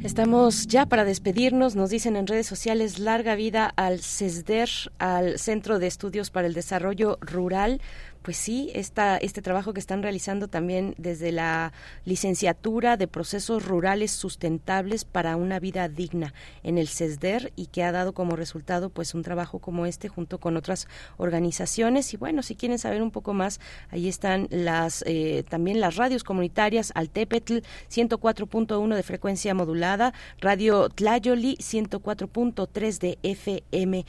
Estamos 0.04 0.68
ya 0.68 0.86
para 0.86 1.04
despedirnos. 1.04 1.76
Nos 1.76 1.90
dicen 1.90 2.16
en 2.16 2.26
redes 2.26 2.48
sociales 2.48 3.00
larga 3.00 3.36
vida 3.36 3.74
al 3.76 4.00
CESDER, 4.00 4.70
al 4.98 5.38
Centro 5.38 5.78
de 5.78 5.88
Estudios 5.88 6.30
para 6.30 6.48
el 6.48 6.54
Desarrollo 6.54 7.18
Rural. 7.20 7.82
Pues 8.22 8.36
sí, 8.36 8.70
esta, 8.76 9.18
este 9.18 9.42
trabajo 9.42 9.74
que 9.74 9.80
están 9.80 10.04
realizando 10.04 10.50
también 10.50 10.94
desde 10.98 11.32
la 11.32 11.72
licenciatura 12.04 12.98
de 12.98 13.08
procesos 13.08 13.66
rurales 13.66 14.12
sustentables 14.12 15.06
para 15.06 15.38
una 15.38 15.60
vida 15.60 15.88
digna 15.88 16.34
en 16.64 16.78
el 16.78 16.90
CESDER 16.90 17.54
y 17.56 17.68
que 17.68 17.84
ha 17.84 17.94
dado 17.94 18.14
como 18.14 18.36
resultado 18.36 18.90
pues 18.90 19.16
un 19.16 19.24
trabajo 19.24 19.60
como 19.60 19.86
este 19.86 20.10
junto 20.10 20.38
con 20.38 20.58
otras 20.58 20.88
organizaciones. 21.18 22.14
Y 22.14 22.18
bueno, 22.18 22.44
si 22.44 22.56
quieren 22.56 22.78
saber 22.78 23.02
un 23.02 23.12
poco 23.12 23.34
más, 23.34 23.62
ahí 23.90 24.10
están 24.10 24.48
las 24.52 25.04
eh, 25.08 25.46
también 25.48 25.80
las 25.80 25.96
radios 25.96 26.26
comunitarias 26.26 26.92
Altepetl 26.96 27.60
104.1 27.90 28.96
de 28.96 29.04
frecuencia 29.04 29.54
modulada, 29.54 30.14
Radio 30.40 30.90
Tlayoli 30.90 31.56
104.3 31.56 33.00
de 33.00 33.18
FM. 33.24 34.06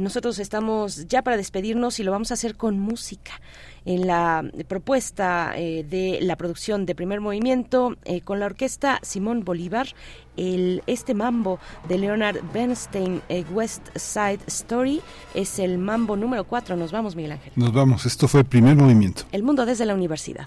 Nosotros 0.00 0.38
estamos 0.38 1.06
ya 1.08 1.22
para 1.22 1.36
despedirnos 1.36 2.00
y 2.00 2.02
lo 2.02 2.10
vamos 2.10 2.30
a 2.30 2.34
hacer 2.34 2.56
con 2.56 2.80
música. 2.80 3.32
En 3.84 4.06
la 4.06 4.44
propuesta 4.68 5.52
eh, 5.56 5.84
de 5.88 6.18
la 6.22 6.36
producción 6.36 6.86
de 6.86 6.94
primer 6.94 7.20
movimiento 7.20 7.96
eh, 8.04 8.20
con 8.20 8.40
la 8.40 8.46
orquesta 8.46 8.98
Simón 9.02 9.44
Bolívar, 9.44 9.88
el, 10.36 10.82
este 10.86 11.14
mambo 11.14 11.58
de 11.88 11.98
Leonard 11.98 12.38
Bernstein, 12.52 13.20
eh, 13.28 13.44
West 13.52 13.88
Side 13.96 14.40
Story, 14.46 15.00
es 15.34 15.58
el 15.58 15.78
mambo 15.78 16.16
número 16.16 16.44
4. 16.44 16.76
Nos 16.76 16.92
vamos, 16.92 17.14
Miguel 17.14 17.32
Ángel. 17.32 17.52
Nos 17.56 17.72
vamos, 17.72 18.06
esto 18.06 18.26
fue 18.26 18.40
el 18.40 18.46
primer 18.46 18.76
movimiento. 18.76 19.24
El 19.32 19.42
mundo 19.42 19.66
desde 19.66 19.84
la 19.84 19.94
universidad. 19.94 20.46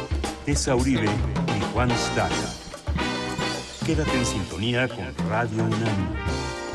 Tessa 0.51 0.75
Uribe 0.75 1.05
y 1.05 1.73
Juan 1.73 1.89
Staca. 1.91 2.35
Quédate 3.85 4.17
en 4.17 4.25
sintonía 4.25 4.85
con 4.89 5.29
Radio 5.29 5.63
UNAM. 5.63 6.13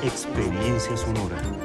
Experiencia 0.03 0.97
sonora. 0.97 1.56